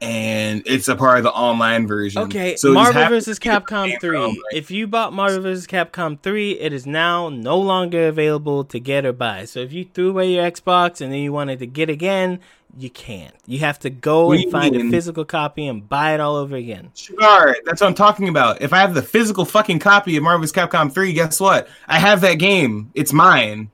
and 0.00 0.62
it's 0.66 0.88
a 0.88 0.96
part 0.96 1.18
of 1.18 1.24
the 1.24 1.32
online 1.32 1.86
version. 1.86 2.22
Okay, 2.22 2.56
so 2.56 2.72
Marvel 2.72 3.08
vs. 3.08 3.38
to 3.38 3.40
be 3.40 3.48
the 3.48 3.60
Capcom 3.60 3.86
game 3.86 3.94
for 3.94 4.00
3. 4.00 4.18
online. 4.18 4.36
If 4.52 4.70
you 4.70 4.86
bought 4.86 5.12
Marvel 5.12 5.40
vs. 5.40 5.66
Capcom 5.66 6.20
3, 6.20 6.52
it 6.52 6.72
is 6.72 6.86
now 6.86 7.28
no 7.28 7.58
longer 7.58 8.08
available 8.08 8.64
to 8.64 8.78
get 8.78 9.06
or 9.06 9.12
buy. 9.12 9.46
So 9.46 9.60
if 9.60 9.72
you 9.72 9.84
threw 9.84 10.10
away 10.10 10.32
your 10.32 10.50
Xbox 10.50 11.00
and 11.00 11.12
then 11.12 11.20
you 11.20 11.32
wanted 11.32 11.60
to 11.60 11.66
get 11.66 11.88
again, 11.88 12.40
you 12.76 12.90
can't. 12.90 13.34
You 13.46 13.60
have 13.60 13.78
to 13.80 13.90
go 13.90 14.26
What 14.26 14.38
and 14.38 14.52
find 14.52 14.76
a 14.76 14.90
physical 14.90 15.24
copy 15.24 15.66
and 15.66 15.88
buy 15.88 16.12
it 16.12 16.20
all 16.20 16.36
over 16.36 16.56
again. 16.56 16.90
Sure, 16.94 17.56
that's 17.64 17.80
what 17.80 17.86
I'm 17.86 17.94
talking 17.94 18.28
about. 18.28 18.60
If 18.60 18.74
I 18.74 18.78
have 18.78 18.92
the 18.92 19.02
physical 19.02 19.46
fucking 19.46 19.78
copy 19.78 20.16
of 20.18 20.22
Marvel 20.22 20.42
vs. 20.42 20.52
Capcom 20.52 20.92
3, 20.92 21.14
guess 21.14 21.40
what? 21.40 21.68
I 21.88 21.98
have 21.98 22.20
that 22.20 22.34
game. 22.34 22.90
It's 22.94 23.14
mine. 23.14 23.70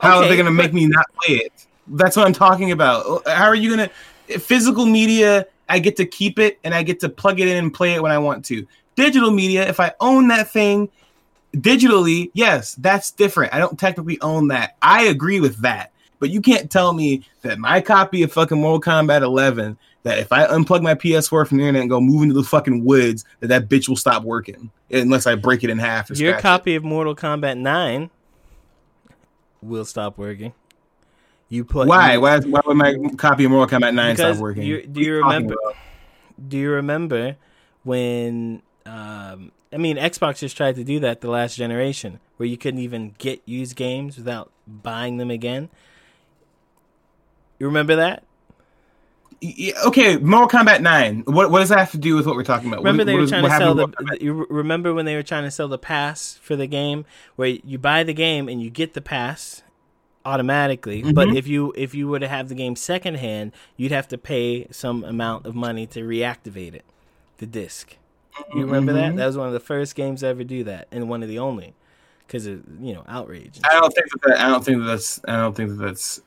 How 0.00 0.18
are 0.18 0.26
they 0.26 0.34
going 0.34 0.46
to 0.46 0.52
make 0.52 0.72
me 0.72 0.86
not 0.86 1.06
play 1.14 1.36
it? 1.36 1.66
That's 1.86 2.16
what 2.16 2.26
I'm 2.26 2.32
talking 2.32 2.72
about. 2.72 3.28
How 3.28 3.44
are 3.44 3.54
you 3.54 3.76
going 3.76 3.88
to 3.88 4.38
physical 4.40 4.86
media? 4.86 5.46
I 5.70 5.78
get 5.78 5.96
to 5.96 6.04
keep 6.04 6.38
it 6.38 6.58
and 6.64 6.74
I 6.74 6.82
get 6.82 6.98
to 7.00 7.08
plug 7.08 7.38
it 7.38 7.46
in 7.46 7.56
and 7.56 7.72
play 7.72 7.94
it 7.94 8.02
when 8.02 8.10
I 8.10 8.18
want 8.18 8.44
to. 8.46 8.66
Digital 8.96 9.30
media, 9.30 9.66
if 9.68 9.78
I 9.78 9.92
own 10.00 10.26
that 10.28 10.50
thing 10.50 10.90
digitally, 11.54 12.30
yes, 12.34 12.74
that's 12.74 13.12
different. 13.12 13.54
I 13.54 13.58
don't 13.58 13.78
technically 13.78 14.20
own 14.20 14.48
that. 14.48 14.76
I 14.82 15.04
agree 15.04 15.38
with 15.38 15.58
that. 15.58 15.92
But 16.18 16.30
you 16.30 16.42
can't 16.42 16.70
tell 16.70 16.92
me 16.92 17.24
that 17.42 17.58
my 17.58 17.80
copy 17.80 18.22
of 18.24 18.32
fucking 18.32 18.60
Mortal 18.60 18.80
Kombat 18.80 19.22
11 19.22 19.78
that 20.02 20.18
if 20.18 20.32
I 20.32 20.46
unplug 20.46 20.82
my 20.82 20.94
PS4 20.94 21.46
from 21.46 21.58
the 21.58 21.62
internet 21.62 21.82
and 21.82 21.90
go 21.90 22.00
move 22.00 22.22
into 22.22 22.34
the 22.34 22.42
fucking 22.42 22.84
woods, 22.84 23.24
that 23.38 23.46
that 23.46 23.68
bitch 23.68 23.88
will 23.88 23.96
stop 23.96 24.24
working 24.24 24.70
unless 24.90 25.26
I 25.26 25.36
break 25.36 25.62
it 25.62 25.70
in 25.70 25.78
half. 25.78 26.10
Or 26.10 26.14
Your 26.14 26.32
scratch 26.32 26.40
it. 26.40 26.42
copy 26.42 26.74
of 26.74 26.82
Mortal 26.82 27.14
Kombat 27.14 27.58
9 27.58 28.10
will 29.62 29.84
stop 29.84 30.18
working. 30.18 30.52
You 31.50 31.64
put 31.64 31.88
Why? 31.88 32.14
you- 32.14 32.20
Why? 32.22 32.38
Why 32.38 32.60
would 32.64 32.76
my 32.76 32.94
copy 33.18 33.44
of 33.44 33.50
Mortal 33.50 33.78
Kombat 33.78 33.92
9 33.92 34.14
Because 34.16 34.36
stop 34.36 34.42
working? 34.42 34.62
you- 34.62 34.86
do 34.86 35.00
you 35.02 35.16
remember- 35.16 35.56
Do 36.48 36.56
you 36.56 36.70
remember 36.70 37.36
when? 37.82 38.62
Um, 38.86 39.52
I 39.72 39.76
mean, 39.76 39.96
Xbox 39.98 40.38
just 40.38 40.56
tried 40.56 40.76
to 40.76 40.84
do 40.84 40.98
that 41.00 41.20
the 41.20 41.28
last 41.28 41.56
generation, 41.56 42.18
where 42.38 42.46
you 42.48 42.56
couldn't 42.56 42.80
even 42.80 43.14
get 43.18 43.42
used 43.44 43.76
games 43.76 44.16
without 44.16 44.50
buying 44.66 45.18
them 45.18 45.30
again. 45.30 45.68
You 47.58 47.66
remember 47.66 47.96
that? 47.96 48.24
Y- 49.42 49.72
Okay, 49.86 50.16
Mortal 50.18 50.60
Kombat 50.60 50.80
9. 50.80 51.22
What, 51.26 51.50
what 51.50 51.60
does 51.60 51.68
that 51.70 51.78
have 51.78 51.90
to 51.92 51.98
do 51.98 52.14
with 52.16 52.26
what 52.26 52.36
we're 52.36 52.42
talking 52.44 52.68
about? 52.68 52.78
Remember 52.78 53.00
What- 53.02 53.06
they 53.06 53.14
were 53.16 53.26
trying 53.26 53.42
what 53.42 53.48
to 53.50 53.56
sell 53.58 53.74
the. 53.74 54.18
You 54.20 54.46
remember 54.50 54.92
when 54.94 55.04
they 55.04 55.14
were 55.16 55.22
trying 55.22 55.44
to 55.44 55.50
sell 55.50 55.68
the 55.68 55.78
pass 55.78 56.38
for 56.42 56.56
the 56.56 56.66
game, 56.66 57.04
where 57.36 57.48
you 57.48 57.78
buy 57.78 58.02
the 58.02 58.14
game 58.14 58.48
and 58.48 58.62
you 58.62 58.70
get 58.70 58.94
the 58.94 59.00
pass 59.00 59.62
automatically, 60.30 61.02
but 61.02 61.28
Mhm. 61.28 61.36
if 61.36 61.46
you 61.48 61.72
if 61.76 61.94
you 61.94 62.08
were 62.08 62.20
to 62.20 62.28
have 62.28 62.48
the 62.48 62.54
game 62.54 62.76
secondhand, 62.76 63.52
you'd 63.76 63.92
have 63.92 64.08
to 64.08 64.18
pay 64.18 64.66
some 64.70 65.04
amount 65.04 65.46
of 65.46 65.54
money 65.54 65.86
to 65.88 66.00
reactivate 66.02 66.74
it, 66.74 66.84
the 67.38 67.46
disc. 67.46 67.96
You 68.54 68.62
remember 68.64 68.92
that? 68.92 69.12
Mhm. 69.12 69.16
That 69.16 69.26
was 69.26 69.36
one 69.36 69.48
of 69.48 69.52
the 69.52 69.60
first 69.60 69.94
games 69.94 70.20
to 70.20 70.28
ever 70.28 70.44
do 70.44 70.64
that, 70.64 70.86
and 70.92 71.08
one 71.08 71.22
of 71.22 71.28
the 71.28 71.38
only, 71.38 71.74
because 72.26 72.46
of 72.46 72.60
you 72.80 72.94
know 72.94 73.04
outrage. 73.08 73.58
I 73.64 73.78
don't 73.80 73.92
think 73.92 74.06
that, 74.10 74.20
that 74.28 74.40
I 74.40 74.48
don't 74.48 74.64
think 74.64 74.78
that 74.78 74.86
that's 74.86 75.20
I 75.26 75.36
don't 75.36 75.54
think 75.56 75.70
that 75.70 75.82
that's 75.84 76.20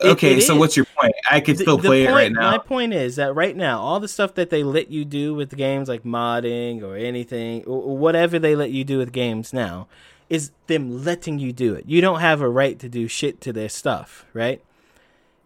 Okay, 0.00 0.36
it 0.36 0.42
so 0.42 0.54
is. 0.54 0.58
what's 0.60 0.76
your 0.76 0.86
point? 0.96 1.12
I 1.28 1.40
could 1.40 1.58
still 1.58 1.76
the 1.76 1.88
play 1.88 2.04
it 2.04 2.12
right 2.12 2.30
now. 2.30 2.52
My 2.52 2.58
point 2.58 2.94
is 2.94 3.16
that 3.16 3.34
right 3.34 3.56
now, 3.56 3.80
all 3.80 3.98
the 3.98 4.06
stuff 4.06 4.34
that 4.34 4.48
they 4.48 4.62
let 4.62 4.92
you 4.92 5.04
do 5.04 5.34
with 5.34 5.56
games 5.56 5.88
like 5.88 6.04
modding 6.04 6.82
or 6.84 6.96
anything, 6.96 7.64
or 7.64 7.96
whatever 7.96 8.38
they 8.38 8.54
let 8.54 8.70
you 8.70 8.84
do 8.84 8.98
with 8.98 9.10
games 9.10 9.52
now, 9.52 9.88
is 10.28 10.50
them 10.66 11.04
letting 11.04 11.38
you 11.38 11.52
do 11.52 11.74
it. 11.74 11.84
You 11.86 12.00
don't 12.00 12.20
have 12.20 12.40
a 12.40 12.48
right 12.48 12.78
to 12.78 12.88
do 12.88 13.08
shit 13.08 13.40
to 13.42 13.52
their 13.52 13.68
stuff, 13.68 14.26
right? 14.32 14.62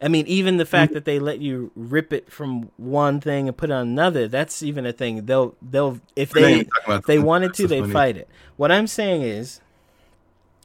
I 0.03 0.09
mean, 0.09 0.27
even 0.27 0.57
the 0.57 0.67
fact 0.67 0.95
that 0.95 1.05
they 1.05 1.21
let 1.21 1.39
you 1.39 1.71
rip 1.77 2.13
it 2.13 2.33
from 2.33 2.71
one 2.77 3.21
thing 3.21 3.47
and 3.47 3.57
put 3.57 3.71
it 3.71 3.73
on 3.73 3.87
another, 3.87 4.27
that's 4.27 4.61
even 4.61 4.85
a 4.85 4.93
thing. 4.93 5.27
They'll 5.27 5.55
they'll 5.63 6.01
if 6.17 6.31
they 6.31 6.55
even 6.55 6.65
talking 6.67 6.85
about 6.87 6.99
if 6.99 7.07
they 7.07 7.21
wanted 7.21 7.55
to, 7.55 7.69
they'd 7.69 7.93
fight 7.93 8.17
it. 8.17 8.29
What 8.57 8.73
I'm 8.73 8.89
saying 8.89 9.23
is 9.23 9.61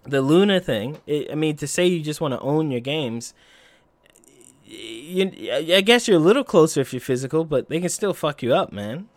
the 0.03 0.21
Luna 0.21 0.59
thing. 0.59 0.97
It, 1.05 1.31
I 1.31 1.35
mean, 1.35 1.55
to 1.57 1.67
say 1.67 1.85
you 1.85 2.01
just 2.01 2.19
want 2.19 2.33
to 2.33 2.39
own 2.39 2.71
your 2.71 2.79
games, 2.81 3.35
you, 4.65 5.51
I 5.53 5.81
guess 5.81 6.07
you're 6.07 6.17
a 6.17 6.19
little 6.19 6.43
closer 6.43 6.81
if 6.81 6.91
you're 6.91 6.99
physical, 6.99 7.45
but 7.45 7.69
they 7.69 7.79
can 7.79 7.89
still 7.89 8.15
fuck 8.15 8.41
you 8.41 8.55
up, 8.55 8.71
man. 8.71 9.07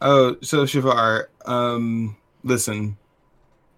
Oh, 0.00 0.36
so 0.40 0.64
Shavar, 0.64 1.26
um, 1.46 2.16
listen, 2.44 2.96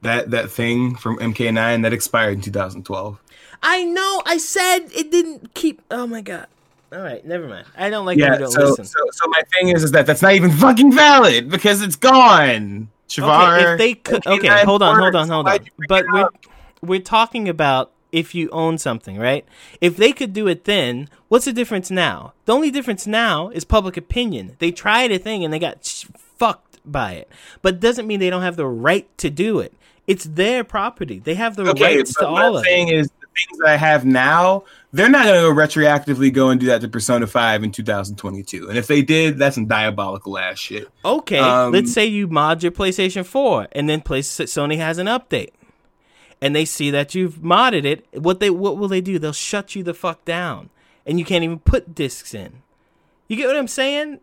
that 0.03 0.31
that 0.31 0.51
thing 0.51 0.97
from 0.97 1.19
MK9 1.19 1.83
that 1.83 1.93
expired 1.93 2.35
in 2.35 2.41
2012. 2.43 3.23
I 3.63 3.85
know. 3.85 4.23
I 4.27 4.37
said 4.39 4.81
it 4.95 5.11
didn't 5.11 5.55
keep. 5.55 5.83
Oh 5.91 6.07
my 6.07 6.21
god. 6.21 6.47
All 6.93 7.01
right, 7.01 7.25
never 7.27 7.49
mind. 7.49 7.67
I 7.77 7.91
don't 7.91 8.07
like 8.07 8.19
yeah, 8.19 8.35
you 8.35 8.39
don't 8.41 8.53
so, 8.53 8.61
listen. 8.61 8.85
so 8.85 9.01
so 9.11 9.27
my 9.29 9.43
thing 9.55 9.69
is 9.69 9.83
is 9.83 9.93
that 9.93 10.07
that's 10.07 10.23
not 10.23 10.35
even 10.35 10.51
fucking 10.51 10.93
valid 10.93 11.51
because 11.51 11.83
it's 11.83 11.97
gone. 11.97 12.91
Shavar, 13.09 13.59
Okay, 13.59 13.73
if 13.73 13.79
they 13.79 13.95
could, 13.95 14.27
okay, 14.27 14.65
hold 14.65 14.83
on, 14.83 14.99
hold 14.99 15.15
on, 15.15 15.29
hold 15.29 15.49
on. 15.49 15.59
But 15.89 16.07
we're 16.13 16.29
we're 16.83 17.01
talking 17.01 17.49
about 17.49 17.93
if 18.13 18.35
you 18.35 18.49
own 18.51 18.79
something, 18.79 19.19
right? 19.19 19.45
If 19.81 19.97
they 19.97 20.13
could 20.13 20.33
do 20.33 20.49
it 20.49 20.65
then, 20.65 21.09
what's 21.29 21.45
the 21.45 21.53
difference 21.53 21.91
now? 21.91 22.33
The 22.45 22.55
only 22.55 22.71
difference 22.71 23.07
now 23.07 23.49
is 23.51 23.65
public 23.65 23.97
opinion. 23.97 24.57
They 24.59 24.71
tried 24.71 25.13
a 25.13 25.19
thing 25.19 25.45
and 25.45 25.53
they 25.53 25.59
got 25.59 25.85
by 26.91 27.13
it, 27.13 27.31
but 27.63 27.81
doesn't 27.81 28.07
mean 28.07 28.21
they 28.21 28.31
don't 28.31 28.43
have 28.43 28.57
the 28.57 28.67
right 28.67 29.07
to 29.19 29.31
do 29.31 29.61
it. 29.61 29.73
It's 30.07 30.25
their 30.25 30.63
property. 30.63 31.19
They 31.19 31.35
have 31.35 31.57
the 31.57 31.69
okay, 31.71 31.97
rights 31.97 32.15
to 32.15 32.27
all 32.27 32.57
of 32.59 32.65
saying 32.65 32.89
it. 32.89 32.97
is 32.97 33.09
the 33.21 33.27
things 33.27 33.61
I 33.67 33.77
have 33.77 34.05
now, 34.05 34.65
they're 34.93 35.09
not 35.09 35.25
going 35.25 35.43
to 35.43 35.61
retroactively 35.61 36.33
go 36.33 36.51
and 36.51 36.61
do 36.61 36.67
that 36.67 36.81
to 36.83 36.89
Persona 36.89 37.27
5 37.27 37.65
in 37.65 37.73
2022. 37.73 38.69
And 38.69 38.79
if 38.79 38.87
they 38.87 39.03
did, 39.03 39.39
that's 39.39 39.57
some 39.57 39.67
diabolical 39.67 40.39
ass 40.39 40.59
shit. 40.59 40.89
Okay, 41.05 41.39
um, 41.39 41.73
let's 41.73 41.93
say 41.93 42.07
you 42.07 42.29
mod 42.29 42.63
your 42.63 42.73
PlayStation 42.73 43.25
4 43.25 43.69
and 43.73 43.89
then 43.89 44.01
play, 44.01 44.21
Sony 44.21 44.77
has 44.77 44.99
an 44.99 45.07
update. 45.07 45.51
And 46.41 46.55
they 46.55 46.67
see 46.67 46.91
that 46.91 47.15
you've 47.15 47.37
modded 47.37 47.85
it. 47.85 48.07
What 48.13 48.41
they 48.41 48.51
what 48.51 48.77
will 48.77 48.89
they 48.89 49.01
do? 49.01 49.19
They'll 49.19 49.33
shut 49.33 49.75
you 49.75 49.83
the 49.83 49.95
fuck 49.95 50.25
down. 50.27 50.69
And 51.07 51.19
you 51.19 51.25
can't 51.25 51.43
even 51.43 51.61
put 51.61 51.95
discs 51.95 52.35
in. 52.35 52.63
You 53.27 53.37
get 53.37 53.47
what 53.47 53.57
I'm 53.57 53.69
saying? 53.69 54.21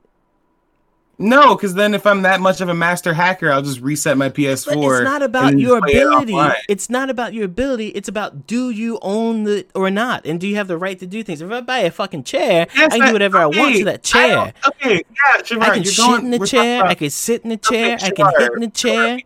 No, 1.19 1.55
because 1.55 1.75
then 1.75 1.93
if 1.93 2.07
I'm 2.07 2.23
that 2.23 2.41
much 2.41 2.59
of 2.59 2.69
a 2.69 2.73
master 2.73 3.13
hacker, 3.13 3.51
I'll 3.51 3.61
just 3.61 3.81
reset 3.81 4.17
my 4.17 4.29
PS4. 4.29 4.65
But 4.65 4.77
it's 4.77 5.03
not 5.03 5.21
about 5.21 5.59
your 5.59 5.79
play 5.79 5.93
it 5.93 5.97
ability. 6.01 6.55
It's 6.67 6.89
not 6.89 7.09
about 7.11 7.33
your 7.33 7.45
ability. 7.45 7.89
It's 7.89 8.09
about 8.09 8.47
do 8.47 8.71
you 8.71 8.97
own 9.01 9.43
the 9.43 9.67
or 9.75 9.91
not, 9.91 10.25
and 10.25 10.39
do 10.39 10.47
you 10.47 10.55
have 10.55 10.67
the 10.67 10.77
right 10.77 10.97
to 10.97 11.05
do 11.05 11.21
things. 11.23 11.41
If 11.41 11.51
I 11.51 11.61
buy 11.61 11.79
a 11.79 11.91
fucking 11.91 12.23
chair, 12.23 12.67
Yes, 12.75 12.93
I 12.93 12.97
can 12.97 13.07
do 13.07 13.13
whatever 13.13 13.37
I 13.37 13.45
want 13.45 13.75
to 13.75 13.85
that 13.85 14.03
chair. 14.03 14.53
Okay, 14.67 15.03
yeah, 15.11 15.41
Shavar, 15.41 15.61
I 15.61 15.69
can 15.75 15.83
you're 15.83 15.93
shit 15.93 16.05
going, 16.05 16.25
in 16.25 16.31
the 16.31 16.47
chair. 16.47 16.79
about- 16.81 16.91
I 16.91 16.95
can 16.95 17.09
sit 17.11 17.43
in 17.43 17.49
the 17.49 17.57
chair. 17.57 17.95
Okay, 17.95 18.05
I 18.05 18.09
can 18.09 18.31
hit 18.39 18.53
in 18.53 18.59
the 18.61 18.67
chair. 18.69 19.19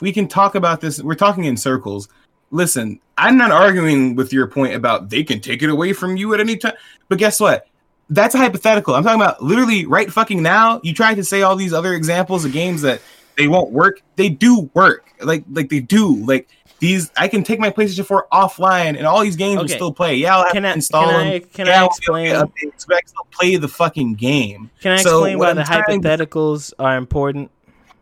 we 0.00 0.12
can 0.12 0.28
talk 0.28 0.54
about 0.54 0.80
this. 0.80 1.02
We're 1.02 1.14
talking 1.16 1.44
in 1.44 1.56
circles. 1.56 2.08
Listen, 2.52 3.00
I'm 3.18 3.36
not 3.36 3.50
arguing 3.50 4.14
with 4.14 4.32
your 4.32 4.46
point 4.46 4.74
about 4.74 5.10
they 5.10 5.24
can 5.24 5.40
take 5.40 5.62
it 5.62 5.68
away 5.70 5.92
from 5.92 6.16
you 6.16 6.32
at 6.32 6.40
any 6.40 6.56
time. 6.56 6.74
But 7.08 7.18
guess 7.18 7.40
what? 7.40 7.66
That's 8.10 8.34
a 8.34 8.38
hypothetical. 8.38 8.94
I'm 8.94 9.04
talking 9.04 9.20
about 9.20 9.42
literally 9.42 9.86
right 9.86 10.12
fucking 10.12 10.42
now. 10.42 10.80
You 10.82 10.92
tried 10.92 11.14
to 11.14 11.24
say 11.24 11.42
all 11.42 11.54
these 11.56 11.72
other 11.72 11.94
examples 11.94 12.44
of 12.44 12.52
games 12.52 12.82
that 12.82 13.00
they 13.36 13.46
won't 13.48 13.70
work. 13.70 14.02
They 14.16 14.28
do 14.28 14.68
work. 14.74 15.08
Like 15.20 15.44
like 15.50 15.68
they 15.68 15.80
do. 15.80 16.16
Like 16.26 16.48
these 16.80 17.10
I 17.16 17.28
can 17.28 17.44
take 17.44 17.60
my 17.60 17.70
PlayStation 17.70 18.04
4 18.06 18.26
offline 18.32 18.96
and 18.96 19.06
all 19.06 19.20
these 19.22 19.36
games 19.36 19.60
will 19.60 19.68
still 19.68 19.92
play. 19.92 20.16
Yeah, 20.16 20.36
I'll 20.36 20.44
have 20.44 20.52
Can 20.52 20.62
to 20.64 20.70
I- 20.70 20.72
install 20.72 21.04
can 21.06 21.12
them. 21.18 21.26
I- 21.28 21.38
can 21.38 21.66
yeah, 21.66 21.72
I 21.72 21.76
I'll 21.76 21.88
be 21.88 21.94
explain- 21.96 22.26
able 22.26 22.40
to 22.40 22.52
get 22.60 22.74
updates, 22.74 22.86
but 22.88 22.96
I 22.96 23.00
still 23.06 23.26
play 23.30 23.56
the 23.56 23.68
fucking 23.68 24.14
game. 24.14 24.70
Can 24.80 24.92
I 24.92 24.94
explain 24.96 25.38
why 25.38 25.50
I'm 25.50 25.56
the 25.56 25.62
trying 25.64 26.00
hypotheticals 26.02 26.72
are 26.78 26.96
important? 26.96 27.50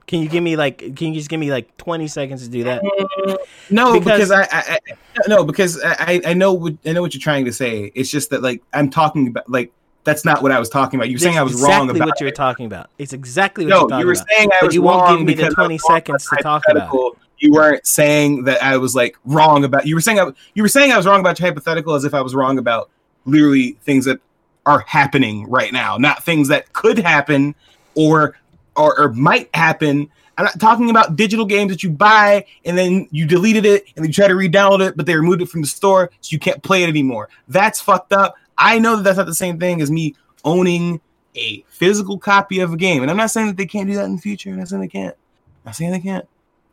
Can 0.07 0.23
you 0.23 0.29
give 0.31 0.43
me 0.43 0.57
like? 0.57 0.79
Can 0.97 1.09
you 1.09 1.15
just 1.15 1.29
give 1.29 1.39
me 1.39 1.51
like 1.51 1.77
twenty 1.77 2.09
seconds 2.09 2.43
to 2.45 2.49
do 2.49 2.65
that? 2.65 2.83
Mm, 2.83 3.37
no, 3.69 3.93
Because- 3.99 4.29
because, 4.29 4.31
I, 4.31 4.43
I, 4.51 4.79
I 4.89 4.97
no 5.29 5.45
because 5.45 5.79
I 5.85 6.23
I 6.25 6.33
know 6.33 6.55
what 6.55 6.75
I 6.87 6.93
know 6.93 7.03
what 7.03 7.13
you're 7.13 7.21
trying 7.21 7.45
to 7.45 7.53
say. 7.53 7.93
It's 7.95 8.11
just 8.11 8.31
that 8.31 8.41
like 8.43 8.63
I'm 8.73 8.89
talking 8.89 9.29
about 9.29 9.51
like 9.51 9.71
that's 10.05 10.25
not 10.25 10.43
what 10.43 10.53
I 10.53 10.59
was 10.59 10.69
talking 10.69 10.99
about. 10.99 11.11
You're 11.11 11.19
saying 11.19 11.39
I 11.39 11.43
was 11.43 11.53
exactly 11.53 11.75
wrong 11.77 11.91
about 11.91 12.07
what 12.09 12.21
you 12.21 12.27
were 12.27 12.31
talking 12.33 12.67
about. 12.67 12.91
It's 12.99 13.13
exactly 13.13 13.65
what 13.67 13.71
No, 13.71 13.81
you're 13.81 13.89
talking 13.89 14.01
you 14.01 14.07
were 14.07 14.13
about. 14.13 14.27
saying 14.31 14.49
I 14.53 14.57
But 14.61 14.67
was 14.67 14.75
you 14.75 14.83
won't 14.83 15.03
wrong 15.03 15.19
give 15.19 15.27
me 15.27 15.35
the 15.35 15.43
because 15.43 15.55
20 15.55 15.79
seconds 15.79 16.27
to 16.29 16.37
talk 16.43 16.63
about 16.69 16.95
it. 16.95 17.13
You 17.41 17.53
weren't 17.53 17.87
saying 17.87 18.45
that 18.45 18.63
I 18.63 18.77
was 18.79 18.97
like 18.97 19.17
wrong 19.25 19.65
about. 19.65 19.87
You 19.87 19.95
were 19.95 20.01
saying 20.01 20.19
I, 20.19 20.33
you 20.55 20.63
were 20.63 20.69
saying 20.69 20.93
I 20.93 20.97
was 20.97 21.07
wrong 21.07 21.21
about 21.21 21.39
your 21.39 21.49
hypothetical 21.49 21.95
as 21.95 22.05
if 22.05 22.15
I 22.15 22.21
was 22.21 22.35
wrong 22.35 22.59
about 22.59 22.91
literally 23.27 23.73
things 23.83 24.05
that 24.07 24.19
are 24.67 24.81
happening 24.81 25.49
right 25.49 25.73
now, 25.73 25.97
not 25.99 26.25
things 26.25 26.49
that 26.49 26.73
could 26.73 26.99
happen 26.99 27.55
or 27.95 28.37
or, 28.77 28.99
or 28.99 29.13
might 29.13 29.51
happen. 29.55 30.09
I'm 30.37 30.45
not 30.45 30.61
talking 30.61 30.89
about 30.89 31.17
digital 31.17 31.45
games 31.45 31.71
that 31.73 31.83
you 31.83 31.91
buy 31.91 32.45
and 32.65 32.79
then 32.79 33.09
you 33.11 33.27
deleted 33.27 33.67
it 33.67 33.85
and 33.97 34.07
you 34.07 34.13
try 34.13 34.29
to 34.29 34.37
re-download 34.37 34.87
it, 34.87 34.97
but 34.97 35.05
they 35.05 35.17
removed 35.17 35.43
it 35.43 35.49
from 35.49 35.63
the 35.63 35.67
store, 35.67 36.11
so 36.21 36.33
you 36.33 36.39
can't 36.39 36.63
play 36.63 36.85
it 36.85 36.89
anymore. 36.89 37.29
That's 37.49 37.81
fucked 37.81 38.13
up. 38.13 38.37
I 38.59 38.79
know 38.79 38.97
that 38.97 39.03
that's 39.05 39.17
not 39.17 39.27
the 39.27 39.35
same 39.35 39.59
thing 39.59 39.81
as 39.81 39.91
me 39.91 40.15
owning 40.45 41.01
a 41.37 41.65
physical 41.69 42.19
copy 42.19 42.59
of 42.61 42.73
a 42.73 42.77
game, 42.77 43.03
and 43.03 43.11
I'm 43.11 43.17
not 43.17 43.31
saying 43.31 43.47
that 43.49 43.57
they 43.57 43.67
can't 43.67 43.89
do 43.89 43.95
that 43.95 44.05
in 44.07 44.17
the 44.17 44.21
future. 44.21 44.51
I'm 44.51 44.59
not 44.59 44.69
saying 44.69 44.81
they 44.83 44.89
can't. 44.89 45.15
I'm 45.15 45.67
not 45.67 45.77
saying 45.77 45.93
they 45.93 46.01
can't. 46.01 46.25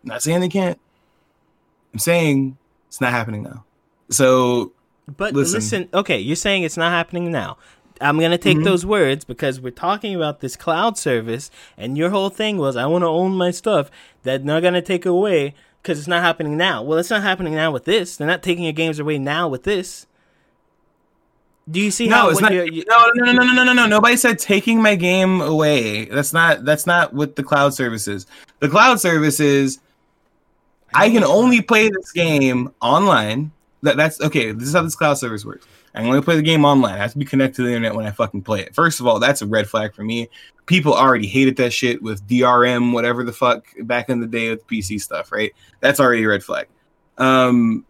I'm 0.04 0.08
not 0.10 0.22
saying 0.24 0.40
they 0.42 0.50
can't. 0.50 0.80
I'm 1.94 2.00
saying 2.00 2.58
it's 2.88 3.00
not 3.00 3.12
happening 3.12 3.44
now. 3.44 3.64
So 4.10 4.72
But 5.18 5.34
listen. 5.34 5.56
Listen. 5.58 5.90
okay, 5.94 6.20
you're 6.20 6.36
saying 6.36 6.64
it's 6.64 6.78
not 6.78 6.92
happening 6.92 7.32
now. 7.32 7.58
I'm 8.02 8.20
gonna 8.20 8.38
take 8.38 8.58
Mhm. 8.58 8.64
those 8.66 8.86
words 8.86 9.24
because 9.24 9.62
we're 9.62 9.70
talking 9.70 10.16
about 10.16 10.42
this 10.42 10.56
cloud 10.56 10.98
service, 10.98 11.50
and 11.78 11.98
your 11.98 12.10
whole 12.10 12.30
thing 12.30 12.58
was 12.58 12.76
I 12.76 12.86
want 12.88 13.04
to 13.04 13.08
own 13.08 13.34
my 13.36 13.52
stuff. 13.52 13.90
That 14.24 14.44
they're 14.46 14.56
not 14.56 14.64
gonna 14.64 14.82
take 14.82 15.06
away 15.06 15.54
because 15.82 16.00
it's 16.00 16.08
not 16.08 16.22
happening 16.24 16.58
now. 16.58 16.82
Well, 16.82 16.98
it's 16.98 17.10
not 17.12 17.22
happening 17.22 17.54
now 17.56 17.72
with 17.72 17.86
this. 17.86 18.18
They're 18.18 18.28
not 18.28 18.44
taking 18.44 18.64
your 18.64 18.74
games 18.74 19.00
away 19.00 19.18
now 19.20 19.48
with 19.48 19.64
this. 19.64 20.08
Do 21.70 21.80
you 21.82 21.90
see 21.90 22.08
how 22.08 22.26
no, 22.26 22.30
it's 22.30 22.42
not. 22.42 22.54
you- 22.54 22.84
no, 22.88 23.12
no, 23.16 23.26
no, 23.26 23.32
no, 23.32 23.44
no, 23.44 23.54
no, 23.54 23.64
no, 23.64 23.74
no. 23.74 23.88
Nobody 23.88 24.18
said 24.18 24.38
taking 24.38 24.82
my 24.82 24.96
game 24.96 25.42
away. 25.42 26.06
That's 26.06 26.32
not. 26.32 26.64
That's 26.64 26.86
not 26.86 27.14
what 27.14 27.36
the 27.36 27.44
cloud 27.44 27.74
services. 27.74 28.28
The 28.60 28.70
cloud 28.70 29.00
services. 29.00 29.40
is 29.40 29.80
I 30.94 31.10
can 31.10 31.24
only 31.24 31.62
play 31.62 31.90
this 31.90 32.12
game 32.12 32.72
online. 32.82 33.52
That, 33.82 33.98
that's 33.98 34.22
okay. 34.22 34.52
This 34.52 34.68
is 34.68 34.74
how 34.76 34.84
this 34.84 34.96
cloud 34.96 35.16
service 35.16 35.44
works. 35.44 35.68
I 35.94 36.00
can 36.00 36.08
only 36.08 36.22
play 36.22 36.36
the 36.36 36.42
game 36.42 36.66
online. 36.66 36.96
I 36.96 36.98
have 36.98 37.14
to 37.14 37.18
be 37.18 37.26
connected 37.26 37.58
to 37.58 37.64
the 37.64 37.70
internet 37.70 37.96
when 37.96 38.06
I 38.06 38.12
fucking 38.12 38.42
play 38.44 38.62
it. 38.62 38.76
First 38.76 39.00
of 39.00 39.08
all, 39.08 39.20
that's 39.20 39.42
a 39.42 39.46
red 39.46 39.68
flag 39.68 39.94
for 39.94 40.04
me. 40.04 40.30
People 40.66 40.94
already 40.94 41.28
hated 41.28 41.56
that 41.58 41.72
shit 41.72 42.02
with 42.02 42.28
DRM, 42.28 42.92
whatever 42.92 43.24
the 43.24 43.32
fuck, 43.32 43.66
back 43.82 44.10
in 44.10 44.20
the 44.20 44.28
day 44.28 44.50
with 44.50 44.68
PC 44.68 45.00
stuff, 45.00 45.32
right? 45.32 45.54
That's 45.80 46.00
already 46.00 46.24
a 46.24 46.28
red 46.28 46.44
flag. 46.44 46.68
Um, 47.18 47.86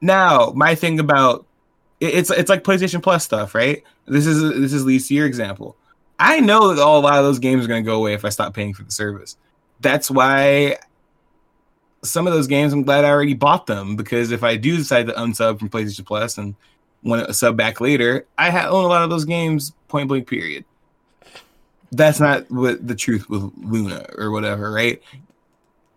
now, 0.00 0.52
my 0.54 0.74
thing 0.74 0.98
about 1.00 1.46
it's 2.00 2.30
it's 2.30 2.48
like 2.48 2.64
PlayStation 2.64 3.02
Plus 3.02 3.24
stuff, 3.24 3.54
right? 3.54 3.82
This 4.06 4.26
is 4.26 4.40
this 4.40 4.72
is 4.72 4.84
leads 4.84 5.08
to 5.08 5.14
your 5.14 5.26
example. 5.26 5.76
I 6.18 6.40
know 6.40 6.74
that 6.74 6.82
all, 6.82 6.98
a 6.98 7.00
lot 7.00 7.18
of 7.18 7.24
those 7.24 7.38
games 7.38 7.64
are 7.64 7.68
going 7.68 7.82
to 7.82 7.86
go 7.88 7.96
away 7.96 8.12
if 8.12 8.24
I 8.24 8.28
stop 8.28 8.52
paying 8.52 8.74
for 8.74 8.82
the 8.82 8.90
service. 8.90 9.36
That's 9.80 10.10
why 10.10 10.76
some 12.02 12.26
of 12.26 12.32
those 12.32 12.46
games 12.46 12.72
I'm 12.72 12.82
glad 12.82 13.04
I 13.04 13.10
already 13.10 13.34
bought 13.34 13.66
them 13.66 13.96
because 13.96 14.30
if 14.30 14.42
I 14.42 14.56
do 14.56 14.76
decide 14.76 15.06
to 15.06 15.12
unsub 15.14 15.58
from 15.58 15.70
PlayStation 15.70 16.04
Plus 16.04 16.38
and 16.38 16.54
want 17.02 17.26
to 17.26 17.34
sub 17.34 17.56
back 17.56 17.80
later, 17.80 18.26
I 18.36 18.50
ha- 18.50 18.68
own 18.68 18.84
a 18.84 18.88
lot 18.88 19.02
of 19.02 19.10
those 19.10 19.24
games 19.24 19.72
point 19.88 20.08
blank. 20.08 20.26
Period. 20.26 20.64
That's 21.92 22.20
not 22.20 22.50
what 22.50 22.86
the 22.86 22.94
truth 22.94 23.28
with 23.28 23.50
Luna 23.58 24.06
or 24.16 24.30
whatever, 24.30 24.72
right? 24.72 25.02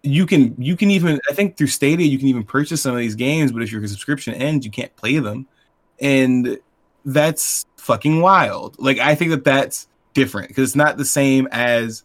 You 0.01 0.25
can 0.25 0.55
you 0.57 0.75
can 0.75 0.91
even 0.91 1.19
I 1.29 1.33
think 1.33 1.55
through 1.57 1.67
Stadia 1.67 2.07
you 2.07 2.17
can 2.17 2.27
even 2.27 2.43
purchase 2.43 2.81
some 2.81 2.93
of 2.93 2.99
these 2.99 3.15
games, 3.15 3.51
but 3.51 3.61
if 3.61 3.71
your 3.71 3.85
subscription 3.87 4.33
ends, 4.33 4.65
you 4.65 4.71
can't 4.71 4.93
play 4.95 5.19
them, 5.19 5.47
and 5.99 6.59
that's 7.05 7.65
fucking 7.77 8.21
wild. 8.21 8.75
Like 8.79 8.99
I 8.99 9.15
think 9.15 9.31
that 9.31 9.43
that's 9.43 9.87
different 10.13 10.47
because 10.49 10.69
it's 10.69 10.75
not 10.75 10.97
the 10.97 11.05
same 11.05 11.47
as 11.51 12.03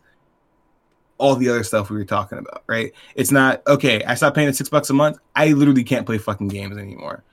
all 1.19 1.35
the 1.35 1.49
other 1.49 1.65
stuff 1.65 1.91
we 1.91 1.97
were 1.97 2.05
talking 2.05 2.39
about, 2.39 2.63
right? 2.67 2.93
It's 3.15 3.33
not 3.33 3.63
okay. 3.67 4.03
I 4.05 4.15
stopped 4.15 4.37
paying 4.37 4.49
the 4.49 4.55
six 4.55 4.69
bucks 4.69 4.91
a 4.91 4.95
month. 4.95 5.19
I 5.35 5.53
literally 5.53 5.85
can't 5.85 6.07
play 6.07 6.19
fucking 6.19 6.49
games 6.49 6.77
anymore. 6.77 7.25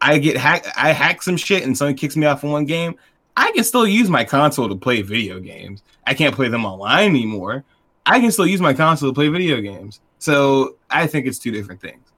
I 0.00 0.18
get 0.18 0.36
hack. 0.36 0.66
I 0.76 0.92
hack 0.92 1.22
some 1.22 1.36
shit, 1.36 1.62
and 1.62 1.76
someone 1.76 1.94
kicks 1.94 2.16
me 2.16 2.26
off 2.26 2.42
in 2.42 2.50
one 2.50 2.64
game. 2.64 2.96
I 3.36 3.52
can 3.52 3.64
still 3.64 3.86
use 3.86 4.08
my 4.10 4.24
console 4.24 4.68
to 4.68 4.74
play 4.76 5.02
video 5.02 5.38
games. 5.40 5.82
I 6.06 6.14
can't 6.14 6.34
play 6.34 6.48
them 6.48 6.64
online 6.64 7.10
anymore. 7.10 7.64
I 8.06 8.18
can 8.18 8.32
still 8.32 8.46
use 8.46 8.60
my 8.60 8.74
console 8.74 9.10
to 9.10 9.14
play 9.14 9.28
video 9.28 9.60
games. 9.60 10.00
So 10.18 10.76
I 10.90 11.06
think 11.06 11.26
it's 11.26 11.38
two 11.38 11.50
different 11.52 11.80
things. 11.80 12.12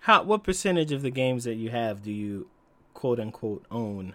how 0.00 0.22
what 0.22 0.44
percentage 0.44 0.92
of 0.92 1.02
the 1.02 1.10
games 1.10 1.44
that 1.44 1.54
you 1.54 1.70
have 1.70 2.02
do 2.02 2.12
you 2.12 2.46
quote 2.96 3.20
unquote 3.20 3.64
own? 3.70 4.14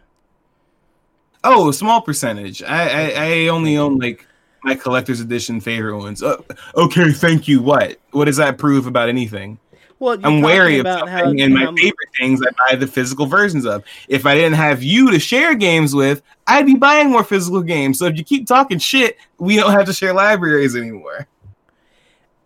Oh, 1.43 1.69
a 1.69 1.73
small 1.73 2.01
percentage. 2.01 2.61
I 2.63 2.89
I, 2.89 3.25
I 3.25 3.47
only 3.47 3.77
own 3.77 3.97
like 3.99 4.25
my 4.63 4.73
collector's 4.75 5.19
edition 5.21 5.61
favorite 5.61 5.97
ones. 5.97 6.21
Uh, 6.23 6.41
okay, 6.75 7.11
thank 7.11 7.47
you. 7.47 7.61
What? 7.61 7.99
What 8.11 8.25
does 8.25 8.37
that 8.37 8.57
prove 8.57 8.87
about 8.87 9.07
anything? 9.07 9.59
Well, 9.99 10.17
I'm 10.23 10.41
wary 10.41 10.79
of 10.79 10.81
about 10.81 11.07
how- 11.09 11.29
and 11.29 11.53
my 11.53 11.65
how- 11.65 11.75
favorite 11.75 12.09
things 12.17 12.41
I 12.41 12.49
buy 12.71 12.75
the 12.75 12.87
physical 12.87 13.27
versions 13.27 13.67
of. 13.67 13.83
If 14.07 14.25
I 14.25 14.33
didn't 14.33 14.55
have 14.55 14.81
you 14.81 15.11
to 15.11 15.19
share 15.19 15.53
games 15.53 15.93
with, 15.93 16.23
I'd 16.47 16.65
be 16.65 16.73
buying 16.75 17.11
more 17.11 17.23
physical 17.23 17.61
games. 17.61 17.99
So 17.99 18.05
if 18.07 18.17
you 18.17 18.23
keep 18.23 18.47
talking 18.47 18.79
shit, 18.79 19.17
we 19.37 19.57
don't 19.57 19.71
have 19.71 19.85
to 19.85 19.93
share 19.93 20.11
libraries 20.13 20.75
anymore. 20.75 21.27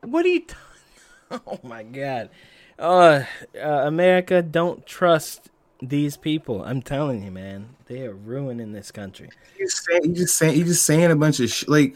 What 0.02 0.26
are 0.26 0.30
you? 0.30 0.42
T- 0.42 0.54
oh 1.32 1.60
my 1.64 1.84
god, 1.84 2.30
uh, 2.78 3.24
uh, 3.58 3.68
America, 3.86 4.42
don't 4.42 4.86
trust 4.86 5.50
these 5.82 6.18
people. 6.18 6.64
I'm 6.64 6.82
telling 6.82 7.24
you, 7.24 7.32
man, 7.32 7.70
they 7.88 8.06
are 8.06 8.14
ruining 8.14 8.72
this 8.72 8.92
country. 8.92 9.30
You 9.58 9.66
just 9.66 9.86
saying, 9.86 10.04
you 10.04 10.14
just 10.14 10.38
saying, 10.38 10.58
you 10.58 10.64
just 10.66 10.86
saying 10.86 11.12
a 11.12 11.16
bunch 11.16 11.40
of 11.40 11.50
shit. 11.50 11.70
Like, 11.70 11.96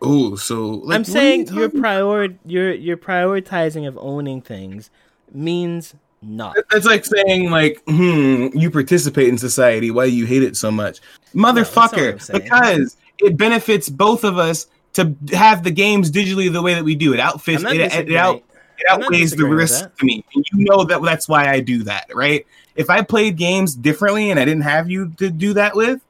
oh, 0.00 0.36
so 0.36 0.66
like, 0.84 0.96
I'm 0.96 1.04
saying 1.04 1.48
you 1.48 1.68
prior 1.68 2.28
your 2.44 2.72
your 2.72 2.96
prioritizing 2.96 3.86
of 3.86 3.98
owning 3.98 4.40
things 4.40 4.90
means 5.32 5.94
not. 6.22 6.56
That's 6.70 6.86
like 6.86 7.04
saying, 7.04 7.50
like, 7.50 7.82
hmm, 7.86 8.48
you 8.54 8.70
participate 8.70 9.28
in 9.28 9.38
society. 9.38 9.90
Why 9.90 10.06
do 10.06 10.14
you 10.14 10.26
hate 10.26 10.42
it 10.42 10.56
so 10.56 10.70
much, 10.70 11.00
that's 11.00 11.34
not 11.34 11.54
what 11.54 11.58
I'm 11.58 11.64
motherfucker? 11.64 12.22
saying. 12.22 12.42
because 12.42 12.96
it 13.18 13.36
benefits 13.36 13.88
both 13.88 14.24
of 14.24 14.38
us 14.38 14.66
to 14.94 15.14
have 15.32 15.64
the 15.64 15.70
games 15.70 16.10
digitally 16.10 16.52
the 16.52 16.62
way 16.62 16.74
that 16.74 16.84
we 16.84 16.94
do. 16.94 17.12
It 17.12 17.20
outfits. 17.20 17.62
It, 17.64 17.76
it, 17.76 17.92
out, 17.92 18.08
it 18.08 18.16
I'm 18.16 18.34
not 18.36 18.42
outweighs 18.90 19.32
the 19.32 19.46
risk 19.46 19.94
to 19.96 20.04
me. 20.04 20.24
And 20.34 20.44
you 20.52 20.64
know 20.64 20.84
that 20.84 21.02
that's 21.02 21.28
why 21.28 21.48
I 21.50 21.60
do 21.60 21.82
that, 21.84 22.06
right? 22.14 22.46
If 22.76 22.90
I 22.90 23.02
played 23.02 23.36
games 23.36 23.74
differently 23.74 24.30
and 24.30 24.40
I 24.40 24.44
didn't 24.44 24.62
have 24.62 24.90
you 24.90 25.10
to 25.18 25.30
do 25.30 25.54
that 25.54 25.74
with, 25.76 26.00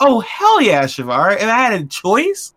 oh 0.00 0.20
hell 0.20 0.60
yeah, 0.60 0.84
Shavar! 0.84 1.36
And 1.40 1.50
I 1.50 1.58
had 1.70 1.80
a 1.80 1.84
choice. 1.86 2.54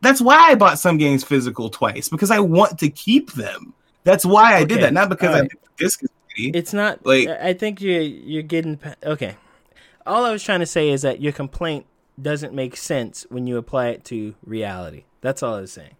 That's 0.00 0.20
why 0.20 0.36
I 0.36 0.54
bought 0.54 0.78
some 0.78 0.98
games 0.98 1.22
physical 1.24 1.70
twice 1.70 2.08
because 2.08 2.30
I 2.30 2.40
want 2.40 2.78
to 2.80 2.88
keep 2.90 3.32
them. 3.32 3.72
That's 4.04 4.24
why 4.24 4.56
I 4.56 4.64
did 4.64 4.80
that, 4.82 4.92
not 4.92 5.08
because 5.08 5.34
I 5.34 5.40
think 5.40 5.52
the 5.62 5.68
disc 5.84 6.02
is 6.02 6.10
pretty. 6.28 6.50
It's 6.50 6.72
not 6.72 7.04
Like- 7.06 7.28
like 7.28 7.40
I 7.40 7.52
think 7.54 7.80
you're 7.80 8.00
you're 8.00 8.42
getting 8.42 8.78
okay. 9.04 9.36
All 10.04 10.24
I 10.24 10.32
was 10.32 10.42
trying 10.42 10.60
to 10.60 10.66
say 10.66 10.88
is 10.88 11.02
that 11.02 11.20
your 11.20 11.32
complaint 11.32 11.86
doesn't 12.20 12.52
make 12.52 12.76
sense 12.76 13.24
when 13.28 13.46
you 13.46 13.56
apply 13.56 13.88
it 13.88 14.04
to 14.06 14.34
reality. 14.44 15.04
That's 15.20 15.42
all 15.42 15.54
I 15.54 15.60
was 15.60 15.72
saying. 15.72 15.94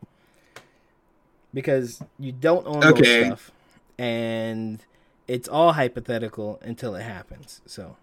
Because 1.54 2.02
you 2.18 2.32
don't 2.32 2.66
own 2.66 2.82
Okay. 2.84 3.02
those 3.02 3.26
stuff, 3.26 3.50
and 3.98 4.84
it's 5.28 5.48
all 5.48 5.72
hypothetical 5.72 6.58
until 6.62 6.94
it 6.94 7.02
happens. 7.02 7.60
So 7.66 7.96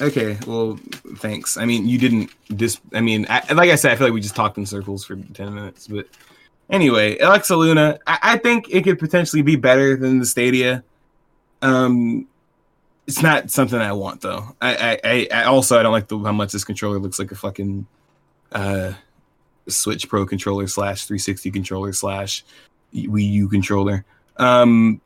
Okay, 0.00 0.38
well, 0.46 0.78
thanks. 1.16 1.56
I 1.56 1.64
mean, 1.64 1.88
you 1.88 1.98
didn't 1.98 2.30
dis. 2.56 2.80
I 2.92 3.00
mean, 3.00 3.26
I, 3.28 3.52
like 3.52 3.70
I 3.70 3.74
said, 3.74 3.92
I 3.92 3.96
feel 3.96 4.06
like 4.06 4.14
we 4.14 4.20
just 4.20 4.36
talked 4.36 4.56
in 4.58 4.66
circles 4.66 5.04
for 5.04 5.16
ten 5.16 5.54
minutes. 5.54 5.88
But 5.88 6.06
anyway, 6.70 7.18
Alexa 7.18 7.56
Luna, 7.56 7.98
I, 8.06 8.18
I 8.22 8.38
think 8.38 8.68
it 8.70 8.84
could 8.84 8.98
potentially 8.98 9.42
be 9.42 9.56
better 9.56 9.96
than 9.96 10.18
the 10.20 10.26
Stadia. 10.26 10.84
Um, 11.62 12.28
it's 13.06 13.22
not 13.22 13.50
something 13.50 13.78
I 13.78 13.92
want 13.92 14.20
though. 14.20 14.54
I, 14.60 14.76
I, 14.76 15.00
I, 15.04 15.28
I 15.32 15.44
also 15.44 15.78
I 15.78 15.82
don't 15.82 15.92
like 15.92 16.08
the, 16.08 16.18
how 16.18 16.32
much 16.32 16.52
this 16.52 16.64
controller 16.64 16.98
looks 16.98 17.18
like 17.18 17.32
a 17.32 17.36
fucking 17.36 17.86
uh 18.52 18.92
Switch 19.68 20.08
Pro 20.08 20.26
controller 20.26 20.66
slash 20.66 21.04
360 21.06 21.50
controller 21.50 21.92
slash 21.92 22.44
Wii 22.94 23.30
U 23.32 23.48
controller. 23.48 24.04
Um, 24.36 25.00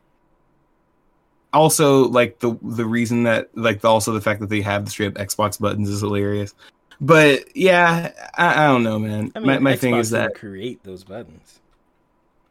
also 1.53 2.07
like 2.09 2.39
the 2.39 2.57
the 2.61 2.85
reason 2.85 3.23
that 3.23 3.49
like 3.55 3.83
also 3.83 4.11
the 4.13 4.21
fact 4.21 4.39
that 4.39 4.49
they 4.49 4.61
have 4.61 4.85
the 4.85 4.91
straight 4.91 5.07
up 5.07 5.13
Xbox 5.27 5.59
buttons 5.59 5.89
is 5.89 6.01
hilarious. 6.01 6.53
But 7.01 7.55
yeah, 7.55 8.11
I, 8.37 8.65
I 8.65 8.67
don't 8.67 8.83
know, 8.83 8.99
man. 8.99 9.31
I 9.35 9.39
mean, 9.39 9.47
my 9.47 9.59
my 9.59 9.73
Xbox 9.73 9.79
thing 9.79 9.95
is 9.95 10.09
that 10.11 10.35
create 10.35 10.83
those 10.83 11.03
buttons. 11.03 11.59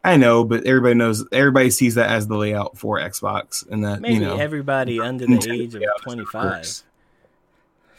I 0.05 0.17
know, 0.17 0.43
but 0.45 0.65
everybody 0.65 0.95
knows 0.95 1.27
everybody 1.33 1.71
sees 1.71 1.95
that 1.97 2.09
as 2.11 2.27
the 2.29 2.37
layout 2.37 2.79
for 2.79 2.99
Xbox, 2.99 3.69
and 3.69 3.85
that 3.85 4.01
Maybe 4.01 4.15
you 4.15 4.21
know 4.21 4.37
everybody 4.37 5.01
under 5.01 5.27
the 5.27 5.51
age 5.51 5.75
of 5.75 5.83
twenty 6.03 6.25
five. 6.25 6.67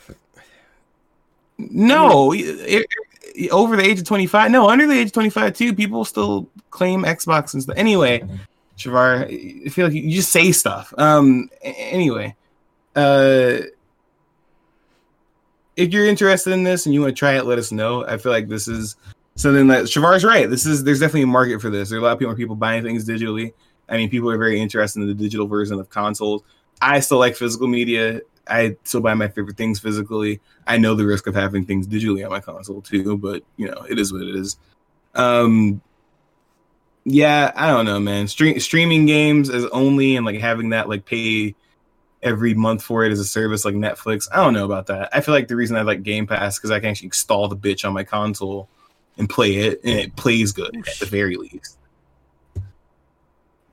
the 0.08 0.16
No, 1.58 2.34
it- 2.34 2.40
it- 2.40 2.88
over 3.52 3.76
the 3.76 3.84
age 3.84 4.00
of 4.00 4.06
25. 4.06 4.52
No, 4.52 4.70
under 4.70 4.88
the 4.88 4.94
age 4.94 5.08
of 5.08 5.14
25 5.14 5.56
too. 5.56 5.74
People 5.74 6.06
still 6.06 6.50
claim 6.70 7.04
Xbox 7.04 7.54
and 7.54 7.64
stuff. 7.64 7.78
Anyway, 7.78 8.24
Shavar, 8.78 9.66
I 9.66 9.70
feel 9.70 9.88
like 9.88 9.96
you 9.96 10.12
just 10.12 10.32
say 10.32 10.52
stuff. 10.52 10.94
Um. 10.98 11.50
Anyway, 11.62 12.36
uh, 12.96 13.60
if 15.76 15.94
you're 15.94 16.06
interested 16.06 16.52
in 16.52 16.64
this 16.64 16.86
and 16.86 16.94
you 16.94 17.02
want 17.02 17.16
to 17.16 17.20
try 17.20 17.34
it, 17.34 17.46
let 17.46 17.58
us 17.58 17.72
know. 17.72 18.06
I 18.06 18.18
feel 18.18 18.32
like 18.32 18.48
this 18.50 18.68
is 18.68 18.96
something 19.36 19.68
that 19.68 19.86
Shavar's 19.86 20.24
right. 20.24 20.50
This 20.50 20.66
is 20.66 20.84
there's 20.84 21.00
definitely 21.00 21.24
a 21.24 21.28
market 21.28 21.62
for 21.62 21.70
this. 21.70 21.90
There 21.90 21.98
are 21.98 22.02
a 22.02 22.04
lot 22.04 22.14
of 22.14 22.20
people 22.20 22.36
people 22.36 22.56
buying 22.56 22.84
things 22.84 23.08
digitally. 23.08 23.54
I 23.88 23.98
mean, 23.98 24.10
people 24.10 24.30
are 24.30 24.38
very 24.38 24.60
interested 24.60 25.02
in 25.02 25.08
the 25.08 25.14
digital 25.14 25.48
version 25.48 25.80
of 25.80 25.90
consoles. 25.90 26.44
I 26.82 27.00
still 27.00 27.18
like 27.18 27.36
physical 27.36 27.68
media. 27.68 28.22
I 28.50 28.78
still 28.84 29.02
buy 29.02 29.14
my 29.14 29.28
favorite 29.28 29.58
things 29.58 29.80
physically. 29.80 30.42
I 30.68 30.78
know 30.78 30.96
the 30.96 31.06
risk 31.06 31.28
of 31.28 31.36
having 31.36 31.66
things 31.66 31.88
digitally 31.88 32.24
on 32.26 32.32
my 32.32 32.40
console 32.40 32.82
too, 32.82 33.18
but 33.18 33.44
you 33.58 33.68
know, 33.68 33.86
it 33.90 34.00
is 34.00 34.12
what 34.12 34.22
it 34.22 34.36
is. 34.36 34.58
Um 35.16 35.82
yeah, 37.06 37.52
I 37.56 37.68
don't 37.68 37.86
know, 37.86 38.00
man. 38.00 38.28
Stream, 38.28 38.60
streaming 38.60 39.06
games 39.06 39.50
as 39.50 39.66
only 39.68 40.16
and 40.16 40.26
like 40.26 40.40
having 40.40 40.70
that 40.70 40.90
like 40.90 41.06
pay 41.06 41.56
every 42.22 42.54
month 42.54 42.84
for 42.84 43.06
it 43.06 43.12
as 43.12 43.20
a 43.20 43.26
service 43.26 43.66
like 43.66 43.76
Netflix. 43.76 44.28
I 44.32 44.38
don't 44.38 44.54
know 44.54 44.66
about 44.66 44.88
that. 44.88 45.10
I 45.14 45.22
feel 45.22 45.34
like 45.34 45.48
the 45.48 45.56
reason 45.56 45.78
I 45.78 45.82
like 45.82 46.04
Game 46.04 46.28
Pass 46.28 46.58
because 46.58 46.72
I 46.72 46.80
can 46.80 46.90
actually 46.90 47.08
install 47.08 47.48
the 47.48 47.56
bitch 47.56 47.86
on 47.86 47.94
my 47.94 48.04
console 48.04 48.70
and 49.18 49.30
play 49.30 49.56
it, 49.56 49.82
and 49.84 50.00
it 50.00 50.16
plays 50.16 50.52
good 50.52 50.76
at 50.76 51.00
the 51.00 51.06
very 51.06 51.36
least. 51.36 51.78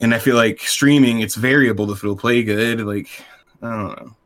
And 0.01 0.15
I 0.15 0.19
feel 0.19 0.37
like 0.37 0.61
streaming, 0.61 1.21
it's 1.21 1.37
variable 1.37 1.91
if 1.93 2.03
it'll 2.03 2.17
play 2.17 2.43
good. 2.43 2.81
Like 2.81 3.09
I 3.63 3.71
don't 3.71 4.01
know. 4.01 4.17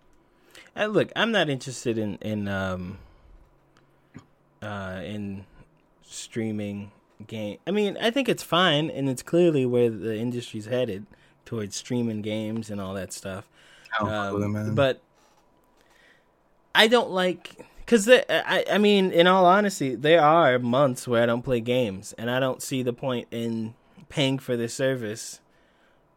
Uh, 0.80 0.86
look, 0.86 1.12
I'm 1.14 1.30
not 1.30 1.50
interested 1.50 1.98
in 1.98 2.16
in 2.22 2.48
um 2.48 2.98
uh 4.62 5.00
in 5.04 5.44
streaming 6.02 6.90
game. 7.26 7.58
I 7.66 7.70
mean, 7.70 7.98
I 8.00 8.10
think 8.10 8.28
it's 8.28 8.42
fine, 8.42 8.90
and 8.90 9.08
it's 9.08 9.22
clearly 9.22 9.66
where 9.66 9.90
the 9.90 10.16
industry's 10.16 10.66
headed 10.66 11.06
towards 11.44 11.76
streaming 11.76 12.22
games 12.22 12.70
and 12.70 12.80
all 12.80 12.94
that 12.94 13.12
stuff. 13.12 13.46
I 13.98 14.04
don't 14.04 14.08
fuck 14.08 14.32
with 14.34 14.42
it, 14.42 14.68
Um, 14.68 14.74
but 14.74 15.02
I 16.74 16.86
don't 16.86 17.10
like 17.10 17.66
because 17.80 18.08
I 18.08 18.64
I 18.70 18.78
mean, 18.78 19.10
in 19.10 19.26
all 19.26 19.44
honesty, 19.44 19.94
there 19.96 20.22
are 20.22 20.58
months 20.58 21.06
where 21.06 21.22
I 21.22 21.26
don't 21.26 21.42
play 21.42 21.60
games, 21.60 22.14
and 22.16 22.30
I 22.30 22.40
don't 22.40 22.62
see 22.62 22.82
the 22.82 22.92
point 22.94 23.28
in 23.30 23.74
paying 24.08 24.38
for 24.38 24.56
the 24.56 24.68
service 24.68 25.40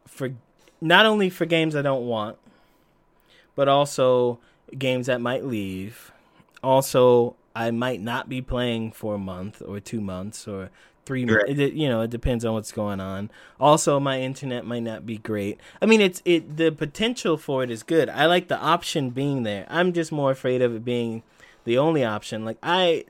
for 0.07 0.31
not 0.79 1.05
only 1.05 1.29
for 1.29 1.45
games 1.45 1.75
I 1.75 1.81
don't 1.81 2.05
want, 2.05 2.37
but 3.55 3.67
also 3.67 4.39
games 4.77 5.07
that 5.07 5.21
might 5.21 5.45
leave. 5.45 6.11
Also, 6.63 7.35
I 7.55 7.71
might 7.71 8.01
not 8.01 8.29
be 8.29 8.41
playing 8.41 8.91
for 8.91 9.15
a 9.15 9.19
month 9.19 9.61
or 9.65 9.79
two 9.79 10.01
months 10.01 10.47
or 10.47 10.69
three 11.05 11.25
months. 11.25 11.43
Right. 11.47 11.59
It, 11.59 11.73
you 11.73 11.87
know, 11.89 12.01
it 12.01 12.09
depends 12.09 12.45
on 12.45 12.53
what's 12.53 12.71
going 12.71 12.99
on. 12.99 13.29
Also, 13.59 13.99
my 13.99 14.21
internet 14.21 14.65
might 14.65 14.83
not 14.83 15.05
be 15.05 15.17
great. 15.17 15.59
I 15.81 15.85
mean, 15.85 16.01
it's 16.01 16.21
it 16.25 16.57
the 16.57 16.71
potential 16.71 17.37
for 17.37 17.63
it 17.63 17.71
is 17.71 17.83
good. 17.83 18.09
I 18.09 18.25
like 18.25 18.47
the 18.47 18.57
option 18.57 19.09
being 19.09 19.43
there. 19.43 19.65
I'm 19.69 19.93
just 19.93 20.11
more 20.11 20.31
afraid 20.31 20.61
of 20.61 20.73
it 20.75 20.85
being 20.85 21.23
the 21.65 21.77
only 21.77 22.03
option. 22.03 22.45
Like 22.45 22.57
I, 22.63 23.05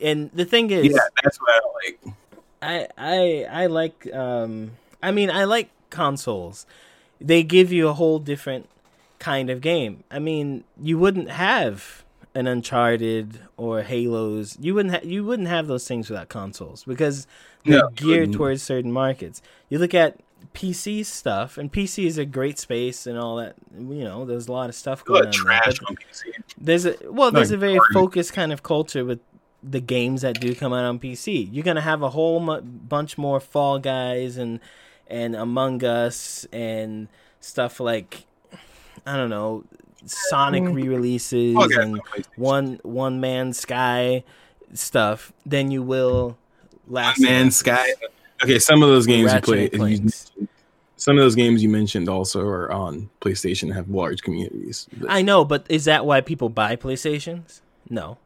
and 0.00 0.30
the 0.32 0.44
thing 0.44 0.70
is, 0.70 0.86
yeah, 0.86 0.98
that's 1.22 1.40
what 1.40 1.50
I 1.50 1.60
like. 1.84 2.14
I 2.62 2.88
I 2.96 3.62
I 3.62 3.66
like 3.66 4.12
um 4.14 4.72
I 5.02 5.10
mean 5.10 5.30
I 5.30 5.44
like 5.44 5.70
consoles. 5.90 6.64
They 7.20 7.42
give 7.42 7.72
you 7.72 7.88
a 7.88 7.92
whole 7.92 8.18
different 8.18 8.68
kind 9.22 9.48
of 9.50 9.60
game. 9.60 10.02
I 10.10 10.18
mean, 10.18 10.64
you 10.80 10.98
wouldn't 10.98 11.30
have 11.30 12.04
an 12.34 12.46
Uncharted 12.46 13.40
or 13.56 13.82
Halos. 13.82 14.56
You 14.60 14.74
wouldn't 14.74 14.94
ha- 14.94 15.00
you 15.08 15.24
wouldn't 15.24 15.48
have 15.48 15.66
those 15.68 15.86
things 15.86 16.08
without 16.10 16.28
consoles 16.28 16.84
because 16.84 17.26
they're 17.64 17.78
No, 17.80 17.88
geared 17.94 18.32
towards 18.32 18.62
certain 18.62 18.90
markets. 18.90 19.40
You 19.68 19.78
look 19.78 19.94
at 19.94 20.18
PC 20.54 21.04
stuff, 21.04 21.56
and 21.56 21.70
PC 21.72 22.04
is 22.06 22.18
a 22.18 22.24
great 22.24 22.58
space 22.58 23.06
and 23.06 23.16
all 23.18 23.36
that. 23.36 23.54
You 23.78 24.02
know, 24.04 24.24
there's 24.24 24.48
a 24.48 24.52
lot 24.52 24.68
of 24.68 24.74
stuff 24.74 25.04
going 25.04 25.26
on. 25.26 25.32
trash 25.32 25.78
but- 25.78 25.90
on 25.90 25.96
PC. 25.96 26.32
there's 26.58 26.84
a 26.86 26.96
well, 27.04 27.30
there's 27.30 27.50
Like 27.50 27.56
a 27.56 27.60
very 27.60 27.78
focused 27.92 28.32
kind 28.32 28.52
of 28.52 28.62
culture 28.62 29.04
with 29.04 29.20
the 29.62 29.80
games 29.80 30.22
that 30.22 30.40
do 30.40 30.54
come 30.56 30.72
out 30.72 30.84
on 30.84 30.98
PC. 30.98 31.48
You're 31.52 31.62
gonna 31.64 31.80
have 31.92 32.02
a 32.02 32.10
whole 32.10 32.40
mu- 32.40 32.60
bunch 32.62 33.16
more 33.16 33.38
Fall 33.40 33.78
Guys 33.78 34.36
and 34.36 34.58
and 35.06 35.36
Among 35.36 35.84
Us 35.84 36.46
and 36.52 37.08
stuff 37.40 37.78
like 37.78 38.24
I 39.06 39.16
don't 39.16 39.30
know 39.30 39.64
Sonic 40.04 40.64
um, 40.64 40.74
re-releases 40.74 41.54
Fall 41.54 41.68
Guys 41.68 41.78
and 41.78 42.00
one 42.36 42.80
one 42.82 43.20
man 43.20 43.52
Sky 43.52 44.24
stuff 44.74 45.32
than 45.46 45.70
you 45.70 45.82
will 45.82 46.36
last 46.88 47.20
Man. 47.20 47.50
Sky. 47.50 47.92
Okay, 48.42 48.58
some 48.58 48.82
of 48.82 48.88
those 48.88 49.06
games 49.06 49.32
Ratchet 49.32 49.72
you 49.72 49.78
play. 49.78 49.94
You, 49.94 50.10
some 50.96 51.18
of 51.18 51.22
those 51.22 51.34
games 51.34 51.62
you 51.62 51.68
mentioned 51.68 52.08
also 52.08 52.42
are 52.46 52.70
on 52.70 53.10
PlayStation 53.20 53.64
and 53.64 53.74
have 53.74 53.88
large 53.88 54.22
communities. 54.22 54.88
But- 54.96 55.10
I 55.10 55.22
know, 55.22 55.44
but 55.44 55.66
is 55.68 55.84
that 55.86 56.06
why 56.06 56.20
people 56.20 56.48
buy 56.48 56.76
PlayStations? 56.76 57.60
No. 57.90 58.18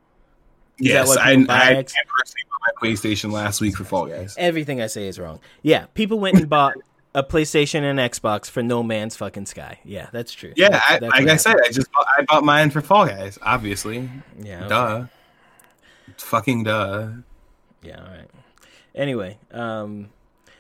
Is 0.78 0.88
that 0.88 0.92
yes, 0.92 1.08
why 1.08 1.22
I, 1.22 1.34
people 1.36 1.46
buy 1.46 1.54
I 1.54 1.72
X- 1.74 1.94
personally 2.16 2.44
bought 2.50 2.60
my 2.82 2.88
PlayStation 2.88 3.32
last 3.32 3.60
week 3.60 3.76
for 3.76 3.84
Fall 3.84 4.06
Guys. 4.06 4.34
Everything 4.38 4.82
I 4.82 4.88
say 4.88 5.08
is 5.08 5.18
wrong. 5.18 5.40
Yeah, 5.62 5.86
people 5.94 6.18
went 6.18 6.36
and 6.36 6.48
bought 6.48 6.74
a 7.16 7.22
PlayStation 7.24 7.80
and 7.82 7.98
Xbox 7.98 8.50
for 8.50 8.62
No 8.62 8.82
Man's 8.82 9.16
fucking 9.16 9.46
Sky. 9.46 9.80
Yeah, 9.84 10.08
that's 10.12 10.32
true. 10.32 10.52
Yeah, 10.54 10.68
That's- 10.68 10.84
I, 10.90 10.98
that's 10.98 11.12
like 11.12 11.28
I 11.28 11.36
said. 11.36 11.56
I 11.64 11.68
just 11.70 11.90
bought, 11.90 12.06
I 12.18 12.22
bought 12.22 12.44
mine 12.44 12.70
for 12.70 12.82
Fall 12.82 13.06
Guys. 13.06 13.38
Obviously, 13.40 14.10
Yeah. 14.38 14.58
okay. 14.60 14.68
duh, 14.68 15.04
fucking 16.18 16.64
duh. 16.64 17.08
Yeah. 17.82 18.00
All 18.02 18.08
right. 18.10 18.30
Anyway, 18.94 19.38
um, 19.50 20.10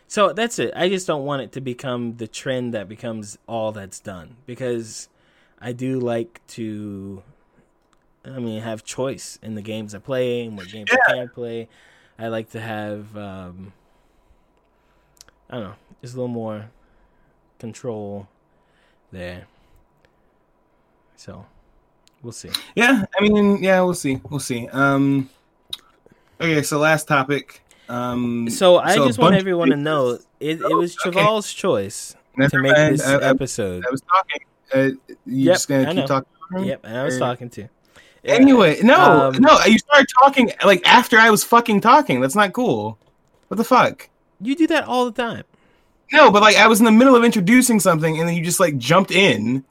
so 0.08 0.32
that's 0.32 0.58
it. 0.58 0.72
I 0.74 0.88
just 0.88 1.06
don't 1.06 1.24
want 1.24 1.42
it 1.42 1.52
to 1.52 1.60
become 1.60 2.16
the 2.16 2.26
trend 2.26 2.72
that 2.74 2.88
becomes 2.88 3.36
all 3.46 3.72
that's 3.72 4.00
done 4.00 4.36
because 4.46 5.08
I 5.60 5.72
do 5.72 6.00
like 6.00 6.40
to. 6.48 7.22
I 8.24 8.38
mean, 8.40 8.60
have 8.62 8.82
choice 8.82 9.38
in 9.42 9.54
the 9.56 9.62
games 9.62 9.94
I 9.94 9.98
play 9.98 10.44
and 10.46 10.56
what 10.56 10.68
games 10.68 10.90
I 10.90 11.12
can 11.12 11.28
play. 11.28 11.68
I 12.18 12.26
like 12.28 12.50
to 12.50 12.60
have, 12.60 13.14
um, 13.16 13.72
I 15.50 15.54
don't 15.56 15.64
know, 15.64 15.74
It's 16.02 16.12
a 16.12 16.16
little 16.16 16.28
more 16.28 16.66
control 17.58 18.28
there. 19.12 19.46
So, 21.16 21.46
we'll 22.22 22.32
see. 22.32 22.50
Yeah, 22.74 23.04
I 23.18 23.22
mean, 23.22 23.62
yeah, 23.62 23.80
we'll 23.82 23.94
see, 23.94 24.20
we'll 24.28 24.40
see. 24.40 24.68
Um, 24.68 25.30
okay, 26.40 26.62
so 26.62 26.78
last 26.78 27.08
topic. 27.08 27.62
Um, 27.88 28.50
So 28.50 28.76
I 28.78 28.94
a 28.94 28.96
just 28.96 29.18
want 29.18 29.36
everyone 29.36 29.70
to 29.70 29.76
know 29.76 30.18
it, 30.40 30.60
it 30.60 30.76
was 30.76 30.96
Okay. 31.06 31.40
Choice 31.54 32.16
Never 32.36 32.50
to 32.56 32.62
make 32.62 32.72
mind, 32.76 32.94
this 32.94 33.06
I- 33.06 33.14
I- 33.18 33.22
episode. 33.22 33.84
I 33.86 33.90
was 33.90 34.00
talking. 34.02 34.40
Uh, 34.74 34.78
you 35.24 35.44
Yep, 35.44 35.54
just 35.54 35.68
gonna 35.68 35.82
I 35.82 35.86
keep 35.86 35.96
know. 35.96 36.06
talking. 36.06 36.64
Yep, 36.64 36.80
and 36.84 36.96
I 36.98 37.04
was 37.04 37.16
Or- 37.16 37.20
talking 37.20 37.48
to. 37.50 37.68
Anyway, 38.24 38.80
no, 38.82 39.28
Um, 39.28 39.34
no, 39.38 39.56
you 39.64 39.78
started 39.78 40.08
talking 40.20 40.50
like 40.64 40.84
after 40.86 41.16
I 41.16 41.30
was 41.30 41.44
fucking 41.44 41.80
talking. 41.80 42.20
That's 42.20 42.34
not 42.34 42.52
cool. 42.52 42.98
What 43.46 43.56
the 43.56 43.62
fuck? 43.64 44.08
You 44.40 44.54
do 44.56 44.66
that 44.68 44.84
all 44.84 45.10
the 45.10 45.22
time. 45.22 45.44
No, 46.12 46.30
but 46.30 46.42
like 46.42 46.56
I 46.56 46.68
was 46.68 46.78
in 46.78 46.84
the 46.84 46.92
middle 46.92 47.16
of 47.16 47.24
introducing 47.24 47.80
something 47.80 48.18
and 48.18 48.28
then 48.28 48.36
you 48.36 48.44
just 48.44 48.60
like 48.60 48.78
jumped 48.78 49.10
in. 49.10 49.64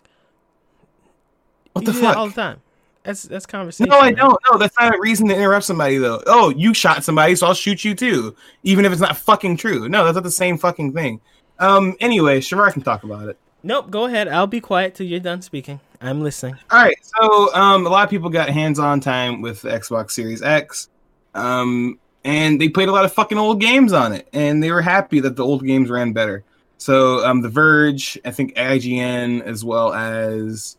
What 1.74 1.82
you 1.82 1.88
the 1.88 1.94
do 1.94 2.02
that 2.02 2.08
fuck? 2.08 2.18
all 2.18 2.28
the 2.28 2.34
time. 2.34 2.62
That's 3.04 3.24
that's 3.24 3.46
conversation. 3.46 3.90
No, 3.90 4.00
I 4.00 4.12
don't. 4.12 4.38
No, 4.52 4.58
that's 4.58 4.76
not 4.80 4.96
a 4.96 5.00
reason 5.00 5.28
to 5.28 5.36
interrupt 5.36 5.66
somebody 5.66 5.98
though. 5.98 6.24
Oh, 6.26 6.50
you 6.50 6.74
shot 6.74 7.04
somebody, 7.04 7.36
so 7.36 7.48
I'll 7.48 7.54
shoot 7.54 7.86
you 7.86 7.94
too, 7.94 8.36
even 8.64 8.84
if 8.84 8.92
it's 8.92 9.02
not 9.02 9.16
fucking 9.16 9.58
true. 9.58 9.88
No, 9.88 10.04
that's 10.04 10.16
not 10.16 10.24
the 10.24 10.32
same 10.32 10.58
fucking 10.58 10.94
thing. 10.94 11.22
Um. 11.60 11.96
Anyway, 12.00 12.40
Shavar 12.40 12.74
can 12.74 12.82
talk 12.82 13.04
about 13.04 13.30
it. 13.30 13.38
Nope. 13.62 13.92
Go 13.92 14.06
ahead. 14.06 14.28
I'll 14.28 14.48
be 14.48 14.60
quiet 14.60 14.96
till 14.96 15.06
you're 15.06 15.20
done 15.20 15.44
speaking. 15.44 15.80
I'm 16.02 16.22
listening. 16.22 16.56
All 16.72 16.82
right, 16.82 16.98
so 17.02 17.54
um, 17.56 17.86
a 17.86 17.90
lot 17.90 18.04
of 18.04 18.10
people 18.10 18.30
got 18.30 18.50
hands-on 18.50 19.00
time 19.00 19.42
with 19.42 19.62
the 19.62 19.70
Xbox 19.70 20.12
Series 20.12 20.42
X, 20.42 20.90
um, 21.34 21.98
and 22.26 22.60
they 22.60 22.68
played 22.68 22.90
a 22.90 22.92
lot 22.92 23.06
of 23.06 23.14
fucking 23.14 23.38
old 23.38 23.62
games 23.62 23.94
on 23.94 24.12
it, 24.12 24.28
and 24.34 24.62
they 24.62 24.72
were 24.72 24.82
happy 24.82 25.22
that 25.22 25.38
the 25.38 25.46
old 25.46 25.64
games 25.64 25.90
ran 25.90 26.12
better. 26.12 26.44
So, 26.78 27.26
um, 27.26 27.42
The 27.42 27.50
Verge, 27.50 28.20
I 28.26 28.32
think 28.32 28.56
IGN, 28.56 29.44
as 29.44 29.64
well 29.64 29.94
as 29.94 30.76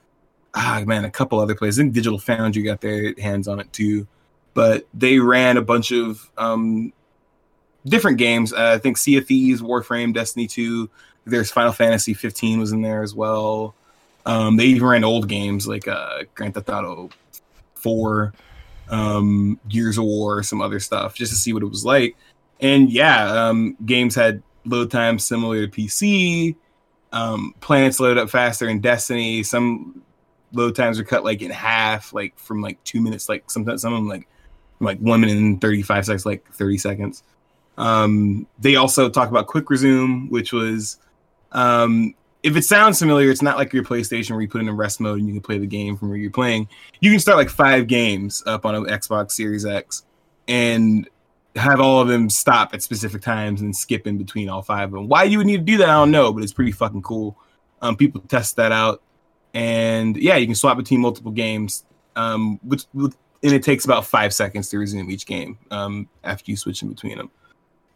ah 0.55 0.83
man, 0.85 1.05
a 1.05 1.11
couple 1.11 1.39
other 1.39 1.55
places. 1.55 1.79
I 1.79 1.83
think 1.85 1.95
Digital 1.95 2.19
Foundry 2.19 2.63
got 2.63 2.81
their 2.81 3.15
hands 3.19 3.47
on 3.47 3.61
it 3.61 3.73
too, 3.73 4.07
but 4.55 4.87
they 4.93 5.21
ran 5.21 5.57
a 5.57 5.63
bunch 5.63 5.93
of 5.93 6.29
um, 6.37 6.93
different 7.87 8.19
games. 8.19 8.53
Uh, 8.53 8.73
I 8.75 8.79
think 8.79 8.97
Sea 8.97 9.19
of 9.19 9.27
Thieves, 9.27 9.63
Warframe, 9.63 10.13
Destiny 10.13 10.49
2. 10.49 10.91
There's 11.27 11.51
Final 11.51 11.73
Fantasy 11.73 12.15
15 12.15 12.59
was 12.59 12.73
in 12.73 12.83
there 12.83 13.03
as 13.03 13.15
well. 13.15 13.75
Um, 14.25 14.57
they 14.57 14.65
even 14.67 14.87
ran 14.89 15.05
old 15.05 15.29
games 15.29 15.69
like 15.69 15.87
uh, 15.87 16.25
Grand 16.35 16.55
Theft 16.55 16.69
Auto 16.71 17.11
4, 17.75 18.33
um, 18.89 19.61
Gears 19.69 19.99
of 19.99 20.05
War, 20.05 20.43
some 20.43 20.61
other 20.61 20.81
stuff, 20.81 21.15
just 21.15 21.33
to 21.33 21.39
see 21.39 21.53
what 21.53 21.63
it 21.63 21.67
was 21.67 21.85
like. 21.85 22.17
And 22.61 22.91
yeah, 22.91 23.49
um, 23.49 23.77
games 23.85 24.15
had 24.15 24.43
load 24.65 24.91
times 24.91 25.25
similar 25.25 25.67
to 25.67 25.73
PC. 25.73 26.57
Um, 27.13 27.55
planets 27.61 28.01
load 28.01 28.19
up 28.19 28.31
faster 28.31 28.69
in 28.69 28.81
Destiny. 28.81 29.43
Some 29.43 30.03
load 30.53 30.75
times 30.75 30.99
are 30.99 31.05
cut 31.05 31.25
like 31.25 31.43
in 31.43 31.51
half, 31.51 32.13
like 32.13 32.39
from 32.39 32.61
like 32.61 32.83
two 32.85 33.01
minutes, 33.01 33.29
like 33.29 33.51
sometimes 33.51 33.83
some 33.83 33.93
of 33.93 33.99
them 33.99 34.09
like 34.09 34.29
like 34.81 34.99
one 34.99 35.21
minute 35.21 35.37
and 35.37 35.61
35 35.61 36.07
seconds, 36.07 36.27
like 36.27 36.47
30 36.53 36.79
seconds. 36.79 37.23
Um, 37.79 38.47
they 38.59 38.77
also 38.77 39.09
talk 39.09 39.29
about 39.29 39.47
quick 39.47 39.71
resume, 39.71 40.29
which 40.29 40.53
was 40.53 40.99
um, 41.53 42.15
if 42.47 42.57
it 42.57 42.65
sounds 42.65 43.01
familiar, 43.01 43.29
it's 43.29 43.43
not 43.43 43.57
like 43.57 43.73
your 43.73 43.83
PlayStation 43.83 44.31
where 44.31 44.41
you 44.41 44.47
put 44.47 44.61
it 44.61 44.69
in 44.69 44.77
rest 44.77 45.01
mode 45.01 45.19
and 45.19 45.27
you 45.27 45.35
can 45.35 45.43
play 45.43 45.59
the 45.59 45.67
game 45.67 45.97
from 45.97 46.11
where 46.11 46.17
you're 46.17 46.31
playing. 46.31 46.69
You 47.01 47.11
can 47.11 47.19
start 47.19 47.39
like 47.39 47.51
five 47.51 47.89
games 47.89 48.41
up 48.47 48.65
on 48.65 48.77
an 48.77 48.85
Xbox 48.85 49.33
Series 49.33 49.67
X 49.67 50.05
and 50.47 51.09
have 51.57 51.81
all 51.81 52.01
of 52.01 52.07
them 52.07 52.31
stop 52.31 52.73
at 52.73 52.85
specific 52.85 53.21
times 53.21 53.63
and 53.63 53.75
skip 53.75 54.07
in 54.07 54.17
between 54.17 54.49
all 54.49 54.63
five 54.63 54.91
of 54.91 54.93
them. 54.93 55.09
Why 55.09 55.25
you 55.25 55.39
would 55.39 55.47
need 55.49 55.57
to 55.57 55.65
do 55.65 55.77
that, 55.79 55.89
I 55.89 55.95
don't 55.95 56.13
know, 56.13 56.33
but 56.33 56.45
it's 56.45 56.53
pretty 56.53 56.71
fucking 56.71 57.03
cool. 57.03 57.37
Um, 57.83 57.97
people 57.97 58.21
test 58.21 58.55
that 58.57 58.71
out, 58.71 59.03
and 59.53 60.17
yeah, 60.17 60.37
you 60.37 60.47
can 60.47 60.55
swap 60.55 60.77
between 60.77 61.01
multiple 61.01 61.33
games. 61.33 61.85
Um, 62.15 62.61
which, 62.63 62.85
and 62.95 63.13
it 63.43 63.65
takes 63.65 63.85
about 63.85 64.07
five 64.07 64.33
seconds 64.33 64.71
to 64.71 64.79
resume 64.79 65.11
each 65.11 65.27
game 65.27 65.59
um, 65.73 66.09
after 66.23 66.51
you 66.51 66.57
switch 66.57 66.81
in 66.83 66.89
between 66.89 67.19
them. 67.19 67.31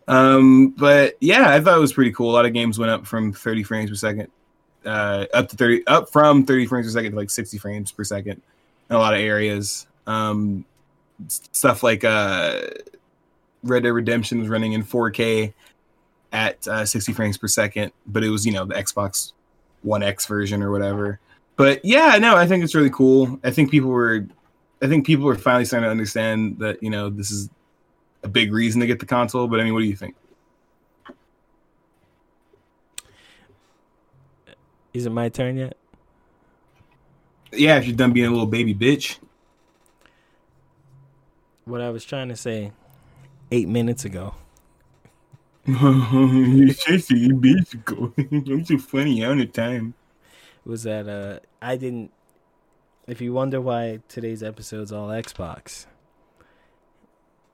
Um, 0.08 0.70
but 0.70 1.16
yeah, 1.20 1.54
I 1.54 1.60
thought 1.60 1.78
it 1.78 1.80
was 1.80 1.92
pretty 1.92 2.12
cool. 2.12 2.30
A 2.30 2.34
lot 2.34 2.44
of 2.46 2.52
games 2.52 2.80
went 2.80 2.90
up 2.90 3.06
from 3.06 3.32
30 3.32 3.62
frames 3.62 3.90
per 3.90 3.96
second, 3.96 4.28
uh, 4.84 5.26
up 5.34 5.48
to 5.48 5.56
30, 5.56 5.86
up 5.86 6.10
from 6.10 6.44
30 6.44 6.66
frames 6.66 6.86
per 6.86 6.92
second 6.92 7.12
to 7.12 7.16
like 7.16 7.30
60 7.30 7.58
frames 7.58 7.92
per 7.92 8.04
second 8.04 8.40
in 8.88 8.96
a 8.96 8.98
lot 8.98 9.14
of 9.14 9.20
areas. 9.20 9.86
Um, 10.06 10.64
stuff 11.28 11.82
like 11.82 12.04
uh, 12.04 12.60
Red 13.62 13.82
Dead 13.82 13.90
Redemption 13.90 14.38
was 14.38 14.48
running 14.48 14.72
in 14.72 14.82
4K 14.82 15.52
at 16.32 16.66
uh, 16.68 16.84
60 16.84 17.12
frames 17.12 17.36
per 17.36 17.48
second, 17.48 17.92
but 18.06 18.24
it 18.24 18.30
was 18.30 18.46
you 18.46 18.52
know 18.52 18.64
the 18.64 18.74
Xbox 18.74 19.32
One 19.82 20.02
X 20.02 20.26
version 20.26 20.62
or 20.62 20.70
whatever. 20.70 21.20
But 21.56 21.84
yeah, 21.84 22.16
no, 22.18 22.36
I 22.36 22.46
think 22.46 22.64
it's 22.64 22.74
really 22.74 22.90
cool. 22.90 23.38
I 23.44 23.50
think 23.50 23.70
people 23.70 23.90
were, 23.90 24.26
I 24.80 24.86
think 24.86 25.04
people 25.04 25.28
are 25.28 25.34
finally 25.34 25.64
starting 25.64 25.86
to 25.86 25.90
understand 25.90 26.58
that 26.58 26.82
you 26.82 26.90
know 26.90 27.10
this 27.10 27.30
is 27.30 27.50
a 28.22 28.28
big 28.28 28.52
reason 28.52 28.80
to 28.80 28.86
get 28.86 29.00
the 29.00 29.06
console. 29.06 29.46
But 29.46 29.60
I 29.60 29.64
mean, 29.64 29.74
what 29.74 29.80
do 29.80 29.86
you 29.86 29.96
think? 29.96 30.14
Is 34.92 35.06
it 35.06 35.10
my 35.10 35.28
turn 35.28 35.56
yet? 35.56 35.76
Yeah, 37.52 37.78
if 37.78 37.86
you're 37.86 37.96
done 37.96 38.12
being 38.12 38.26
a 38.26 38.30
little 38.30 38.46
baby 38.46 38.74
bitch. 38.74 39.18
What 41.64 41.80
I 41.80 41.90
was 41.90 42.04
trying 42.04 42.28
to 42.28 42.36
say 42.36 42.72
eight 43.50 43.68
minutes 43.68 44.04
ago. 44.04 44.34
You're 45.66 46.74
such 46.74 47.10
a 47.10 47.30
bitch. 47.34 48.48
I'm 48.50 48.64
so 48.64 48.78
funny 48.78 49.24
all 49.24 49.36
the 49.36 49.46
time. 49.46 49.94
was 50.64 50.84
that 50.84 51.08
uh 51.08 51.40
I 51.62 51.76
didn't 51.76 52.12
if 53.06 53.20
you 53.20 53.32
wonder 53.32 53.60
why 53.60 54.00
today's 54.08 54.42
episode's 54.42 54.92
all 54.92 55.08
Xbox, 55.08 55.86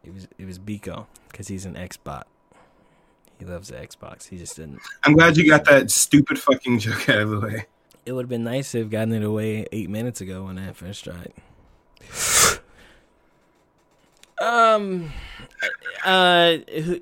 it 0.05 0.13
was 0.15 0.29
it 0.39 0.45
was 0.47 0.59
Biko 0.59 1.07
because 1.31 1.49
he's 1.49 1.65
an 1.67 1.75
Xbot. 1.75 2.25
He 3.39 3.45
loves 3.45 3.69
the 3.69 3.77
Xbox. 3.77 4.29
He 4.29 4.39
just 4.39 4.57
didn't. 4.57 4.81
I'm 5.05 5.15
glad 5.15 5.37
you 5.37 5.49
got 5.49 5.65
that 5.67 5.91
stupid 5.91 6.39
fucking 6.39 6.79
joke 6.79 7.09
out 7.09 7.19
of 7.21 7.31
the 7.31 7.41
way. 7.41 7.67
It 8.05 8.13
would 8.13 8.23
have 8.23 8.31
been 8.31 8.45
nice 8.45 8.73
to 8.73 8.79
have 8.79 8.91
gotten 8.91 9.13
it 9.13 9.25
away 9.25 9.67
eight 9.73 9.91
minutes 9.91 10.21
ago 10.21 10.45
when 10.45 10.59
I 10.59 10.73
first 10.73 11.05
tried. 11.05 11.33
um, 14.41 15.13
uh, 16.05 16.59
who, 16.73 17.01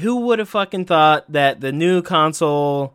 who 0.00 0.16
would 0.20 0.38
have 0.38 0.48
fucking 0.48 0.84
thought 0.84 1.30
that 1.32 1.60
the 1.60 1.72
new 1.72 2.02
console 2.02 2.94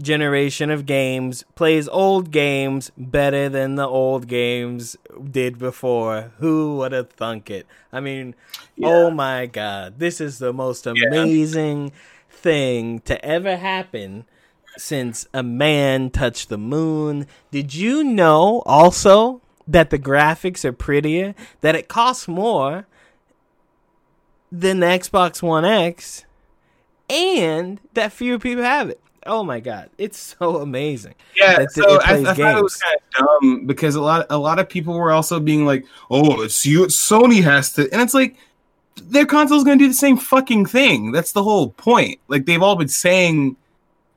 generation 0.00 0.70
of 0.70 0.86
games 0.86 1.44
plays 1.54 1.86
old 1.88 2.30
games 2.30 2.90
better 2.96 3.48
than 3.48 3.74
the 3.74 3.86
old 3.86 4.26
games 4.26 4.96
did 5.30 5.58
before. 5.58 6.32
Who 6.38 6.76
would 6.78 6.92
have 6.92 7.10
thunk 7.10 7.50
it? 7.50 7.66
I 7.92 8.00
mean, 8.00 8.34
Yeah. 8.76 8.88
oh 8.88 9.10
my 9.10 9.46
god, 9.46 9.98
this 9.98 10.20
is 10.20 10.38
the 10.38 10.52
most 10.52 10.86
amazing 10.86 11.92
thing 12.30 13.00
to 13.00 13.22
ever 13.24 13.56
happen 13.56 14.24
since 14.78 15.26
a 15.34 15.42
man 15.42 16.08
touched 16.10 16.48
the 16.48 16.56
moon. 16.58 17.26
Did 17.50 17.74
you 17.74 18.02
know 18.02 18.62
also 18.64 19.42
that 19.68 19.90
the 19.90 19.98
graphics 19.98 20.64
are 20.64 20.72
prettier? 20.72 21.34
That 21.60 21.74
it 21.76 21.88
costs 21.88 22.26
more 22.26 22.86
than 24.50 24.80
the 24.80 24.86
Xbox 24.86 25.42
One 25.42 25.64
X? 25.66 26.24
And 27.10 27.78
that 27.92 28.12
fewer 28.12 28.38
people 28.38 28.62
have 28.64 28.88
it. 28.88 28.98
Oh 29.26 29.44
my 29.44 29.60
god, 29.60 29.90
it's 29.98 30.18
so 30.18 30.56
amazing. 30.56 31.14
Yeah, 31.36 31.66
so 31.70 32.00
I, 32.00 32.14
I 32.14 32.34
thought 32.34 32.58
it 32.58 32.62
was 32.62 32.76
kind 32.76 32.96
of 32.96 33.26
dumb 33.40 33.66
because 33.66 33.94
a 33.94 34.00
lot 34.00 34.26
a 34.30 34.38
lot 34.38 34.58
of 34.58 34.68
people 34.68 34.94
were 34.94 35.12
also 35.12 35.38
being 35.38 35.64
like, 35.64 35.84
"Oh, 36.10 36.42
it's 36.42 36.66
you. 36.66 36.86
Sony 36.86 37.42
has 37.42 37.72
to," 37.74 37.88
and 37.92 38.02
it's 38.02 38.14
like 38.14 38.36
their 38.96 39.26
console's 39.26 39.64
going 39.64 39.78
to 39.78 39.84
do 39.84 39.88
the 39.88 39.94
same 39.94 40.16
fucking 40.16 40.66
thing. 40.66 41.12
That's 41.12 41.32
the 41.32 41.42
whole 41.42 41.70
point. 41.70 42.20
Like 42.28 42.46
they've 42.46 42.62
all 42.62 42.76
been 42.76 42.88
saying 42.88 43.56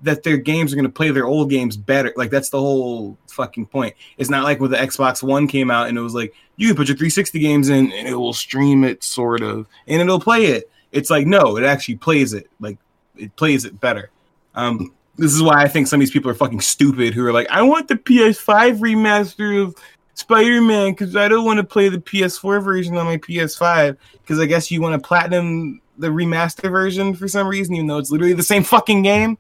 that 0.01 0.23
their 0.23 0.37
games 0.37 0.71
are 0.73 0.75
going 0.75 0.85
to 0.85 0.91
play 0.91 1.11
their 1.11 1.25
old 1.25 1.49
games 1.49 1.77
better. 1.77 2.13
Like 2.15 2.31
that's 2.31 2.49
the 2.49 2.59
whole 2.59 3.17
fucking 3.29 3.67
point. 3.67 3.95
It's 4.17 4.29
not 4.29 4.43
like 4.43 4.59
when 4.59 4.71
the 4.71 4.77
Xbox 4.77 5.23
One 5.23 5.47
came 5.47 5.71
out 5.71 5.87
and 5.87 5.97
it 5.97 6.01
was 6.01 6.15
like 6.15 6.33
you 6.57 6.67
can 6.67 6.75
put 6.75 6.87
your 6.87 6.97
360 6.97 7.39
games 7.39 7.69
in 7.69 7.91
and 7.91 8.07
it 8.07 8.15
will 8.15 8.33
stream 8.33 8.83
it 8.83 9.03
sort 9.03 9.41
of 9.41 9.67
and 9.87 10.01
it'll 10.01 10.19
play 10.19 10.45
it. 10.45 10.69
It's 10.91 11.09
like 11.09 11.27
no, 11.27 11.57
it 11.57 11.63
actually 11.63 11.97
plays 11.97 12.33
it. 12.33 12.49
Like 12.59 12.77
it 13.15 13.35
plays 13.35 13.65
it 13.65 13.79
better. 13.79 14.09
Um, 14.55 14.93
this 15.17 15.33
is 15.33 15.41
why 15.41 15.61
I 15.61 15.67
think 15.67 15.87
some 15.87 15.99
of 15.99 16.01
these 16.01 16.11
people 16.11 16.29
are 16.29 16.35
fucking 16.35 16.61
stupid 16.61 17.13
who 17.13 17.25
are 17.25 17.31
like, 17.33 17.49
I 17.49 17.61
want 17.61 17.87
the 17.87 17.95
PS5 17.95 18.79
remaster 18.79 19.61
of 19.61 19.75
Spider 20.13 20.61
Man 20.61 20.91
because 20.91 21.15
I 21.15 21.27
don't 21.27 21.45
want 21.45 21.57
to 21.57 21.63
play 21.63 21.89
the 21.89 21.97
PS4 21.97 22.63
version 22.63 22.97
on 22.97 23.05
my 23.05 23.17
PS5 23.17 23.97
because 24.21 24.39
I 24.39 24.45
guess 24.45 24.71
you 24.71 24.81
want 24.81 25.01
to 25.01 25.07
platinum 25.07 25.81
the 25.97 26.07
remaster 26.07 26.69
version 26.69 27.13
for 27.15 27.27
some 27.27 27.47
reason, 27.47 27.75
even 27.75 27.87
though 27.87 27.97
it's 27.97 28.11
literally 28.11 28.33
the 28.33 28.43
same 28.43 28.63
fucking 28.63 29.03
game. 29.03 29.37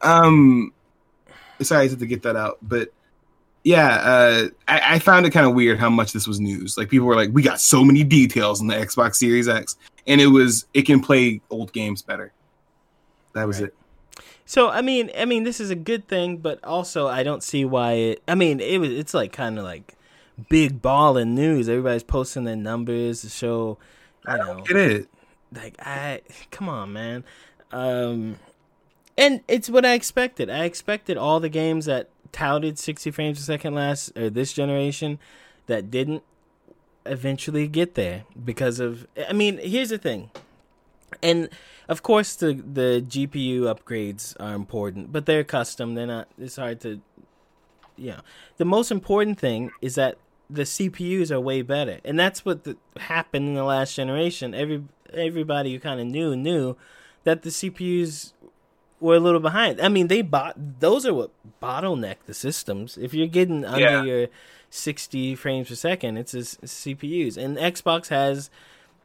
Um, 0.00 0.72
sorry, 1.60 1.86
I 1.86 1.88
had 1.88 1.98
to 1.98 2.06
get 2.06 2.22
that 2.22 2.34
out, 2.36 2.58
but 2.62 2.92
yeah, 3.64 3.94
uh, 3.94 4.48
I, 4.66 4.94
I 4.94 4.98
found 4.98 5.26
it 5.26 5.30
kind 5.30 5.46
of 5.46 5.54
weird 5.54 5.78
how 5.78 5.90
much 5.90 6.12
this 6.12 6.26
was 6.26 6.40
news. 6.40 6.76
Like 6.76 6.88
people 6.88 7.06
were 7.06 7.14
like, 7.14 7.30
"We 7.32 7.42
got 7.42 7.60
so 7.60 7.84
many 7.84 8.02
details 8.02 8.60
in 8.60 8.66
the 8.66 8.74
Xbox 8.74 9.16
Series 9.16 9.48
X," 9.48 9.76
and 10.08 10.20
it 10.20 10.26
was 10.26 10.66
it 10.74 10.82
can 10.82 11.00
play 11.00 11.40
old 11.50 11.72
games 11.72 12.02
better. 12.02 12.32
That 13.34 13.46
was 13.46 13.60
Right. 13.60 13.68
it. 13.68 13.74
So 14.44 14.68
I 14.68 14.82
mean, 14.82 15.10
I 15.16 15.24
mean, 15.24 15.44
this 15.44 15.60
is 15.60 15.70
a 15.70 15.74
good 15.74 16.08
thing, 16.08 16.38
but 16.38 16.62
also 16.64 17.08
I 17.08 17.22
don't 17.22 17.42
see 17.42 17.64
why 17.64 17.92
it. 17.92 18.22
I 18.28 18.34
mean, 18.34 18.60
it 18.60 18.78
was 18.78 18.90
it's 18.90 19.14
like 19.14 19.32
kind 19.32 19.58
of 19.58 19.64
like 19.64 19.94
big 20.48 20.82
ball 20.82 21.16
in 21.16 21.34
news. 21.34 21.68
Everybody's 21.68 22.02
posting 22.02 22.44
their 22.44 22.56
numbers 22.56 23.22
to 23.22 23.28
show, 23.28 23.78
you 24.28 24.36
know, 24.36 24.62
Get 24.66 24.76
it? 24.76 25.08
like 25.54 25.76
I 25.80 26.22
come 26.50 26.68
on, 26.68 26.92
man. 26.92 27.24
Um, 27.70 28.36
and 29.16 29.40
it's 29.48 29.70
what 29.70 29.84
I 29.84 29.94
expected. 29.94 30.50
I 30.50 30.64
expected 30.64 31.16
all 31.16 31.40
the 31.40 31.48
games 31.48 31.86
that 31.86 32.08
touted 32.32 32.78
60 32.78 33.10
frames 33.10 33.38
a 33.38 33.42
second 33.42 33.74
last 33.74 34.16
or 34.16 34.30
this 34.30 34.52
generation 34.52 35.18
that 35.66 35.90
didn't 35.90 36.22
eventually 37.04 37.68
get 37.68 37.94
there 37.94 38.24
because 38.44 38.80
of 38.80 39.06
I 39.28 39.32
mean, 39.32 39.58
here's 39.58 39.90
the 39.90 39.98
thing. 39.98 40.30
And 41.22 41.48
of 41.88 42.02
course 42.02 42.34
the 42.36 42.54
the 42.54 43.04
GPU 43.06 43.62
upgrades 43.62 44.36
are 44.40 44.54
important, 44.54 45.12
but 45.12 45.26
they're 45.26 45.44
custom. 45.44 45.94
They're 45.94 46.06
not 46.06 46.28
it's 46.38 46.56
hard 46.56 46.80
to 46.82 47.00
you 47.96 48.10
know. 48.12 48.20
The 48.56 48.64
most 48.64 48.90
important 48.90 49.38
thing 49.38 49.70
is 49.80 49.94
that 49.96 50.18
the 50.48 50.62
CPUs 50.62 51.30
are 51.30 51.40
way 51.40 51.62
better. 51.62 51.98
And 52.04 52.18
that's 52.18 52.44
what 52.44 52.64
the, 52.64 52.76
happened 52.98 53.48
in 53.48 53.54
the 53.54 53.64
last 53.64 53.94
generation. 53.94 54.54
Every 54.54 54.84
everybody 55.12 55.72
who 55.72 55.80
kind 55.80 56.00
of 56.00 56.06
knew 56.06 56.36
knew 56.36 56.76
that 57.24 57.42
the 57.42 57.50
CPUs 57.50 58.32
were 59.00 59.16
a 59.16 59.20
little 59.20 59.40
behind. 59.40 59.80
I 59.80 59.88
mean, 59.88 60.08
they 60.08 60.22
bought 60.22 60.54
those 60.80 61.04
are 61.06 61.14
what 61.14 61.30
bottleneck 61.62 62.16
the 62.26 62.34
systems. 62.34 62.96
If 62.96 63.14
you're 63.14 63.26
getting 63.26 63.64
under 63.64 63.80
Yeah. 63.80 64.02
your 64.04 64.26
60 64.70 65.34
frames 65.34 65.68
per 65.68 65.74
second, 65.74 66.16
it's 66.16 66.32
just 66.32 66.60
CPUs. 66.62 67.36
And 67.36 67.56
Xbox 67.56 68.08
has 68.08 68.48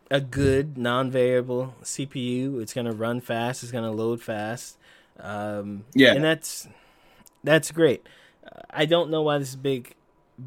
a 0.09 0.21
good 0.21 0.77
non-variable 0.77 1.75
CPU. 1.84 2.61
It's 2.61 2.73
gonna 2.73 2.93
run 2.93 3.21
fast. 3.21 3.63
It's 3.63 3.71
gonna 3.71 3.91
load 3.91 4.21
fast. 4.21 4.77
Um, 5.19 5.85
Yeah. 5.93 6.13
and 6.13 6.23
that's 6.23 6.67
that's 7.43 7.71
great. 7.71 8.05
I 8.69 8.85
don't 8.85 9.09
know 9.09 9.21
why 9.21 9.38
this 9.38 9.49
is 9.49 9.55
big, 9.55 9.95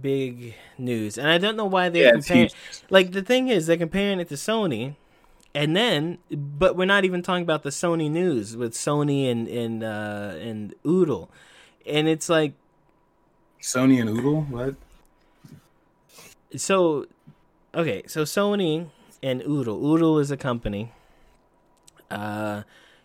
big 0.01 0.55
news, 0.79 1.19
and 1.19 1.29
I 1.29 1.39
don't 1.39 1.57
know 1.57 1.67
why 1.67 1.89
they're 1.89 2.07
Yeah, 2.07 2.13
comparing. 2.13 2.51
Like 2.89 3.13
the 3.13 3.23
thing 3.23 3.49
is, 3.49 3.67
they're 3.67 3.77
comparing 3.77 4.21
it 4.21 4.29
to 4.29 4.35
Sony, 4.35 4.97
and 5.55 5.77
then, 5.77 6.19
but 6.31 6.77
we're 6.77 6.87
not 6.87 7.05
even 7.05 7.23
talking 7.23 7.43
about 7.43 7.63
the 7.63 7.71
Sony 7.71 8.11
news 8.11 8.57
with 8.57 8.73
Sony 8.75 9.31
and 9.31 9.47
and 9.49 9.83
uh, 9.85 10.35
and 10.41 10.75
Oodle, 10.87 11.31
and 11.87 12.09
it's 12.09 12.29
like 12.29 12.55
Sony 13.61 14.01
and 14.01 14.09
Oodle. 14.09 14.43
What? 14.43 14.75
so. 16.57 17.07
Okay, 17.73 18.03
so 18.09 18.25
Sony 18.25 18.89
and 19.23 19.43
Oodle. 19.43 19.85
Oodle 19.85 20.19
is 20.19 20.31
a 20.31 20.37
company, 20.37 20.93
uh, 22.11 22.63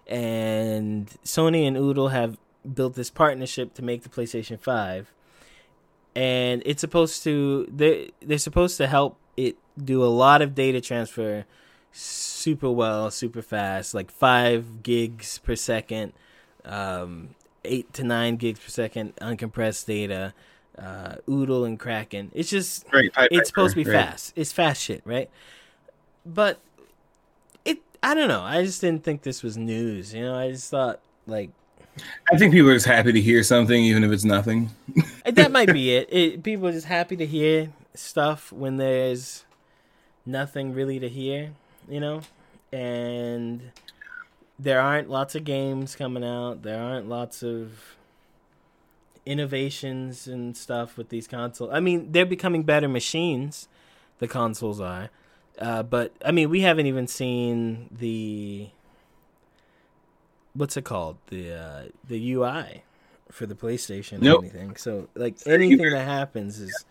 and 0.08 1.08
Sony 1.24 1.68
and 1.68 1.78
Oodle 1.78 2.10
have 2.10 2.38
built 2.74 2.96
this 2.96 3.10
partnership 3.10 3.74
to 3.76 3.84
make 3.84 4.04
the 4.04 4.10
PlayStation 4.10 4.60
Five, 4.60 5.14
and 6.16 6.62
it's 6.66 6.82
supposed 6.82 7.24
to 7.24 7.68
they 7.74 8.12
they're 8.22 8.38
supposed 8.38 8.78
to 8.78 8.88
help 8.88 9.18
it 9.38 9.58
do 9.84 10.04
a 10.04 10.08
lot 10.08 10.42
of 10.42 10.56
data 10.56 10.80
transfer 10.82 11.46
super 11.96 12.70
well, 12.70 13.10
super 13.10 13.42
fast, 13.42 13.94
like 13.94 14.12
five 14.12 14.84
gigs 14.84 15.38
per 15.40 15.56
second, 15.56 16.14
um, 16.66 17.30
eight 17.64 17.92
to 17.94 18.04
nine 18.04 18.36
gigs 18.36 18.60
per 18.60 18.70
second 18.70 19.16
uncompressed 19.18 19.86
data. 19.86 20.34
Uh, 20.78 21.16
Oodle 21.30 21.64
and 21.64 21.80
Kraken. 21.80 22.32
It's 22.34 22.50
just 22.50 22.86
Great. 22.90 23.10
It's 23.32 23.48
supposed 23.48 23.78
to 23.78 23.84
be 23.86 23.90
right. 23.90 24.08
fast. 24.08 24.34
It's 24.36 24.52
fast 24.52 24.82
shit, 24.82 25.02
right? 25.06 25.30
But 26.26 26.60
it, 27.64 27.80
I 28.02 28.14
don't 28.14 28.28
know. 28.28 28.42
I 28.42 28.64
just 28.64 28.82
didn't 28.82 29.04
think 29.04 29.22
this 29.22 29.44
was 29.44 29.58
news. 29.58 30.14
You 30.14 30.24
know, 30.24 30.36
I 30.36 30.52
just 30.52 30.70
thought 30.70 31.00
like 31.28 31.52
I 32.32 32.38
think 32.38 32.54
people 32.54 32.70
are 32.70 32.74
just 32.74 32.88
happy 32.88 33.12
to 33.14 33.22
hear 33.22 33.44
something, 33.44 33.82
even 33.84 34.04
if 34.04 34.12
it's 34.12 34.26
nothing. 34.26 34.70
Uh, 35.26 35.32
that 35.32 35.52
might 35.52 35.72
be 35.72 35.92
it. 35.96 36.12
it. 36.12 36.44
People 36.44 36.68
are 36.68 36.72
just 36.72 36.88
happy 36.88 37.16
to 37.16 37.26
hear 37.26 37.72
stuff 37.94 38.52
when 38.52 38.78
there's 38.78 39.46
nothing 40.26 40.74
really 40.74 41.00
to 41.00 41.08
hear, 41.08 41.52
you 41.88 42.00
know, 42.00 42.22
and 42.72 43.72
there 44.60 44.80
aren't 44.80 45.10
lots 45.10 45.36
of 45.36 45.44
games 45.44 45.96
coming 45.96 46.24
out. 46.24 46.64
There 46.64 46.82
aren't 46.82 47.08
lots 47.08 47.44
of 47.44 47.96
innovations 49.26 50.28
and 50.28 50.56
stuff 50.56 50.98
with 50.98 51.10
these 51.10 51.28
consoles. 51.28 51.72
I 51.74 51.80
mean, 51.80 52.12
they're 52.12 52.26
becoming 52.26 52.64
better 52.64 52.88
machines. 52.88 53.68
The 54.20 54.28
consoles 54.28 54.80
are, 54.80 55.10
uh, 55.60 55.84
but 55.84 56.14
I 56.24 56.32
mean, 56.32 56.50
we 56.50 56.62
haven't 56.62 56.86
even 56.88 57.08
seen 57.08 57.90
the 57.92 58.70
what's 60.54 60.78
it 60.78 60.84
called 60.86 61.18
the 61.28 61.54
uh, 61.54 61.84
the 62.08 62.34
UI 62.34 62.84
for 63.32 63.46
the 63.46 63.56
PlayStation 63.56 64.22
Nope. 64.22 64.42
or 64.42 64.46
anything. 64.46 64.76
So 64.76 65.08
like 65.16 65.36
anything 65.46 65.90
that 65.92 66.06
happens 66.06 66.60
is 66.60 66.86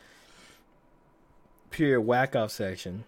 pure 1.70 2.00
whack 2.00 2.36
off 2.36 2.50
section. 2.50 3.04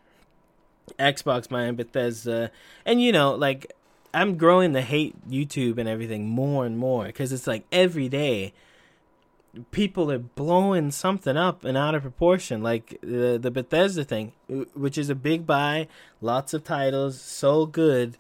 Xbox 0.98 1.48
buying 1.48 1.74
Bethesda, 1.74 2.52
and 2.84 3.02
you 3.02 3.10
know, 3.10 3.34
like 3.34 3.72
I'm 4.14 4.36
growing 4.36 4.72
to 4.74 4.80
hate 4.80 5.14
YouTube 5.28 5.78
and 5.78 5.88
everything 5.88 6.28
more 6.28 6.64
and 6.64 6.78
more 6.78 7.06
because 7.06 7.32
it's 7.32 7.46
like 7.46 7.64
every 7.72 8.08
day 8.08 8.52
people 9.70 10.10
are 10.10 10.18
blowing 10.18 10.90
something 10.90 11.36
up 11.36 11.64
and 11.64 11.76
out 11.76 11.94
of 11.94 12.02
proportion, 12.02 12.62
like 12.62 12.98
the 13.00 13.38
the 13.40 13.50
Bethesda 13.50 14.04
thing, 14.04 14.32
which 14.74 14.98
is 14.98 15.10
a 15.10 15.14
big 15.14 15.46
buy, 15.46 15.88
lots 16.20 16.54
of 16.54 16.64
titles, 16.64 17.20
so 17.20 17.66
good. 17.66 18.16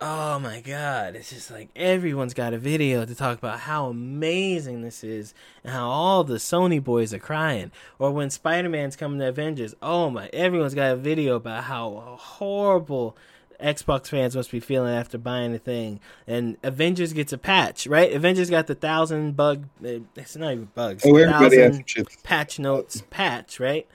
Oh 0.00 0.38
my 0.38 0.60
god, 0.60 1.14
it's 1.14 1.30
just 1.30 1.50
like 1.50 1.70
everyone's 1.74 2.34
got 2.34 2.52
a 2.52 2.58
video 2.58 3.04
to 3.04 3.14
talk 3.14 3.38
about 3.38 3.60
how 3.60 3.86
amazing 3.86 4.82
this 4.82 5.04
is 5.04 5.32
and 5.62 5.72
how 5.72 5.88
all 5.88 6.24
the 6.24 6.34
Sony 6.34 6.82
boys 6.82 7.14
are 7.14 7.18
crying. 7.18 7.70
Or 7.98 8.10
when 8.10 8.28
Spider 8.28 8.68
Man's 8.68 8.96
coming 8.96 9.20
to 9.20 9.28
Avengers, 9.28 9.74
oh 9.80 10.10
my, 10.10 10.28
everyone's 10.32 10.74
got 10.74 10.92
a 10.92 10.96
video 10.96 11.36
about 11.36 11.64
how 11.64 12.16
horrible 12.18 13.16
Xbox 13.60 14.08
fans 14.08 14.34
must 14.36 14.50
be 14.50 14.60
feeling 14.60 14.94
after 14.94 15.18
buying 15.18 15.52
the 15.52 15.58
thing. 15.58 16.00
And 16.26 16.56
Avengers 16.62 17.12
gets 17.12 17.32
a 17.32 17.38
patch, 17.38 17.86
right? 17.86 18.12
Avengers 18.12 18.50
got 18.50 18.66
the 18.66 18.74
thousand 18.74 19.36
bug, 19.36 19.64
uh, 19.84 20.00
it's 20.16 20.36
not 20.36 20.52
even 20.52 20.68
bugs, 20.74 21.02
Oh, 21.06 21.16
everybody 21.16 21.58
has 21.58 21.80
chips. 21.86 22.16
patch 22.22 22.58
notes 22.58 23.02
patch, 23.10 23.58
right? 23.60 23.86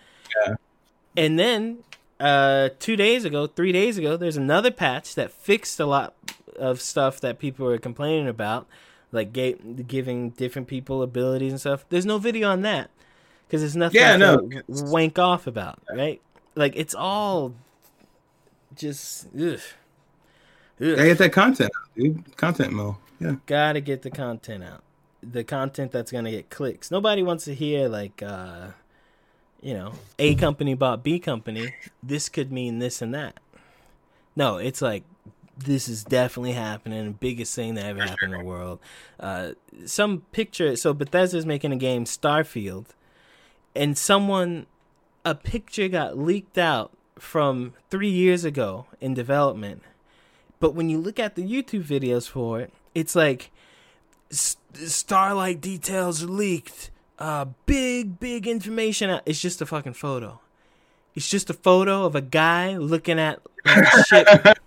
Yeah. 0.45 0.56
And 1.18 1.38
then 1.40 1.80
uh, 2.19 2.69
two 2.80 2.95
days 2.95 3.26
ago, 3.26 3.48
three 3.48 3.72
days 3.72 3.98
ago, 3.98 4.18
there's 4.18 4.38
another 4.38 4.72
patch 4.72 5.15
that 5.15 5.31
fixed 5.31 5.80
a 5.80 5.86
lot 5.86 6.14
of 6.57 6.81
stuff 6.81 7.19
that 7.22 7.40
people 7.40 7.65
were 7.65 7.77
complaining 7.77 8.27
about, 8.27 8.68
like 9.11 9.31
ga- 9.34 9.53
giving 9.88 10.31
different 10.31 10.68
people 10.68 11.02
abilities 11.02 11.52
and 11.52 11.60
stuff. 11.60 11.86
There's 11.90 12.06
no 12.06 12.18
video 12.18 12.49
on 12.49 12.61
that 12.64 12.90
because 13.48 13.61
there's 13.61 13.76
nothing 13.76 14.02
Yeah, 14.02 14.18
to 14.18 14.18
no. 14.18 14.61
wank 14.68 15.18
off 15.18 15.48
about, 15.48 15.80
right? 15.94 16.22
Like 16.56 16.73
it's 16.76 16.94
all 16.94 17.53
just 18.80 19.27
ugh. 19.35 19.60
Ugh. 20.81 20.99
I 20.99 21.06
get 21.06 21.18
that 21.19 21.34
content, 21.34 21.72
dude. 21.95 22.35
Content 22.38 22.73
mo. 22.73 22.97
Yeah. 23.19 23.35
gotta 23.45 23.81
get 23.81 24.01
the 24.01 24.10
content 24.10 24.64
out 24.64 24.81
the 25.22 25.43
content 25.43 25.91
that's 25.91 26.11
gonna 26.11 26.31
get 26.31 26.49
clicks 26.49 26.89
nobody 26.91 27.22
wants 27.22 27.45
to 27.45 27.53
hear 27.53 27.89
like 27.89 28.23
uh 28.23 28.68
you 29.61 29.73
know 29.73 29.91
a 30.18 30.35
company 30.35 30.73
bought 30.73 31.03
b 31.03 31.19
company 31.19 31.73
this 32.01 32.30
could 32.30 32.51
mean 32.51 32.80
this 32.80 33.01
and 33.01 33.14
that 33.14 33.39
no 34.35 34.57
it's 34.57 34.81
like 34.81 35.03
this 35.57 35.89
is 35.89 36.06
definitely 36.06 36.53
happening 36.53 37.11
biggest 37.19 37.53
thing 37.53 37.76
that 37.76 37.85
ever 37.85 38.01
happened 38.01 38.34
in 38.34 38.39
the 38.39 38.45
world 38.45 38.80
uh 39.19 39.51
some 39.85 40.22
picture 40.31 40.77
so 40.77 40.93
bethesda's 40.93 41.45
making 41.45 41.73
a 41.73 41.77
game 41.77 42.06
starfield 42.06 42.85
and 43.76 43.97
someone 43.97 44.65
a 45.26 45.35
picture 45.35 45.89
got 45.89 46.18
leaked 46.18 46.57
out 46.57 46.93
from 47.20 47.74
three 47.90 48.10
years 48.10 48.44
ago 48.44 48.86
in 49.00 49.14
development 49.14 49.84
but 50.60 50.76
when 50.76 50.90
you 50.90 51.00
look 51.00 51.20
at 51.20 51.36
the 51.36 51.44
YouTube 51.44 51.84
videos 51.84 52.28
for 52.28 52.60
it, 52.60 52.72
it's 52.94 53.16
like 53.16 53.52
Starlight 54.32 55.62
details 55.62 56.24
leaked. 56.24 56.91
Uh, 57.18 57.46
big, 57.66 58.20
big 58.20 58.48
information. 58.48 59.20
It's 59.26 59.41
just 59.41 59.62
a 59.62 59.66
fucking 59.66 59.94
photo. 59.94 60.40
It's 61.16 61.30
just 61.30 61.50
a 61.50 61.54
photo 61.54 62.06
of 62.06 62.16
a 62.16 62.22
guy 62.22 62.78
looking 62.78 63.20
at 63.20 63.40
like, 63.66 63.94
a 63.94 64.04
ship. 64.04 64.60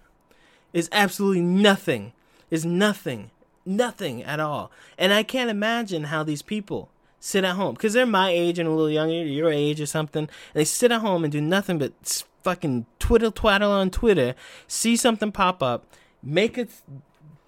It's 0.72 0.88
absolutely 0.92 1.42
nothing. 1.42 2.12
It's 2.50 2.64
nothing. 2.64 3.30
Nothing 3.64 4.22
at 4.22 4.40
all. 4.40 4.70
And 4.98 5.12
I 5.12 5.22
can't 5.22 5.50
imagine 5.50 6.04
how 6.04 6.24
these 6.24 6.42
people 6.42 6.88
sit 7.22 7.44
at 7.44 7.54
home 7.54 7.74
because 7.74 7.92
they're 7.92 8.04
my 8.04 8.30
age 8.30 8.58
and 8.58 8.68
a 8.68 8.72
little 8.72 8.90
younger, 8.90 9.14
your 9.14 9.50
age 9.50 9.80
or 9.80 9.86
something. 9.86 10.28
They 10.54 10.64
sit 10.64 10.90
at 10.90 11.00
home 11.00 11.22
and 11.22 11.32
do 11.32 11.40
nothing 11.40 11.78
but 11.78 12.24
fucking 12.42 12.86
twiddle 12.98 13.30
twaddle 13.30 13.70
on 13.70 13.90
Twitter, 13.90 14.34
see 14.66 14.96
something 14.96 15.30
pop 15.30 15.62
up, 15.62 15.86
make 16.22 16.58
a, 16.58 16.64
th- 16.64 16.80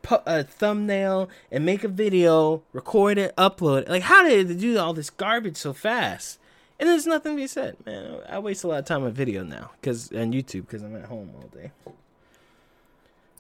pu- 0.03 0.23
a 0.27 0.45
thumbnail, 0.45 1.29
and 1.51 1.67
make 1.67 1.83
a 1.83 1.89
video, 1.89 2.63
record 2.73 3.19
it, 3.19 3.35
upload 3.37 3.83
it. 3.83 3.89
Like, 3.89 4.05
how 4.05 4.23
did 4.23 4.47
they 4.49 4.55
do 4.55 4.79
all 4.79 4.95
this 4.95 5.11
garbage 5.11 5.57
so 5.57 5.73
fast? 5.73 6.39
And 6.79 6.89
there's 6.89 7.07
nothing 7.07 7.33
to 7.33 7.37
be 7.37 7.47
said, 7.49 7.77
man. 7.85 8.19
I 8.29 8.39
waste 8.39 8.63
a 8.63 8.69
lot 8.69 8.79
of 8.79 8.85
time 8.85 9.03
on 9.05 9.13
video 9.13 9.43
now, 9.43 9.73
cause 9.83 10.13
on 10.13 10.33
YouTube, 10.33 10.67
because 10.67 10.83
I'm 10.83 10.95
at 10.95 11.07
home 11.07 11.31
all 11.37 11.49
day. 11.49 11.73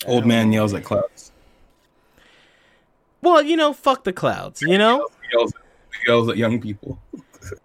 Old 0.06 0.26
man 0.26 0.52
yells 0.52 0.74
at 0.74 0.82
clouds. 0.84 1.30
Well, 3.22 3.40
you 3.42 3.56
know, 3.56 3.72
fuck 3.72 4.04
the 4.04 4.12
clouds. 4.12 4.60
You 4.60 4.76
know, 4.76 4.98
Yells, 4.98 5.12
yells 5.32 5.52
at 6.08 6.36
young 6.36 6.60
people. 6.60 6.98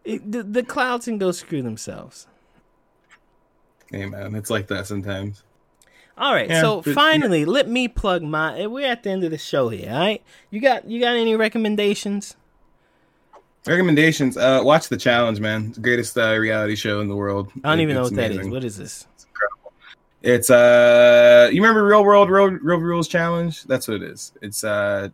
It- 0.03 0.29
the, 0.31 0.43
the 0.43 0.63
clouds 0.63 1.05
can 1.05 1.17
go 1.17 1.31
screw 1.31 1.61
themselves. 1.61 2.27
Hey 3.91 4.05
man, 4.05 4.35
it's 4.35 4.49
like 4.49 4.67
that 4.67 4.85
sometimes. 4.87 5.43
All 6.17 6.33
right, 6.33 6.49
Yeah, 6.49 6.61
so 6.61 6.81
but- 6.81 6.93
finally, 6.93 7.45
let 7.45 7.69
me 7.69 7.87
plug 7.87 8.21
my. 8.21 8.67
We're 8.67 8.85
at 8.91 9.03
the 9.03 9.09
end 9.09 9.23
of 9.23 9.31
the 9.31 9.37
show 9.37 9.69
here. 9.69 9.89
All 9.91 9.99
right, 9.99 10.21
you 10.51 10.59
got 10.59 10.85
you 10.89 10.99
got 10.99 11.15
any 11.15 11.35
recommendations? 11.35 12.35
Recommendations. 13.65 14.37
Uh, 14.37 14.61
watch 14.63 14.89
the 14.89 14.97
challenge, 14.97 15.39
man. 15.39 15.67
It's 15.67 15.75
the 15.75 15.81
greatest 15.81 16.17
uh, 16.17 16.35
reality 16.37 16.75
show 16.75 17.01
in 17.01 17.07
the 17.07 17.15
world. 17.15 17.51
I 17.63 17.69
don't 17.69 17.79
It- 17.79 17.83
even 17.83 17.95
know 17.95 18.01
it's 18.01 18.11
what 18.11 18.17
that 18.17 18.31
is. 18.31 18.47
What 18.47 18.63
is 18.63 18.77
this? 18.77 19.07
It's 20.21 20.49
uh, 20.49 21.49
you 21.51 21.61
remember 21.61 21.85
Real 21.85 22.03
World 22.03 22.29
Road 22.29 22.59
Road 22.61 22.81
Rules 22.81 23.07
Challenge? 23.07 23.63
That's 23.63 23.87
what 23.87 23.95
it 23.95 24.03
is. 24.03 24.33
It's 24.41 24.63
uh, 24.65 25.09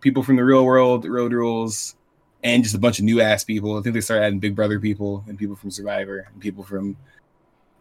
people 0.00 0.22
from 0.22 0.36
the 0.36 0.44
real 0.44 0.64
world, 0.64 1.04
Road 1.04 1.32
Rules, 1.34 1.94
and 2.42 2.62
just 2.62 2.74
a 2.74 2.78
bunch 2.78 2.98
of 2.98 3.04
new 3.04 3.20
ass 3.20 3.44
people. 3.44 3.78
I 3.78 3.82
think 3.82 3.94
they 3.94 4.00
started 4.00 4.24
adding 4.24 4.38
Big 4.38 4.54
Brother 4.54 4.80
people 4.80 5.24
and 5.28 5.38
people 5.38 5.56
from 5.56 5.70
Survivor 5.70 6.26
and 6.32 6.40
people 6.40 6.64
from 6.64 6.96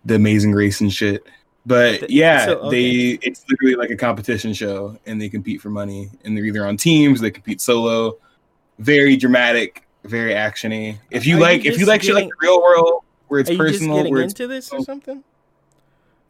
The 0.06 0.16
Amazing 0.16 0.54
Race 0.54 0.82
and 0.82 0.92
shit. 0.92 1.26
But 1.66 2.10
yeah, 2.10 2.46
so, 2.46 2.60
okay. 2.60 2.70
they 2.70 3.20
it's 3.22 3.46
literally 3.50 3.76
like 3.76 3.92
a 3.92 3.96
competition 3.96 4.54
show, 4.54 4.98
and 5.06 5.22
they 5.22 5.30
compete 5.30 5.62
for 5.62 5.70
money, 5.70 6.10
and 6.24 6.36
they're 6.36 6.46
either 6.46 6.66
on 6.66 6.78
teams, 6.78 7.22
they 7.22 7.32
compete 7.32 7.62
solo. 7.62 8.18
Very 8.80 9.18
dramatic, 9.18 9.86
very 10.04 10.34
actiony. 10.34 10.98
If 11.12 11.26
you 11.26 11.36
Are 11.36 11.38
you 11.38 11.44
like, 11.44 11.66
if 11.66 11.78
you 11.78 11.86
like 11.86 12.02
shit 12.02 12.16
like 12.16 12.30
the 12.30 12.36
real 12.42 12.62
world, 12.62 13.04
where 13.28 13.42
it's 13.42 13.50
you 13.50 13.58
personal, 13.58 13.98
getting 13.98 14.14
where 14.14 14.24
it's 14.24 14.34
into 14.34 14.48
this 14.48 14.72
or 14.72 14.82
something? 14.84 15.24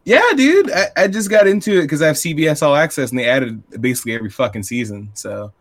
yeah, 0.03 0.31
dude. 0.35 0.72
I, 0.72 0.88
I 0.97 1.07
just 1.07 1.30
got 1.30 1.47
into 1.47 1.77
it 1.77 1.84
because 1.84 2.01
I 2.01 2.07
have 2.07 2.15
CBS 2.15 2.64
All 2.64 2.76
Access, 2.76 3.11
and 3.11 3.19
they 3.19 3.30
added 3.30 3.64
basically 3.80 4.14
every 4.15 4.31
fucking 4.31 4.64
season. 4.64 5.11
So 5.14 5.53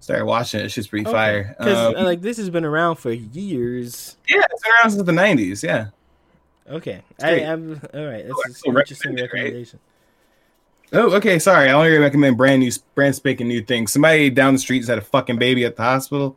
started 0.00 0.24
watching 0.26 0.60
it. 0.60 0.66
It's 0.66 0.74
just 0.74 0.90
pretty 0.90 1.04
fire. 1.04 1.54
Because 1.58 1.94
Um, 1.96 2.04
like 2.04 2.20
this 2.20 2.36
has 2.36 2.50
been 2.50 2.64
around 2.64 2.96
for 2.96 3.12
years. 3.12 4.16
yeah, 4.28 4.42
it's 4.50 4.62
been 4.62 4.72
around 4.72 4.90
since 4.92 5.02
the 5.04 5.12
'90s. 5.12 5.62
Yeah. 5.62 5.88
Okay. 6.68 7.02
I, 7.22 7.40
I'm 7.44 7.80
all 7.94 8.04
right. 8.06 8.24
That's 8.26 8.62
Oh, 8.66 8.70
an 8.70 8.76
interesting 8.76 9.14
recommend 9.14 9.18
it, 9.18 9.22
right? 9.22 9.32
recommendation. 9.32 9.78
Oh, 10.92 11.14
okay. 11.16 11.38
Sorry, 11.38 11.68
I 11.68 11.72
only 11.72 11.96
recommend 11.98 12.36
brand 12.36 12.60
new, 12.60 12.70
brand 12.94 13.14
spanking 13.14 13.48
new 13.48 13.62
things. 13.62 13.92
Somebody 13.92 14.30
down 14.30 14.52
the 14.54 14.58
street 14.58 14.78
just 14.80 14.88
had 14.88 14.98
a 14.98 15.02
fucking 15.02 15.38
baby 15.38 15.64
at 15.64 15.76
the 15.76 15.82
hospital. 15.82 16.36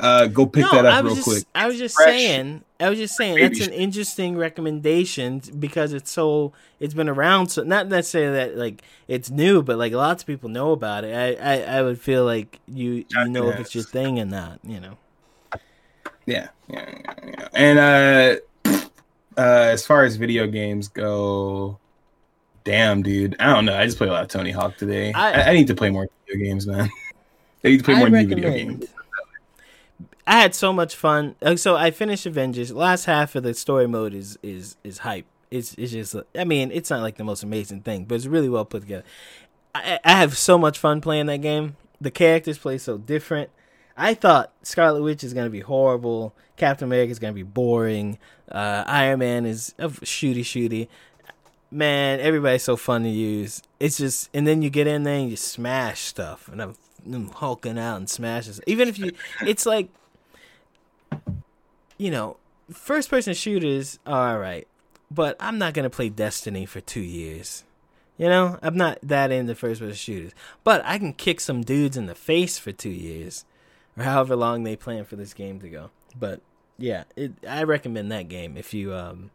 Uh, 0.00 0.26
go 0.26 0.46
pick 0.46 0.62
no, 0.64 0.70
that 0.72 0.86
up 0.86 0.94
I 0.94 1.00
was 1.02 1.10
real 1.10 1.14
just, 1.16 1.28
quick. 1.28 1.44
I 1.54 1.66
was 1.66 1.78
just 1.78 1.94
Fresh 1.94 2.06
saying. 2.08 2.64
I 2.78 2.88
was 2.88 2.98
just 2.98 3.16
saying 3.16 3.34
baby 3.34 3.58
that's 3.58 3.66
an 3.66 3.74
interesting 3.74 4.36
recommendation 4.36 5.42
because 5.58 5.92
it's 5.92 6.10
so 6.10 6.52
it's 6.78 6.94
been 6.94 7.08
around. 7.08 7.48
So 7.48 7.62
not 7.62 7.88
necessarily 7.88 8.36
that 8.36 8.56
like 8.56 8.82
it's 9.08 9.30
new, 9.30 9.62
but 9.62 9.76
like 9.76 9.92
lots 9.92 10.22
of 10.22 10.26
people 10.26 10.48
know 10.48 10.72
about 10.72 11.04
it. 11.04 11.14
I 11.14 11.54
I, 11.54 11.78
I 11.78 11.82
would 11.82 12.00
feel 12.00 12.24
like 12.24 12.58
you 12.66 13.04
you 13.08 13.28
know 13.28 13.48
if 13.50 13.60
it's 13.60 13.74
your 13.74 13.84
thing 13.84 14.18
or 14.18 14.24
not. 14.24 14.60
You 14.64 14.80
know. 14.80 14.98
Yeah, 16.26 16.48
yeah, 16.68 16.88
yeah, 16.88 17.14
yeah. 17.26 17.48
And 17.54 17.78
uh, 17.78 18.36
uh, 19.36 19.40
as 19.40 19.86
far 19.86 20.04
as 20.04 20.16
video 20.16 20.46
games 20.46 20.88
go, 20.88 21.78
damn, 22.64 23.02
dude, 23.02 23.36
I 23.40 23.52
don't 23.52 23.64
know. 23.64 23.76
I 23.76 23.84
just 23.84 23.98
play 23.98 24.08
a 24.08 24.12
lot 24.12 24.22
of 24.22 24.28
Tony 24.28 24.50
Hawk 24.50 24.76
today. 24.76 25.12
I- 25.12 25.42
I, 25.42 25.50
I 25.50 25.54
need 25.54 25.66
to 25.66 25.74
play 25.74 25.90
more 25.90 26.08
video 26.26 26.46
games, 26.46 26.66
man. 26.66 26.88
I 27.64 27.68
need 27.68 27.78
to 27.78 27.84
play 27.84 27.94
more 27.94 28.08
new 28.08 28.26
video 28.26 28.50
games. 28.50 28.86
I 30.26 30.40
had 30.40 30.54
so 30.54 30.72
much 30.72 30.94
fun. 30.94 31.34
So 31.56 31.76
I 31.76 31.90
finished 31.90 32.26
Avengers. 32.26 32.72
Last 32.72 33.06
half 33.06 33.34
of 33.34 33.42
the 33.42 33.54
story 33.54 33.88
mode 33.88 34.14
is 34.14 34.38
is 34.42 34.76
is 34.84 34.98
hype. 34.98 35.26
It's 35.50 35.74
it's 35.74 35.92
just. 35.92 36.14
I 36.36 36.44
mean, 36.44 36.70
it's 36.72 36.90
not 36.90 37.02
like 37.02 37.16
the 37.16 37.24
most 37.24 37.42
amazing 37.42 37.80
thing, 37.82 38.04
but 38.04 38.14
it's 38.14 38.26
really 38.26 38.48
well 38.48 38.64
put 38.64 38.82
together. 38.82 39.04
I, 39.74 39.98
I 40.04 40.12
have 40.12 40.36
so 40.36 40.58
much 40.58 40.78
fun 40.78 41.00
playing 41.00 41.26
that 41.26 41.38
game. 41.38 41.76
The 42.00 42.10
characters 42.10 42.58
play 42.58 42.78
so 42.78 42.98
different. 42.98 43.50
I 43.96 44.14
thought 44.14 44.52
Scarlet 44.62 45.02
Witch 45.02 45.24
is 45.24 45.34
gonna 45.34 45.50
be 45.50 45.60
horrible. 45.60 46.34
Captain 46.56 46.86
America 46.86 47.10
is 47.10 47.18
gonna 47.18 47.32
be 47.32 47.42
boring. 47.42 48.18
Uh, 48.50 48.84
Iron 48.86 49.18
Man 49.18 49.46
is 49.46 49.74
uh, 49.78 49.88
shooty 49.88 50.40
shooty. 50.40 50.88
Man, 51.70 52.18
everybody's 52.20 52.64
so 52.64 52.76
fun 52.76 53.04
to 53.04 53.08
use. 53.08 53.62
It's 53.78 53.98
just, 53.98 54.28
and 54.34 54.46
then 54.46 54.60
you 54.60 54.70
get 54.70 54.88
in 54.88 55.04
there 55.04 55.18
and 55.18 55.30
you 55.30 55.36
smash 55.36 56.00
stuff, 56.00 56.48
and 56.48 56.60
I'm, 56.60 56.74
I'm 57.06 57.28
hulking 57.28 57.78
out 57.78 57.96
and 57.96 58.08
smashing. 58.08 58.54
Even 58.66 58.88
if 58.88 58.98
you, 58.98 59.12
it's 59.42 59.66
like 59.66 59.88
you 61.98 62.10
know, 62.10 62.36
first 62.72 63.10
person 63.10 63.34
shooters 63.34 63.98
are 64.06 64.34
alright, 64.34 64.66
but 65.10 65.36
I'm 65.38 65.58
not 65.58 65.74
gonna 65.74 65.90
play 65.90 66.08
Destiny 66.08 66.64
for 66.66 66.80
two 66.80 67.00
years. 67.00 67.64
You 68.16 68.28
know, 68.28 68.58
I'm 68.62 68.76
not 68.76 68.98
that 69.02 69.32
into 69.32 69.54
first 69.54 69.80
person 69.80 69.96
shooters. 69.96 70.32
But 70.62 70.82
I 70.84 70.98
can 70.98 71.14
kick 71.14 71.40
some 71.40 71.62
dudes 71.62 71.96
in 71.96 72.04
the 72.04 72.14
face 72.14 72.58
for 72.58 72.70
two 72.70 72.90
years. 72.90 73.46
Or 73.96 74.04
however 74.04 74.36
long 74.36 74.62
they 74.62 74.76
plan 74.76 75.06
for 75.06 75.16
this 75.16 75.32
game 75.32 75.58
to 75.60 75.68
go. 75.70 75.90
But 76.18 76.40
yeah, 76.76 77.04
it, 77.16 77.32
I 77.48 77.62
recommend 77.62 78.12
that 78.12 78.28
game 78.28 78.56
if 78.56 78.74
you 78.74 78.94
um 78.94 79.30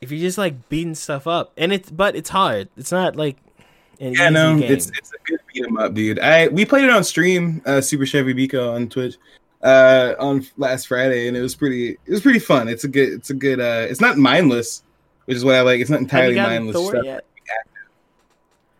if 0.00 0.10
you 0.10 0.18
just 0.18 0.38
like 0.38 0.68
beating 0.68 0.94
stuff 0.94 1.26
up. 1.26 1.52
And 1.56 1.72
it's 1.72 1.90
but 1.90 2.16
it's 2.16 2.30
hard. 2.30 2.68
It's 2.76 2.92
not 2.92 3.16
like 3.16 3.36
an 4.00 4.12
Yeah, 4.14 4.28
no, 4.30 4.58
game. 4.58 4.72
it's 4.72 4.88
it's 4.98 5.12
a 5.12 5.18
good 5.24 5.40
beat 5.52 5.64
'em 5.64 5.76
up, 5.76 5.94
dude. 5.94 6.18
I 6.20 6.48
we 6.48 6.64
played 6.64 6.84
it 6.84 6.90
on 6.90 7.04
stream, 7.04 7.62
uh, 7.66 7.80
Super 7.80 8.06
Chevy 8.06 8.34
Biko 8.34 8.74
on 8.74 8.88
Twitch, 8.88 9.16
uh, 9.62 10.14
on 10.18 10.46
last 10.56 10.86
Friday, 10.88 11.28
and 11.28 11.36
it 11.36 11.40
was 11.40 11.54
pretty. 11.54 11.90
It 12.06 12.10
was 12.10 12.20
pretty 12.20 12.38
fun. 12.38 12.68
It's 12.68 12.84
a 12.84 12.88
good. 12.88 13.12
It's 13.12 13.30
a 13.30 13.34
good. 13.34 13.60
Uh, 13.60 13.86
it's 13.88 14.00
not 14.00 14.16
mindless, 14.18 14.82
which 15.26 15.36
is 15.36 15.44
what 15.44 15.54
I 15.56 15.62
like. 15.62 15.80
It's 15.80 15.90
not 15.90 16.00
entirely 16.00 16.36
mindless 16.36 16.88
stuff. 16.88 17.04
yet? 17.04 17.24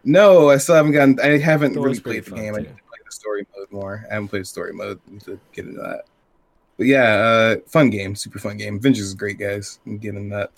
No, 0.05 0.49
I 0.51 0.57
still 0.59 0.77
haven't 0.77 0.93
gotten. 0.93 1.19
I 1.21 1.39
haven't 1.39 1.75
Thor's 1.75 2.05
really 2.05 2.21
played 2.21 2.25
the 2.25 2.41
game. 2.41 2.55
I 2.55 2.59
too. 2.59 2.63
need 2.65 2.69
to 2.77 2.83
play 2.85 2.99
the 3.05 3.13
story 3.13 3.47
mode 3.57 3.71
more. 3.71 4.05
I 4.11 4.15
haven't 4.15 4.29
played 4.29 4.47
story 4.47 4.73
mode. 4.73 5.01
To 5.25 5.39
get 5.53 5.67
into 5.67 5.81
that. 5.81 6.05
But 6.77 6.87
yeah, 6.87 7.13
uh, 7.15 7.57
fun 7.67 7.91
game, 7.91 8.15
super 8.15 8.39
fun 8.39 8.57
game. 8.57 8.77
Avengers 8.77 9.07
is 9.07 9.15
great, 9.15 9.39
guys. 9.39 9.81
I'm 9.85 9.99
getting 9.99 10.29
that. 10.31 10.53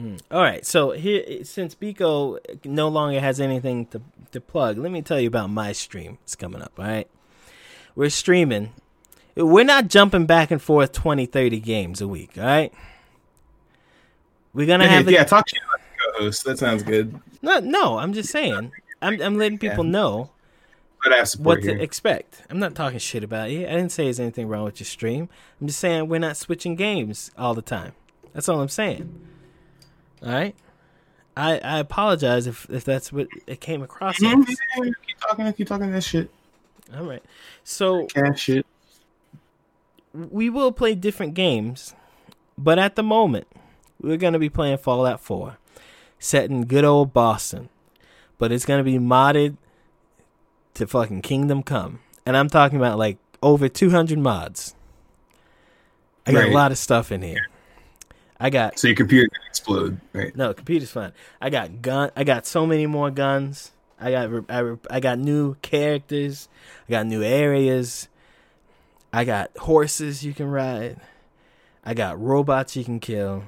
Mm. 0.00 0.20
All 0.30 0.40
right, 0.42 0.64
so 0.64 0.92
here 0.92 1.44
since 1.44 1.74
Biko 1.74 2.38
no 2.64 2.88
longer 2.88 3.20
has 3.20 3.40
anything 3.40 3.86
to 3.86 4.00
to 4.32 4.40
plug, 4.40 4.78
let 4.78 4.90
me 4.92 5.02
tell 5.02 5.20
you 5.20 5.28
about 5.28 5.50
my 5.50 5.72
stream. 5.72 6.18
It's 6.22 6.36
coming 6.36 6.62
up. 6.62 6.72
All 6.78 6.84
right, 6.86 7.08
we're 7.94 8.08
streaming. 8.10 8.72
We're 9.36 9.64
not 9.64 9.88
jumping 9.88 10.26
back 10.26 10.50
and 10.50 10.60
forth 10.60 10.92
20, 10.92 11.26
30 11.26 11.60
games 11.60 12.00
a 12.00 12.08
week. 12.08 12.32
All 12.38 12.44
right, 12.44 12.72
we're 14.52 14.66
gonna 14.66 14.88
have 14.88 15.06
a, 15.06 15.12
yeah, 15.12 15.24
talk 15.24 15.46
about 15.50 15.80
the 15.80 16.12
co-host. 16.18 16.44
That 16.44 16.58
sounds 16.58 16.82
good. 16.82 17.20
no, 17.42 17.58
no. 17.60 17.98
I'm 17.98 18.12
just 18.12 18.30
saying. 18.30 18.72
I'm 19.02 19.20
I'm 19.22 19.36
letting 19.38 19.58
people 19.58 19.84
Yeah. 19.84 19.90
know 19.92 20.30
But 21.02 21.12
I 21.14 21.16
have 21.16 21.28
support 21.28 21.58
what 21.58 21.64
here. 21.64 21.76
to 21.78 21.82
expect. 21.82 22.42
I'm 22.50 22.58
not 22.58 22.74
talking 22.74 22.98
shit 22.98 23.24
about 23.24 23.50
you. 23.50 23.60
I 23.66 23.70
didn't 23.70 23.90
say 23.92 24.04
there's 24.04 24.20
anything 24.20 24.48
wrong 24.48 24.64
with 24.64 24.80
your 24.80 24.86
stream. 24.86 25.28
I'm 25.60 25.66
just 25.66 25.78
saying 25.78 26.08
we're 26.08 26.18
not 26.20 26.36
switching 26.36 26.74
games 26.76 27.30
all 27.38 27.54
the 27.54 27.62
time. 27.62 27.92
That's 28.32 28.48
all 28.48 28.60
I'm 28.60 28.68
saying. 28.68 29.26
All 30.24 30.30
right. 30.32 30.54
I 31.36 31.58
I 31.58 31.78
apologize 31.78 32.46
if 32.46 32.68
if 32.70 32.84
that's 32.84 33.12
what 33.12 33.28
it 33.46 33.60
came 33.60 33.82
across 33.82 34.18
Mhm. 34.20 34.42
as. 34.48 34.56
keep 35.06 35.18
talking. 35.20 35.52
Keep 35.52 35.68
talking 35.68 35.92
that 35.92 36.02
shit. 36.04 36.30
All 36.96 37.04
right. 37.04 37.22
So 37.64 38.06
Cash 38.06 38.40
shit. 38.40 38.66
we 40.12 40.50
will 40.50 40.72
play 40.72 40.94
different 40.94 41.34
games, 41.34 41.94
but 42.58 42.78
at 42.78 42.96
the 42.96 43.02
moment 43.02 43.46
we're 44.00 44.16
gonna 44.16 44.38
be 44.38 44.48
playing 44.48 44.78
Fallout 44.78 45.20
4, 45.20 45.56
set 46.18 46.50
in 46.50 46.64
good 46.66 46.84
old 46.84 47.12
Boston, 47.12 47.68
but 48.38 48.50
it's 48.50 48.64
gonna 48.66 48.82
be 48.84 48.98
modded 48.98 49.56
to 50.74 50.86
fucking 50.86 51.22
Kingdom 51.22 51.62
Come, 51.62 52.00
and 52.26 52.36
I'm 52.36 52.48
talking 52.48 52.76
about 52.78 52.98
like 52.98 53.18
over 53.42 53.68
200 53.68 54.18
mods. 54.18 54.74
I 56.26 56.32
got 56.32 56.40
Right. 56.40 56.50
a 56.52 56.54
lot 56.54 56.72
of 56.72 56.78
stuff 56.78 57.10
in 57.12 57.22
here. 57.22 57.46
I 58.42 58.48
got 58.50 58.78
So 58.78 58.88
your 58.88 58.96
computer 58.96 59.28
can 59.28 59.42
explode, 59.46 60.00
right? 60.14 60.34
no 60.34 60.54
computer's 60.54 60.90
fine. 60.90 61.12
I 61.40 61.50
got 61.50 61.82
gun. 61.82 62.10
I 62.16 62.24
got 62.24 62.46
so 62.46 62.66
many 62.66 62.86
more 62.86 63.10
guns. 63.10 63.72
I 64.00 64.10
got 64.12 64.50
I, 64.50 64.76
I 64.90 65.00
got 65.00 65.18
new 65.18 65.56
characters. 65.56 66.48
I 66.88 66.92
got 66.92 67.06
new 67.06 67.22
areas. 67.22 68.08
I 69.12 69.24
got 69.24 69.56
horses 69.58 70.24
you 70.24 70.32
can 70.32 70.46
ride. 70.46 70.96
I 71.84 71.94
got 71.94 72.20
robots 72.20 72.76
you 72.76 72.84
can 72.84 72.98
kill. 73.00 73.44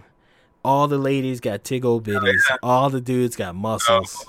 All 0.65 0.89
the 0.89 0.99
ladies 0.99 1.41
got 1.41 1.65
tiggle 1.65 2.03
bitties. 2.03 2.41
All 2.63 2.91
the 2.91 3.01
dudes 3.01 3.35
got 3.37 3.55
muscles. 3.55 4.25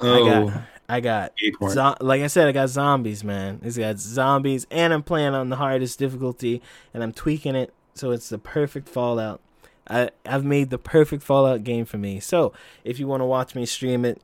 I 0.00 0.06
Oh, 0.06 0.48
got 0.48 0.62
I 0.88 1.00
got 1.00 1.32
zo- 1.68 1.96
like 2.00 2.22
I 2.22 2.28
said, 2.28 2.48
I 2.48 2.52
got 2.52 2.68
zombies, 2.68 3.24
man. 3.24 3.60
It's 3.62 3.76
got 3.76 3.98
zombies, 3.98 4.66
and 4.70 4.92
I'm 4.92 5.02
playing 5.02 5.34
on 5.34 5.48
the 5.50 5.56
hardest 5.56 5.98
difficulty, 5.98 6.62
and 6.94 7.02
I'm 7.02 7.12
tweaking 7.12 7.54
it 7.56 7.72
so 7.94 8.10
it's 8.12 8.28
the 8.28 8.38
perfect 8.38 8.88
Fallout. 8.88 9.40
I 9.88 10.10
I've 10.24 10.44
made 10.44 10.70
the 10.70 10.78
perfect 10.78 11.22
Fallout 11.22 11.64
game 11.64 11.84
for 11.84 11.98
me. 11.98 12.20
So 12.20 12.52
if 12.84 12.98
you 12.98 13.06
want 13.06 13.20
to 13.20 13.24
watch 13.24 13.54
me 13.54 13.66
stream 13.66 14.04
it, 14.04 14.20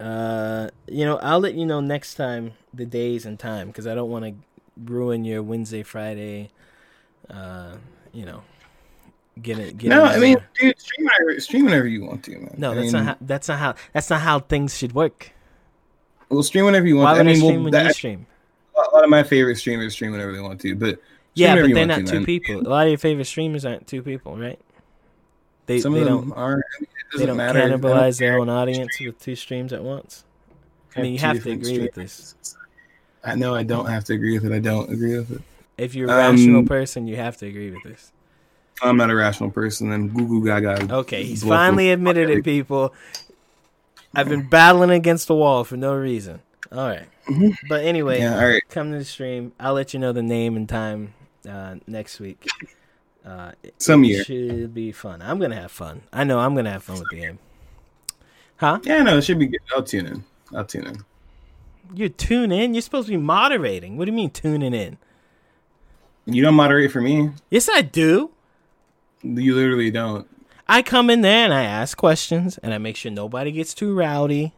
uh, 0.00 0.68
you 0.86 1.04
know, 1.04 1.18
I'll 1.18 1.40
let 1.40 1.54
you 1.54 1.66
know 1.66 1.80
next 1.80 2.14
time 2.14 2.52
the 2.72 2.86
days 2.86 3.26
and 3.26 3.38
time 3.38 3.68
because 3.68 3.86
I 3.86 3.94
don't 3.94 4.10
want 4.10 4.24
to 4.24 4.34
ruin 4.84 5.24
your 5.24 5.42
Wednesday, 5.42 5.82
Friday. 5.82 6.50
Uh, 7.30 7.76
you 8.12 8.26
know, 8.26 8.42
get 9.40 9.58
it. 9.58 9.78
Get 9.78 9.88
no, 9.88 10.04
it 10.04 10.08
I 10.08 10.18
mean, 10.18 10.36
dude, 10.58 10.78
stream 10.80 11.06
whenever, 11.06 11.40
stream 11.40 11.64
whenever 11.64 11.86
you 11.86 12.04
want 12.04 12.24
to, 12.24 12.38
man. 12.38 12.54
no, 12.56 12.72
I 12.72 12.74
that's 12.74 12.92
mean, 12.92 12.92
not 12.92 13.04
how. 13.04 13.16
That's 13.20 13.48
not 13.48 13.58
how. 13.58 13.74
That's 13.92 14.10
not 14.10 14.20
how 14.20 14.40
things 14.40 14.76
should 14.76 14.92
work. 14.94 15.32
We'll 16.28 16.42
stream 16.42 16.64
whenever 16.64 16.86
you 16.86 16.96
want. 16.96 17.04
Why 17.04 17.12
to. 17.14 17.18
would 17.18 17.26
I 17.26 17.30
I, 17.30 17.32
mean, 17.32 17.36
stream 17.36 17.54
we'll, 17.54 17.62
when 17.64 17.72
that, 17.72 17.86
you 17.86 17.92
stream? 17.92 18.26
a 18.76 18.94
lot 18.94 19.04
of 19.04 19.10
my 19.10 19.22
favorite 19.22 19.56
streamers 19.56 19.92
stream 19.92 20.12
whenever 20.12 20.32
they 20.32 20.40
want 20.40 20.60
to, 20.62 20.74
but 20.74 20.98
Yeah, 21.34 21.60
but 21.60 21.74
they're 21.74 21.86
not 21.86 22.06
to, 22.06 22.18
two 22.20 22.24
people. 22.24 22.60
A 22.60 22.68
lot 22.68 22.82
of 22.86 22.90
your 22.90 22.98
favorite 22.98 23.24
streamers 23.26 23.64
aren't 23.64 23.86
two 23.86 24.02
people, 24.02 24.36
right? 24.36 24.58
They 25.66 25.80
Some 25.80 25.94
they 25.94 26.00
of 26.02 26.06
don't 26.06 26.28
them 26.28 26.32
are. 26.36 26.58
It 26.58 26.88
they 27.18 27.26
don't 27.26 27.36
matter. 27.36 27.60
Cannibalize 27.60 28.18
their 28.18 28.38
own 28.38 28.48
audience 28.48 28.98
with 29.00 29.18
two 29.20 29.34
streams 29.36 29.72
at 29.72 29.82
once. 29.82 30.24
I 30.96 31.02
mean, 31.02 31.12
you 31.12 31.18
have 31.20 31.42
to 31.42 31.50
agree 31.50 31.80
with 31.80 31.94
this. 31.94 32.34
I 33.24 33.34
know 33.34 33.54
I 33.54 33.62
don't 33.62 33.86
have 33.86 34.04
to 34.04 34.12
agree 34.14 34.34
with 34.38 34.44
it. 34.50 34.54
I 34.54 34.58
don't 34.60 34.90
agree 34.92 35.16
with 35.18 35.30
it. 35.32 35.42
If 35.78 35.94
you're 35.94 36.08
a 36.08 36.12
Um, 36.12 36.36
rational 36.36 36.62
person, 36.64 37.06
you 37.08 37.16
have 37.16 37.36
to 37.38 37.46
agree 37.46 37.70
with 37.70 37.82
this. 37.82 38.12
I'm 38.82 38.96
not 38.96 39.10
a 39.10 39.14
rational 39.14 39.50
person, 39.50 39.90
and 39.92 40.12
Goo 40.14 40.26
Goo 40.26 40.44
Gaga. 40.44 40.92
Okay, 40.94 41.24
he's 41.24 41.42
finally 41.42 41.84
through- 41.86 41.92
admitted 41.94 42.30
it, 42.30 42.44
people. 42.44 42.92
I've 44.14 44.28
been 44.28 44.48
battling 44.48 44.90
against 44.90 45.26
the 45.28 45.34
wall 45.34 45.64
for 45.64 45.76
no 45.76 45.94
reason. 45.96 46.40
All 46.70 46.86
right, 46.88 47.06
but 47.68 47.84
anyway, 47.84 48.20
Yeah, 48.20 48.34
all 48.38 48.46
right. 48.48 48.62
come 48.68 48.92
to 48.92 48.98
the 48.98 49.04
stream. 49.04 49.52
I'll 49.58 49.74
let 49.74 49.94
you 49.94 50.00
know 50.00 50.12
the 50.12 50.22
name 50.22 50.56
and 50.56 50.68
time 50.68 51.14
uh, 51.48 51.76
next 51.86 52.20
week. 52.20 52.46
Uh, 53.24 53.52
Some 53.78 54.04
it 54.04 54.08
year. 54.08 54.24
should 54.24 54.74
be 54.74 54.92
fun. 54.92 55.22
I'm 55.22 55.38
gonna 55.38 55.60
have 55.60 55.70
fun. 55.70 56.02
I 56.12 56.24
know 56.24 56.38
I'm 56.40 56.54
gonna 56.54 56.70
have 56.72 56.82
fun 56.84 56.98
with 56.98 57.08
the 57.10 57.16
game. 57.16 57.38
Huh? 58.56 58.80
Yeah, 58.84 59.02
no, 59.02 59.18
it 59.18 59.24
should 59.24 59.38
be 59.38 59.46
good. 59.46 59.60
I'll 59.74 59.82
tune 59.82 60.06
in. 60.06 60.24
I'll 60.54 60.64
tune 60.64 60.86
in. 60.86 61.04
You 61.94 62.08
tune 62.08 62.52
in. 62.52 62.74
You're 62.74 62.82
supposed 62.82 63.06
to 63.08 63.12
be 63.12 63.16
moderating. 63.18 63.96
What 63.96 64.04
do 64.06 64.12
you 64.12 64.16
mean 64.16 64.30
tuning 64.30 64.74
in? 64.74 64.98
You 66.26 66.42
don't 66.42 66.54
moderate 66.54 66.90
for 66.92 67.00
me. 67.00 67.30
Yes, 67.50 67.68
I 67.68 67.82
do. 67.82 68.30
You 69.22 69.54
literally 69.54 69.90
don't. 69.90 70.26
I 70.66 70.82
come 70.82 71.10
in 71.10 71.20
there 71.20 71.44
and 71.44 71.52
I 71.52 71.64
ask 71.64 71.96
questions 71.96 72.58
and 72.58 72.72
I 72.72 72.78
make 72.78 72.96
sure 72.96 73.10
nobody 73.10 73.52
gets 73.52 73.74
too 73.74 73.94
rowdy. 73.94 74.54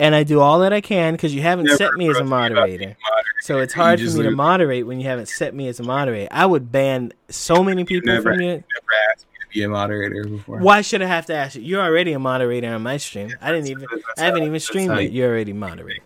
And 0.00 0.14
I 0.14 0.22
do 0.24 0.40
all 0.40 0.58
that 0.60 0.72
I 0.72 0.80
can 0.80 1.12
because 1.14 1.34
you 1.34 1.42
haven't 1.42 1.66
Never 1.66 1.76
set 1.76 1.92
me 1.94 2.06
as 2.08 2.16
a 2.16 2.20
trust 2.20 2.30
me 2.30 2.36
about 2.38 2.50
moderator. 2.52 2.96
So 3.42 3.58
it's 3.58 3.74
hard 3.74 4.00
for 4.00 4.06
me 4.16 4.22
to 4.24 4.30
moderate 4.30 4.86
when 4.86 4.98
you 4.98 5.06
haven't 5.06 5.28
set 5.28 5.54
me 5.54 5.68
as 5.68 5.78
a 5.78 5.82
moderator. 5.82 6.28
I 6.30 6.46
would 6.46 6.72
ban 6.72 7.12
so 7.28 7.62
many 7.62 7.84
people 7.84 8.06
never, 8.12 8.22
from 8.32 8.40
you. 8.40 8.48
never 8.48 8.64
asked 9.12 9.26
me 9.32 9.38
to 9.40 9.48
be 9.54 9.62
a 9.62 9.68
moderator 9.68 10.24
before. 10.24 10.58
Why 10.58 10.80
should 10.80 11.02
I 11.02 11.06
have 11.06 11.26
to 11.26 11.34
ask 11.34 11.54
you? 11.56 11.62
You're 11.62 11.82
already 11.82 12.12
a 12.14 12.18
moderator 12.18 12.72
on 12.74 12.82
my 12.82 12.96
stream. 12.96 13.30
I 13.42 13.52
didn't 13.52 13.68
even. 13.68 13.86
I 14.18 14.22
haven't 14.24 14.40
how- 14.40 14.46
even 14.46 14.60
streamed 14.60 14.98
it. 14.98 15.12
you- 15.12 15.20
You're 15.20 15.28
already 15.30 15.52
moderating. 15.52 16.02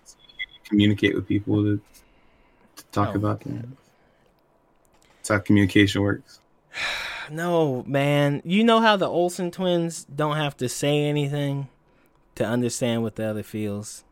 Communicate 0.69 1.15
with 1.15 1.29
people 1.29 1.63
to, 1.63 1.81
to 2.77 2.85
talk 2.93 3.11
Oh. 3.13 3.17
about 3.17 3.43
things. 3.43 3.65
That's 5.19 5.29
how 5.29 5.39
communication 5.39 6.03
works. 6.03 6.41
No, 7.31 7.83
man. 7.87 8.43
You 8.45 8.65
know 8.65 8.81
how 8.81 8.97
the 8.97 9.07
Olsen 9.09 9.51
twins 9.51 10.05
don't 10.05 10.37
have 10.37 10.59
to 10.59 10.69
say 10.69 11.05
anything 11.07 11.69
to 12.35 12.45
understand 12.45 13.03
what 13.03 13.17
the 13.17 13.25
other 13.25 13.43
feels. 13.43 14.05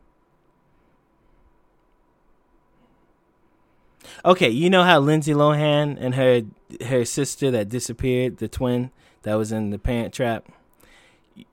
Okay, 4.25 4.49
you 4.49 4.69
know 4.69 4.83
how 4.83 4.99
Lindsay 4.99 5.33
Lohan 5.33 5.97
and 5.99 6.15
her 6.15 6.43
her 6.85 7.05
sister 7.05 7.51
that 7.51 7.69
disappeared, 7.69 8.37
the 8.37 8.47
twin 8.47 8.91
that 9.23 9.35
was 9.35 9.51
in 9.51 9.69
the 9.69 9.79
Parent 9.79 10.13
Trap. 10.13 10.45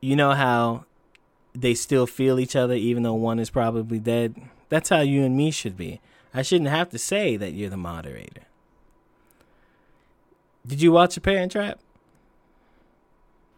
You 0.01 0.17
know 0.17 0.33
how 0.33 0.85
they 1.55 1.75
still 1.75 2.07
feel 2.07 2.39
each 2.39 2.55
other 2.55 2.75
even 2.75 3.03
though 3.03 3.15
one 3.15 3.39
is 3.39 3.51
probably 3.51 3.99
dead. 3.99 4.37
That's 4.69 4.89
how 4.89 5.01
you 5.01 5.25
and 5.25 5.37
me 5.37 5.51
should 5.51 5.77
be. 5.77 6.01
I 6.33 6.43
shouldn't 6.43 6.71
have 6.71 6.91
to 6.91 6.99
say 6.99 7.37
that 7.37 7.53
you're 7.53 7.71
the 7.71 7.77
moderator. 7.77 8.43
Did 10.67 10.81
you 10.83 10.93
watch 10.93 11.15
the 11.15 11.21
Parent 11.21 11.53
Trap? 11.53 11.81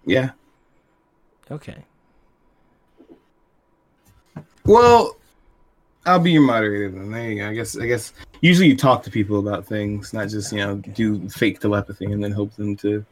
Yeah. 0.07 0.31
Okay. 1.51 1.85
Well, 4.65 5.17
I'll 6.07 6.19
be 6.19 6.33
your 6.33 6.43
moderator 6.43 6.91
then. 6.91 7.11
There 7.11 7.31
you 7.31 7.39
go. 7.39 7.49
I 7.49 7.55
guess. 7.55 7.77
I 7.79 7.87
guess. 7.87 8.13
Usually, 8.41 8.69
you 8.69 8.77
talk 8.77 9.03
to 9.05 9.11
people 9.11 9.39
about 9.39 9.67
things, 9.67 10.13
not 10.13 10.29
just 10.29 10.53
you 10.53 10.59
know 10.59 10.77
do 10.77 11.29
fake 11.29 11.61
telepathy 11.61 12.07
and 12.07 12.23
then 12.23 12.33
hope 12.33 12.53
them 12.55 12.77
to, 12.77 13.05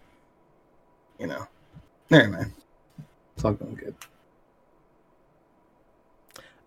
you 1.18 1.26
know. 1.26 1.46
Never 2.10 2.28
mind. 2.28 2.52
It's 3.36 3.44
all 3.44 3.52
going 3.52 3.74
good. 3.74 3.94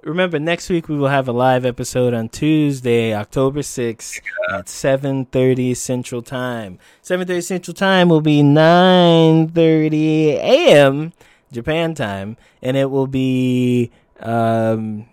Remember, 0.03 0.37
next 0.37 0.69
week 0.69 0.89
we 0.89 0.97
will 0.97 1.07
have 1.07 1.29
a 1.29 1.31
live 1.31 1.65
episode 1.65 2.13
on 2.13 2.27
Tuesday, 2.27 3.13
October 3.13 3.61
6th 3.61 4.19
at 4.51 4.65
7.30 4.65 5.77
Central 5.77 6.21
Time. 6.21 6.77
7.30 7.01 7.43
Central 7.43 7.73
Time 7.73 8.09
will 8.09 8.19
be 8.19 8.41
9.30 8.41 9.93
a.m. 10.33 11.13
Japan 11.53 11.95
time, 11.95 12.35
and 12.61 12.75
it 12.75 12.89
will 12.89 13.07
be 13.07 13.91
um, 14.23 15.05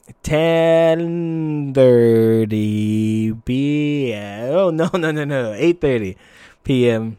10.30 2.22 3.44
p.m. 3.44 4.52
Oh, 4.54 4.70
no, 4.70 4.88
no, 4.94 5.10
no, 5.10 5.24
no. 5.24 5.50
8.30 5.52 6.16
p.m. 6.64 7.18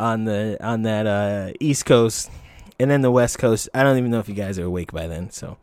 on 0.00 0.24
the 0.24 0.56
on 0.60 0.82
that 0.82 1.06
uh, 1.06 1.52
East 1.60 1.86
Coast. 1.86 2.30
And 2.78 2.90
then 2.90 3.00
the 3.00 3.10
West 3.10 3.38
Coast. 3.38 3.68
I 3.72 3.82
don't 3.82 3.96
even 3.96 4.10
know 4.10 4.18
if 4.18 4.28
you 4.28 4.34
guys 4.34 4.58
are 4.58 4.64
awake 4.64 4.92
by 4.92 5.06
then, 5.06 5.30
so 5.30 5.56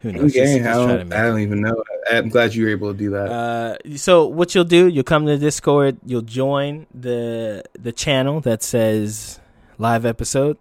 who 0.00 0.12
knows? 0.12 0.30
Okay, 0.30 0.58
Just- 0.58 0.66
I, 0.66 0.72
just 0.74 0.88
don't, 0.88 1.12
I 1.12 1.22
don't 1.22 1.40
even 1.40 1.60
know. 1.62 1.82
I'm 2.10 2.28
glad 2.28 2.54
you 2.54 2.64
were 2.64 2.70
able 2.70 2.92
to 2.92 2.98
do 2.98 3.10
that. 3.10 3.28
uh, 3.30 3.76
so 3.96 4.26
what 4.26 4.54
you'll 4.54 4.62
do, 4.64 4.86
you'll 4.86 5.02
come 5.04 5.26
to 5.26 5.32
the 5.32 5.38
Discord, 5.38 5.98
you'll 6.06 6.22
join 6.22 6.86
the 6.94 7.64
the 7.78 7.90
channel 7.92 8.40
that 8.42 8.62
says 8.62 9.40
live 9.78 10.06
episode. 10.06 10.58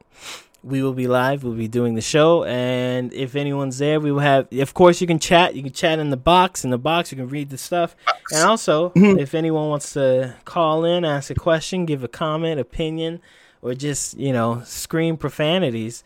We 0.63 0.83
will 0.83 0.93
be 0.93 1.07
live. 1.07 1.43
We'll 1.43 1.53
be 1.53 1.69
doing 1.69 1.95
the 1.95 2.01
show, 2.01 2.43
and 2.43 3.13
if 3.13 3.35
anyone's 3.35 3.77
there, 3.77 3.99
we 3.99 4.11
will 4.11 4.19
have. 4.19 4.51
Of 4.51 4.73
course, 4.73 4.99
you 4.99 5.07
can 5.07 5.19
chat. 5.19 5.55
You 5.55 5.63
can 5.63 5.71
chat 5.71 5.99
in 5.99 6.09
the 6.09 6.17
box. 6.17 6.65
In 6.65 6.69
the 6.69 6.77
box, 6.77 7.11
you 7.11 7.17
can 7.17 7.29
read 7.29 7.49
the 7.49 7.57
stuff. 7.57 7.95
And 8.31 8.43
also, 8.43 8.91
if 8.95 9.33
anyone 9.33 9.69
wants 9.69 9.93
to 9.93 10.35
call 10.43 10.83
in, 10.83 11.05
ask 11.05 11.29
a 11.29 11.35
question, 11.35 11.85
give 11.85 12.03
a 12.03 12.09
comment, 12.09 12.59
opinion, 12.59 13.21
or 13.61 13.73
just 13.73 14.17
you 14.17 14.33
know 14.33 14.61
scream 14.65 15.15
profanities, 15.15 16.03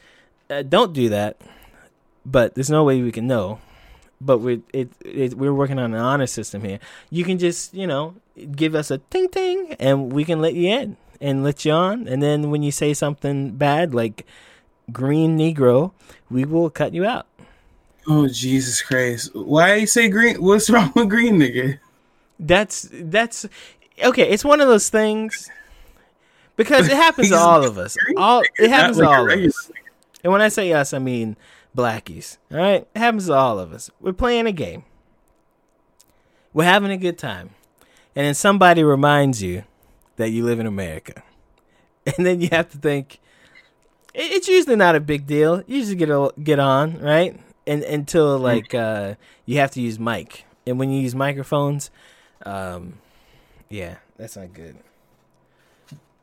uh, 0.50 0.62
don't 0.62 0.94
do 0.94 1.10
that. 1.10 1.38
But 2.26 2.54
there's 2.54 2.70
no 2.70 2.84
way 2.84 3.02
we 3.02 3.12
can 3.12 3.28
know 3.28 3.60
but 4.26 4.38
we're 4.40 4.62
it, 4.72 4.90
it 5.04 5.34
we're 5.34 5.54
working 5.54 5.80
on 5.80 5.94
an 5.94 6.00
honor 6.00 6.28
system 6.28 6.64
here. 6.64 6.80
You 7.10 7.24
can 7.24 7.38
just 7.38 7.74
you 7.74 7.88
know 7.88 8.16
give 8.56 8.76
us 8.76 8.92
a 8.92 9.00
ting 9.00 9.30
ting, 9.30 9.76
and 9.80 10.14
we 10.14 10.24
can 10.24 10.42
let 10.42 10.54
you 10.54 10.70
in 10.70 10.98
and 11.24 11.42
let 11.44 11.64
you 11.64 11.72
on. 11.72 12.08
And 12.08 12.22
then 12.22 12.52
when 12.52 12.62
you 12.62 12.72
say 12.72 12.94
something 12.94 13.52
bad 13.52 13.94
like 13.96 14.28
green 14.92 15.38
Negro, 15.38 15.94
we 16.30 16.44
will 16.44 16.70
cut 16.70 16.94
you 16.94 17.06
out. 17.06 17.26
oh 18.08 18.28
Jesus 18.28 18.82
Christ! 18.82 19.34
Why 19.34 19.76
you 19.76 19.88
say 19.88 20.10
green? 20.10 20.42
What's 20.44 20.70
wrong 20.74 20.92
with 20.94 21.10
green, 21.10 21.40
nigga? 21.40 21.80
That's 22.38 22.90
that's 22.92 23.46
okay. 24.04 24.30
It's 24.30 24.44
one 24.44 24.60
of 24.60 24.68
those 24.68 24.90
things 24.90 25.50
because 26.58 26.88
it 26.88 26.98
happens 26.98 27.30
to 27.30 27.38
all 27.50 27.64
of 27.64 27.78
us. 27.78 27.98
All 28.18 28.44
it 28.60 28.70
happens 28.70 28.98
to 28.98 29.08
all 29.08 29.32
of 29.32 29.40
us. 29.40 29.72
And 30.24 30.32
when 30.34 30.42
I 30.42 30.50
say 30.50 30.74
us, 30.74 30.94
I 30.94 31.00
mean 31.00 31.38
blackies. 31.76 32.38
All 32.52 32.58
right, 32.58 32.86
it 32.94 33.00
happens 33.00 33.28
to 33.28 33.34
all 33.34 33.60
of 33.60 33.72
us. 33.72 33.90
We're 34.02 34.14
playing 34.14 34.46
a 34.46 34.52
game. 34.52 34.84
We're 36.54 36.66
having 36.66 36.92
a 36.92 36.98
good 36.98 37.18
time, 37.18 37.52
and 38.16 38.28
then 38.28 38.34
somebody 38.36 38.84
reminds 38.84 39.42
you 39.42 39.64
that 40.18 40.30
you 40.30 40.46
live 40.46 40.60
in 40.60 40.66
America, 40.66 41.24
and 42.06 42.26
then 42.26 42.42
you 42.42 42.50
have 42.52 42.70
to 42.72 42.78
think. 42.78 43.20
It's 44.16 44.48
usually 44.48 44.76
not 44.76 44.96
a 44.96 45.00
big 45.00 45.26
deal. 45.26 45.64
You 45.66 45.78
usually 45.78 45.96
get 45.96 46.10
a, 46.10 46.32
get 46.42 46.60
on 46.60 47.00
right, 47.00 47.40
and 47.66 47.84
until 47.84 48.38
like 48.38 48.74
uh, 48.76 49.16
you 49.46 49.58
have 49.58 49.72
to 49.72 49.82
use 49.82 50.00
mic, 50.00 50.46
and 50.68 50.78
when 50.78 50.92
you 50.92 51.02
use 51.02 51.16
microphones, 51.16 51.90
um, 52.46 53.00
yeah, 53.70 53.98
that's 54.18 54.38
not 54.38 54.54
good. 54.54 54.78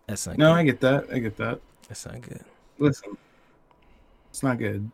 That's 0.06 0.26
not 0.26 0.36
good. 0.36 0.38
No, 0.38 0.52
good. 0.52 0.58
I 0.58 0.62
get 0.62 0.80
that. 0.80 1.06
I 1.12 1.18
get 1.18 1.36
that. 1.38 1.60
that's 1.88 2.06
not 2.06 2.20
good. 2.20 2.44
Listen, 2.78 3.16
it's 4.30 4.42
not 4.42 4.58
good. 4.58 4.90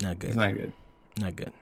Not 0.00 0.18
good. 0.18 0.28
It's 0.28 0.36
not 0.36 0.54
good. 0.54 0.72
Not 1.18 1.36
good. 1.36 1.52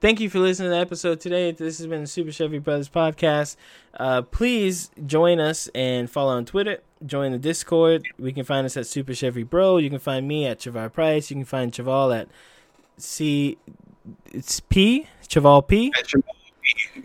Thank 0.00 0.20
you 0.20 0.30
for 0.30 0.38
listening 0.38 0.70
to 0.70 0.74
the 0.74 0.80
episode 0.80 1.20
today. 1.20 1.50
This 1.52 1.78
has 1.78 1.86
been 1.86 2.02
the 2.02 2.06
Super 2.06 2.32
Chevy 2.32 2.58
Brothers 2.58 2.88
podcast. 2.88 3.56
Uh, 3.94 4.22
please 4.22 4.90
join 5.06 5.40
us 5.40 5.68
and 5.74 6.10
follow 6.10 6.32
on 6.32 6.44
Twitter. 6.44 6.78
Join 7.04 7.32
the 7.32 7.38
Discord. 7.38 8.04
We 8.18 8.32
can 8.32 8.44
find 8.44 8.64
us 8.64 8.76
at 8.76 8.86
Super 8.86 9.14
Chevy 9.14 9.42
Bro. 9.42 9.78
You 9.78 9.90
can 9.90 9.98
find 9.98 10.26
me 10.28 10.46
at 10.46 10.60
Shavar 10.60 10.92
Price. 10.92 11.30
You 11.30 11.36
can 11.36 11.44
find 11.44 11.72
Chaval 11.72 12.18
at 12.18 12.28
C. 12.96 13.58
It's 14.32 14.60
P. 14.60 15.08
Chaval 15.28 15.66
P. 15.66 15.92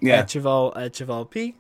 Yeah. 0.01 0.19
At 0.19 0.27
Chaval 0.27 0.75
at 0.75 0.93
Chaval 0.93 1.29
P. 1.29 1.55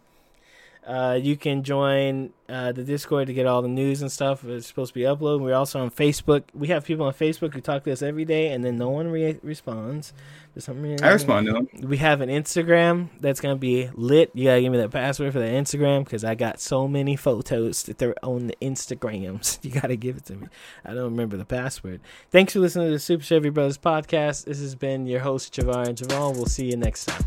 Uh, 0.85 1.19
you 1.21 1.37
can 1.37 1.63
join 1.63 2.31
uh, 2.49 2.71
the 2.71 2.83
Discord 2.83 3.27
to 3.27 3.33
get 3.33 3.45
all 3.45 3.61
the 3.61 3.67
news 3.67 4.01
and 4.01 4.11
stuff. 4.11 4.43
It's 4.43 4.65
supposed 4.65 4.93
to 4.93 4.99
be 4.99 5.05
uploaded. 5.05 5.41
We're 5.41 5.53
also 5.55 5.79
on 5.79 5.91
Facebook. 5.91 6.43
We 6.53 6.67
have 6.69 6.83
people 6.85 7.05
on 7.05 7.13
Facebook 7.13 7.53
who 7.53 7.61
talk 7.61 7.83
to 7.83 7.91
us 7.91 8.01
every 8.01 8.25
day, 8.25 8.51
and 8.51 8.65
then 8.65 8.77
no 8.77 8.89
one 8.89 9.07
re- 9.07 9.39
responds. 9.43 10.11
For 10.53 10.59
some 10.59 10.81
reason, 10.81 11.05
I 11.05 11.11
respond 11.13 11.47
to 11.47 11.53
them. 11.53 11.67
we 11.87 11.97
have 11.97 12.19
an 12.19 12.27
Instagram 12.29 13.07
that's 13.21 13.39
gonna 13.39 13.55
be 13.55 13.89
lit. 13.93 14.31
You 14.33 14.45
gotta 14.45 14.61
give 14.61 14.71
me 14.71 14.79
that 14.79 14.91
password 14.91 15.31
for 15.31 15.39
the 15.39 15.45
Instagram 15.45 16.03
because 16.03 16.25
I 16.25 16.35
got 16.35 16.59
so 16.59 16.87
many 16.89 17.15
photos 17.15 17.83
that 17.83 17.99
they're 17.99 18.15
on 18.21 18.47
the 18.47 18.57
Instagrams. 18.61 19.59
You 19.71 19.71
gotta 19.79 19.95
give 19.95 20.17
it 20.17 20.25
to 20.25 20.33
me. 20.35 20.47
I 20.83 20.93
don't 20.93 21.05
remember 21.05 21.37
the 21.37 21.45
password. 21.45 22.01
Thanks 22.31 22.53
for 22.53 22.59
listening 22.59 22.87
to 22.87 22.91
the 22.91 22.99
Super 22.99 23.23
Chevy 23.23 23.49
Brothers 23.49 23.77
podcast. 23.77 24.45
This 24.45 24.59
has 24.59 24.75
been 24.75 25.05
your 25.05 25.21
host 25.21 25.53
Shavar 25.53 25.87
and 25.87 25.97
Javal. 25.97 26.35
We'll 26.35 26.47
see 26.47 26.65
you 26.65 26.75
next 26.75 27.05
time. 27.05 27.23